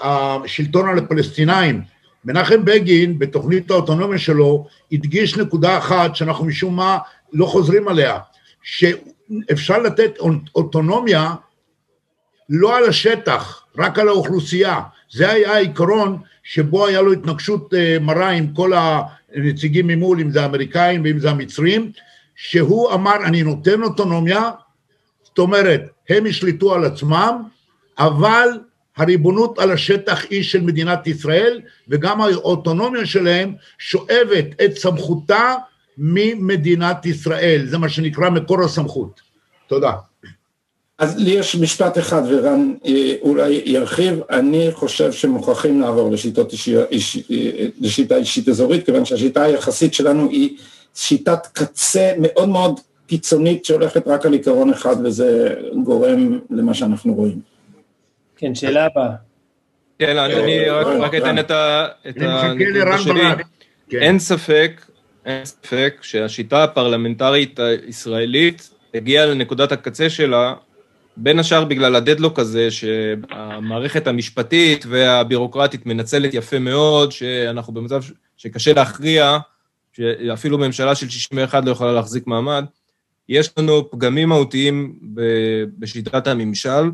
השלטון 0.01 0.89
על 0.89 0.97
הפלסטינאים. 0.97 1.94
מנחם 2.25 2.65
בגין 2.65 3.19
בתוכנית 3.19 3.71
האוטונומיה 3.71 4.19
שלו 4.19 4.67
הדגיש 4.91 5.37
נקודה 5.37 5.77
אחת 5.77 6.15
שאנחנו 6.15 6.45
משום 6.45 6.75
מה 6.75 6.97
לא 7.33 7.45
חוזרים 7.45 7.87
עליה, 7.87 8.19
שאפשר 8.63 9.77
לתת 9.77 10.17
אוטונומיה 10.55 11.33
לא 12.49 12.77
על 12.77 12.89
השטח, 12.89 13.65
רק 13.77 13.99
על 13.99 14.07
האוכלוסייה. 14.07 14.79
זה 15.11 15.31
היה 15.31 15.53
העיקרון 15.53 16.17
שבו 16.43 16.85
היה 16.85 17.01
לו 17.01 17.13
התנגשות 17.13 17.73
אה, 17.73 17.97
מרה 18.01 18.29
עם 18.29 18.53
כל 18.53 18.71
הנציגים 18.75 19.87
ממול, 19.87 20.21
אם 20.21 20.31
זה 20.31 20.41
האמריקאים 20.41 21.01
ואם 21.03 21.19
זה 21.19 21.29
המצרים, 21.29 21.91
שהוא 22.35 22.93
אמר 22.93 23.15
אני 23.25 23.43
נותן 23.43 23.83
אוטונומיה, 23.83 24.51
זאת 25.23 25.39
אומרת 25.39 25.81
הם 26.09 26.25
ישלטו 26.25 26.73
על 26.73 26.85
עצמם, 26.85 27.43
אבל 27.97 28.49
הריבונות 28.97 29.59
על 29.59 29.71
השטח 29.71 30.25
היא 30.29 30.43
של 30.43 30.61
מדינת 30.61 31.07
ישראל, 31.07 31.61
וגם 31.89 32.21
האוטונומיה 32.21 33.05
שלהם 33.05 33.53
שואבת 33.77 34.45
את 34.65 34.77
סמכותה 34.77 35.53
ממדינת 35.97 37.05
ישראל, 37.05 37.65
זה 37.65 37.77
מה 37.77 37.89
שנקרא 37.89 38.29
מקור 38.29 38.63
הסמכות. 38.63 39.21
תודה. 39.67 39.91
אז 40.97 41.17
לי 41.17 41.31
יש 41.31 41.55
משפט 41.55 41.97
אחד 41.97 42.21
ורן 42.29 42.73
אה, 42.85 43.15
אולי 43.21 43.61
ירחיב, 43.65 44.19
אני 44.29 44.69
חושב 44.73 45.11
שמוכרחים 45.11 45.81
לעבור 45.81 46.11
לשיטות 46.11 46.51
אישי, 46.51 46.77
איש, 46.91 47.17
אה, 47.31 47.67
לשיטה 47.81 48.15
אישית 48.15 48.49
אזורית, 48.49 48.85
כיוון 48.85 49.05
שהשיטה 49.05 49.43
היחסית 49.43 49.93
שלנו 49.93 50.29
היא 50.29 50.57
שיטת 50.95 51.47
קצה 51.53 52.13
מאוד 52.17 52.49
מאוד 52.49 52.79
קיצונית 53.07 53.65
שהולכת 53.65 54.07
רק 54.07 54.25
על 54.25 54.33
עיקרון 54.33 54.69
אחד 54.69 54.95
וזה 55.03 55.55
גורם 55.83 56.39
למה 56.49 56.73
שאנחנו 56.73 57.13
רואים. 57.13 57.54
כן, 58.37 58.55
שאלה 58.55 58.85
הבאה. 58.85 59.09
כן, 59.99 60.17
אני 60.17 60.69
רק 60.69 60.87
רק 60.99 61.15
אתן 61.15 61.39
את 61.39 61.51
ה- 61.51 61.87
את 62.09 62.15
הנקודה 62.21 62.97
שלי. 62.97 63.21
כן. 63.89 64.01
אין 64.01 64.19
ספק, 64.19 64.85
אין 65.25 65.45
ספק 65.45 65.97
שהשיטה 66.01 66.63
הפרלמנטרית 66.63 67.59
הישראלית 67.59 68.69
הגיעה 68.93 69.25
לנקודת 69.25 69.71
הקצה 69.71 70.09
שלה, 70.09 70.53
בין 71.17 71.39
השאר 71.39 71.65
בגלל 71.65 71.95
הדדלוק 71.95 72.39
הזה, 72.39 72.71
שהמערכת 72.71 74.07
המשפטית 74.07 74.85
והבירוקרטית 74.89 75.85
מנצלת 75.85 76.33
יפה 76.33 76.59
מאוד, 76.59 77.11
שאנחנו 77.11 77.73
במצב 77.73 78.01
שקשה 78.37 78.73
להכריע, 78.73 79.37
שאפילו 79.93 80.57
ממשלה 80.57 80.95
של 80.95 81.09
61 81.09 81.65
לא 81.65 81.71
יכולה 81.71 81.93
להחזיק 81.93 82.27
מעמד. 82.27 82.65
יש 83.29 83.49
לנו 83.57 83.91
פגמים 83.91 84.29
מהותיים 84.29 84.95
בשיטת 85.79 86.27
הממשל, 86.27 86.89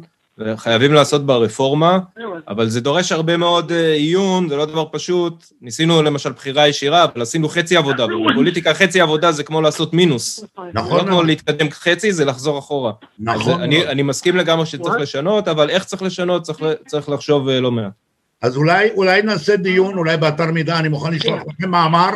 וחייבים 0.46 0.94
לעשות 0.94 1.26
בה 1.26 1.36
רפורמה, 1.36 2.00
אבל 2.48 2.70
זה 2.70 2.82
דורש 2.82 3.12
הרבה 3.12 3.38
מאוד 3.38 3.72
אה, 3.72 3.94
עיון, 3.94 4.50
זה 4.50 4.56
לא 4.56 4.66
דבר 4.66 4.86
פשוט. 4.92 5.46
ניסינו 5.62 6.02
למשל 6.02 6.32
בחירה 6.32 6.68
ישירה, 6.68 7.04
אבל 7.04 7.22
עשינו 7.22 7.50
חצי 7.50 7.78
עבודה, 7.78 8.06
ובפוליטיקה 8.06 8.74
חצי 8.74 9.02
עבודה 9.02 9.32
זה 9.32 9.44
כמו 9.44 9.62
לעשות 9.62 9.94
מינוס. 9.94 10.46
נכון 10.74 10.98
לא 10.98 11.04
כמו 11.04 11.10
מאוד. 11.10 11.26
להתקדם 11.26 11.72
חצי, 11.72 12.12
זה 12.14 12.26
לחזור 12.26 12.60
אחורה. 12.60 12.92
נכון 13.20 13.62
אני, 13.62 14.04
מסכים 14.04 14.36
לגמרי 14.38 14.66
שצריך 14.66 14.96
לשנות, 15.00 15.48
אבל 15.48 15.70
איך 15.70 15.84
צריך 15.84 16.02
לשנות, 16.02 16.44
צריך, 16.88 17.10
לחשוב 17.10 17.50
אה, 17.50 17.60
לא 17.60 17.72
מעט. 17.72 17.92
אז 18.42 18.58
אולי, 18.58 18.90
אולי 18.96 19.22
נעשה 19.22 19.56
דיון, 19.56 19.98
אולי 19.98 20.18
באתר 20.18 20.52
מידע, 20.52 20.80
אני 20.80 20.90
מוכן 20.90 21.14
לשלוח 21.14 21.42
לכם 21.48 21.72
מאמר, 21.72 22.10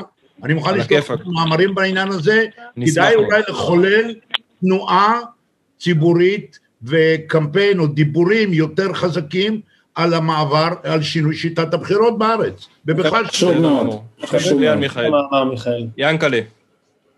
אני 0.43 0.53
מוכן 0.53 0.77
לשלוח. 0.77 1.11
לכם 1.11 1.29
מאמרים 1.31 1.75
בעניין 1.75 2.07
הזה, 2.07 2.45
כדאי. 2.85 3.15
אולי 3.15 3.41
לחולל 3.49 4.13
תנועה 4.61 5.19
ציבורית 5.79 6.59
וקמפיין 6.87 7.79
או 7.79 7.87
דיבורים 7.87 8.53
יותר 8.53 8.93
חזקים 8.93 9.61
על 9.95 10.13
המעבר, 10.13 10.69
על 10.83 11.01
שינוי 11.01 11.35
שיטת 11.35 11.73
הבחירות 11.73 12.17
בארץ, 12.17 12.67
ובכלל 12.85 13.25
חשוב 13.25 13.57
מאוד. 13.57 13.99
חשוב 14.25 14.59
מאוד. 14.59 14.77
מיכאל. 14.77 15.85
ינקלה. 15.97 16.39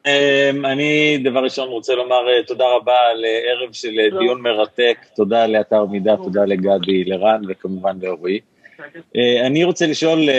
אמ, 0.08 0.66
אני 0.66 1.18
דבר 1.24 1.40
ראשון 1.40 1.70
רוצה 1.70 1.96
לומר 1.96 2.30
אה, 2.30 2.44
תודה 2.44 2.66
רבה 2.76 3.00
על 3.12 3.26
אה, 3.26 3.52
ערב 3.52 3.74
של 3.74 4.00
אה, 4.00 4.20
דיון 4.20 4.42
מרתק, 4.42 4.98
תודה 5.16 5.48
לאתר 5.48 5.86
מידע, 5.86 6.16
תודה 6.16 6.46
לגדי, 6.46 7.04
לרן 7.04 7.42
וכמובן 7.48 7.98
לאורי. 8.02 8.40
אני 9.46 9.64
רוצה 9.64 9.88
לשאול, 9.88 10.30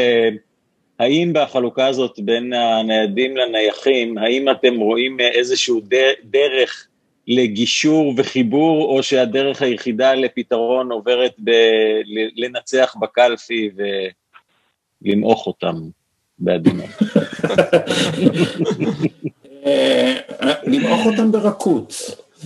האם 0.98 1.30
בחלוקה 1.34 1.86
הזאת 1.86 2.18
בין 2.18 2.52
הניידים 2.52 3.36
לנייחים, 3.36 4.18
האם 4.18 4.50
אתם 4.50 4.76
רואים 4.76 5.20
איזשהו 5.20 5.80
דרך 6.24 6.88
לגישור 7.28 8.14
וחיבור, 8.16 8.96
או 8.96 9.02
שהדרך 9.02 9.62
היחידה 9.62 10.14
לפתרון 10.14 10.92
עוברת 10.92 11.34
בלנצח 11.38 12.94
בקלפי 13.00 13.70
ולמעוך 15.05 15.46
אותם 15.46 15.74
בעדינות? 16.38 16.90
אה, 19.66 20.16
למעוך 20.64 21.06
אותם 21.06 21.32
ברכות. 21.32 21.94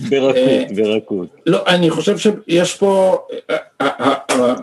ברכות, 0.09 0.71
ברכות. 0.75 1.27
לא, 1.45 1.63
אני 1.67 1.89
חושב 1.89 2.17
שיש 2.17 2.75
פה, 2.75 3.17
אה, 3.49 3.57
אה, 3.81 4.13
אה, 4.29 4.53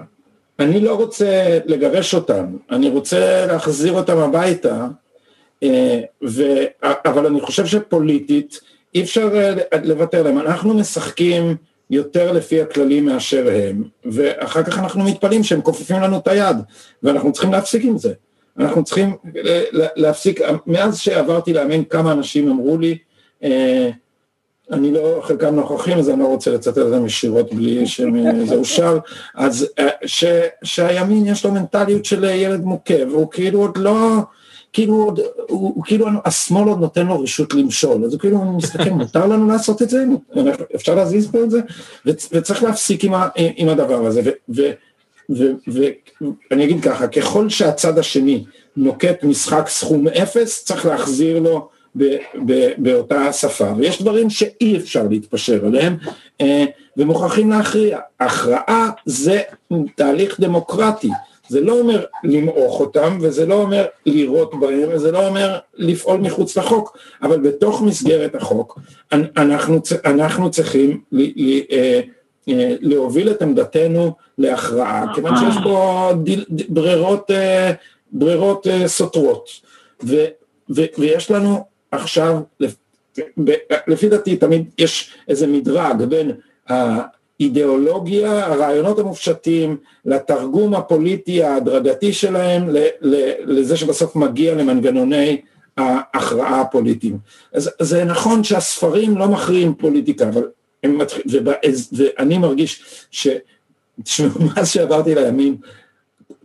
אני 0.59 0.81
לא 0.81 0.95
רוצה 0.95 1.59
לגרש 1.67 2.15
אותם, 2.15 2.57
אני 2.71 2.89
רוצה 2.89 3.47
להחזיר 3.47 3.93
אותם 3.93 4.19
הביתה, 4.19 4.87
אה, 5.63 6.01
ו- 6.25 6.65
אבל 6.83 7.27
אני 7.27 7.41
חושב 7.41 7.67
שפוליטית 7.67 8.61
אי 8.95 9.03
אפשר 9.03 9.31
אה, 9.35 9.79
לוותר 9.85 10.23
להם, 10.23 10.39
אנחנו 10.39 10.75
משחקים 10.75 11.57
יותר 11.91 12.33
לפי 12.33 12.63
הכללים 12.63 13.05
מאשר 13.05 13.49
הם, 13.53 13.83
ואחר 14.05 14.63
כך 14.63 14.79
אנחנו 14.79 15.05
מתפלאים 15.05 15.43
שהם 15.43 15.63
כופפים 15.63 16.01
לנו 16.01 16.19
את 16.19 16.29
היד, 16.29 16.57
ואנחנו 17.03 17.33
צריכים 17.33 17.53
להפסיק 17.53 17.85
עם 17.85 17.99
זה. 17.99 18.13
אנחנו 18.59 18.85
צריכים 18.85 19.17
אה, 19.47 19.63
להפסיק, 19.75 20.41
מאז 20.67 20.99
שעברתי 20.99 21.53
לאמן 21.53 21.85
כמה 21.85 22.13
אנשים 22.13 22.51
אמרו 22.51 22.79
לי, 22.79 22.99
אה, 23.45 23.91
אני 24.71 24.93
לא, 24.93 25.21
חלקם 25.23 25.55
נוכחים, 25.55 25.99
אז 25.99 26.11
אני 26.11 26.21
לא 26.21 26.27
רוצה 26.27 26.51
לצטט 26.51 26.79
אותם 26.79 27.07
ישירות 27.07 27.55
בלי 27.55 27.87
שזה 27.87 28.55
אושר, 28.55 28.99
אז 29.35 29.69
ש, 30.07 30.25
שהימין 30.65 31.27
יש 31.27 31.45
לו 31.45 31.53
מנטליות 31.53 32.05
של 32.05 32.25
ילד 32.25 32.65
מוכה, 32.65 33.07
והוא 33.11 33.31
כאילו 33.31 33.61
עוד 33.61 33.79
לא, 33.79 34.19
כאילו 34.73 34.95
עוד, 34.95 35.21
הוא, 35.49 35.73
הוא 35.75 35.85
כאילו, 35.85 36.07
השמאל 36.25 36.69
עוד 36.69 36.81
נותן 36.81 37.07
לו 37.07 37.21
רשות 37.21 37.55
למשול, 37.55 38.05
אז 38.05 38.13
הוא 38.13 38.21
כאילו 38.21 38.45
מסתכל, 38.45 38.91
מותר 38.91 39.27
לנו 39.27 39.49
לעשות 39.49 39.83
את 39.83 39.91
זה? 39.91 40.05
אפשר 40.75 40.95
להזיז 40.95 41.31
פה 41.31 41.43
את 41.45 41.51
זה? 41.51 41.61
וצ- 42.09 42.29
וצריך 42.33 42.63
להפסיק 42.63 43.05
עם, 43.05 43.15
ה, 43.15 43.29
עם 43.57 43.69
הדבר 43.69 44.07
הזה, 44.07 44.21
ואני 46.51 46.65
אגיד 46.65 46.83
ככה, 46.83 47.07
ככל 47.07 47.49
שהצד 47.49 47.99
השני 47.99 48.45
נוקט 48.77 49.25
משחק 49.25 49.69
סכום 49.69 50.09
אפס, 50.09 50.65
צריך 50.65 50.87
להחזיר 50.87 51.39
לו 51.39 51.69
ב- 51.97 52.17
ב- 52.47 52.73
באותה 52.79 53.33
שפה, 53.33 53.73
ויש 53.77 54.03
דברים 54.03 54.31
שאי 54.31 54.77
אפשר 54.77 55.07
להתפשר 55.11 55.67
עליהם, 55.67 55.97
אה, 56.41 56.65
ומוכרחים 56.97 57.51
להכריע. 57.51 57.99
הכרעה 58.21 58.91
זה 59.07 59.41
תהליך 59.97 60.41
דמוקרטי, 60.41 61.11
זה 61.51 61.61
לא 61.61 61.79
אומר 61.81 62.05
למעוך 62.25 62.81
אותם, 62.81 63.19
וזה 63.21 63.47
לא 63.47 63.55
אומר 63.55 63.87
לירות 64.07 64.61
בהם, 64.61 64.89
וזה 64.93 65.13
לא 65.13 65.27
אומר 65.29 65.59
לפעול 65.75 66.21
מחוץ 66.21 66.57
לחוק, 66.59 66.97
אבל 67.23 67.41
בתוך 67.41 67.83
מסגרת 67.83 68.35
החוק, 68.35 68.79
אנ- 69.13 69.27
אנחנו, 69.37 69.81
אנחנו 70.05 70.51
צריכים 70.51 71.01
ל, 71.13 71.23
ל, 71.23 71.61
אה, 71.73 72.01
אה, 72.49 72.75
להוביל 72.81 73.31
את 73.31 73.43
עמדתנו 73.43 74.13
להכרעה, 74.39 75.05
כיוון 75.15 75.33
שיש 75.37 75.55
פה 75.65 76.11
דיל- 76.23 76.45
ברירות, 76.69 77.31
אה, 77.31 77.73
ברירות 78.13 78.67
סותרות. 78.87 79.49
ו, 80.05 80.25
ו, 80.71 80.83
ויש 80.99 81.31
לנו 81.31 81.65
עכשיו, 81.91 82.37
לפי 83.87 84.09
דעתי 84.09 84.37
תמיד 84.37 84.65
יש 84.79 85.15
איזה 85.29 85.47
מדרג 85.47 86.03
בין 86.05 86.31
האידיאולוגיה, 87.41 88.47
הרעיונות 88.47 88.99
המופשטים, 88.99 89.77
לתרגום 90.05 90.75
הפוליטי 90.75 91.43
ההדרגתי 91.43 92.13
שלהם, 92.13 92.69
לזה 93.45 93.77
שבסוף 93.77 94.17
מגיע 94.17 94.55
למנגנוני 94.55 95.41
ההכרעה 95.77 96.61
הפוליטיים. 96.61 97.19
אז 97.53 97.71
זה 97.81 98.05
נכון 98.05 98.45
שהספרים 98.45 99.19
לא 99.19 99.29
מכריעים 99.29 99.75
פוליטיקה, 99.75 100.29
אבל 100.29 100.43
הם 100.85 100.99
מתחיל, 100.99 101.23
ובאז- 101.31 101.91
ואני 101.97 102.39
מרגיש 102.39 102.83
ש... 103.11 103.29
תשמעו, 104.03 104.31
מאז 104.47 104.69
שעברתי 104.71 105.15
לימין, 105.15 105.57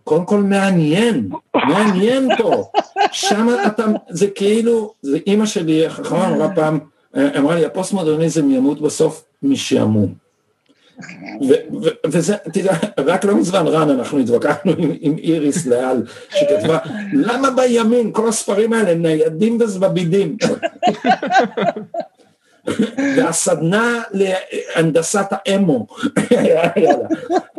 קודם 0.03 0.25
כל 0.25 0.37
מעניין, 0.37 1.29
מעניין 1.55 2.29
פה, 2.37 2.63
שם 3.11 3.47
אתה, 3.67 3.85
זה 4.09 4.27
כאילו, 4.27 4.93
זה 5.01 5.17
אימא 5.27 5.45
שלי, 5.45 5.85
החכמה 5.85 6.27
אמרה 6.27 6.55
פעם, 6.55 6.79
אמרה 7.17 7.55
לי, 7.55 7.65
הפוסט 7.65 7.93
מודרניזם 7.93 8.51
ימות 8.51 8.81
בסוף 8.81 9.23
משעמום. 9.43 10.24
וזה, 12.05 12.35
תדע, 12.37 12.73
רק 12.97 13.25
לא 13.25 13.35
מזמן 13.35 13.67
רן, 13.67 13.89
אנחנו 13.89 14.19
התווכחנו 14.19 14.71
עם, 14.77 14.91
עם 14.99 15.17
איריס 15.17 15.65
לאל, 15.65 16.03
שכתבה, 16.29 16.77
למה 17.13 17.49
בימין 17.51 18.11
כל 18.11 18.29
הספרים 18.29 18.73
האלה 18.73 18.93
ניידים 18.93 19.57
וזבבידים? 19.61 20.37
והסדנה 23.17 24.01
להנדסת 24.11 25.25
האמו. 25.31 25.87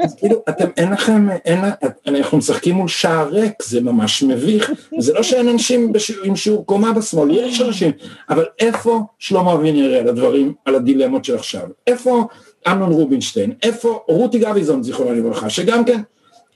אז 0.03 0.15
כאילו, 0.15 0.43
אתם, 0.49 0.69
אין 0.77 0.93
לכם, 0.93 1.29
אין, 1.45 1.61
אנחנו 2.07 2.39
משחקים 2.39 2.75
מול 2.75 2.89
שער 2.89 3.29
ריק, 3.29 3.63
זה 3.63 3.81
ממש 3.81 4.23
מביך, 4.23 4.71
זה 4.99 5.13
לא 5.13 5.23
שאין 5.23 5.49
אנשים 5.49 5.93
בשיעור, 5.93 6.25
עם 6.25 6.37
שיעור 6.37 6.67
קומה 6.67 6.93
בשמאל, 6.93 7.31
יש 7.31 7.61
אנשים, 7.61 7.93
אבל 8.31 8.45
איפה 8.59 9.01
שלמה 9.19 9.53
אבינרי 9.53 9.99
על 9.99 10.09
הדברים, 10.09 10.55
על 10.65 10.75
הדילמות 10.75 11.25
של 11.25 11.35
עכשיו? 11.35 11.63
איפה 11.87 12.27
אמנון 12.69 12.93
רובינשטיין? 12.93 13.53
איפה 13.63 14.01
רותי 14.09 14.39
גביזון, 14.39 14.83
זיכרונו 14.83 15.15
לברכה, 15.15 15.51
שגם 15.51 15.85
כן, 15.85 16.01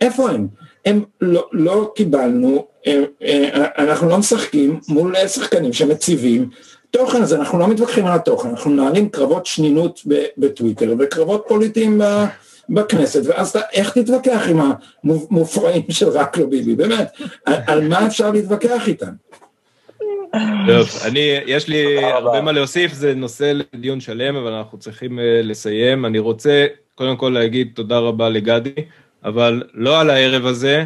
איפה 0.00 0.30
הם? 0.30 0.46
הם 0.84 1.04
לא, 1.20 1.48
לא 1.52 1.92
קיבלנו, 1.96 2.66
אה, 2.86 3.02
אה, 3.22 3.66
אנחנו 3.78 4.08
לא 4.08 4.18
משחקים 4.18 4.80
מול 4.88 5.14
שחקנים 5.26 5.72
שמציבים 5.72 6.48
תוכן, 6.90 7.22
אז 7.22 7.34
אנחנו 7.34 7.58
לא 7.58 7.68
מתווכחים 7.68 8.06
על 8.06 8.12
התוכן, 8.12 8.48
אנחנו 8.48 8.70
מנהלים 8.70 9.08
קרבות 9.08 9.46
שנינות 9.46 10.00
בטוויטר 10.38 10.94
וקרבות 10.98 11.44
פוליטיים 11.48 12.00
בכנסת, 12.68 13.20
ואז 13.24 13.48
אתה, 13.48 13.60
איך 13.72 13.98
תתווכח 13.98 14.46
עם 14.48 14.60
המופרעים 15.04 15.82
של 15.90 16.08
רק 16.08 16.38
לא 16.38 16.46
ביבי, 16.46 16.74
באמת, 16.74 17.12
על, 17.44 17.54
על 17.66 17.88
מה 17.88 18.06
אפשר 18.06 18.30
להתווכח 18.30 18.88
איתם? 18.88 19.10
טוב, 20.66 20.88
אני, 21.06 21.20
יש 21.46 21.68
לי 21.68 22.04
הרבה 22.04 22.40
מה 22.40 22.52
להוסיף, 22.52 22.92
זה 22.92 23.14
נושא 23.14 23.52
לדיון 23.74 24.00
שלם, 24.00 24.36
אבל 24.36 24.52
אנחנו 24.52 24.78
צריכים 24.78 25.18
uh, 25.18 25.22
לסיים. 25.22 26.06
אני 26.06 26.18
רוצה 26.18 26.66
קודם 26.94 27.16
כל 27.16 27.28
להגיד 27.28 27.70
תודה 27.74 27.98
רבה 27.98 28.28
לגדי, 28.28 28.74
אבל 29.24 29.62
לא 29.74 30.00
על 30.00 30.10
הערב 30.10 30.46
הזה, 30.46 30.84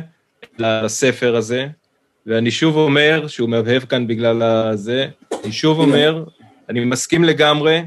אלא 0.61 0.67
על 0.67 0.85
הספר 0.85 1.37
הזה, 1.37 1.67
ואני 2.27 2.51
שוב 2.51 2.77
אומר 2.77 3.27
שהוא 3.29 3.49
מהבהב 3.49 3.83
כאן 3.83 4.07
בגלל 4.07 4.43
הזה, 4.43 5.09
אני 5.45 5.53
שוב 5.53 5.79
אומר, 5.79 6.25
אני 6.69 6.85
מסכים 6.85 7.25
לגמרי, 7.25 7.83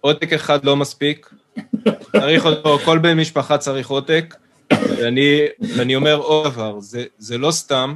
עותק 0.00 0.32
אחד 0.32 0.64
לא 0.64 0.76
מספיק, 0.76 1.30
צריך 2.12 2.46
אותו, 2.46 2.78
כל 2.78 2.98
בן 2.98 3.20
משפחה 3.20 3.58
צריך 3.58 3.90
עותק, 3.90 4.34
ואני, 4.72 5.40
ואני 5.76 5.96
אומר 5.96 6.14
עוד 6.14 6.52
דבר, 6.52 6.80
זה, 6.80 7.04
זה 7.18 7.38
לא 7.38 7.50
סתם, 7.50 7.94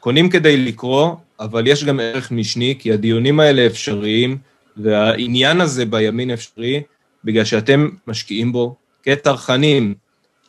קונים 0.00 0.30
כדי 0.30 0.56
לקרוא, 0.56 1.14
אבל 1.40 1.66
יש 1.66 1.84
גם 1.84 2.00
ערך 2.00 2.30
משני, 2.30 2.74
כי 2.78 2.92
הדיונים 2.92 3.40
האלה 3.40 3.66
אפשריים, 3.66 4.38
והעניין 4.76 5.60
הזה 5.60 5.86
בימין 5.86 6.30
אפשרי, 6.30 6.82
בגלל 7.24 7.44
שאתם 7.44 7.88
משקיעים 8.06 8.52
בו 8.52 8.76
כצרכנים, 9.02 9.94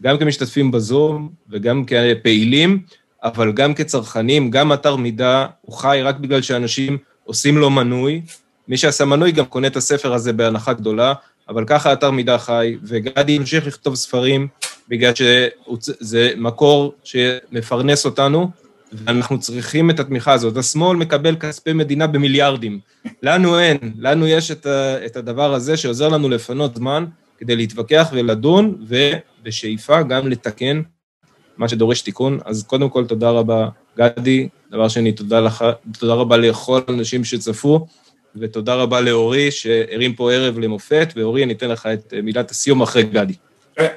גם 0.03 0.17
כמשתתפים 0.17 0.71
בזום 0.71 1.29
וגם 1.49 1.83
כפעילים, 1.85 2.79
אבל 3.23 3.51
גם 3.51 3.73
כצרכנים, 3.73 4.51
גם 4.51 4.73
אתר 4.73 4.95
מידע 4.95 5.45
הוא 5.61 5.75
חי 5.75 5.99
רק 6.03 6.15
בגלל 6.15 6.41
שאנשים 6.41 6.97
עושים 7.23 7.57
לו 7.57 7.69
מנוי. 7.69 8.21
מי 8.67 8.77
שעשה 8.77 9.05
מנוי 9.05 9.31
גם 9.31 9.45
קונה 9.45 9.67
את 9.67 9.75
הספר 9.75 10.13
הזה 10.13 10.33
בהנחה 10.33 10.73
גדולה, 10.73 11.13
אבל 11.49 11.65
ככה 11.67 11.93
אתר 11.93 12.11
מידע 12.11 12.37
חי, 12.37 12.75
וגדי 12.83 13.31
ימשיך 13.31 13.67
לכתוב 13.67 13.95
ספרים, 13.95 14.47
בגלל 14.89 15.13
שזה 15.15 16.31
מקור 16.37 16.93
שמפרנס 17.03 18.05
אותנו, 18.05 18.51
ואנחנו 18.97 19.39
צריכים 19.39 19.89
את 19.89 19.99
התמיכה 19.99 20.33
הזאת. 20.33 20.57
השמאל 20.57 20.97
מקבל 20.97 21.35
כספי 21.35 21.73
מדינה 21.73 22.07
במיליארדים. 22.07 22.79
לנו 23.23 23.59
אין, 23.59 23.77
לנו 23.99 24.27
יש 24.27 24.51
את, 24.51 24.65
ה, 24.65 25.05
את 25.05 25.17
הדבר 25.17 25.53
הזה 25.53 25.77
שעוזר 25.77 26.09
לנו 26.09 26.29
לפנות 26.29 26.75
זמן 26.75 27.05
כדי 27.37 27.55
להתווכח 27.55 28.09
ולדון, 28.13 28.85
ובשאיפה 28.87 30.03
גם 30.03 30.27
לתקן 30.27 30.81
מה 31.57 31.69
שדורש 31.69 32.01
תיקון. 32.01 32.39
אז 32.45 32.63
קודם 32.63 32.89
כל, 32.89 33.05
תודה 33.05 33.29
רבה, 33.29 33.69
גדי. 33.97 34.49
דבר 34.71 34.87
שני, 34.87 35.11
תודה 35.11 35.39
לך, 35.39 35.65
תודה 35.99 36.13
רבה 36.13 36.37
לכל 36.37 36.81
האנשים 36.87 37.23
שצפו, 37.23 37.87
ותודה 38.35 38.75
רבה 38.75 39.01
לאורי, 39.01 39.51
שהרים 39.51 40.13
פה 40.13 40.31
ערב 40.31 40.59
למופת, 40.59 41.13
ואורי, 41.15 41.43
אני 41.43 41.53
אתן 41.53 41.69
לך 41.69 41.85
את 41.85 42.13
מילת 42.23 42.51
הסיום 42.51 42.81
אחרי 42.81 43.03
גדי. 43.03 43.33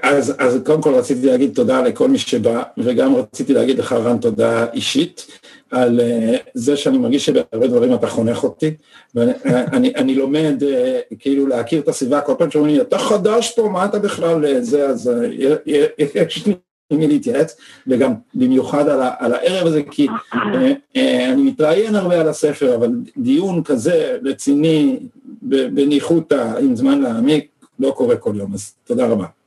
אז, 0.03 0.35
אז 0.39 0.59
קודם 0.65 0.83
כל 0.83 0.95
רציתי 0.95 1.27
להגיד 1.27 1.55
תודה 1.55 1.83
לכל 1.83 2.09
מי 2.09 2.19
שבא, 2.19 2.63
וגם 2.79 3.15
רציתי 3.15 3.55
להגיד 3.55 3.79
לך, 3.79 3.93
רן, 3.93 4.19
תודה 4.19 4.67
אישית, 4.73 5.27
על 5.71 6.01
uh, 6.01 6.39
זה 6.55 6.77
שאני 6.77 6.99
מרגיש 6.99 7.27
שבהרבה 7.27 7.67
דברים 7.67 7.95
אתה 7.95 8.07
חונך 8.07 8.45
אותי, 8.45 8.75
ואני 9.15 9.95
אני 9.97 10.15
לומד 10.15 10.63
uh, 10.63 11.15
כאילו 11.19 11.47
להכיר 11.47 11.81
את 11.81 11.89
הסביבה, 11.89 12.21
כל 12.21 12.35
פעם 12.39 12.51
שאומרים 12.51 12.75
לי, 12.75 12.81
אתה 12.81 12.99
חדש 12.99 13.53
פה, 13.57 13.69
מה 13.69 13.85
אתה 13.85 13.99
בכלל 13.99 14.61
זה, 14.61 14.89
אז 14.89 15.11
uh, 15.11 15.71
יש 16.15 16.47
לי 16.47 16.55
מי 16.93 17.07
להתייעץ, 17.07 17.57
וגם 17.87 18.15
במיוחד 18.35 18.89
על, 18.89 19.03
ה, 19.03 19.11
על 19.19 19.35
הערב 19.35 19.67
הזה, 19.67 19.83
כי 19.91 20.07
uh, 20.09 20.35
uh, 20.35 20.99
אני 21.33 21.43
מתראיין 21.43 21.95
הרבה 21.95 22.21
על 22.21 22.29
הספר, 22.29 22.75
אבל 22.75 22.91
דיון 23.17 23.63
כזה 23.63 24.19
רציני, 24.25 24.99
בניחותא, 25.43 26.53
עם 26.61 26.77
זמן 26.77 27.01
להעמיק, 27.01 27.49
לא 27.81 27.91
קורה 27.91 28.17
כל 28.17 28.33
יום, 28.37 28.55
אז 28.55 28.75
תודה 28.85 29.07
רבה. 29.07 29.38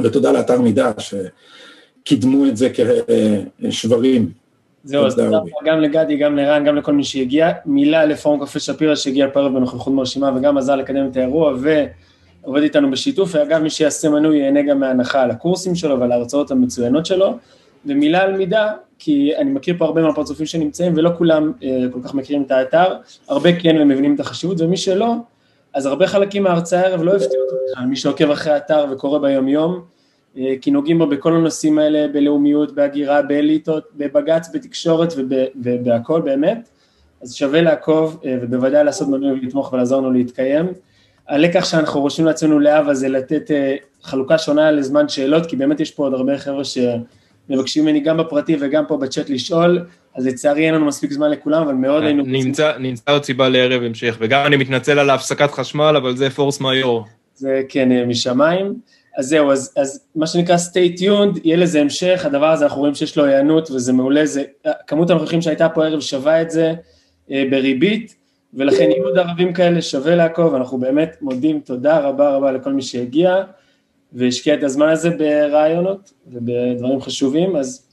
ותודה 0.00 0.32
לאתר 0.32 0.60
מידע 0.60 0.90
שקידמו 0.98 2.46
את 2.46 2.56
זה 2.56 2.68
כשברים. 3.60 4.30
זהו, 4.84 5.06
אז 5.06 5.14
תודה 5.14 5.40
גם 5.64 5.80
לגדי, 5.80 6.16
גם 6.16 6.36
לרן, 6.36 6.64
גם 6.64 6.76
לכל 6.76 6.92
מי 6.92 7.04
שהגיע. 7.04 7.52
מילה 7.66 8.04
לפורום 8.04 8.46
קפה 8.46 8.58
שפירא 8.60 8.94
שהגיע 8.94 9.26
פה 9.32 9.48
בנוכחות 9.48 9.92
מרשימה 9.92 10.30
וגם 10.36 10.58
עזר 10.58 10.76
לקדם 10.76 11.08
את 11.10 11.16
האירוע 11.16 11.54
ועובד 12.42 12.62
איתנו 12.62 12.90
בשיתוף, 12.90 13.30
ואגב 13.34 13.62
מי 13.62 13.70
שיעשה 13.70 14.08
מנוי 14.08 14.38
ייהנה 14.38 14.62
גם 14.62 14.80
מהנחה 14.80 15.22
על 15.22 15.30
הקורסים 15.30 15.74
שלו 15.74 16.00
ועל 16.00 16.12
ההרצאות 16.12 16.50
המצוינות 16.50 17.06
שלו. 17.06 17.38
ומילה 17.86 18.22
על 18.22 18.36
מידה, 18.36 18.72
כי 18.98 19.36
אני 19.36 19.50
מכיר 19.50 19.74
פה 19.78 19.84
הרבה 19.84 20.02
מהפרצופים 20.02 20.46
שנמצאים 20.46 20.92
ולא 20.96 21.10
כולם 21.18 21.52
אה, 21.62 21.84
כל 21.92 21.98
כך 22.04 22.14
מכירים 22.14 22.42
את 22.42 22.50
האתר, 22.50 22.96
הרבה 23.28 23.60
כן 23.60 23.76
ומבינים 23.80 24.14
את 24.14 24.20
החשיבות 24.20 24.60
ומי 24.60 24.76
שלא, 24.76 25.14
אז 25.74 25.86
הרבה 25.86 26.06
חלקים 26.06 26.42
מההרצאה 26.42 26.80
הערב 26.80 27.02
לא 27.02 27.16
הפתיעו 27.16 27.42
אותי 27.42 27.54
בכלל, 27.72 27.86
מי 27.86 27.96
שעוקב 27.96 28.30
אחרי 28.30 28.52
האתר 28.52 28.86
וקורא 28.90 29.18
ביום 29.18 29.48
יום, 29.48 29.84
אה, 30.38 30.54
כי 30.60 30.70
נוגעים 30.70 30.98
בו 30.98 31.06
בכל 31.06 31.36
הנושאים 31.36 31.78
האלה, 31.78 32.08
בלאומיות, 32.12 32.74
בהגירה, 32.74 33.22
באליטות, 33.22 33.84
בבג"ץ, 33.96 34.48
בתקשורת 34.54 35.14
ובהכל 35.56 36.20
באמת, 36.20 36.68
אז 37.22 37.34
שווה 37.34 37.60
לעקוב 37.60 38.20
אה, 38.24 38.38
ובוודאי 38.42 38.84
לעשות 38.84 39.08
מנוי 39.08 39.32
ולתמוך 39.32 39.72
ולעזור 39.72 39.98
לנו 39.98 40.12
להתקיים. 40.12 40.66
הלקח 41.28 41.64
שאנחנו 41.64 42.00
רושמים 42.00 42.26
לעצמנו 42.26 42.60
לאהבה 42.60 42.94
זה 42.94 43.08
לתת 43.08 43.50
אה, 43.50 43.76
חלוקה 44.02 44.38
שונה 44.38 44.70
לזמן 44.70 45.08
שאלות, 45.08 45.46
כי 45.46 45.56
באמת 45.56 45.80
יש 45.80 45.90
פה 45.90 46.02
עוד 46.02 46.14
הרבה 46.14 46.38
חבר'ה 46.38 46.62
שמבקשים 46.64 47.84
ממני 47.84 48.00
גם 48.00 48.16
בפרטי 48.16 48.56
וגם 48.60 48.86
פה 48.86 48.96
בצ'אט 48.96 49.30
לשאול, 49.30 49.84
אז 50.14 50.26
לצערי 50.26 50.66
אין 50.66 50.74
לנו 50.74 50.86
מספיק 50.86 51.12
זמן 51.12 51.30
לכולם, 51.30 51.62
אבל 51.62 51.74
מאוד 51.74 52.02
היינו... 52.02 52.22
נמצא, 52.26 52.72
נמצא 52.78 53.12
עוד 53.12 53.24
סיבה 53.24 53.48
לערב 53.48 53.82
המשך, 53.82 54.16
וגם 54.20 54.46
אני 54.46 54.56
מתנצל 54.56 54.98
על 54.98 55.10
ההפסקת 55.10 55.50
חשמל, 55.50 55.94
אבל 55.96 56.16
זה 56.16 56.30
פורס 56.30 56.60
מאיור. 56.60 57.04
זה 57.34 57.62
כן, 57.68 58.08
משמיים. 58.08 58.74
אז 59.16 59.26
זהו, 59.26 59.52
אז, 59.52 59.72
אז 59.76 60.06
מה 60.16 60.26
שנקרא 60.26 60.56
stay 60.56 61.00
tuned, 61.00 61.40
יהיה 61.44 61.56
לזה 61.56 61.80
המשך, 61.80 62.22
הדבר 62.24 62.46
הזה 62.46 62.64
אנחנו 62.64 62.80
רואים 62.80 62.94
שיש 62.94 63.18
לו 63.18 63.24
היענות 63.24 63.70
וזה 63.70 63.92
מעולה, 63.92 64.26
זה, 64.26 64.42
כמות 64.86 65.10
הנוכחים 65.10 65.42
שהייתה 65.42 65.68
פה 65.68 65.84
הערב 65.84 66.00
שווה 66.00 66.42
את 66.42 66.50
זה 66.50 66.74
אה, 67.30 67.44
בריבית, 67.50 68.14
ולכן 68.54 68.90
יהיו 68.90 69.04
עוד 69.04 69.18
ערבים 69.18 69.52
כאלה, 69.52 69.82
שווה 69.82 70.14
לעקוב, 70.14 70.54
אנחנו 70.54 70.78
באמת 70.78 71.16
מודים 71.20 71.60
תודה 71.60 71.98
רבה 71.98 72.30
רבה 72.30 72.52
לכל 72.52 72.72
מי 72.72 72.82
שהגיע, 72.82 73.42
והשקיע 74.12 74.54
את 74.54 74.62
הזמן 74.62 74.88
הזה 74.88 75.10
ברעיונות 75.10 76.12
ובדברים 76.26 77.00
חשובים, 77.00 77.56
אז 77.56 77.83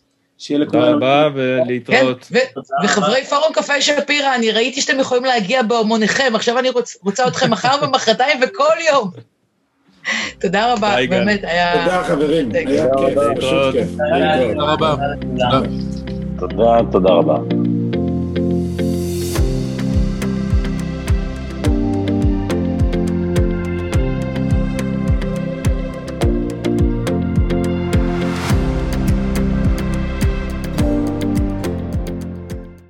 שיהיה 0.41 0.59
לכולנו... 0.59 0.93
תודה 0.93 0.95
רבה 0.95 1.29
ולהתראות. 1.35 2.23
כן, 2.23 2.39
וחברי 2.83 3.25
פורום 3.25 3.53
קפה 3.53 3.81
שפירא, 3.81 4.35
אני 4.35 4.51
ראיתי 4.51 4.81
שאתם 4.81 4.99
יכולים 4.99 5.25
להגיע 5.25 5.63
בהמוניכם, 5.63 6.31
עכשיו 6.35 6.59
אני 6.59 6.69
רוצה 7.03 7.27
אתכם 7.27 7.51
מחר 7.51 7.75
ומחרתיים 7.83 8.39
וכל 8.41 8.75
יום. 8.91 9.11
תודה 10.39 10.73
רבה, 10.73 10.95
באמת, 11.09 11.43
היה... 11.43 11.85
תודה 11.85 12.03
חברים, 12.03 12.51
היה 12.53 12.85
כיף, 12.97 13.19
פשוט 13.37 13.71
כיף. 13.71 13.89
תודה, 16.39 16.79
תודה 16.91 17.09
רבה. 17.09 17.37